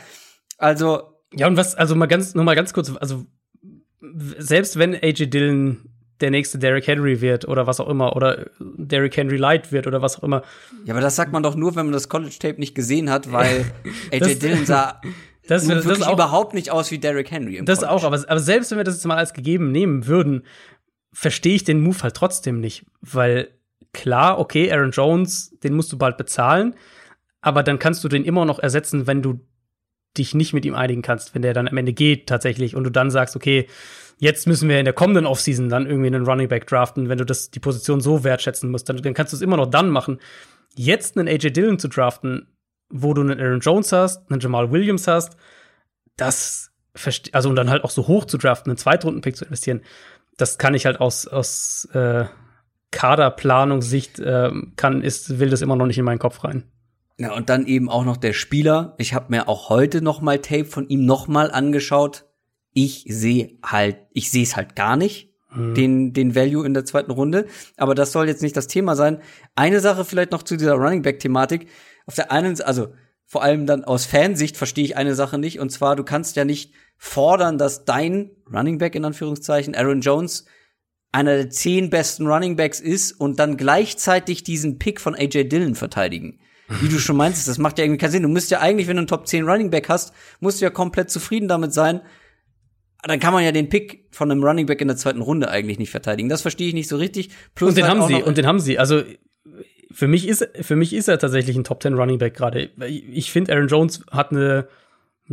also 0.56 1.18
Ja, 1.34 1.47
und 1.47 1.59
was, 1.59 1.74
also 1.74 1.94
mal 1.94 2.06
ganz, 2.06 2.34
nur 2.34 2.44
mal 2.44 2.56
ganz 2.56 2.72
kurz, 2.72 2.90
also 2.98 3.26
selbst 4.39 4.78
wenn 4.78 4.94
AJ 4.94 5.26
Dillon 5.26 5.91
der 6.22 6.30
nächste 6.30 6.58
Derrick 6.58 6.86
Henry 6.86 7.20
wird 7.20 7.46
oder 7.46 7.66
was 7.66 7.80
auch 7.80 7.88
immer, 7.88 8.16
oder 8.16 8.46
Derrick 8.60 9.16
Henry 9.16 9.36
Light 9.36 9.72
wird 9.72 9.86
oder 9.86 10.00
was 10.00 10.18
auch 10.18 10.22
immer, 10.22 10.42
Ja, 10.86 10.94
aber 10.94 11.00
das 11.02 11.16
sagt 11.16 11.32
man 11.32 11.42
doch 11.42 11.54
nur, 11.56 11.74
wenn 11.76 11.86
man 11.86 11.92
das 11.92 12.08
College-Tape 12.08 12.58
nicht 12.58 12.74
gesehen 12.74 13.10
hat, 13.10 13.30
weil 13.32 13.64
AJ 14.12 14.18
Das- 14.20 14.38
Dillon 14.38 14.64
sah 14.66 15.00
das, 15.48 15.66
nun 15.66 15.76
das, 15.76 15.84
wirklich 15.86 16.06
auch, 16.06 16.14
überhaupt 16.14 16.54
nicht 16.54 16.70
aus 16.70 16.90
wie 16.90 16.98
Derrick 16.98 17.30
Henry. 17.30 17.56
Im 17.56 17.66
das 17.66 17.80
College. 17.80 17.92
auch, 17.94 18.04
aber, 18.04 18.24
aber 18.28 18.40
selbst 18.40 18.70
wenn 18.70 18.78
wir 18.78 18.84
das 18.84 18.94
jetzt 18.94 19.04
mal 19.06 19.16
als 19.18 19.34
gegeben 19.34 19.70
nehmen 19.72 20.06
würden, 20.06 20.44
verstehe 21.12 21.54
ich 21.56 21.64
den 21.64 21.82
Move 21.82 21.98
halt 22.02 22.14
trotzdem 22.14 22.60
nicht, 22.60 22.86
weil 23.02 23.48
klar, 23.92 24.38
okay, 24.38 24.72
Aaron 24.72 24.92
Jones, 24.92 25.54
den 25.62 25.74
musst 25.74 25.92
du 25.92 25.98
bald 25.98 26.16
bezahlen, 26.16 26.74
aber 27.40 27.62
dann 27.62 27.78
kannst 27.78 28.02
du 28.04 28.08
den 28.08 28.24
immer 28.24 28.44
noch 28.44 28.58
ersetzen, 28.60 29.06
wenn 29.06 29.20
du 29.20 29.40
dich 30.16 30.34
nicht 30.34 30.52
mit 30.52 30.64
ihm 30.64 30.74
einigen 30.74 31.02
kannst, 31.02 31.34
wenn 31.34 31.42
der 31.42 31.54
dann 31.54 31.68
am 31.68 31.76
Ende 31.76 31.92
geht 31.92 32.26
tatsächlich 32.28 32.76
und 32.76 32.84
du 32.84 32.90
dann 32.90 33.10
sagst, 33.10 33.34
okay, 33.34 33.66
jetzt 34.22 34.46
müssen 34.46 34.68
wir 34.68 34.78
in 34.78 34.84
der 34.84 34.94
kommenden 34.94 35.26
Offseason 35.26 35.68
dann 35.68 35.84
irgendwie 35.84 36.06
einen 36.06 36.24
Running 36.24 36.46
Back 36.46 36.68
draften, 36.68 37.08
wenn 37.08 37.18
du 37.18 37.26
das, 37.26 37.50
die 37.50 37.58
Position 37.58 38.00
so 38.00 38.22
wertschätzen 38.22 38.70
musst, 38.70 38.88
dann, 38.88 38.98
dann 38.98 39.14
kannst 39.14 39.32
du 39.32 39.36
es 39.36 39.42
immer 39.42 39.56
noch 39.56 39.66
dann 39.66 39.90
machen. 39.90 40.20
Jetzt 40.76 41.18
einen 41.18 41.26
AJ 41.26 41.50
Dillon 41.50 41.80
zu 41.80 41.88
draften, 41.88 42.46
wo 42.88 43.14
du 43.14 43.22
einen 43.22 43.40
Aaron 43.40 43.58
Jones 43.58 43.90
hast, 43.90 44.30
einen 44.30 44.38
Jamal 44.38 44.70
Williams 44.70 45.08
hast, 45.08 45.36
das 46.16 46.70
also 47.32 47.48
und 47.48 47.56
dann 47.56 47.68
halt 47.68 47.82
auch 47.82 47.90
so 47.90 48.06
hoch 48.06 48.26
zu 48.26 48.38
draften, 48.38 48.70
einen 48.70 48.76
Zweitrunden-Pick 48.76 49.36
zu 49.36 49.44
investieren, 49.44 49.80
das 50.36 50.56
kann 50.56 50.74
ich 50.74 50.86
halt 50.86 51.00
aus, 51.00 51.26
aus 51.26 51.88
äh, 51.92 52.26
Kaderplanungssicht 52.92 54.20
äh, 54.20 54.52
kann, 54.76 55.02
ist, 55.02 55.40
will 55.40 55.50
das 55.50 55.62
immer 55.62 55.74
noch 55.74 55.86
nicht 55.86 55.98
in 55.98 56.04
meinen 56.04 56.20
Kopf 56.20 56.44
rein. 56.44 56.62
Ja, 57.18 57.34
und 57.34 57.48
dann 57.48 57.66
eben 57.66 57.88
auch 57.88 58.04
noch 58.04 58.18
der 58.18 58.34
Spieler. 58.34 58.94
Ich 58.98 59.14
habe 59.14 59.26
mir 59.30 59.48
auch 59.48 59.68
heute 59.68 60.00
noch 60.00 60.20
mal 60.20 60.38
Tape 60.38 60.66
von 60.66 60.88
ihm 60.88 61.06
noch 61.06 61.26
mal 61.26 61.50
angeschaut. 61.50 62.26
Ich 62.72 63.04
sehe 63.08 63.58
halt, 63.62 63.98
ich 64.12 64.30
sehe 64.30 64.42
es 64.42 64.56
halt 64.56 64.76
gar 64.76 64.96
nicht, 64.96 65.30
mhm. 65.54 65.74
den, 65.74 66.12
den 66.12 66.34
Value 66.34 66.66
in 66.66 66.74
der 66.74 66.84
zweiten 66.84 67.10
Runde. 67.10 67.46
Aber 67.76 67.94
das 67.94 68.12
soll 68.12 68.28
jetzt 68.28 68.42
nicht 68.42 68.56
das 68.56 68.66
Thema 68.66 68.96
sein. 68.96 69.20
Eine 69.54 69.80
Sache 69.80 70.04
vielleicht 70.04 70.32
noch 70.32 70.42
zu 70.42 70.56
dieser 70.56 70.74
Running 70.74 71.02
Back 71.02 71.20
Thematik. 71.20 71.68
Auf 72.06 72.14
der 72.14 72.32
einen, 72.32 72.60
also 72.62 72.88
vor 73.26 73.42
allem 73.42 73.66
dann 73.66 73.84
aus 73.84 74.04
Fansicht 74.04 74.56
verstehe 74.56 74.84
ich 74.84 74.96
eine 74.96 75.14
Sache 75.14 75.38
nicht. 75.38 75.58
Und 75.58 75.70
zwar, 75.70 75.96
du 75.96 76.04
kannst 76.04 76.36
ja 76.36 76.44
nicht 76.44 76.72
fordern, 76.98 77.58
dass 77.58 77.84
dein 77.84 78.30
Running 78.52 78.78
Back 78.78 78.94
in 78.94 79.04
Anführungszeichen, 79.04 79.74
Aaron 79.74 80.00
Jones, 80.00 80.44
einer 81.12 81.36
der 81.36 81.50
zehn 81.50 81.90
besten 81.90 82.26
Running 82.26 82.56
Backs 82.56 82.80
ist 82.80 83.12
und 83.12 83.38
dann 83.38 83.56
gleichzeitig 83.56 84.44
diesen 84.44 84.78
Pick 84.78 85.00
von 85.00 85.14
AJ 85.14 85.44
Dillon 85.44 85.74
verteidigen. 85.74 86.40
Wie 86.80 86.88
du 86.88 86.98
schon 86.98 87.16
meinst, 87.16 87.46
das 87.48 87.58
macht 87.58 87.78
ja 87.78 87.84
irgendwie 87.84 87.98
keinen 87.98 88.12
Sinn. 88.12 88.22
Du 88.22 88.28
musst 88.28 88.50
ja 88.50 88.60
eigentlich, 88.60 88.88
wenn 88.88 88.96
du 88.96 89.00
einen 89.00 89.06
Top 89.06 89.26
10 89.26 89.44
Running 89.44 89.70
Back 89.70 89.88
hast, 89.88 90.14
musst 90.40 90.60
du 90.60 90.64
ja 90.64 90.70
komplett 90.70 91.10
zufrieden 91.10 91.48
damit 91.48 91.74
sein. 91.74 92.00
Dann 93.02 93.18
kann 93.18 93.32
man 93.32 93.44
ja 93.44 93.52
den 93.52 93.68
Pick 93.68 94.06
von 94.10 94.30
einem 94.30 94.44
Running 94.44 94.66
Back 94.66 94.80
in 94.80 94.88
der 94.88 94.96
zweiten 94.96 95.20
Runde 95.20 95.48
eigentlich 95.48 95.78
nicht 95.78 95.90
verteidigen. 95.90 96.28
Das 96.28 96.42
verstehe 96.42 96.68
ich 96.68 96.74
nicht 96.74 96.88
so 96.88 96.96
richtig. 96.96 97.30
Plus 97.54 97.70
und 97.70 97.76
den 97.76 97.88
halt 97.88 97.98
haben 97.98 98.06
sie, 98.06 98.22
und 98.22 98.38
den 98.38 98.46
haben 98.46 98.60
sie. 98.60 98.78
Also 98.78 99.02
für 99.90 100.08
mich 100.08 100.28
ist, 100.28 100.48
für 100.60 100.76
mich 100.76 100.92
ist 100.92 101.08
er 101.08 101.18
tatsächlich 101.18 101.56
ein 101.56 101.64
Top 101.64 101.82
10 101.82 101.94
Running 101.94 102.18
Back 102.18 102.34
gerade. 102.34 102.70
Ich 102.86 103.30
finde, 103.30 103.52
Aaron 103.52 103.68
Jones 103.68 104.04
hat 104.10 104.30
eine, 104.30 104.68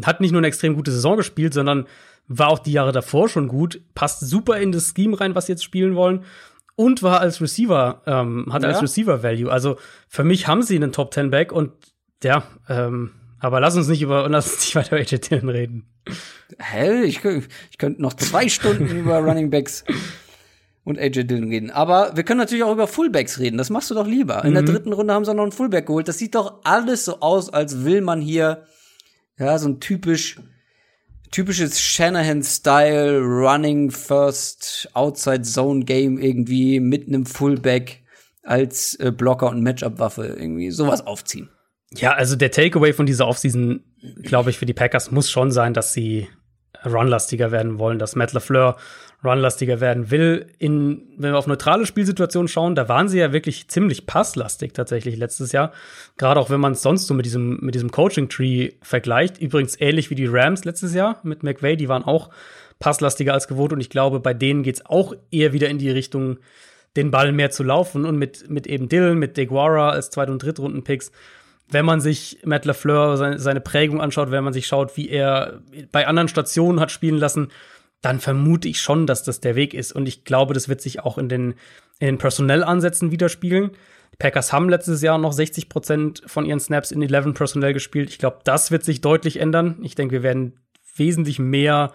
hat 0.03 0.19
nicht 0.19 0.31
nur 0.31 0.39
eine 0.39 0.47
extrem 0.47 0.75
gute 0.75 0.91
Saison 0.91 1.17
gespielt, 1.17 1.53
sondern 1.53 1.85
war 2.27 2.49
auch 2.49 2.59
die 2.59 2.71
Jahre 2.71 2.91
davor 2.91 3.27
schon 3.29 3.47
gut, 3.47 3.81
passt 3.95 4.21
super 4.21 4.57
in 4.57 4.71
das 4.71 4.93
Scheme 4.95 5.19
rein, 5.19 5.35
was 5.35 5.47
sie 5.47 5.53
jetzt 5.53 5.63
spielen 5.63 5.95
wollen 5.95 6.23
und 6.75 7.03
war 7.03 7.19
als 7.19 7.41
Receiver, 7.41 8.03
ähm, 8.05 8.47
hat 8.53 8.63
ja. 8.63 8.69
als 8.69 8.81
Receiver 8.81 9.21
Value. 9.21 9.51
Also 9.51 9.77
für 10.07 10.23
mich 10.23 10.47
haben 10.47 10.61
sie 10.61 10.77
einen 10.77 10.93
Top 10.93 11.13
10 11.13 11.29
Back 11.29 11.51
und 11.51 11.73
ja, 12.23 12.43
ähm, 12.69 13.11
aber 13.39 13.59
lass 13.59 13.75
uns 13.75 13.87
nicht 13.87 14.01
über, 14.01 14.27
lass 14.29 14.51
uns 14.51 14.59
nicht 14.61 14.75
weiter 14.75 14.97
über 14.97 15.01
AJ 15.01 15.19
Dillon 15.19 15.49
reden. 15.49 15.85
Hä? 16.59 17.03
Ich, 17.03 17.23
ich 17.23 17.77
könnte 17.77 18.01
noch 18.01 18.13
zwei 18.13 18.49
Stunden 18.49 18.87
über 18.87 19.17
Running 19.19 19.49
Backs 19.49 19.83
und 20.83 20.99
AJ 20.99 21.25
Dillon 21.25 21.49
reden. 21.49 21.71
Aber 21.71 22.15
wir 22.15 22.23
können 22.23 22.39
natürlich 22.39 22.63
auch 22.63 22.73
über 22.73 22.87
Fullbacks 22.87 23.39
reden. 23.39 23.57
Das 23.57 23.69
machst 23.69 23.89
du 23.91 23.95
doch 23.95 24.07
lieber. 24.07 24.43
In 24.43 24.51
mhm. 24.51 24.53
der 24.55 24.63
dritten 24.63 24.93
Runde 24.93 25.13
haben 25.13 25.25
sie 25.25 25.33
noch 25.33 25.43
einen 25.43 25.51
Fullback 25.51 25.85
geholt. 25.87 26.07
Das 26.07 26.17
sieht 26.17 26.35
doch 26.35 26.61
alles 26.63 27.05
so 27.05 27.19
aus, 27.21 27.49
als 27.51 27.85
will 27.85 28.01
man 28.01 28.21
hier, 28.21 28.63
ja, 29.37 29.57
so 29.57 29.69
ein 29.69 29.79
typisch, 29.79 30.39
typisches 31.31 31.79
Shanahan-Style 31.79 33.19
Running 33.19 33.91
First 33.91 34.89
Outside 34.93 35.43
Zone 35.43 35.85
Game 35.85 36.17
irgendwie 36.17 36.79
mit 36.79 37.07
einem 37.07 37.25
Fullback 37.25 38.03
als 38.43 38.95
äh, 38.95 39.11
Blocker 39.11 39.49
und 39.49 39.61
Matchup-Waffe 39.61 40.25
irgendwie 40.25 40.71
sowas 40.71 41.05
aufziehen. 41.05 41.49
Ja, 41.95 42.13
also 42.13 42.35
der 42.35 42.51
Takeaway 42.51 42.93
von 42.93 43.05
dieser 43.05 43.27
Offseason, 43.27 43.83
glaube 44.21 44.51
ich, 44.51 44.59
für 44.59 44.65
die 44.65 44.73
Packers 44.73 45.11
muss 45.11 45.29
schon 45.29 45.51
sein, 45.51 45.73
dass 45.73 45.93
sie 45.93 46.27
runlastiger 46.85 47.51
werden 47.51 47.79
wollen, 47.79 47.99
dass 47.99 48.15
Matt 48.15 48.33
LaFleur 48.33 48.77
runlastiger 49.23 49.81
werden 49.81 50.11
will. 50.11 50.47
In, 50.59 51.01
wenn 51.17 51.31
wir 51.31 51.37
auf 51.37 51.47
neutrale 51.47 51.85
Spielsituationen 51.85 52.47
schauen, 52.47 52.75
da 52.75 52.87
waren 52.87 53.09
sie 53.09 53.19
ja 53.19 53.33
wirklich 53.33 53.67
ziemlich 53.67 54.05
passlastig 54.05 54.73
tatsächlich 54.73 55.17
letztes 55.17 55.51
Jahr. 55.51 55.73
Gerade 56.17 56.39
auch 56.39 56.49
wenn 56.49 56.61
man 56.61 56.73
es 56.73 56.81
sonst 56.81 57.07
so 57.07 57.13
mit 57.13 57.25
diesem, 57.25 57.59
mit 57.61 57.75
diesem 57.75 57.91
Coaching-Tree 57.91 58.71
vergleicht. 58.81 59.39
Übrigens 59.39 59.79
ähnlich 59.81 60.09
wie 60.09 60.15
die 60.15 60.27
Rams 60.27 60.63
letztes 60.63 60.93
Jahr 60.93 61.19
mit 61.23 61.43
McVay, 61.43 61.75
die 61.75 61.89
waren 61.89 62.03
auch 62.03 62.29
passlastiger 62.79 63.33
als 63.33 63.49
gewohnt 63.49 63.73
und 63.73 63.81
ich 63.81 63.89
glaube, 63.89 64.21
bei 64.21 64.33
denen 64.33 64.63
geht's 64.63 64.85
auch 64.85 65.13
eher 65.31 65.51
wieder 65.51 65.67
in 65.67 65.79
die 65.79 65.89
Richtung, 65.89 66.39
den 66.95 67.11
Ball 67.11 67.33
mehr 67.33 67.51
zu 67.51 67.63
laufen 67.63 68.05
und 68.05 68.17
mit, 68.17 68.49
mit 68.49 68.67
eben 68.67 68.87
Dylan, 68.87 69.17
mit 69.17 69.35
DeGuara 69.35 69.89
als 69.89 70.09
Zweit- 70.09 70.29
und 70.29 70.41
Drittrunden-Picks 70.41 71.11
wenn 71.71 71.85
man 71.85 72.01
sich 72.01 72.39
Matt 72.43 72.65
LaFleur 72.65 73.37
seine, 73.37 73.61
Prägung 73.61 74.01
anschaut, 74.01 74.31
wenn 74.31 74.43
man 74.43 74.53
sich 74.53 74.67
schaut, 74.67 74.97
wie 74.97 75.09
er 75.09 75.61
bei 75.91 76.07
anderen 76.07 76.27
Stationen 76.27 76.79
hat 76.79 76.91
spielen 76.91 77.17
lassen, 77.17 77.49
dann 78.01 78.19
vermute 78.19 78.67
ich 78.67 78.81
schon, 78.81 79.05
dass 79.07 79.23
das 79.23 79.39
der 79.39 79.55
Weg 79.55 79.73
ist. 79.73 79.91
Und 79.91 80.07
ich 80.07 80.23
glaube, 80.23 80.53
das 80.53 80.69
wird 80.69 80.81
sich 80.81 81.01
auch 81.01 81.17
in 81.17 81.29
den, 81.29 81.51
in 81.99 82.07
den 82.07 82.17
Personellansätzen 82.17 83.11
widerspiegeln. 83.11 83.71
Die 84.13 84.17
Packers 84.17 84.51
haben 84.51 84.69
letztes 84.69 85.01
Jahr 85.01 85.17
noch 85.17 85.33
60 85.33 85.69
Prozent 85.69 86.23
von 86.25 86.45
ihren 86.45 86.59
Snaps 86.59 86.91
in 86.91 87.01
11 87.01 87.33
Personell 87.33 87.73
gespielt. 87.73 88.09
Ich 88.09 88.17
glaube, 88.17 88.39
das 88.43 88.71
wird 88.71 88.83
sich 88.83 89.01
deutlich 89.01 89.39
ändern. 89.39 89.77
Ich 89.81 89.95
denke, 89.95 90.13
wir 90.13 90.23
werden 90.23 90.59
wesentlich 90.95 91.39
mehr 91.39 91.91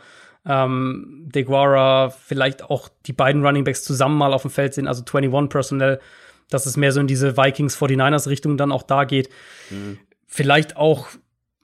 ähm, 0.46 1.28
DeGuara, 1.34 2.10
vielleicht 2.10 2.64
auch 2.64 2.88
die 3.06 3.12
beiden 3.12 3.44
Runningbacks 3.44 3.82
zusammen 3.82 4.18
mal 4.18 4.34
auf 4.34 4.42
dem 4.42 4.50
Feld 4.50 4.74
sehen, 4.74 4.86
also 4.86 5.02
21 5.02 5.48
Personell, 5.48 6.00
dass 6.50 6.66
es 6.66 6.76
mehr 6.76 6.92
so 6.92 7.00
in 7.00 7.06
diese 7.06 7.36
Vikings 7.36 7.76
49ers 7.76 8.28
Richtung 8.28 8.56
dann 8.56 8.72
auch 8.72 8.82
da 8.82 9.04
geht. 9.04 9.28
Mhm. 9.70 9.98
Vielleicht 10.26 10.76
auch 10.76 11.08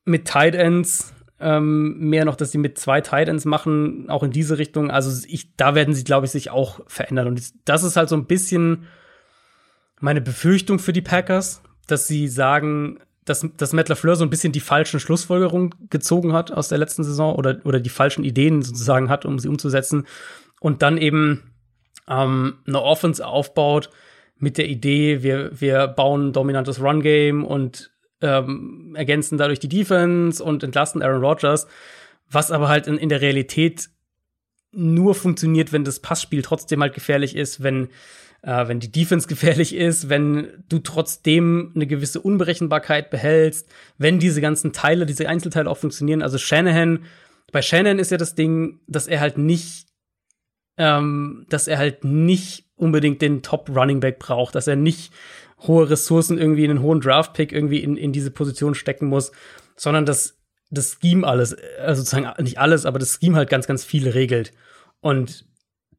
mit 0.04 0.26
Tight 0.26 0.54
Ends, 0.54 1.14
ähm, 1.40 1.98
mehr 1.98 2.24
noch, 2.24 2.36
dass 2.36 2.52
sie 2.52 2.58
mit 2.58 2.78
zwei 2.78 3.00
Titans 3.00 3.44
machen, 3.44 4.10
auch 4.10 4.22
in 4.22 4.30
diese 4.30 4.58
Richtung. 4.58 4.90
Also 4.90 5.26
ich, 5.28 5.56
da 5.56 5.74
werden 5.74 5.94
sie, 5.94 6.04
glaube 6.04 6.26
ich, 6.26 6.32
sich 6.32 6.50
auch 6.50 6.80
verändern. 6.86 7.28
Und 7.28 7.42
das 7.64 7.82
ist 7.82 7.96
halt 7.96 8.08
so 8.08 8.16
ein 8.16 8.26
bisschen 8.26 8.86
meine 10.00 10.20
Befürchtung 10.20 10.78
für 10.78 10.92
die 10.92 11.02
Packers, 11.02 11.62
dass 11.86 12.06
sie 12.06 12.28
sagen, 12.28 12.98
dass, 13.24 13.46
dass 13.56 13.72
Matt 13.72 13.88
LaFleur 13.88 14.16
so 14.16 14.24
ein 14.24 14.30
bisschen 14.30 14.52
die 14.52 14.60
falschen 14.60 15.00
Schlussfolgerungen 15.00 15.74
gezogen 15.88 16.32
hat 16.32 16.52
aus 16.52 16.68
der 16.68 16.78
letzten 16.78 17.04
Saison 17.04 17.34
oder, 17.34 17.60
oder 17.64 17.80
die 17.80 17.90
falschen 17.90 18.24
Ideen 18.24 18.62
sozusagen 18.62 19.08
hat, 19.08 19.24
um 19.24 19.38
sie 19.38 19.48
umzusetzen. 19.48 20.06
Und 20.60 20.82
dann 20.82 20.98
eben 20.98 21.52
ähm, 22.08 22.58
eine 22.66 22.82
Offense 22.82 23.26
aufbaut 23.26 23.90
mit 24.40 24.58
der 24.58 24.68
Idee, 24.68 25.22
wir, 25.22 25.50
wir 25.60 25.86
bauen 25.86 26.28
ein 26.28 26.32
dominantes 26.32 26.80
Run-Game 26.80 27.44
und 27.44 27.92
ähm, 28.22 28.94
ergänzen 28.96 29.38
dadurch 29.38 29.60
die 29.60 29.68
Defense 29.68 30.42
und 30.42 30.62
entlasten 30.62 31.02
Aaron 31.02 31.24
Rodgers, 31.24 31.66
was 32.30 32.50
aber 32.50 32.68
halt 32.68 32.86
in, 32.86 32.98
in 32.98 33.08
der 33.08 33.20
Realität 33.20 33.88
nur 34.72 35.14
funktioniert, 35.14 35.72
wenn 35.72 35.84
das 35.84 36.00
Passspiel 36.00 36.42
trotzdem 36.42 36.80
halt 36.80 36.94
gefährlich 36.94 37.34
ist, 37.34 37.62
wenn 37.62 37.88
äh, 38.42 38.68
wenn 38.68 38.80
die 38.80 38.92
Defense 38.92 39.28
gefährlich 39.28 39.74
ist, 39.74 40.08
wenn 40.08 40.64
du 40.68 40.78
trotzdem 40.78 41.72
eine 41.74 41.86
gewisse 41.86 42.20
Unberechenbarkeit 42.20 43.10
behältst, 43.10 43.68
wenn 43.98 44.18
diese 44.18 44.40
ganzen 44.40 44.72
Teile, 44.72 45.06
diese 45.06 45.28
Einzelteile 45.28 45.68
auch 45.68 45.78
funktionieren. 45.78 46.22
Also 46.22 46.38
Shanahan, 46.38 47.04
bei 47.52 47.62
Shanahan 47.62 47.98
ist 47.98 48.10
ja 48.10 48.16
das 48.16 48.34
Ding, 48.34 48.80
dass 48.86 49.06
er 49.08 49.20
halt 49.20 49.38
nicht, 49.38 49.86
ähm, 50.76 51.46
dass 51.48 51.68
er 51.68 51.78
halt 51.78 52.04
nicht 52.04 52.69
unbedingt 52.80 53.22
den 53.22 53.42
Top 53.42 53.70
Running 53.74 54.00
Back 54.00 54.18
braucht, 54.18 54.54
dass 54.54 54.66
er 54.66 54.76
nicht 54.76 55.12
hohe 55.66 55.90
Ressourcen 55.90 56.38
irgendwie 56.38 56.64
in 56.64 56.70
einen 56.70 56.82
hohen 56.82 57.00
Draft-Pick 57.00 57.52
irgendwie 57.52 57.82
in, 57.82 57.96
in 57.96 58.12
diese 58.12 58.30
Position 58.30 58.74
stecken 58.74 59.06
muss, 59.06 59.32
sondern 59.76 60.06
dass 60.06 60.38
das 60.70 60.98
Scheme 61.00 61.26
alles, 61.26 61.56
also 61.80 62.02
sozusagen 62.02 62.42
nicht 62.42 62.58
alles, 62.58 62.86
aber 62.86 62.98
das 62.98 63.18
Scheme 63.20 63.36
halt 63.36 63.50
ganz, 63.50 63.66
ganz 63.66 63.84
viel 63.84 64.08
regelt. 64.08 64.52
Und 65.00 65.44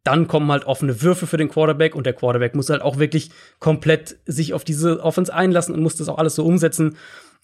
dann 0.04 0.28
kommen 0.28 0.52
halt 0.52 0.66
offene 0.66 1.02
Würfe 1.02 1.28
für 1.28 1.38
den 1.38 1.50
Quarterback 1.50 1.96
und 1.96 2.06
der 2.06 2.14
Quarterback 2.14 2.56
muss 2.56 2.70
halt 2.70 2.82
auch 2.82 2.98
wirklich 2.98 3.30
komplett 3.60 4.18
sich 4.26 4.54
auf 4.54 4.64
diese 4.64 5.04
Offense 5.04 5.34
einlassen 5.34 5.76
und 5.76 5.82
muss 5.82 5.98
das 5.98 6.10
auch 6.10 6.18
alles 6.18 6.36
so 6.36 6.46
umsetzen. 6.46 6.98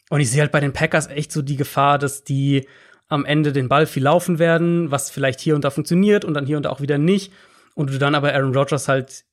Und 0.09 0.22
ich 0.22 0.31
sehe 0.31 0.41
halt 0.41 0.51
bei 0.51 0.59
den 0.59 0.73
Packers 0.73 1.07
echt 1.07 1.31
so 1.31 1.41
die 1.41 1.57
Gefahr, 1.57 1.99
dass 1.99 2.23
die 2.23 2.68
am 3.09 3.26
Ende 3.26 3.51
den 3.51 3.69
Ball 3.69 3.85
viel 3.85 4.03
laufen 4.03 4.39
werden, 4.39 4.89
was 4.89 5.09
vielleicht 5.09 5.39
hier 5.39 5.55
und 5.55 5.64
da 5.64 5.69
funktioniert 5.69 6.26
und 6.26 6.34
dann 6.34 6.45
hier 6.45 6.57
und 6.57 6.64
da 6.64 6.69
auch 6.69 6.81
wieder 6.81 6.97
nicht. 6.97 7.31
Und 7.76 7.91
du 7.91 7.99
dann 7.99 8.15
aber 8.15 8.34
Aaron 8.34 8.55
Rodgers 8.55 8.88
halt 8.88 9.26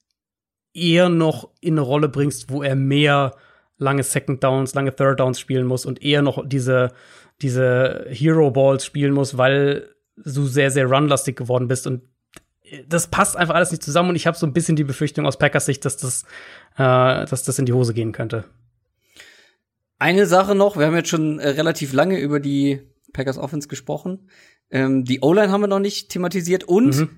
eher 0.75 1.09
noch 1.09 1.51
in 1.61 1.75
eine 1.75 1.81
Rolle 1.81 2.09
bringst, 2.09 2.51
wo 2.51 2.63
er 2.63 2.75
mehr 2.75 3.37
lange 3.79 4.03
Second 4.03 4.43
Downs, 4.43 4.75
lange 4.75 4.95
Third 4.95 5.21
Downs 5.21 5.41
spielen 5.41 5.67
muss 5.67 5.87
und 5.87 6.03
eher 6.03 6.23
noch 6.23 6.47
diese, 6.47 6.93
diese 7.41 8.07
Hero 8.11 8.51
Balls 8.51 8.85
spielen 8.85 9.13
muss, 9.13 9.39
weil 9.39 9.89
du 10.17 10.47
sehr, 10.47 10.71
sehr 10.71 10.87
runlastig 10.87 11.37
geworden 11.37 11.69
bist 11.69 11.87
und 11.87 12.03
das 12.89 13.09
passt 13.09 13.37
einfach 13.37 13.55
alles 13.55 13.71
nicht 13.71 13.83
zusammen 13.83 14.11
und 14.11 14.17
ich 14.17 14.27
habe 14.27 14.37
so 14.37 14.47
ein 14.47 14.53
bisschen 14.53 14.77
die 14.77 14.85
Befürchtung 14.85 15.27
aus 15.27 15.39
Packers 15.39 15.67
Sicht, 15.67 15.85
dass 15.85 15.97
das, 15.97 16.25
äh, 16.77 17.27
dass 17.27 17.45
das 17.45 17.59
in 17.59 17.67
die 17.67 17.73
Hose 17.73 17.95
gehen 17.95 18.13
könnte. 18.13 18.45
Eine 19.99 20.27
Sache 20.27 20.55
noch, 20.55 20.77
wir 20.77 20.87
haben 20.87 20.97
jetzt 20.97 21.09
schon 21.09 21.39
äh, 21.39 21.51
relativ 21.51 21.93
lange 21.93 22.19
über 22.19 22.41
die 22.41 22.81
Packers 23.13 23.39
Offense 23.39 23.69
gesprochen. 23.69 24.29
Ähm, 24.71 25.05
die 25.05 25.21
O-Line 25.21 25.53
haben 25.53 25.61
wir 25.61 25.69
noch 25.69 25.79
nicht 25.79 26.09
thematisiert 26.11 26.65
und 26.65 26.97
mhm. 26.97 27.11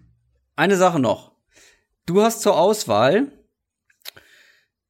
eine 0.57 0.77
Sache 0.77 0.99
noch. 0.99 1.33
Du 2.07 2.23
hast 2.23 2.43
zur 2.43 2.59
Auswahl 2.59 3.33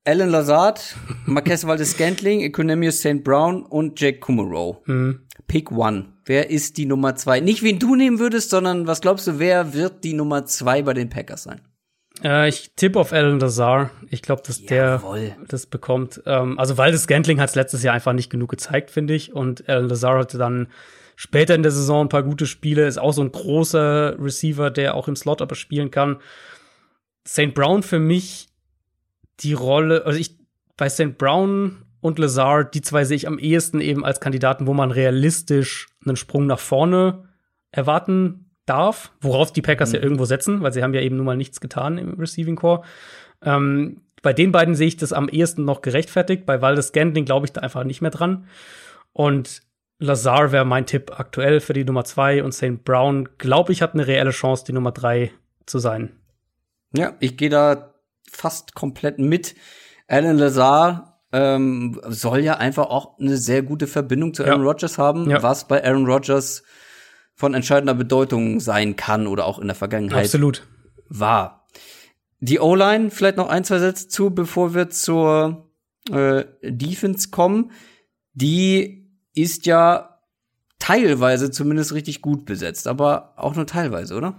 Alan 0.07 0.31
Lazard, 0.31 0.97
Marquez 1.25 1.67
Valdez-Scantling, 1.67 2.41
Economius 2.41 3.01
St. 3.01 3.25
Brown 3.25 3.65
und 3.65 4.01
Jake 4.01 4.21
Kummerow. 4.21 4.79
Mhm. 4.87 5.21
Pick 5.49 5.73
one. 5.73 6.07
Wer 6.25 6.51
ist 6.51 6.77
die 6.77 6.87
Nummer 6.87 7.17
zwei? 7.17 7.41
Nicht 7.41 7.63
wen 7.63 7.79
du 7.79 7.97
nehmen 7.97 8.19
würdest, 8.19 8.51
sondern 8.51 8.87
was 8.87 9.01
glaubst 9.01 9.27
du, 9.27 9.39
wer 9.39 9.75
wird 9.75 10.05
die 10.05 10.15
Nummer 10.15 10.47
zwei 10.47 10.83
bei 10.83 10.95
den 10.95 11.09
Packers 11.09 11.43
sein? 11.45 11.61
Äh, 12.23 12.49
ich 12.49 12.73
tippe 12.77 12.99
auf 12.99 13.13
Alan 13.13 13.41
Lazar. 13.41 13.91
Ich 14.11 14.23
glaube, 14.23 14.43
dass 14.47 14.61
Jawohl. 14.61 15.19
der 15.21 15.37
das 15.49 15.67
bekommt. 15.67 16.23
Ähm, 16.25 16.59
also 16.59 16.79
Waldes 16.79 17.03
Scantling 17.03 17.41
hat 17.41 17.51
es 17.51 17.55
letztes 17.55 17.83
Jahr 17.83 17.95
einfach 17.95 18.13
nicht 18.13 18.31
genug 18.31 18.51
gezeigt, 18.51 18.91
finde 18.91 19.15
ich. 19.15 19.33
Und 19.33 19.69
Alan 19.69 19.89
Lazar 19.89 20.19
hatte 20.19 20.39
dann 20.39 20.69
später 21.17 21.55
in 21.55 21.63
der 21.63 21.73
Saison 21.73 22.07
ein 22.07 22.09
paar 22.09 22.23
gute 22.23 22.47
Spiele. 22.47 22.87
Ist 22.87 22.99
auch 22.99 23.13
so 23.13 23.23
ein 23.23 23.33
großer 23.33 24.17
Receiver, 24.21 24.71
der 24.71 24.95
auch 24.95 25.09
im 25.09 25.17
Slot 25.17 25.43
aber 25.43 25.55
spielen 25.57 25.91
kann. 25.91 26.19
St. 27.27 27.55
Brown 27.55 27.83
für 27.83 27.99
mich 27.99 28.46
die 29.41 29.53
Rolle, 29.53 30.05
also 30.07 30.19
ich 30.19 30.37
bei 30.77 30.89
St. 30.89 31.19
Brown 31.19 31.83
und 32.01 32.19
Lazar, 32.19 32.65
die 32.65 32.83
zwei 32.83 33.05
sehe 33.05 33.17
ich 33.17 33.27
am 33.27 33.39
ehesten 33.39 33.81
eben 33.81 34.05
als 34.05 34.21
Kandidaten, 34.21 34.67
wo 34.67 34.75
man 34.75 34.91
realistisch 34.91 35.89
einen 36.05 36.17
Sprung 36.17 36.47
nach 36.47 36.59
vorne 36.59 37.25
erwarten 37.71 38.51
darf, 38.67 39.13
worauf 39.21 39.53
die 39.53 39.63
Packers 39.63 39.93
ja 39.93 40.01
irgendwo 40.01 40.25
setzen, 40.25 40.63
weil 40.63 40.73
sie 40.73 40.83
haben 40.83 40.95
ja 40.95 41.01
eben 41.01 41.17
nun 41.17 41.27
mal 41.27 41.37
nichts 41.37 41.61
getan 41.61 41.99
im 41.99 42.15
Receiving 42.19 42.57
Core. 42.57 42.83
Ähm, 43.43 44.03
bei 44.23 44.33
den 44.33 44.53
beiden 44.53 44.75
sehe 44.75 44.89
ich 44.89 44.97
das 44.97 45.13
am 45.13 45.29
ehesten 45.29 45.65
noch 45.65 45.83
gerechtfertigt. 45.83 46.47
Bei 46.47 46.61
Waldes 46.61 46.89
Scantling 46.89 47.25
glaube 47.25 47.47
ich 47.47 47.53
da 47.53 47.61
einfach 47.61 47.85
nicht 47.85 48.03
mehr 48.03 48.11
dran. 48.11 48.47
Und 49.13 49.63
Lazar 49.99 50.53
wäre 50.53 50.65
mein 50.65 50.87
Tipp 50.87 51.19
aktuell 51.19 51.61
für 51.61 51.73
die 51.73 51.85
Nummer 51.85 52.05
zwei 52.05 52.43
und 52.43 52.53
St. 52.53 52.85
Brown, 52.85 53.29
glaube 53.39 53.73
ich, 53.73 53.83
hat 53.83 53.95
eine 53.95 54.07
reelle 54.07 54.31
Chance, 54.31 54.65
die 54.67 54.73
Nummer 54.73 54.93
drei 54.93 55.33
zu 55.65 55.79
sein. 55.79 56.11
Ja, 56.95 57.15
ich 57.21 57.37
gehe 57.37 57.51
da 57.51 57.95
fast 58.31 58.75
komplett 58.75 59.19
mit. 59.19 59.55
Alan 60.09 60.39
Lazar 60.39 61.21
ähm, 61.33 62.01
soll 62.09 62.41
ja 62.41 62.55
einfach 62.59 62.87
auch 62.87 63.19
eine 63.19 63.37
sehr 63.37 63.63
gute 63.63 63.87
Verbindung 63.87 64.33
zu 64.35 64.45
Aaron 64.45 64.63
Ja. 64.63 64.67
Rodgers 64.69 64.99
haben, 64.99 65.29
Ja. 65.29 65.43
was 65.43 65.67
bei 65.69 65.85
Aaron 65.85 66.07
Rodgers 66.07 66.63
von 67.35 67.53
entscheidender 67.55 67.95
Bedeutung 67.95 68.61
sein 68.61 68.97
kann 68.97 69.27
oder 69.27 69.45
auch 69.45 69.59
in 69.59 69.67
der 69.67 69.75
Vergangenheit 69.77 70.25
Absolut. 70.25 70.67
war. 71.09 71.67
Die 72.41 72.61
O-Line, 72.61 73.11
vielleicht 73.11 73.37
noch 73.37 73.49
ein, 73.49 73.65
zwei 73.65 73.79
Sätze 73.79 74.09
zu, 74.09 74.31
bevor 74.31 74.75
wir 74.75 74.89
zur 74.91 75.69
äh, 76.11 76.45
Defense 76.63 77.31
kommen. 77.31 77.73
Die 78.35 79.11
ist 79.35 79.67
ja 79.67 80.21
teilweise 80.79 81.51
zumindest 81.51 81.93
richtig 81.95 82.23
gut 82.23 82.45
besetzt, 82.45 82.87
aber 82.87 83.33
auch 83.37 83.55
nur 83.55 83.67
teilweise, 83.67 84.15
oder? 84.15 84.35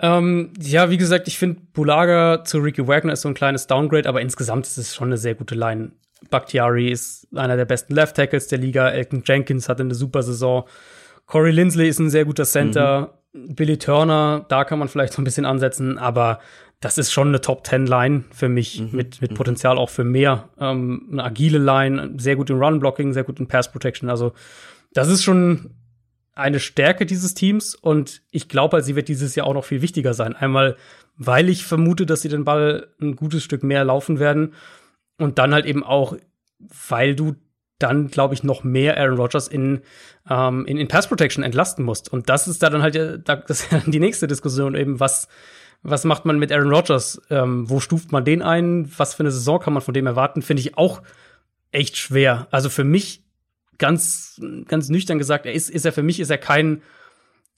Ähm, 0.00 0.52
ja, 0.60 0.90
wie 0.90 0.96
gesagt, 0.96 1.26
ich 1.28 1.38
finde 1.38 1.60
Bulaga 1.72 2.44
zu 2.44 2.58
Ricky 2.58 2.86
Wagner 2.86 3.12
ist 3.12 3.22
so 3.22 3.28
ein 3.28 3.34
kleines 3.34 3.66
Downgrade, 3.66 4.08
aber 4.08 4.20
insgesamt 4.20 4.66
ist 4.66 4.78
es 4.78 4.94
schon 4.94 5.08
eine 5.08 5.18
sehr 5.18 5.34
gute 5.34 5.54
Line. 5.54 5.92
Bakhtiari 6.30 6.88
ist 6.88 7.26
einer 7.34 7.56
der 7.56 7.64
besten 7.64 7.94
Left 7.94 8.16
Tackles 8.16 8.48
der 8.48 8.58
Liga. 8.58 8.88
Elton 8.90 9.22
Jenkins 9.24 9.68
hatte 9.68 9.82
eine 9.82 9.94
super 9.94 10.22
Saison. 10.22 10.64
Corey 11.26 11.52
Lindsley 11.52 11.88
ist 11.88 11.98
ein 11.98 12.10
sehr 12.10 12.24
guter 12.24 12.44
Center. 12.44 13.18
Billy 13.32 13.78
Turner, 13.78 14.46
da 14.48 14.64
kann 14.64 14.78
man 14.78 14.88
vielleicht 14.88 15.12
so 15.12 15.20
ein 15.20 15.24
bisschen 15.24 15.44
ansetzen, 15.44 15.98
aber 15.98 16.40
das 16.80 16.96
ist 16.96 17.12
schon 17.12 17.28
eine 17.28 17.40
Top 17.40 17.66
10 17.66 17.86
Line 17.86 18.24
für 18.30 18.48
mich 18.48 18.82
mit, 18.92 19.20
mit 19.20 19.34
Potenzial 19.34 19.78
auch 19.78 19.90
für 19.90 20.04
mehr. 20.04 20.48
Ähm, 20.58 21.08
eine 21.12 21.24
agile 21.24 21.58
Line, 21.58 22.14
sehr 22.18 22.36
gut 22.36 22.50
in 22.50 22.58
Run 22.58 22.78
Blocking, 22.78 23.12
sehr 23.12 23.24
gut 23.24 23.40
in 23.40 23.48
Pass 23.48 23.70
Protection. 23.70 24.08
Also, 24.08 24.32
das 24.92 25.08
ist 25.08 25.24
schon 25.24 25.70
eine 26.38 26.60
Stärke 26.60 27.04
dieses 27.04 27.34
Teams 27.34 27.74
und 27.74 28.22
ich 28.30 28.48
glaube, 28.48 28.76
halt, 28.76 28.84
sie 28.84 28.96
wird 28.96 29.08
dieses 29.08 29.34
Jahr 29.34 29.46
auch 29.46 29.54
noch 29.54 29.64
viel 29.64 29.82
wichtiger 29.82 30.14
sein. 30.14 30.36
Einmal, 30.36 30.76
weil 31.16 31.48
ich 31.48 31.64
vermute, 31.64 32.06
dass 32.06 32.22
sie 32.22 32.28
den 32.28 32.44
Ball 32.44 32.88
ein 33.00 33.16
gutes 33.16 33.42
Stück 33.42 33.62
mehr 33.62 33.84
laufen 33.84 34.18
werden 34.18 34.54
und 35.18 35.38
dann 35.38 35.52
halt 35.52 35.66
eben 35.66 35.82
auch, 35.82 36.16
weil 36.88 37.16
du 37.16 37.34
dann, 37.78 38.08
glaube 38.08 38.34
ich, 38.34 38.42
noch 38.42 38.64
mehr 38.64 38.96
Aaron 38.98 39.18
Rodgers 39.18 39.48
in, 39.48 39.82
ähm, 40.28 40.66
in, 40.66 40.78
in 40.78 40.88
Pass 40.88 41.08
Protection 41.08 41.44
entlasten 41.44 41.84
musst. 41.84 42.12
Und 42.12 42.28
das 42.28 42.48
ist 42.48 42.62
da 42.62 42.70
dann 42.70 42.82
halt 42.82 42.94
das 43.24 43.60
ist 43.60 43.72
ja 43.72 43.82
die 43.86 44.00
nächste 44.00 44.26
Diskussion 44.26 44.74
eben, 44.74 45.00
was, 45.00 45.28
was 45.82 46.04
macht 46.04 46.24
man 46.24 46.38
mit 46.38 46.52
Aaron 46.52 46.72
Rodgers? 46.72 47.20
Ähm, 47.30 47.68
wo 47.68 47.80
stuft 47.80 48.12
man 48.12 48.24
den 48.24 48.42
ein? 48.42 48.90
Was 48.96 49.14
für 49.14 49.24
eine 49.24 49.30
Saison 49.30 49.60
kann 49.60 49.72
man 49.72 49.82
von 49.82 49.94
dem 49.94 50.06
erwarten? 50.06 50.42
Finde 50.42 50.60
ich 50.60 50.76
auch 50.76 51.02
echt 51.70 51.96
schwer. 51.96 52.48
Also 52.50 52.68
für 52.68 52.84
mich 52.84 53.24
ganz, 53.78 54.40
ganz 54.66 54.88
nüchtern 54.88 55.18
gesagt, 55.18 55.46
er 55.46 55.52
ist, 55.52 55.70
ist 55.70 55.84
er 55.84 55.92
für 55.92 56.02
mich 56.02 56.20
ist 56.20 56.30
er 56.30 56.38
kein, 56.38 56.82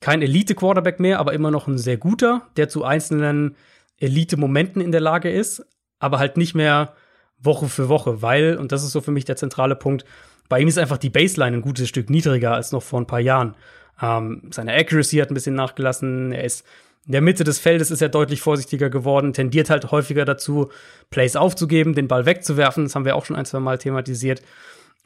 kein 0.01 0.22
Elite-Quarterback 0.22 1.01
mehr, 1.01 1.18
aber 1.18 1.32
immer 1.32 1.51
noch 1.51 1.66
ein 1.66 1.78
sehr 1.78 1.97
guter, 1.97 2.48
der 2.56 2.68
zu 2.68 2.84
einzelnen 2.84 3.56
Elite-Momenten 3.98 4.80
in 4.80 4.92
der 4.92 5.01
Lage 5.01 5.30
ist, 5.30 5.64
aber 5.98 6.18
halt 6.18 6.36
nicht 6.36 6.55
mehr 6.55 6.94
Woche 7.38 7.68
für 7.68 7.88
Woche, 7.88 8.22
weil, 8.22 8.56
und 8.56 8.72
das 8.72 8.82
ist 8.82 8.92
so 8.92 9.01
für 9.01 9.12
mich 9.12 9.24
der 9.24 9.36
zentrale 9.36 9.76
Punkt, 9.76 10.05
bei 10.48 10.60
ihm 10.60 10.68
ist 10.68 10.78
einfach 10.78 10.98
die 10.98 11.10
Baseline 11.10 11.59
ein 11.59 11.62
gutes 11.62 11.88
Stück 11.88 12.10
niedriger 12.10 12.55
als 12.55 12.72
noch 12.72 12.82
vor 12.82 13.01
ein 13.01 13.06
paar 13.06 13.20
Jahren. 13.20 13.56
Ähm, 14.02 14.51
seine 14.51 14.74
Accuracy 14.74 15.18
hat 15.18 15.30
ein 15.30 15.34
bisschen 15.34 15.55
nachgelassen, 15.55 16.32
er 16.32 16.44
ist 16.44 16.64
in 17.06 17.12
der 17.12 17.22
Mitte 17.22 17.44
des 17.44 17.59
Feldes 17.59 17.90
ist 17.90 18.02
er 18.02 18.09
deutlich 18.09 18.40
vorsichtiger 18.42 18.90
geworden, 18.90 19.32
tendiert 19.32 19.70
halt 19.70 19.90
häufiger 19.90 20.24
dazu, 20.24 20.70
Plays 21.09 21.34
aufzugeben, 21.34 21.94
den 21.94 22.09
Ball 22.09 22.26
wegzuwerfen. 22.26 22.84
Das 22.84 22.94
haben 22.94 23.06
wir 23.06 23.16
auch 23.16 23.24
schon 23.24 23.36
ein, 23.36 23.47
zwei 23.47 23.59
Mal 23.59 23.78
thematisiert. 23.78 24.42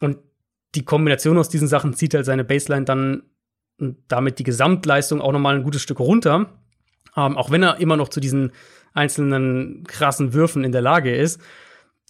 Und 0.00 0.18
die 0.74 0.84
Kombination 0.84 1.38
aus 1.38 1.48
diesen 1.48 1.68
Sachen 1.68 1.94
zieht 1.94 2.14
halt 2.14 2.26
seine 2.26 2.44
Baseline 2.44 2.84
dann 2.84 3.22
damit 4.08 4.38
die 4.38 4.44
Gesamtleistung 4.44 5.20
auch 5.20 5.32
nochmal 5.32 5.56
ein 5.56 5.62
gutes 5.62 5.82
Stück 5.82 6.00
runter. 6.00 6.46
Ähm, 7.16 7.36
auch 7.36 7.50
wenn 7.50 7.62
er 7.62 7.78
immer 7.80 7.96
noch 7.96 8.08
zu 8.08 8.20
diesen 8.20 8.52
einzelnen 8.92 9.84
krassen 9.84 10.32
Würfen 10.32 10.64
in 10.64 10.72
der 10.72 10.80
Lage 10.80 11.14
ist. 11.14 11.40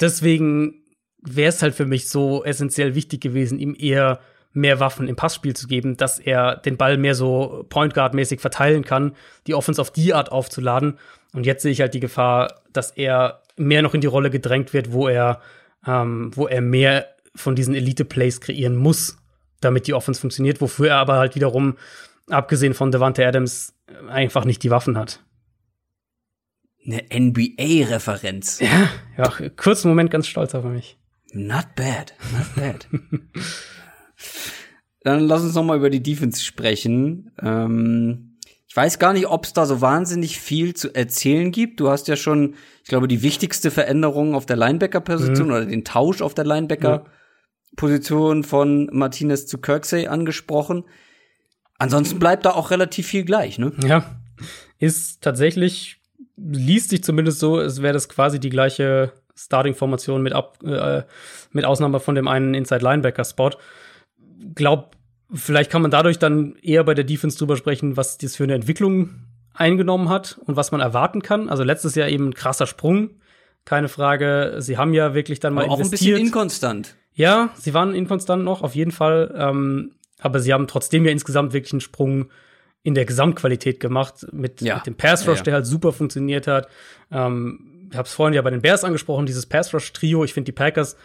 Deswegen 0.01 0.83
wäre 1.23 1.49
es 1.49 1.63
halt 1.63 1.75
für 1.75 1.87
mich 1.87 2.09
so 2.09 2.45
essentiell 2.45 2.95
wichtig 2.95 3.21
gewesen, 3.21 3.59
ihm 3.59 3.75
eher 3.79 4.21
mehr 4.53 4.79
Waffen 4.79 5.09
im 5.09 5.17
Passspiel 5.17 5.57
zu 5.57 5.67
geben, 5.67 5.97
dass 5.97 6.19
er 6.19 6.57
den 6.57 6.77
Ball 6.77 6.97
mehr 6.97 7.15
so 7.15 7.65
Point 7.71 7.95
Guard 7.95 8.15
mäßig 8.15 8.41
verteilen 8.41 8.85
kann, 8.85 9.17
die 9.47 9.55
Offense 9.55 9.81
auf 9.81 9.91
die 9.91 10.15
Art 10.15 10.31
aufzuladen. 10.31 10.99
Und 11.33 11.47
jetzt 11.47 11.63
sehe 11.63 11.73
ich 11.73 11.81
halt 11.81 11.95
die 11.95 12.01
Gefahr, 12.01 12.63
dass 12.73 12.91
er 12.91 13.43
mehr 13.57 13.83
noch 13.83 13.95
in 13.95 14.01
die 14.01 14.07
Rolle 14.07 14.31
gedrängt 14.31 14.73
wird, 14.73 14.93
wo 14.93 15.09
er, 15.09 15.41
ähm, 15.87 16.31
wo 16.35 16.47
er 16.47 16.61
mehr 16.61 17.14
von 17.35 17.57
diesen 17.57 17.75
Elite-Plays 17.75 18.41
kreieren 18.41 18.77
muss, 18.77 19.17
damit 19.61 19.87
die 19.87 19.95
Offense 19.95 20.21
funktioniert, 20.21 20.61
wofür 20.61 20.89
er 20.89 20.97
aber 20.97 21.17
halt 21.17 21.35
wiederum, 21.35 21.77
abgesehen 22.29 22.75
von 22.75 22.91
Devante 22.91 23.27
Adams, 23.27 23.75
einfach 24.09 24.45
nicht 24.45 24.63
die 24.63 24.71
Waffen 24.71 24.97
hat. 24.97 25.21
Eine 26.87 27.03
NBA-Referenz. 27.13 28.61
Ja, 28.61 28.91
ja, 29.17 29.49
kurzen 29.57 29.89
Moment 29.89 30.11
ganz 30.11 30.27
stolz 30.27 30.55
auf 30.55 30.65
mich. 30.65 30.99
Not 31.33 31.75
bad, 31.75 32.15
not 32.33 32.55
bad. 32.55 32.87
Dann 35.01 35.21
lass 35.21 35.43
uns 35.43 35.55
noch 35.55 35.65
mal 35.65 35.77
über 35.77 35.91
die 35.91 36.03
Defense 36.03 36.43
sprechen. 36.43 37.33
Ähm, 37.43 38.39
ich 38.67 38.77
weiß 38.77 38.99
gar 38.99 39.13
nicht, 39.13 39.27
ob 39.29 39.45
es 39.45 39.53
da 39.53 39.67
so 39.67 39.81
wahnsinnig 39.81 40.39
viel 40.39 40.75
zu 40.75 40.95
erzählen 40.95 41.53
gibt. 41.53 41.81
Du 41.81 41.89
hast 41.89 42.09
ja 42.09 42.17
schon, 42.17 42.55
ich 42.83 42.89
glaube, 42.89 43.09
die 43.09 43.23
wichtigste 43.23 43.71
Veränderung 43.71 44.35
auf 44.35 44.47
der 44.47 44.57
Linebacker-Position 44.57 45.51
oder 45.51 45.65
den 45.65 45.85
Tausch 45.85 46.23
auf 46.23 46.35
der 46.35 46.45
Linebacker-Position 46.45 47.15
von 47.77 48.89
Martinez 48.93 49.47
zu 49.47 49.59
Kirksey 49.59 50.07
angesprochen. 50.07 50.85
Ansonsten 51.79 52.19
bleibt 52.19 52.45
da 52.45 52.51
auch 52.53 52.71
relativ 52.71 53.07
viel 53.07 53.25
gleich, 53.25 53.59
ne? 53.59 53.73
Ja, 53.87 54.05
ist 54.79 55.23
tatsächlich, 55.23 56.01
liest 56.37 56.91
sich 56.91 57.03
zumindest 57.03 57.41
so, 57.41 57.61
es 57.61 57.83
wäre 57.83 57.93
das 57.95 58.09
quasi 58.09 58.39
die 58.39 58.51
gleiche 58.51 59.13
Starting-Formation 59.37 60.23
mit, 60.23 60.33
ab, 60.33 60.59
äh, 60.65 61.03
mit 61.53 61.65
Ausnahme 61.65 62.01
von 62.01 62.15
dem 62.15 62.29
einen 62.29 62.55
Inside-Linebacker-Spot. 62.55 63.51
Glaub, 64.55 64.97
vielleicht 65.33 65.71
kann 65.71 65.83
man 65.83 65.91
dadurch 65.91 66.19
dann 66.19 66.57
eher 66.63 66.85
bei 66.85 66.95
der 66.95 67.05
Defense 67.05 67.37
drüber 67.39 67.57
sprechen, 67.57 67.97
was 67.97 68.19
das 68.19 68.37
für 68.37 68.45
eine 68.45 68.55
Entwicklung 68.55 69.11
eingenommen 69.55 70.09
hat 70.09 70.39
und 70.47 70.57
was 70.57 70.73
man 70.73 70.81
erwarten 70.81 71.23
kann. 71.23 71.49
Also 71.49 71.63
letztes 71.65 71.95
Jahr 71.95 72.09
eben 72.09 72.29
ein 72.29 72.35
krasser 72.35 72.67
Sprung, 72.67 73.11
keine 73.65 73.89
Frage. 73.89 74.57
Sie 74.59 74.77
haben 74.79 74.95
ja 74.95 75.15
wirklich 75.15 75.41
dann 75.41 75.55
mal 75.55 75.65
Aber 75.65 75.73
auch 75.73 75.79
ein 75.79 75.87
investiert. 75.87 76.15
bisschen 76.15 76.27
inkonstant. 76.29 76.97
Ja, 77.15 77.51
sie 77.57 77.75
waren 77.75 77.95
inkonstant 77.95 78.45
noch, 78.45 78.63
auf 78.63 78.75
jeden 78.75 78.91
Fall. 78.91 79.33
Ähm, 79.37 79.93
aber 80.21 80.41
sie 80.41 80.53
haben 80.53 80.67
trotzdem 80.67 81.05
ja 81.05 81.13
insgesamt 81.13 81.53
wirklich 81.53 81.73
einen 81.73 81.81
Sprung 81.81 82.27
in 82.83 82.95
der 82.95 83.05
Gesamtqualität 83.05 83.81
gemacht 83.81 84.27
mit, 84.33 84.61
Ja. 84.61 84.77
mit 84.77 84.87
dem 84.87 84.95
Pass 84.97 85.23
Rush, 85.23 85.29
Ja, 85.29 85.35
ja. 85.37 85.43
der 85.45 85.55
halt 85.55 85.67
super 85.67 85.93
funktioniert 85.93 86.47
hat. 86.47 86.69
Ähm, 87.11 87.89
ich 87.91 87.97
habe 87.97 88.07
es 88.07 88.13
vorhin 88.15 88.35
ja 88.35 88.43
bei 88.43 88.51
den 88.51 88.63
Bears 88.63 88.85
angesprochen, 88.85 89.27
dieses 89.27 89.47
Pass 89.47 89.73
Rush 89.73 89.93
Trio. 89.93 90.25
Ich 90.25 90.35
finde 90.35 90.47
die 90.47 90.53
Packers 90.53 90.97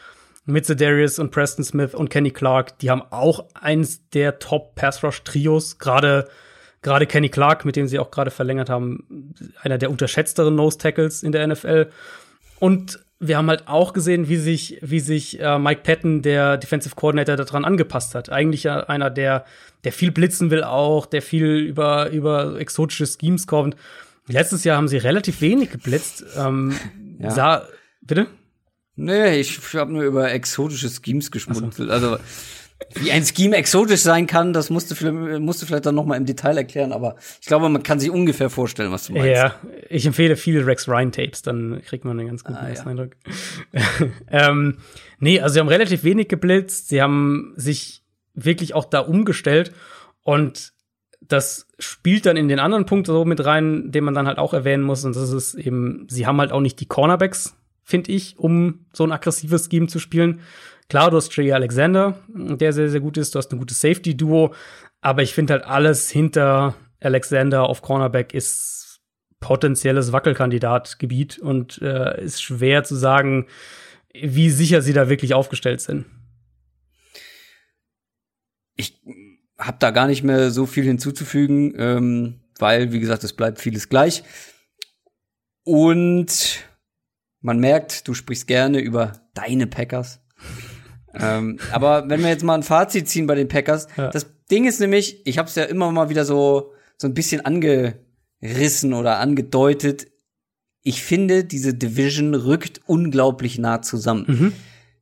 mit 0.46 0.68
Darius 0.82 1.20
und 1.20 1.32
Preston 1.32 1.64
Smith 1.64 1.94
und 1.94 2.10
Kenny 2.10 2.32
Clark, 2.32 2.80
die 2.80 2.90
haben 2.90 3.04
auch 3.12 3.46
eins 3.54 4.10
der 4.10 4.40
Top 4.40 4.74
Pass 4.76 5.04
Rush 5.04 5.24
Trios. 5.24 5.78
Gerade 5.78 6.28
gerade 6.82 7.06
Kenny 7.06 7.30
Clark, 7.30 7.66
mit 7.66 7.76
dem 7.76 7.88
sie 7.88 8.00
auch 8.00 8.10
gerade 8.10 8.32
verlängert 8.32 8.70
haben, 8.70 9.34
einer 9.62 9.78
der 9.78 9.92
unterschätzteren 9.92 10.56
Nose 10.56 10.78
Tackles 10.78 11.24
in 11.24 11.34
der 11.34 11.46
NFL. 11.46 11.90
Und 12.60 13.00
wir 13.20 13.38
haben 13.38 13.50
halt 13.50 13.68
auch 13.68 13.92
gesehen, 13.94 14.30
wie 14.30 14.38
sich, 14.38 14.78
wie 14.82 15.00
sich 15.02 15.40
äh, 15.42 15.60
Mike 15.60 15.82
Patton, 15.84 16.22
der 16.22 16.58
Defensive 16.58 16.96
Coordinator, 16.96 17.36
daran 17.36 17.66
angepasst 17.66 18.16
hat. 18.16 18.30
Eigentlich 18.30 18.64
ja 18.64 18.82
einer, 18.86 19.10
der, 19.10 19.46
der 19.84 19.92
viel 19.92 20.12
blitzen 20.12 20.52
will 20.52 20.64
auch, 20.64 21.06
der 21.06 21.22
viel 21.22 21.58
über, 21.58 22.10
über 22.12 22.58
exotische 22.60 23.06
Schemes 23.06 23.46
kommt. 23.46 23.76
Letztes 24.28 24.64
Jahr 24.64 24.78
haben 24.78 24.88
sie 24.88 24.98
relativ 24.98 25.42
wenig 25.42 25.72
geblitzt. 25.72 26.24
Ähm, 26.38 26.74
Ja. 27.20 27.32
sah, 27.32 27.68
bitte? 28.02 28.28
Nee, 28.96 29.40
ich 29.40 29.60
habe 29.76 29.92
nur 29.92 30.04
über 30.04 30.32
exotische 30.32 30.90
Schemes 30.90 31.32
geschmunzelt. 31.32 31.90
Also 31.90 32.18
wie 32.96 33.12
ein 33.12 33.24
Scheme 33.24 33.56
exotisch 33.56 34.02
sein 34.02 34.26
kann, 34.26 34.54
das 34.54 34.70
musst 34.70 34.90
du, 34.90 34.96
vielleicht, 34.96 35.42
musst 35.42 35.62
du 35.62 35.66
vielleicht 35.66 35.86
dann 35.86 35.96
noch 35.96 36.06
mal 36.06 36.16
im 36.16 36.26
Detail 36.26 36.58
erklären, 36.58 36.92
aber 36.92 37.16
ich 37.40 37.48
glaube, 37.48 37.70
man 37.70 37.84
kann 37.84 38.00
sich 38.00 38.10
ungefähr 38.10 38.50
vorstellen, 38.50 38.92
was 38.92 39.08
du 39.08 39.14
meinst. 39.14 39.28
Ja, 39.28 39.56
ich 39.90 40.06
empfehle 40.06 40.36
viele 40.36 40.66
Rex 40.66 40.88
Ryan 40.88 41.12
Tapes, 41.12 41.42
dann 41.42 41.82
kriegt 41.86 42.06
man 42.06 42.20
einen 42.20 42.30
ganz 42.30 42.44
guten 42.44 42.58
ah, 42.58 42.70
ja. 42.70 42.86
Eindruck. 42.86 43.12
ähm, 44.32 44.78
nee, 45.20 45.40
also 45.40 45.54
sie 45.54 45.60
haben 45.60 45.68
relativ 45.68 46.04
wenig 46.04 46.30
geblitzt, 46.30 46.90
sie 46.90 47.02
haben 47.02 47.54
sich 47.58 48.04
wirklich 48.34 48.74
auch 48.74 48.86
da 48.86 49.00
umgestellt 49.00 49.72
und 50.24 50.74
das 51.22 51.68
spielt 51.78 52.26
dann 52.26 52.38
in 52.38 52.48
den 52.48 52.60
anderen 52.60 52.86
Punkt 52.86 53.08
so 53.08 53.26
mit 53.26 53.44
rein, 53.46 53.92
den 53.92 54.04
man 54.04 54.14
dann 54.14 54.26
halt 54.26 54.38
auch 54.38 54.54
erwähnen 54.54 54.84
muss 54.84 55.04
und 55.06 55.16
das 55.16 55.32
ist 55.32 55.54
eben, 55.56 56.08
sie 56.10 56.26
haben 56.26 56.40
halt 56.40 56.52
auch 56.52 56.62
nicht 56.62 56.80
die 56.80 56.88
Cornerbacks, 56.88 57.56
finde 57.84 58.12
ich, 58.12 58.40
um 58.40 58.86
so 58.94 59.04
ein 59.04 59.12
aggressives 59.12 59.68
Scheme 59.70 59.88
zu 59.88 60.00
spielen. 60.00 60.42
Klar, 60.90 61.12
du 61.12 61.18
hast 61.18 61.32
Trey 61.32 61.52
Alexander, 61.52 62.20
der 62.28 62.74
sehr, 62.74 62.90
sehr 62.90 63.00
gut 63.00 63.18
ist. 63.18 63.36
Du 63.36 63.40
hast 63.40 63.52
ein 63.54 63.60
gutes 63.60 63.80
Safety-Duo. 63.80 64.54
Aber 65.02 65.22
ich 65.22 65.34
finde 65.34 65.54
halt 65.54 65.64
alles 65.64 66.10
hinter 66.10 66.76
Alexander 67.00 67.64
auf 67.64 67.82
Cornerback 67.82 68.34
ist 68.34 69.00
potenzielles 69.40 70.12
Wackelkandidatgebiet 70.12 71.40
und 71.40 71.82
äh, 71.82 72.22
ist 72.22 72.42
schwer 72.42 72.84
zu 72.84 72.96
sagen, 72.96 73.48
wie 74.14 74.50
sicher 74.50 74.82
sie 74.82 74.92
da 74.92 75.08
wirklich 75.08 75.34
aufgestellt 75.34 75.80
sind. 75.80 76.06
Ich 78.76 79.02
habe 79.58 79.78
da 79.80 79.92
gar 79.92 80.08
nicht 80.08 80.24
mehr 80.24 80.52
so 80.52 80.66
viel 80.66 80.84
hinzuzufügen, 80.84 81.74
ähm, 81.78 82.42
weil, 82.58 82.92
wie 82.92 83.00
gesagt, 83.00 83.24
es 83.24 83.34
bleibt 83.34 83.60
vieles 83.60 83.88
gleich. 83.90 84.24
Und 85.64 86.66
man 87.42 87.60
merkt, 87.60 88.08
du 88.08 88.14
sprichst 88.14 88.48
gerne 88.48 88.80
über 88.80 89.22
deine 89.34 89.68
Packers 89.68 90.22
ähm, 91.14 91.60
aber 91.72 92.10
wenn 92.10 92.22
wir 92.22 92.30
jetzt 92.30 92.44
mal 92.44 92.56
ein 92.56 92.64
Fazit 92.64 93.08
ziehen 93.08 93.28
bei 93.28 93.36
den 93.36 93.48
Packers, 93.48 93.88
ja. 93.98 94.10
das 94.10 94.28
Ding 94.50 94.66
ist 94.66 94.80
nämlich, 94.80 95.26
ich 95.26 95.38
habe 95.38 95.48
es 95.48 95.56
ja 95.56 95.64
immer 95.64 95.92
mal 95.92 96.10
wieder 96.10 96.26
so 96.26 96.74
so 97.00 97.08
ein 97.08 97.14
bisschen 97.14 97.46
angerissen 97.46 98.94
oder 98.94 99.20
angedeutet. 99.20 100.08
Ich 100.84 101.02
finde, 101.02 101.44
diese 101.44 101.74
Division 101.74 102.36
rückt 102.36 102.82
unglaublich 102.86 103.58
nah 103.58 103.82
zusammen, 103.82 104.26
mhm. 104.28 104.54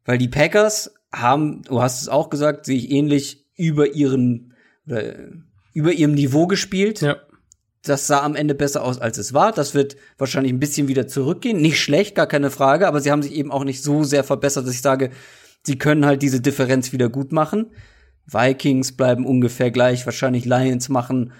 weil 0.05 0.17
die 0.17 0.27
Packers 0.27 0.93
haben, 1.11 1.63
du 1.63 1.81
hast 1.81 2.01
es 2.01 2.09
auch 2.09 2.29
gesagt, 2.29 2.65
sich 2.65 2.91
ähnlich 2.91 3.47
über 3.55 3.93
ihren 3.93 4.53
oder 4.85 5.15
über 5.73 5.91
ihrem 5.91 6.13
Niveau 6.13 6.47
gespielt. 6.47 7.01
Ja. 7.01 7.17
Das 7.83 8.07
sah 8.07 8.21
am 8.23 8.35
Ende 8.35 8.55
besser 8.55 8.83
aus, 8.83 8.99
als 8.99 9.17
es 9.17 9.33
war. 9.33 9.51
Das 9.51 9.73
wird 9.73 9.95
wahrscheinlich 10.17 10.51
ein 10.51 10.59
bisschen 10.59 10.87
wieder 10.87 11.07
zurückgehen. 11.07 11.61
Nicht 11.61 11.79
schlecht, 11.79 12.15
gar 12.15 12.27
keine 12.27 12.51
Frage, 12.51 12.87
aber 12.87 12.99
sie 12.99 13.11
haben 13.11 13.21
sich 13.21 13.33
eben 13.33 13.51
auch 13.51 13.63
nicht 13.63 13.81
so 13.81 14.03
sehr 14.03 14.23
verbessert, 14.23 14.65
dass 14.65 14.73
ich 14.73 14.81
sage, 14.81 15.11
Sie 15.63 15.77
können 15.77 16.05
halt 16.05 16.21
diese 16.21 16.41
Differenz 16.41 16.93
wieder 16.93 17.09
gut 17.09 17.31
machen. 17.31 17.67
Vikings 18.25 18.95
bleiben 18.95 19.25
ungefähr 19.25 19.71
gleich, 19.71 20.05
wahrscheinlich 20.05 20.45
Lions 20.45 20.89
machen 20.89 21.33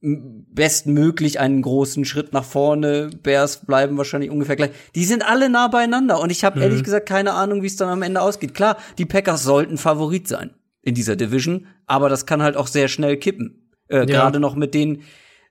bestmöglich 0.00 1.40
einen 1.40 1.62
großen 1.62 2.04
Schritt 2.04 2.32
nach 2.32 2.44
vorne. 2.44 3.10
Bears 3.22 3.66
bleiben 3.66 3.96
wahrscheinlich 3.98 4.30
ungefähr 4.30 4.56
gleich. 4.56 4.70
Die 4.94 5.04
sind 5.04 5.22
alle 5.22 5.48
nah 5.48 5.68
beieinander 5.68 6.20
und 6.20 6.30
ich 6.30 6.44
habe 6.44 6.56
mhm. 6.56 6.62
ehrlich 6.62 6.84
gesagt 6.84 7.08
keine 7.08 7.32
Ahnung, 7.32 7.62
wie 7.62 7.66
es 7.66 7.76
dann 7.76 7.88
am 7.88 8.02
Ende 8.02 8.20
ausgeht. 8.20 8.54
Klar, 8.54 8.76
die 8.98 9.06
Packers 9.06 9.42
sollten 9.42 9.76
Favorit 9.76 10.28
sein 10.28 10.50
in 10.82 10.94
dieser 10.94 11.16
Division, 11.16 11.66
aber 11.86 12.08
das 12.08 12.26
kann 12.26 12.42
halt 12.42 12.56
auch 12.56 12.68
sehr 12.68 12.88
schnell 12.88 13.16
kippen. 13.16 13.70
Äh, 13.88 13.98
ja. 13.98 14.04
Gerade 14.04 14.38
noch 14.38 14.54
mit 14.54 14.72
den 14.74 15.00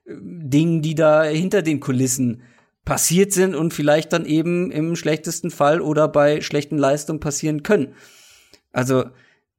äh, 0.06 0.14
Dingen, 0.22 0.80
die 0.80 0.94
da 0.94 1.24
hinter 1.24 1.60
den 1.60 1.80
Kulissen 1.80 2.42
passiert 2.88 3.32
sind 3.34 3.54
und 3.54 3.74
vielleicht 3.74 4.14
dann 4.14 4.24
eben 4.24 4.70
im 4.70 4.96
schlechtesten 4.96 5.50
Fall 5.50 5.82
oder 5.82 6.08
bei 6.08 6.40
schlechten 6.40 6.78
Leistungen 6.78 7.20
passieren 7.20 7.62
können. 7.62 7.94
Also 8.72 9.04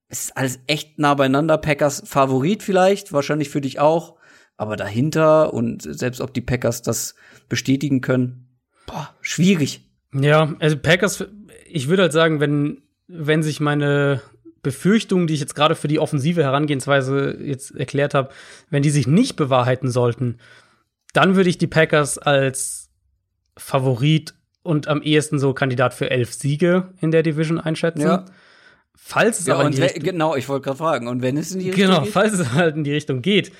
es 0.08 0.22
ist 0.22 0.38
alles 0.38 0.60
echt 0.66 0.98
nah 0.98 1.14
beieinander. 1.14 1.60
Packers 1.60 2.02
Favorit 2.08 2.64
vielleicht, 2.64 3.14
wahrscheinlich 3.14 3.50
für 3.50 3.62
dich 3.62 3.80
auch, 3.80 4.16
aber 4.58 4.78
dahinter 4.78 5.54
und 5.54 5.84
selbst 5.84 6.22
ob 6.22 6.34
die 6.34 6.42
Packers 6.42 6.82
das 6.82 7.14
bestätigen 7.50 8.02
können, 8.02 8.50
boah, 8.88 9.14
schwierig. 9.22 9.88
Ja, 10.12 10.56
also 10.58 10.76
Packers, 10.78 11.24
ich 11.68 11.88
würde 11.88 12.02
halt 12.02 12.14
sagen, 12.14 12.40
wenn 12.40 12.82
wenn 13.08 13.44
sich 13.44 13.60
meine 13.60 14.24
Befürchtungen, 14.64 15.28
die 15.28 15.36
ich 15.36 15.40
jetzt 15.40 15.54
gerade 15.54 15.76
für 15.76 15.88
die 15.88 16.00
offensive 16.00 16.42
Herangehensweise 16.42 17.38
jetzt 17.40 17.76
erklärt 17.76 18.16
habe, 18.16 18.30
wenn 18.72 18.82
die 18.82 18.90
sich 18.90 19.06
nicht 19.06 19.36
bewahrheiten 19.36 19.92
sollten, 19.92 20.40
dann 21.14 21.36
würde 21.36 21.50
ich 21.52 21.60
die 21.60 21.68
Packers 21.68 22.18
als 22.18 22.79
Favorit 23.60 24.34
und 24.64 24.88
am 24.88 25.02
ehesten 25.02 25.40
so 25.40 25.53
Kandidat 25.53 25.94
für 25.94 26.10
elf 26.10 26.34
Siege 26.34 26.94
in 27.02 27.11
der 27.11 27.23
Division 27.23 27.60
einschätzen. 27.60 28.02
Ja. 28.02 28.26
Falls 28.95 29.40
es 29.40 29.48
ja, 29.48 29.56
aber 29.56 29.65
in 29.65 29.72
die 29.72 29.81
Richtung, 29.81 30.03
genau, 30.03 30.36
ich 30.36 30.49
wollte 30.49 30.65
gerade 30.65 30.77
fragen, 30.77 31.07
und 31.07 31.22
wenn 31.22 31.38
es 31.38 31.52
in 31.52 31.60
die 31.60 31.69
Richtung 31.69 31.88
genau, 31.88 32.02
geht? 32.02 32.11
falls 32.11 32.34
es 32.34 32.52
halt 32.53 32.76
in 32.76 32.84
die 32.84 32.94
Richtung 32.94 33.22
geht, 33.22 33.52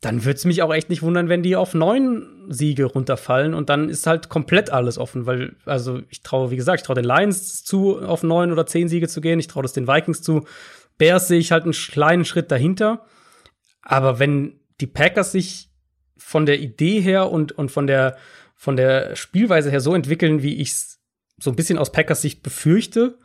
dann 0.00 0.24
würde 0.24 0.36
es 0.36 0.44
mich 0.44 0.62
auch 0.62 0.72
echt 0.72 0.90
nicht 0.90 1.02
wundern, 1.02 1.28
wenn 1.28 1.42
die 1.42 1.56
auf 1.56 1.74
neun 1.74 2.46
Siege 2.48 2.84
runterfallen 2.84 3.52
und 3.52 3.68
dann 3.68 3.88
ist 3.88 4.06
halt 4.06 4.28
komplett 4.28 4.70
alles 4.70 4.96
offen, 4.96 5.26
weil, 5.26 5.56
also 5.66 6.00
ich 6.08 6.22
traue, 6.22 6.50
wie 6.50 6.56
gesagt, 6.56 6.80
ich 6.80 6.86
traue 6.86 6.96
den 6.96 7.04
Lions 7.04 7.64
zu, 7.64 8.00
auf 8.00 8.22
neun 8.22 8.52
oder 8.52 8.66
zehn 8.66 8.88
Siege 8.88 9.08
zu 9.08 9.20
gehen, 9.20 9.40
ich 9.40 9.48
traue 9.48 9.62
das 9.62 9.72
den 9.72 9.88
Vikings 9.88 10.22
zu. 10.22 10.46
Bears 10.98 11.28
sehe 11.28 11.38
ich 11.38 11.52
halt 11.52 11.64
einen 11.64 11.72
kleinen 11.72 12.24
Schritt 12.24 12.50
dahinter. 12.50 13.04
Aber 13.82 14.18
wenn 14.18 14.60
die 14.80 14.86
Packers 14.86 15.32
sich 15.32 15.70
von 16.16 16.46
der 16.46 16.60
Idee 16.60 17.00
her 17.00 17.30
und, 17.30 17.52
und 17.52 17.70
von 17.70 17.86
der, 17.86 18.16
von 18.58 18.76
der 18.76 19.16
Spielweise 19.16 19.70
her 19.70 19.80
so 19.80 19.94
entwickeln, 19.94 20.42
wie 20.42 20.56
ich 20.60 20.70
es 20.72 21.00
so 21.38 21.50
ein 21.50 21.56
bisschen 21.56 21.78
aus 21.78 21.92
Packers 21.92 22.20
Sicht 22.20 22.42
befürchte, 22.42 23.16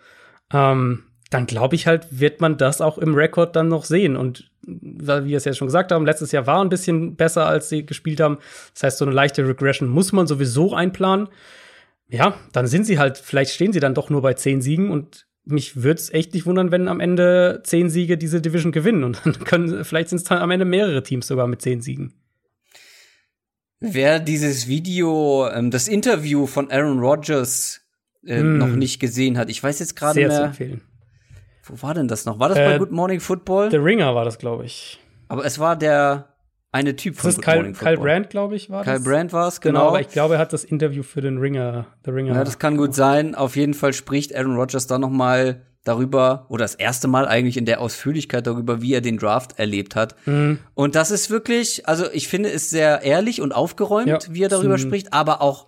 ähm, 0.54 1.06
dann 1.32 1.48
glaube 1.48 1.74
ich 1.74 1.88
halt, 1.88 2.08
wird 2.12 2.40
man 2.40 2.58
das 2.58 2.80
auch 2.80 3.00
im 3.00 3.16
Rekord 3.16 3.56
dann 3.56 3.68
noch 3.68 3.84
sehen. 3.84 4.16
Und 4.16 4.52
wie 4.62 5.08
wir 5.08 5.38
es 5.38 5.46
ja 5.46 5.54
schon 5.54 5.68
gesagt 5.68 5.92
haben, 5.92 6.06
letztes 6.06 6.32
Jahr 6.32 6.46
war 6.46 6.64
ein 6.64 6.70
bisschen 6.70 7.16
besser, 7.16 7.48
als 7.48 7.68
sie 7.68 7.84
gespielt 7.84 8.20
haben. 8.20 8.38
Das 8.76 8.84
heißt, 8.84 8.98
so 9.00 9.06
eine 9.06 9.14
leichte 9.14 9.46
Regression 9.48 9.90
muss 9.90 10.12
man 10.12 10.28
sowieso 10.28 10.76
einplanen. 10.76 11.30
Ja, 12.08 12.36
dann 12.52 12.68
sind 12.68 12.86
sie 12.86 13.00
halt, 13.00 13.18
vielleicht 13.18 13.52
stehen 13.52 13.74
sie 13.74 13.80
dann 13.80 13.96
doch 13.96 14.12
nur 14.12 14.22
bei 14.22 14.36
zehn 14.36 14.62
Siegen 14.62 14.92
und 14.92 15.26
mich 15.46 15.82
würde 15.82 16.00
es 16.00 16.14
echt 16.14 16.36
nicht 16.36 16.46
wundern, 16.46 16.72
wenn 16.72 16.88
am 16.88 17.00
Ende 17.00 17.62
zehn 17.64 17.90
Siege 17.90 18.20
diese 18.20 18.40
Division 18.40 18.72
gewinnen. 18.72 19.04
Und 19.04 19.26
dann 19.26 19.44
können, 19.44 19.84
vielleicht 19.84 20.10
sind 20.10 20.18
es 20.18 20.26
dann 20.26 20.38
am 20.38 20.52
Ende 20.52 20.66
mehrere 20.66 21.02
Teams 21.02 21.26
sogar 21.26 21.48
mit 21.48 21.64
zehn 21.64 21.82
Siegen. 21.82 22.14
Wer 23.86 24.20
dieses 24.20 24.68
Video, 24.70 25.48
ähm, 25.50 25.70
das 25.70 25.90
Interview 25.90 26.48
von 26.48 26.72
Aaron 26.72 27.00
Rodgers 27.00 27.82
äh, 28.26 28.42
mm. 28.42 28.58
noch 28.58 28.70
nicht 28.70 29.02
gesehen 29.02 29.38
hat, 29.38 29.50
ich 29.50 29.62
weiß 29.62 29.80
jetzt 29.80 29.98
gerade 29.98 30.22
mehr. 30.22 30.30
Zu 30.30 30.44
empfehlen. 30.44 30.82
Wo 31.66 31.86
war 31.86 31.94
denn 31.94 32.08
das 32.08 32.26
noch? 32.26 32.40
War 32.40 32.48
das 32.48 32.58
äh, 32.58 32.66
bei 32.66 32.78
Good 32.78 32.92
Morning 32.92 33.20
Football? 33.20 33.72
The 33.72 33.78
Ringer 33.78 34.16
war 34.16 34.24
das, 34.24 34.38
glaube 34.38 34.64
ich. 34.64 35.00
Aber 35.28 35.44
es 35.44 35.60
war 35.60 35.76
der 35.76 36.30
eine 36.72 36.96
Typ 36.96 37.18
von 37.18 37.28
das 37.28 37.36
Good 37.36 37.44
Kyle, 37.44 37.56
Morning 37.56 37.76
Football. 37.76 37.96
Kyle 37.96 38.04
Brandt, 38.04 38.30
glaube 38.30 38.56
ich, 38.56 38.70
war 38.70 38.86
das. 38.86 38.94
Kyle 38.94 39.04
Brandt 39.04 39.34
war 39.34 39.48
es, 39.50 39.60
genau. 39.60 39.80
genau. 39.80 39.90
aber 39.90 40.00
ich 40.00 40.08
glaube, 40.08 40.36
er 40.36 40.40
hat 40.40 40.54
das 40.54 40.64
Interview 40.64 41.04
für 41.04 41.20
den 41.20 41.38
Ringer, 41.38 41.88
The 42.06 42.12
Ringer. 42.12 42.36
Ja, 42.36 42.44
das 42.46 42.60
kann 42.60 42.78
gut 42.78 42.96
sein. 42.96 43.36
Auf 43.36 43.58
jeden 43.58 43.74
Fall 43.74 43.92
spricht 43.92 44.34
Aaron 44.34 44.56
Rodgers 44.56 44.88
da 44.88 44.98
noch 44.98 45.10
mal 45.10 45.62
darüber, 45.84 46.46
oder 46.50 46.64
das 46.64 46.76
erste 46.76 47.08
Mal 47.08 47.28
eigentlich 47.28 47.58
in 47.58 47.66
der 47.66 47.82
Ausführlichkeit 47.82 48.48
darüber, 48.48 48.82
wie 48.82 48.94
er 48.94 49.02
den 49.02 49.18
Draft 49.18 49.60
erlebt 49.60 49.96
hat. 49.96 50.16
Mhm. 50.26 50.60
Und 50.74 50.96
das 50.96 51.12
ist 51.12 51.30
wirklich, 51.30 51.88
also 51.88 52.10
ich 52.12 52.28
finde 52.28 52.52
es 52.52 52.70
sehr 52.70 53.02
ehrlich 53.02 53.42
und 53.42 53.52
aufgeräumt, 53.52 54.08
ja, 54.08 54.20
wie 54.30 54.44
er 54.44 54.50
darüber 54.50 54.78
spricht, 54.78 55.12
aber 55.12 55.42
auch 55.42 55.68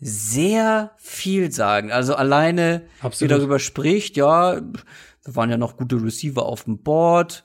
sehr 0.00 0.92
viel 0.96 1.52
sagen. 1.52 1.92
Also 1.92 2.14
alleine, 2.14 2.82
Absolut. 3.00 3.20
wie 3.20 3.34
er 3.34 3.38
darüber 3.38 3.58
spricht, 3.58 4.16
ja, 4.16 4.60
da 4.60 5.36
waren 5.36 5.50
ja 5.50 5.58
noch 5.58 5.76
gute 5.76 6.02
Receiver 6.02 6.46
auf 6.46 6.64
dem 6.64 6.82
Board. 6.82 7.44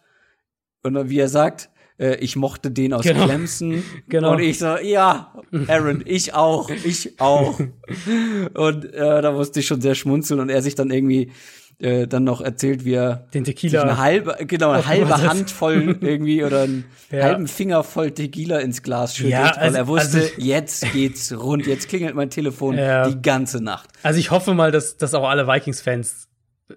Und 0.83 0.93
dann, 0.93 1.09
wie 1.09 1.19
er 1.19 1.27
sagt, 1.27 1.69
äh, 1.97 2.15
ich 2.17 2.35
mochte 2.35 2.71
den 2.71 2.93
aus 2.93 3.03
genau. 3.03 3.25
Clemson. 3.25 3.83
genau. 4.07 4.33
Und 4.33 4.39
ich 4.39 4.59
so, 4.59 4.77
ja, 4.77 5.33
Aaron, 5.67 6.03
ich 6.05 6.33
auch, 6.33 6.69
ich 6.69 7.19
auch. 7.19 7.59
und 8.53 8.93
äh, 8.93 9.21
da 9.21 9.31
musste 9.31 9.59
ich 9.59 9.67
schon 9.67 9.81
sehr 9.81 9.95
schmunzeln 9.95 10.39
und 10.39 10.49
er 10.49 10.61
sich 10.61 10.75
dann 10.75 10.91
irgendwie 10.91 11.31
äh, 11.79 12.07
dann 12.07 12.23
noch 12.23 12.41
erzählt, 12.41 12.85
wie 12.85 12.93
er 12.93 13.27
den 13.33 13.43
Tequila 13.43 13.81
eine 13.81 13.97
halbe, 13.97 14.37
genau, 14.45 14.71
eine 14.71 14.85
halbe 14.85 15.17
Hand 15.21 15.51
voll 15.51 15.97
irgendwie 16.01 16.43
oder 16.43 16.61
einen 16.61 16.85
ja. 17.11 17.23
halben 17.23 17.47
Finger 17.47 17.83
voll 17.83 18.11
Tequila 18.11 18.59
ins 18.59 18.81
Glas 18.81 19.17
schüttet, 19.17 19.33
ja, 19.33 19.43
also, 19.43 19.59
weil 19.59 19.75
er 19.75 19.87
wusste, 19.87 20.17
also, 20.19 20.31
jetzt 20.37 20.91
geht's 20.93 21.37
rund, 21.37 21.67
jetzt 21.67 21.89
klingelt 21.89 22.15
mein 22.15 22.29
Telefon 22.29 22.77
ja. 22.77 23.09
die 23.09 23.21
ganze 23.21 23.61
Nacht. 23.61 23.89
Also 24.03 24.19
ich 24.19 24.31
hoffe 24.31 24.53
mal, 24.53 24.71
dass, 24.71 24.97
dass 24.97 25.13
auch 25.13 25.27
alle 25.27 25.47
Vikings-Fans, 25.47 26.29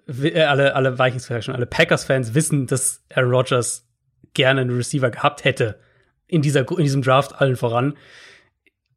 äh, 0.08 0.42
alle, 0.42 0.74
alle 0.74 0.98
Vikings-Fans, 0.98 1.44
schon 1.44 1.54
alle 1.54 1.66
Packers-Fans 1.66 2.34
wissen, 2.34 2.66
dass 2.66 3.04
Aaron 3.14 3.30
Rodgers 3.30 3.86
gerne 4.34 4.62
einen 4.62 4.76
Receiver 4.76 5.10
gehabt 5.10 5.44
hätte 5.44 5.78
in 6.26 6.42
dieser, 6.42 6.68
in 6.72 6.84
diesem 6.84 7.02
Draft 7.02 7.40
allen 7.40 7.56
voran. 7.56 7.94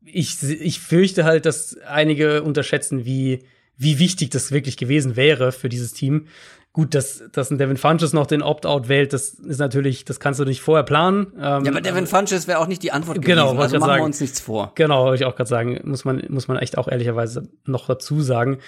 Ich, 0.04 0.42
ich 0.42 0.80
fürchte 0.80 1.26
halt, 1.26 1.46
dass 1.46 1.78
einige 1.86 2.42
unterschätzen, 2.42 3.06
wie 3.06 3.46
wie 3.82 4.00
wichtig 4.00 4.30
das 4.30 4.52
wirklich 4.52 4.78
gewesen 4.78 5.16
wäre 5.16 5.52
für 5.52 5.70
dieses 5.70 5.94
Team. 5.94 6.28
Gut, 6.74 6.96
dass, 6.96 7.24
dass 7.34 7.52
ein 7.52 7.58
Devin 7.58 7.76
Funches 7.76 8.14
noch 8.14 8.28
den 8.28 8.42
Opt-out 8.42 8.88
wählt, 8.88 9.12
das 9.12 9.34
ist 9.34 9.58
natürlich, 9.58 10.06
das 10.06 10.22
kannst 10.22 10.40
du 10.40 10.46
nicht 10.46 10.62
vorher 10.62 10.86
planen. 10.86 11.34
Ähm, 11.36 11.66
ja, 11.66 11.72
aber 11.72 11.82
Devin 11.82 12.08
Funches 12.08 12.48
wäre 12.48 12.60
auch 12.60 12.68
nicht 12.68 12.82
die 12.82 12.94
Antwort 12.94 13.22
genau, 13.22 13.48
gewesen. 13.48 13.62
Also 13.62 13.80
machen 13.80 13.88
sagen, 13.90 14.02
wir 14.02 14.06
uns 14.06 14.22
nichts 14.22 14.40
vor. 14.40 14.72
Genau, 14.76 15.04
wollte 15.06 15.24
ich 15.24 15.28
auch 15.28 15.36
gerade 15.36 15.50
sagen, 15.50 15.82
muss 15.84 16.06
man, 16.06 16.24
muss 16.30 16.48
man 16.48 16.58
echt 16.58 16.78
auch 16.78 16.88
ehrlicherweise 16.88 17.50
noch 17.66 17.88
dazu 17.88 18.22
sagen. 18.22 18.60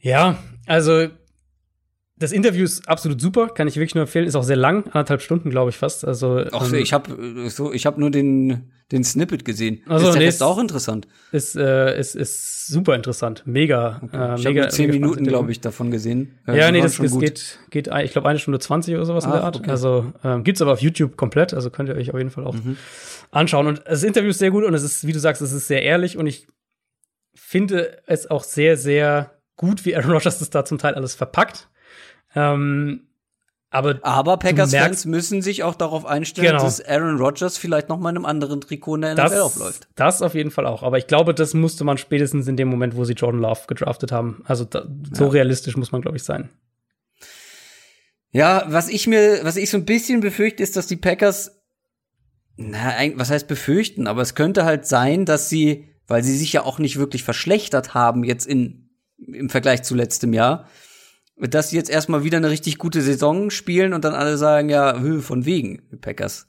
Ja, 0.00 0.38
also 0.66 1.06
das 2.18 2.32
Interview 2.32 2.64
ist 2.64 2.88
absolut 2.88 3.20
super, 3.20 3.48
kann 3.48 3.68
ich 3.68 3.76
wirklich 3.76 3.94
nur 3.94 4.02
empfehlen. 4.02 4.26
Ist 4.26 4.36
auch 4.36 4.42
sehr 4.42 4.56
lang, 4.56 4.84
anderthalb 4.86 5.20
Stunden, 5.20 5.50
glaube 5.50 5.70
ich 5.70 5.76
fast. 5.76 6.04
Also 6.04 6.42
Ach, 6.52 6.66
ähm, 6.72 6.78
ich 6.78 6.92
habe 6.94 7.48
so, 7.50 7.72
ich 7.72 7.84
habe 7.86 8.00
nur 8.00 8.10
den 8.10 8.72
den 8.92 9.02
Snippet 9.02 9.44
gesehen. 9.44 9.82
Also, 9.88 10.06
ist 10.06 10.12
der 10.14 10.20
nee, 10.20 10.26
Rest 10.26 10.36
ist- 10.36 10.42
auch 10.42 10.58
interessant. 10.60 11.08
ist, 11.32 11.56
äh, 11.56 11.98
ist, 11.98 12.14
ist 12.14 12.68
super 12.68 12.94
interessant, 12.94 13.42
mega, 13.44 14.00
äh, 14.12 14.16
ich 14.38 14.46
habe 14.46 14.54
mega. 14.54 14.68
zehn 14.68 14.90
Minuten, 14.90 15.24
glaube 15.24 15.50
ich, 15.50 15.60
davon 15.60 15.90
gesehen. 15.90 16.38
Äh, 16.46 16.56
Ja, 16.56 16.66
die 16.66 16.74
nee, 16.74 16.80
das, 16.82 16.96
das 16.96 17.18
geht, 17.18 17.58
geht, 17.70 17.88
ich 18.04 18.12
glaube, 18.12 18.28
eine 18.28 18.38
Stunde 18.38 18.60
20 18.60 18.94
oder 18.94 19.04
sowas 19.04 19.24
in 19.24 19.30
Ach, 19.30 19.34
der 19.34 19.42
Art. 19.42 19.56
okay. 19.56 19.70
Also 19.72 20.12
ähm, 20.22 20.44
gibt's 20.44 20.62
aber 20.62 20.72
auf 20.72 20.80
YouTube 20.82 21.16
komplett, 21.16 21.52
also 21.52 21.68
könnt 21.70 21.88
ihr 21.88 21.96
euch 21.96 22.12
auf 22.12 22.16
jeden 22.18 22.30
Fall 22.30 22.44
auch 22.44 22.54
Mhm. 22.54 22.76
anschauen. 23.32 23.66
Und 23.66 23.82
das 23.86 24.04
Interview 24.04 24.30
ist 24.30 24.38
sehr 24.38 24.52
gut 24.52 24.62
und 24.64 24.72
es 24.72 24.84
ist, 24.84 25.04
wie 25.04 25.12
du 25.12 25.18
sagst, 25.18 25.42
es 25.42 25.50
ist 25.50 25.66
sehr 25.66 25.82
ehrlich 25.82 26.16
und 26.16 26.28
ich 26.28 26.46
finde 27.34 27.98
es 28.06 28.30
auch 28.30 28.44
sehr, 28.44 28.76
sehr 28.76 29.32
gut, 29.56 29.84
wie 29.84 29.96
Aaron 29.96 30.12
Rodgers 30.12 30.38
das 30.38 30.50
da 30.50 30.64
zum 30.64 30.78
Teil 30.78 30.94
alles 30.94 31.16
verpackt. 31.16 31.68
Ähm, 32.36 33.00
aber 33.70 33.98
Aber 34.02 34.36
Packers-Fans 34.36 35.04
merkst- 35.04 35.08
müssen 35.08 35.42
sich 35.42 35.62
auch 35.64 35.74
darauf 35.74 36.06
einstellen, 36.06 36.48
Genau. 36.52 36.62
dass 36.62 36.80
Aaron 36.80 37.16
Rodgers 37.18 37.58
vielleicht 37.58 37.88
noch 37.88 37.98
mal 37.98 38.10
in 38.10 38.16
einem 38.16 38.24
anderen 38.24 38.60
Trikot 38.60 38.94
in 38.94 39.00
der 39.02 39.12
NFL 39.14 39.22
das, 39.30 39.40
aufläuft. 39.40 39.88
das 39.96 40.22
auf 40.22 40.34
jeden 40.34 40.50
Fall 40.52 40.66
auch. 40.66 40.82
Aber 40.84 40.98
ich 40.98 41.08
glaube, 41.08 41.34
das 41.34 41.52
musste 41.52 41.82
man 41.84 41.98
spätestens 41.98 42.46
in 42.46 42.56
dem 42.56 42.68
Moment, 42.68 42.94
wo 42.96 43.04
sie 43.04 43.14
Jordan 43.14 43.40
Love 43.40 43.62
gedraftet 43.66 44.12
haben. 44.12 44.42
Also 44.46 44.64
da, 44.64 44.86
so 45.12 45.24
Ja. 45.24 45.30
realistisch 45.30 45.76
muss 45.76 45.90
man, 45.92 46.00
glaube 46.00 46.16
ich, 46.16 46.22
sein. 46.22 46.48
Ja, 48.30 48.64
was 48.68 48.88
ich 48.88 49.06
mir, 49.06 49.40
was 49.42 49.56
ich 49.56 49.70
so 49.70 49.76
ein 49.78 49.84
bisschen 49.84 50.20
befürchte, 50.20 50.62
ist, 50.62 50.76
dass 50.76 50.86
die 50.86 50.96
Packers, 50.96 51.58
na, 52.56 52.92
was 53.16 53.30
heißt 53.30 53.48
befürchten, 53.48 54.06
aber 54.06 54.22
es 54.22 54.34
könnte 54.34 54.64
halt 54.64 54.86
sein, 54.86 55.24
dass 55.24 55.48
sie, 55.48 55.88
weil 56.06 56.22
sie 56.22 56.36
sich 56.36 56.52
ja 56.52 56.62
auch 56.64 56.78
nicht 56.78 56.98
wirklich 56.98 57.24
verschlechtert 57.24 57.94
haben 57.94 58.24
jetzt 58.24 58.46
in, 58.46 58.90
im 59.18 59.48
Vergleich 59.48 59.82
zu 59.82 59.94
letztem 59.94 60.32
Jahr, 60.32 60.68
dass 61.38 61.70
sie 61.70 61.76
jetzt 61.76 61.90
erstmal 61.90 62.24
wieder 62.24 62.38
eine 62.38 62.50
richtig 62.50 62.78
gute 62.78 63.02
Saison 63.02 63.50
spielen 63.50 63.92
und 63.92 64.04
dann 64.04 64.14
alle 64.14 64.36
sagen, 64.38 64.68
ja, 64.68 64.98
von 65.20 65.44
wegen, 65.44 65.82
Packers. 66.00 66.46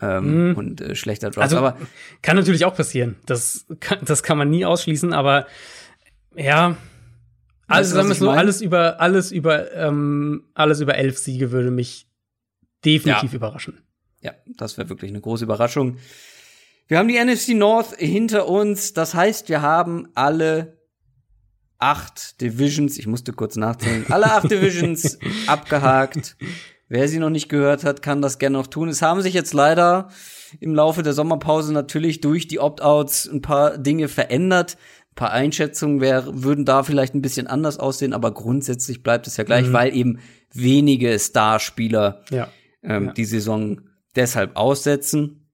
Ähm, 0.00 0.54
Und 0.56 0.80
äh, 0.80 0.94
schlechter 0.94 1.30
Draft. 1.30 1.42
Also 1.42 1.58
aber 1.58 1.76
kann 2.22 2.36
natürlich 2.36 2.64
auch 2.64 2.76
passieren. 2.76 3.16
Das 3.26 3.66
kann, 3.80 3.98
das 4.04 4.22
kann 4.22 4.38
man 4.38 4.48
nie 4.48 4.64
ausschließen, 4.64 5.12
aber 5.12 5.46
ja. 6.36 6.76
Also 7.66 7.96
sagen 7.96 8.08
wir 8.08 8.26
mein? 8.26 8.38
alles 8.38 8.60
über, 8.60 9.00
alles 9.00 9.32
über, 9.32 9.72
ähm, 9.74 10.44
alles 10.54 10.80
über 10.80 10.94
elf 10.94 11.18
Siege 11.18 11.50
würde 11.50 11.70
mich 11.70 12.06
definitiv 12.84 13.32
Ja. 13.32 13.36
überraschen. 13.36 13.82
Ja, 14.20 14.32
das 14.56 14.78
wäre 14.78 14.88
wirklich 14.88 15.10
eine 15.10 15.20
große 15.20 15.44
Überraschung. 15.44 15.98
Wir 16.86 16.98
haben 16.98 17.08
die 17.08 17.18
NFC 17.22 17.50
North 17.50 17.94
hinter 17.98 18.48
uns. 18.48 18.94
Das 18.94 19.14
heißt, 19.14 19.48
wir 19.48 19.62
haben 19.62 20.08
alle 20.14 20.77
acht 21.78 22.40
Divisions, 22.40 22.98
ich 22.98 23.06
musste 23.06 23.32
kurz 23.32 23.56
nachzählen, 23.56 24.04
alle 24.10 24.32
acht 24.32 24.50
Divisions 24.50 25.18
abgehakt. 25.46 26.36
Wer 26.88 27.06
sie 27.08 27.18
noch 27.18 27.30
nicht 27.30 27.48
gehört 27.48 27.84
hat, 27.84 28.00
kann 28.02 28.22
das 28.22 28.38
gerne 28.38 28.56
noch 28.56 28.66
tun. 28.66 28.88
Es 28.88 29.02
haben 29.02 29.20
sich 29.20 29.34
jetzt 29.34 29.52
leider 29.52 30.08
im 30.60 30.74
Laufe 30.74 31.02
der 31.02 31.12
Sommerpause 31.12 31.72
natürlich 31.72 32.20
durch 32.22 32.48
die 32.48 32.58
Opt-outs 32.60 33.26
ein 33.30 33.42
paar 33.42 33.76
Dinge 33.76 34.08
verändert. 34.08 34.78
Ein 35.10 35.14
paar 35.14 35.32
Einschätzungen 35.32 36.00
wär, 36.00 36.24
würden 36.42 36.64
da 36.64 36.82
vielleicht 36.84 37.14
ein 37.14 37.20
bisschen 37.22 37.46
anders 37.46 37.78
aussehen, 37.78 38.14
aber 38.14 38.32
grundsätzlich 38.32 39.02
bleibt 39.02 39.26
es 39.26 39.36
ja 39.36 39.44
gleich, 39.44 39.70
weil 39.72 39.94
eben 39.94 40.20
wenige 40.54 41.18
Starspieler 41.18 42.22
Ja. 42.30 42.48
ähm, 42.82 43.06
Ja. 43.06 43.12
die 43.12 43.24
Saison 43.26 43.82
deshalb 44.16 44.56
aussetzen. 44.56 45.47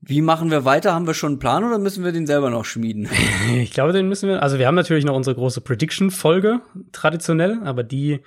Wie 0.00 0.22
machen 0.22 0.50
wir 0.50 0.64
weiter? 0.64 0.94
Haben 0.94 1.06
wir 1.06 1.14
schon 1.14 1.32
einen 1.32 1.38
Plan 1.40 1.64
oder 1.64 1.78
müssen 1.78 2.04
wir 2.04 2.12
den 2.12 2.26
selber 2.26 2.50
noch 2.50 2.64
schmieden? 2.64 3.08
Ich 3.56 3.72
glaube, 3.72 3.92
den 3.92 4.08
müssen 4.08 4.28
wir. 4.28 4.42
Also 4.42 4.58
wir 4.58 4.66
haben 4.66 4.74
natürlich 4.76 5.04
noch 5.04 5.14
unsere 5.16 5.34
große 5.36 5.60
Prediction-Folge 5.60 6.60
traditionell, 6.92 7.58
aber 7.64 7.82
die 7.82 8.20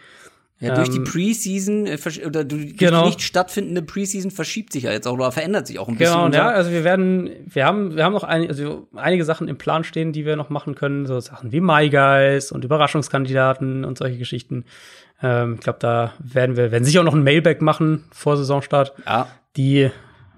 Ja, 0.60 0.76
durch 0.76 0.90
die 0.90 0.98
Ähm, 0.98 1.04
Preseason 1.06 1.88
äh, 1.88 1.98
oder 2.28 2.44
durch 2.44 2.76
Genau. 2.78 3.04
die 3.04 3.08
nicht 3.10 3.22
stattfindende 3.22 3.82
Preseason 3.82 4.30
verschiebt 4.32 4.74
sich 4.74 4.84
ja 4.84 4.92
jetzt 4.92 5.08
auch 5.08 5.14
oder 5.14 5.32
verändert 5.32 5.66
sich 5.66 5.80
auch 5.80 5.88
ein 5.88 5.96
bisschen. 5.98 6.14
Genau, 6.14 6.26
unser- 6.26 6.38
ja, 6.40 6.50
also 6.50 6.70
wir 6.72 6.84
werden, 6.84 7.30
wir 7.48 7.66
haben, 7.66 7.96
wir 7.96 8.04
haben 8.04 8.14
noch 8.14 8.24
ein, 8.26 8.48
also 8.50 8.88
einige 8.96 9.24
Sachen 9.26 9.48
im 9.48 9.58
Plan 9.58 9.84
stehen, 9.84 10.12
die 10.12 10.26
wir 10.26 10.36
noch 10.36 10.50
machen 10.50 10.76
können, 10.76 11.06
so 11.08 11.20
Sachen 11.20 11.52
wie 11.52 11.62
My 11.62 11.90
Guys 11.90 12.52
und 12.52 12.64
Überraschungskandidaten 12.66 13.86
und 13.86 13.98
solche 13.98 14.18
Geschichten. 14.18 14.66
Ähm, 15.24 15.56
ich 15.56 15.62
glaube, 15.62 15.80
da 15.80 16.14
werden 16.20 16.58
wir, 16.58 16.72
werden 16.72 16.84
sicher 16.84 17.00
auch 17.00 17.06
noch 17.06 17.16
ein 17.16 17.24
Mailback 17.24 17.62
machen 17.62 18.04
vor 18.12 18.38
Saisonstart. 18.38 18.94
ja, 19.06 19.28
Die, 19.58 19.90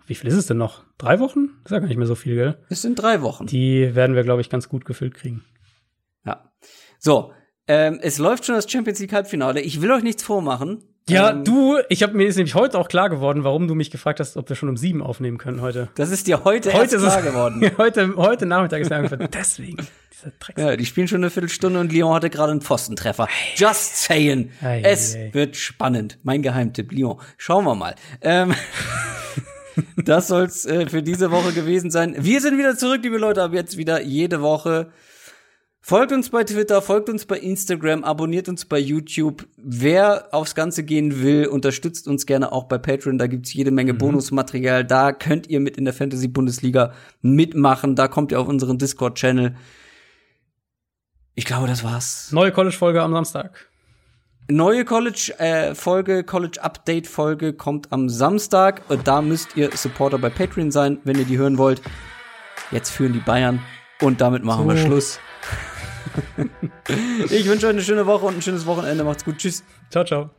wie 0.08 0.16
viel 0.16 0.30
ist 0.30 0.36
es 0.36 0.48
denn 0.48 0.58
noch? 0.58 0.84
Drei 0.98 1.20
Wochen? 1.20 1.50
ist 1.66 1.72
ja 1.72 1.80
gar 1.80 1.88
nicht 1.88 1.98
mehr 1.98 2.08
so 2.08 2.16
viel, 2.16 2.36
gell? 2.36 2.58
es 2.70 2.82
sind 2.82 2.96
drei 3.02 3.22
Wochen. 3.22 3.46
Die 3.46 3.96
werden 3.96 4.16
wir, 4.16 4.24
glaube 4.24 4.42
ich, 4.42 4.50
ganz 4.50 4.70
gut 4.70 4.86
gefüllt 4.86 5.14
kriegen. 5.14 5.44
Ja. 6.26 6.52
So, 7.00 7.32
ähm, 7.68 8.00
es 8.02 8.18
läuft 8.18 8.46
schon 8.46 8.56
das 8.56 8.70
Champions 8.70 9.00
League 9.00 9.14
Halbfinale. 9.14 9.62
Ich 9.62 9.82
will 9.82 9.92
euch 9.92 10.04
nichts 10.04 10.24
vormachen. 10.24 10.84
Ja, 11.10 11.32
ähm, 11.32 11.44
du, 11.44 11.78
ich 11.90 12.02
habe 12.02 12.14
mir 12.14 12.28
ist 12.28 12.38
nämlich 12.38 12.56
heute 12.56 12.78
auch 12.78 12.88
klar 12.88 13.10
geworden, 13.10 13.44
warum 13.44 13.68
du 13.68 13.76
mich 13.76 13.92
gefragt 13.92 14.22
hast, 14.22 14.38
ob 14.38 14.48
wir 14.48 14.56
schon 14.56 14.70
um 14.70 14.78
sieben 14.78 15.02
aufnehmen 15.02 15.38
können 15.38 15.62
heute. 15.62 15.90
Das 15.96 16.12
ist 16.12 16.28
dir 16.28 16.46
heute, 16.46 16.72
Heute 16.72 16.82
erst 16.82 16.94
ist 16.94 17.02
klar 17.02 17.20
es 17.20 17.26
geworden. 17.26 17.72
heute, 17.78 18.16
heute 18.16 18.46
Nachmittag 18.46 18.82
ist 18.82 18.90
mir 18.90 18.98
angefallen. 18.98 19.28
Deswegen, 19.34 19.86
dieser 20.14 20.32
Dreck. 20.40 20.58
Ja, 20.58 20.76
die 20.78 20.86
spielen 20.86 21.10
schon 21.10 21.18
eine 21.18 21.30
Viertelstunde 21.30 21.80
und 21.80 21.92
Lyon 21.92 22.14
hatte 22.14 22.30
gerade 22.30 22.52
einen 22.52 22.62
Pfostentreffer. 22.62 23.28
Just 23.56 23.98
saying. 24.04 24.52
Ei, 24.62 24.82
es 24.82 25.16
ei, 25.16 25.28
ei. 25.28 25.34
wird 25.34 25.58
spannend. 25.58 26.20
Mein 26.24 26.42
Geheimtipp, 26.42 26.94
Lyon. 26.94 27.20
Schauen 27.38 27.66
wir 27.66 27.76
mal. 27.76 27.96
Ähm, 28.22 28.54
das 29.98 30.28
soll's 30.28 30.66
äh, 30.66 30.88
für 30.88 31.04
diese 31.04 31.32
Woche 31.32 31.54
gewesen 31.54 31.92
sein. 31.92 32.16
Wir 32.20 32.42
sind 32.42 32.58
wieder 32.58 32.78
zurück, 32.78 33.02
liebe 33.04 33.18
Leute, 33.18 33.44
ab 33.44 33.54
jetzt 33.54 33.78
wieder 33.78 34.02
jede 34.02 34.42
Woche. 34.42 34.92
Folgt 35.86 36.14
uns 36.14 36.30
bei 36.30 36.46
Twitter, 36.46 36.82
folgt 36.82 37.10
uns 37.10 37.26
bei 37.26 37.38
Instagram, 37.38 38.06
abonniert 38.06 38.48
uns 38.48 38.64
bei 38.64 38.80
YouTube. 38.80 39.46
Wer 39.58 40.30
aufs 40.32 40.56
Ganze 40.56 40.84
gehen 40.84 41.22
will, 41.22 41.48
unterstützt 41.48 42.08
uns 42.08 42.26
gerne 42.26 42.54
auch 42.54 42.70
bei 42.70 42.78
Patreon. 42.78 43.18
Da 43.18 43.28
gibt's 43.28 43.54
jede 43.54 43.70
Menge 43.70 43.94
Bonusmaterial. 43.94 44.86
Da 44.86 45.12
könnt 45.12 45.48
ihr 45.48 45.60
mit 45.60 45.76
in 45.76 45.84
der 45.84 45.94
Fantasy 45.94 46.30
Bundesliga 46.30 46.94
mitmachen. 47.22 47.98
Da 47.98 48.08
kommt 48.08 48.32
ihr 48.32 48.40
auf 48.40 48.48
unseren 48.48 48.78
Discord-Channel. 48.78 49.56
Ich 51.36 51.44
glaube, 51.44 51.68
das 51.68 51.84
war's. 51.84 52.32
Neue 52.32 52.54
College-Folge 52.54 53.02
am 53.02 53.12
Samstag. 53.12 53.73
Neue 54.50 54.84
College-Folge, 54.84 56.24
College-Update-Folge 56.24 57.54
kommt 57.54 57.92
am 57.92 58.10
Samstag. 58.10 58.82
Da 59.04 59.22
müsst 59.22 59.56
ihr 59.56 59.72
Supporter 59.76 60.18
bei 60.18 60.30
Patreon 60.30 60.72
sein, 60.72 61.00
wenn 61.06 61.18
ihr 61.18 61.26
die 61.26 61.38
hören 61.38 61.58
wollt. 61.58 61.82
Jetzt 62.72 62.90
führen 62.90 63.14
die 63.14 63.20
Bayern. 63.20 63.62
Und 64.02 64.20
damit 64.20 64.44
machen 64.44 64.68
wir 64.68 64.76
So. 64.78 64.86
Schluss. 64.86 65.20
ich 67.30 67.48
wünsche 67.48 67.68
euch 67.68 67.74
eine 67.74 67.82
schöne 67.82 68.06
Woche 68.06 68.26
und 68.26 68.36
ein 68.36 68.42
schönes 68.42 68.66
Wochenende. 68.66 69.04
Macht's 69.04 69.24
gut. 69.24 69.38
Tschüss. 69.38 69.64
Ciao, 69.90 70.04
ciao. 70.04 70.30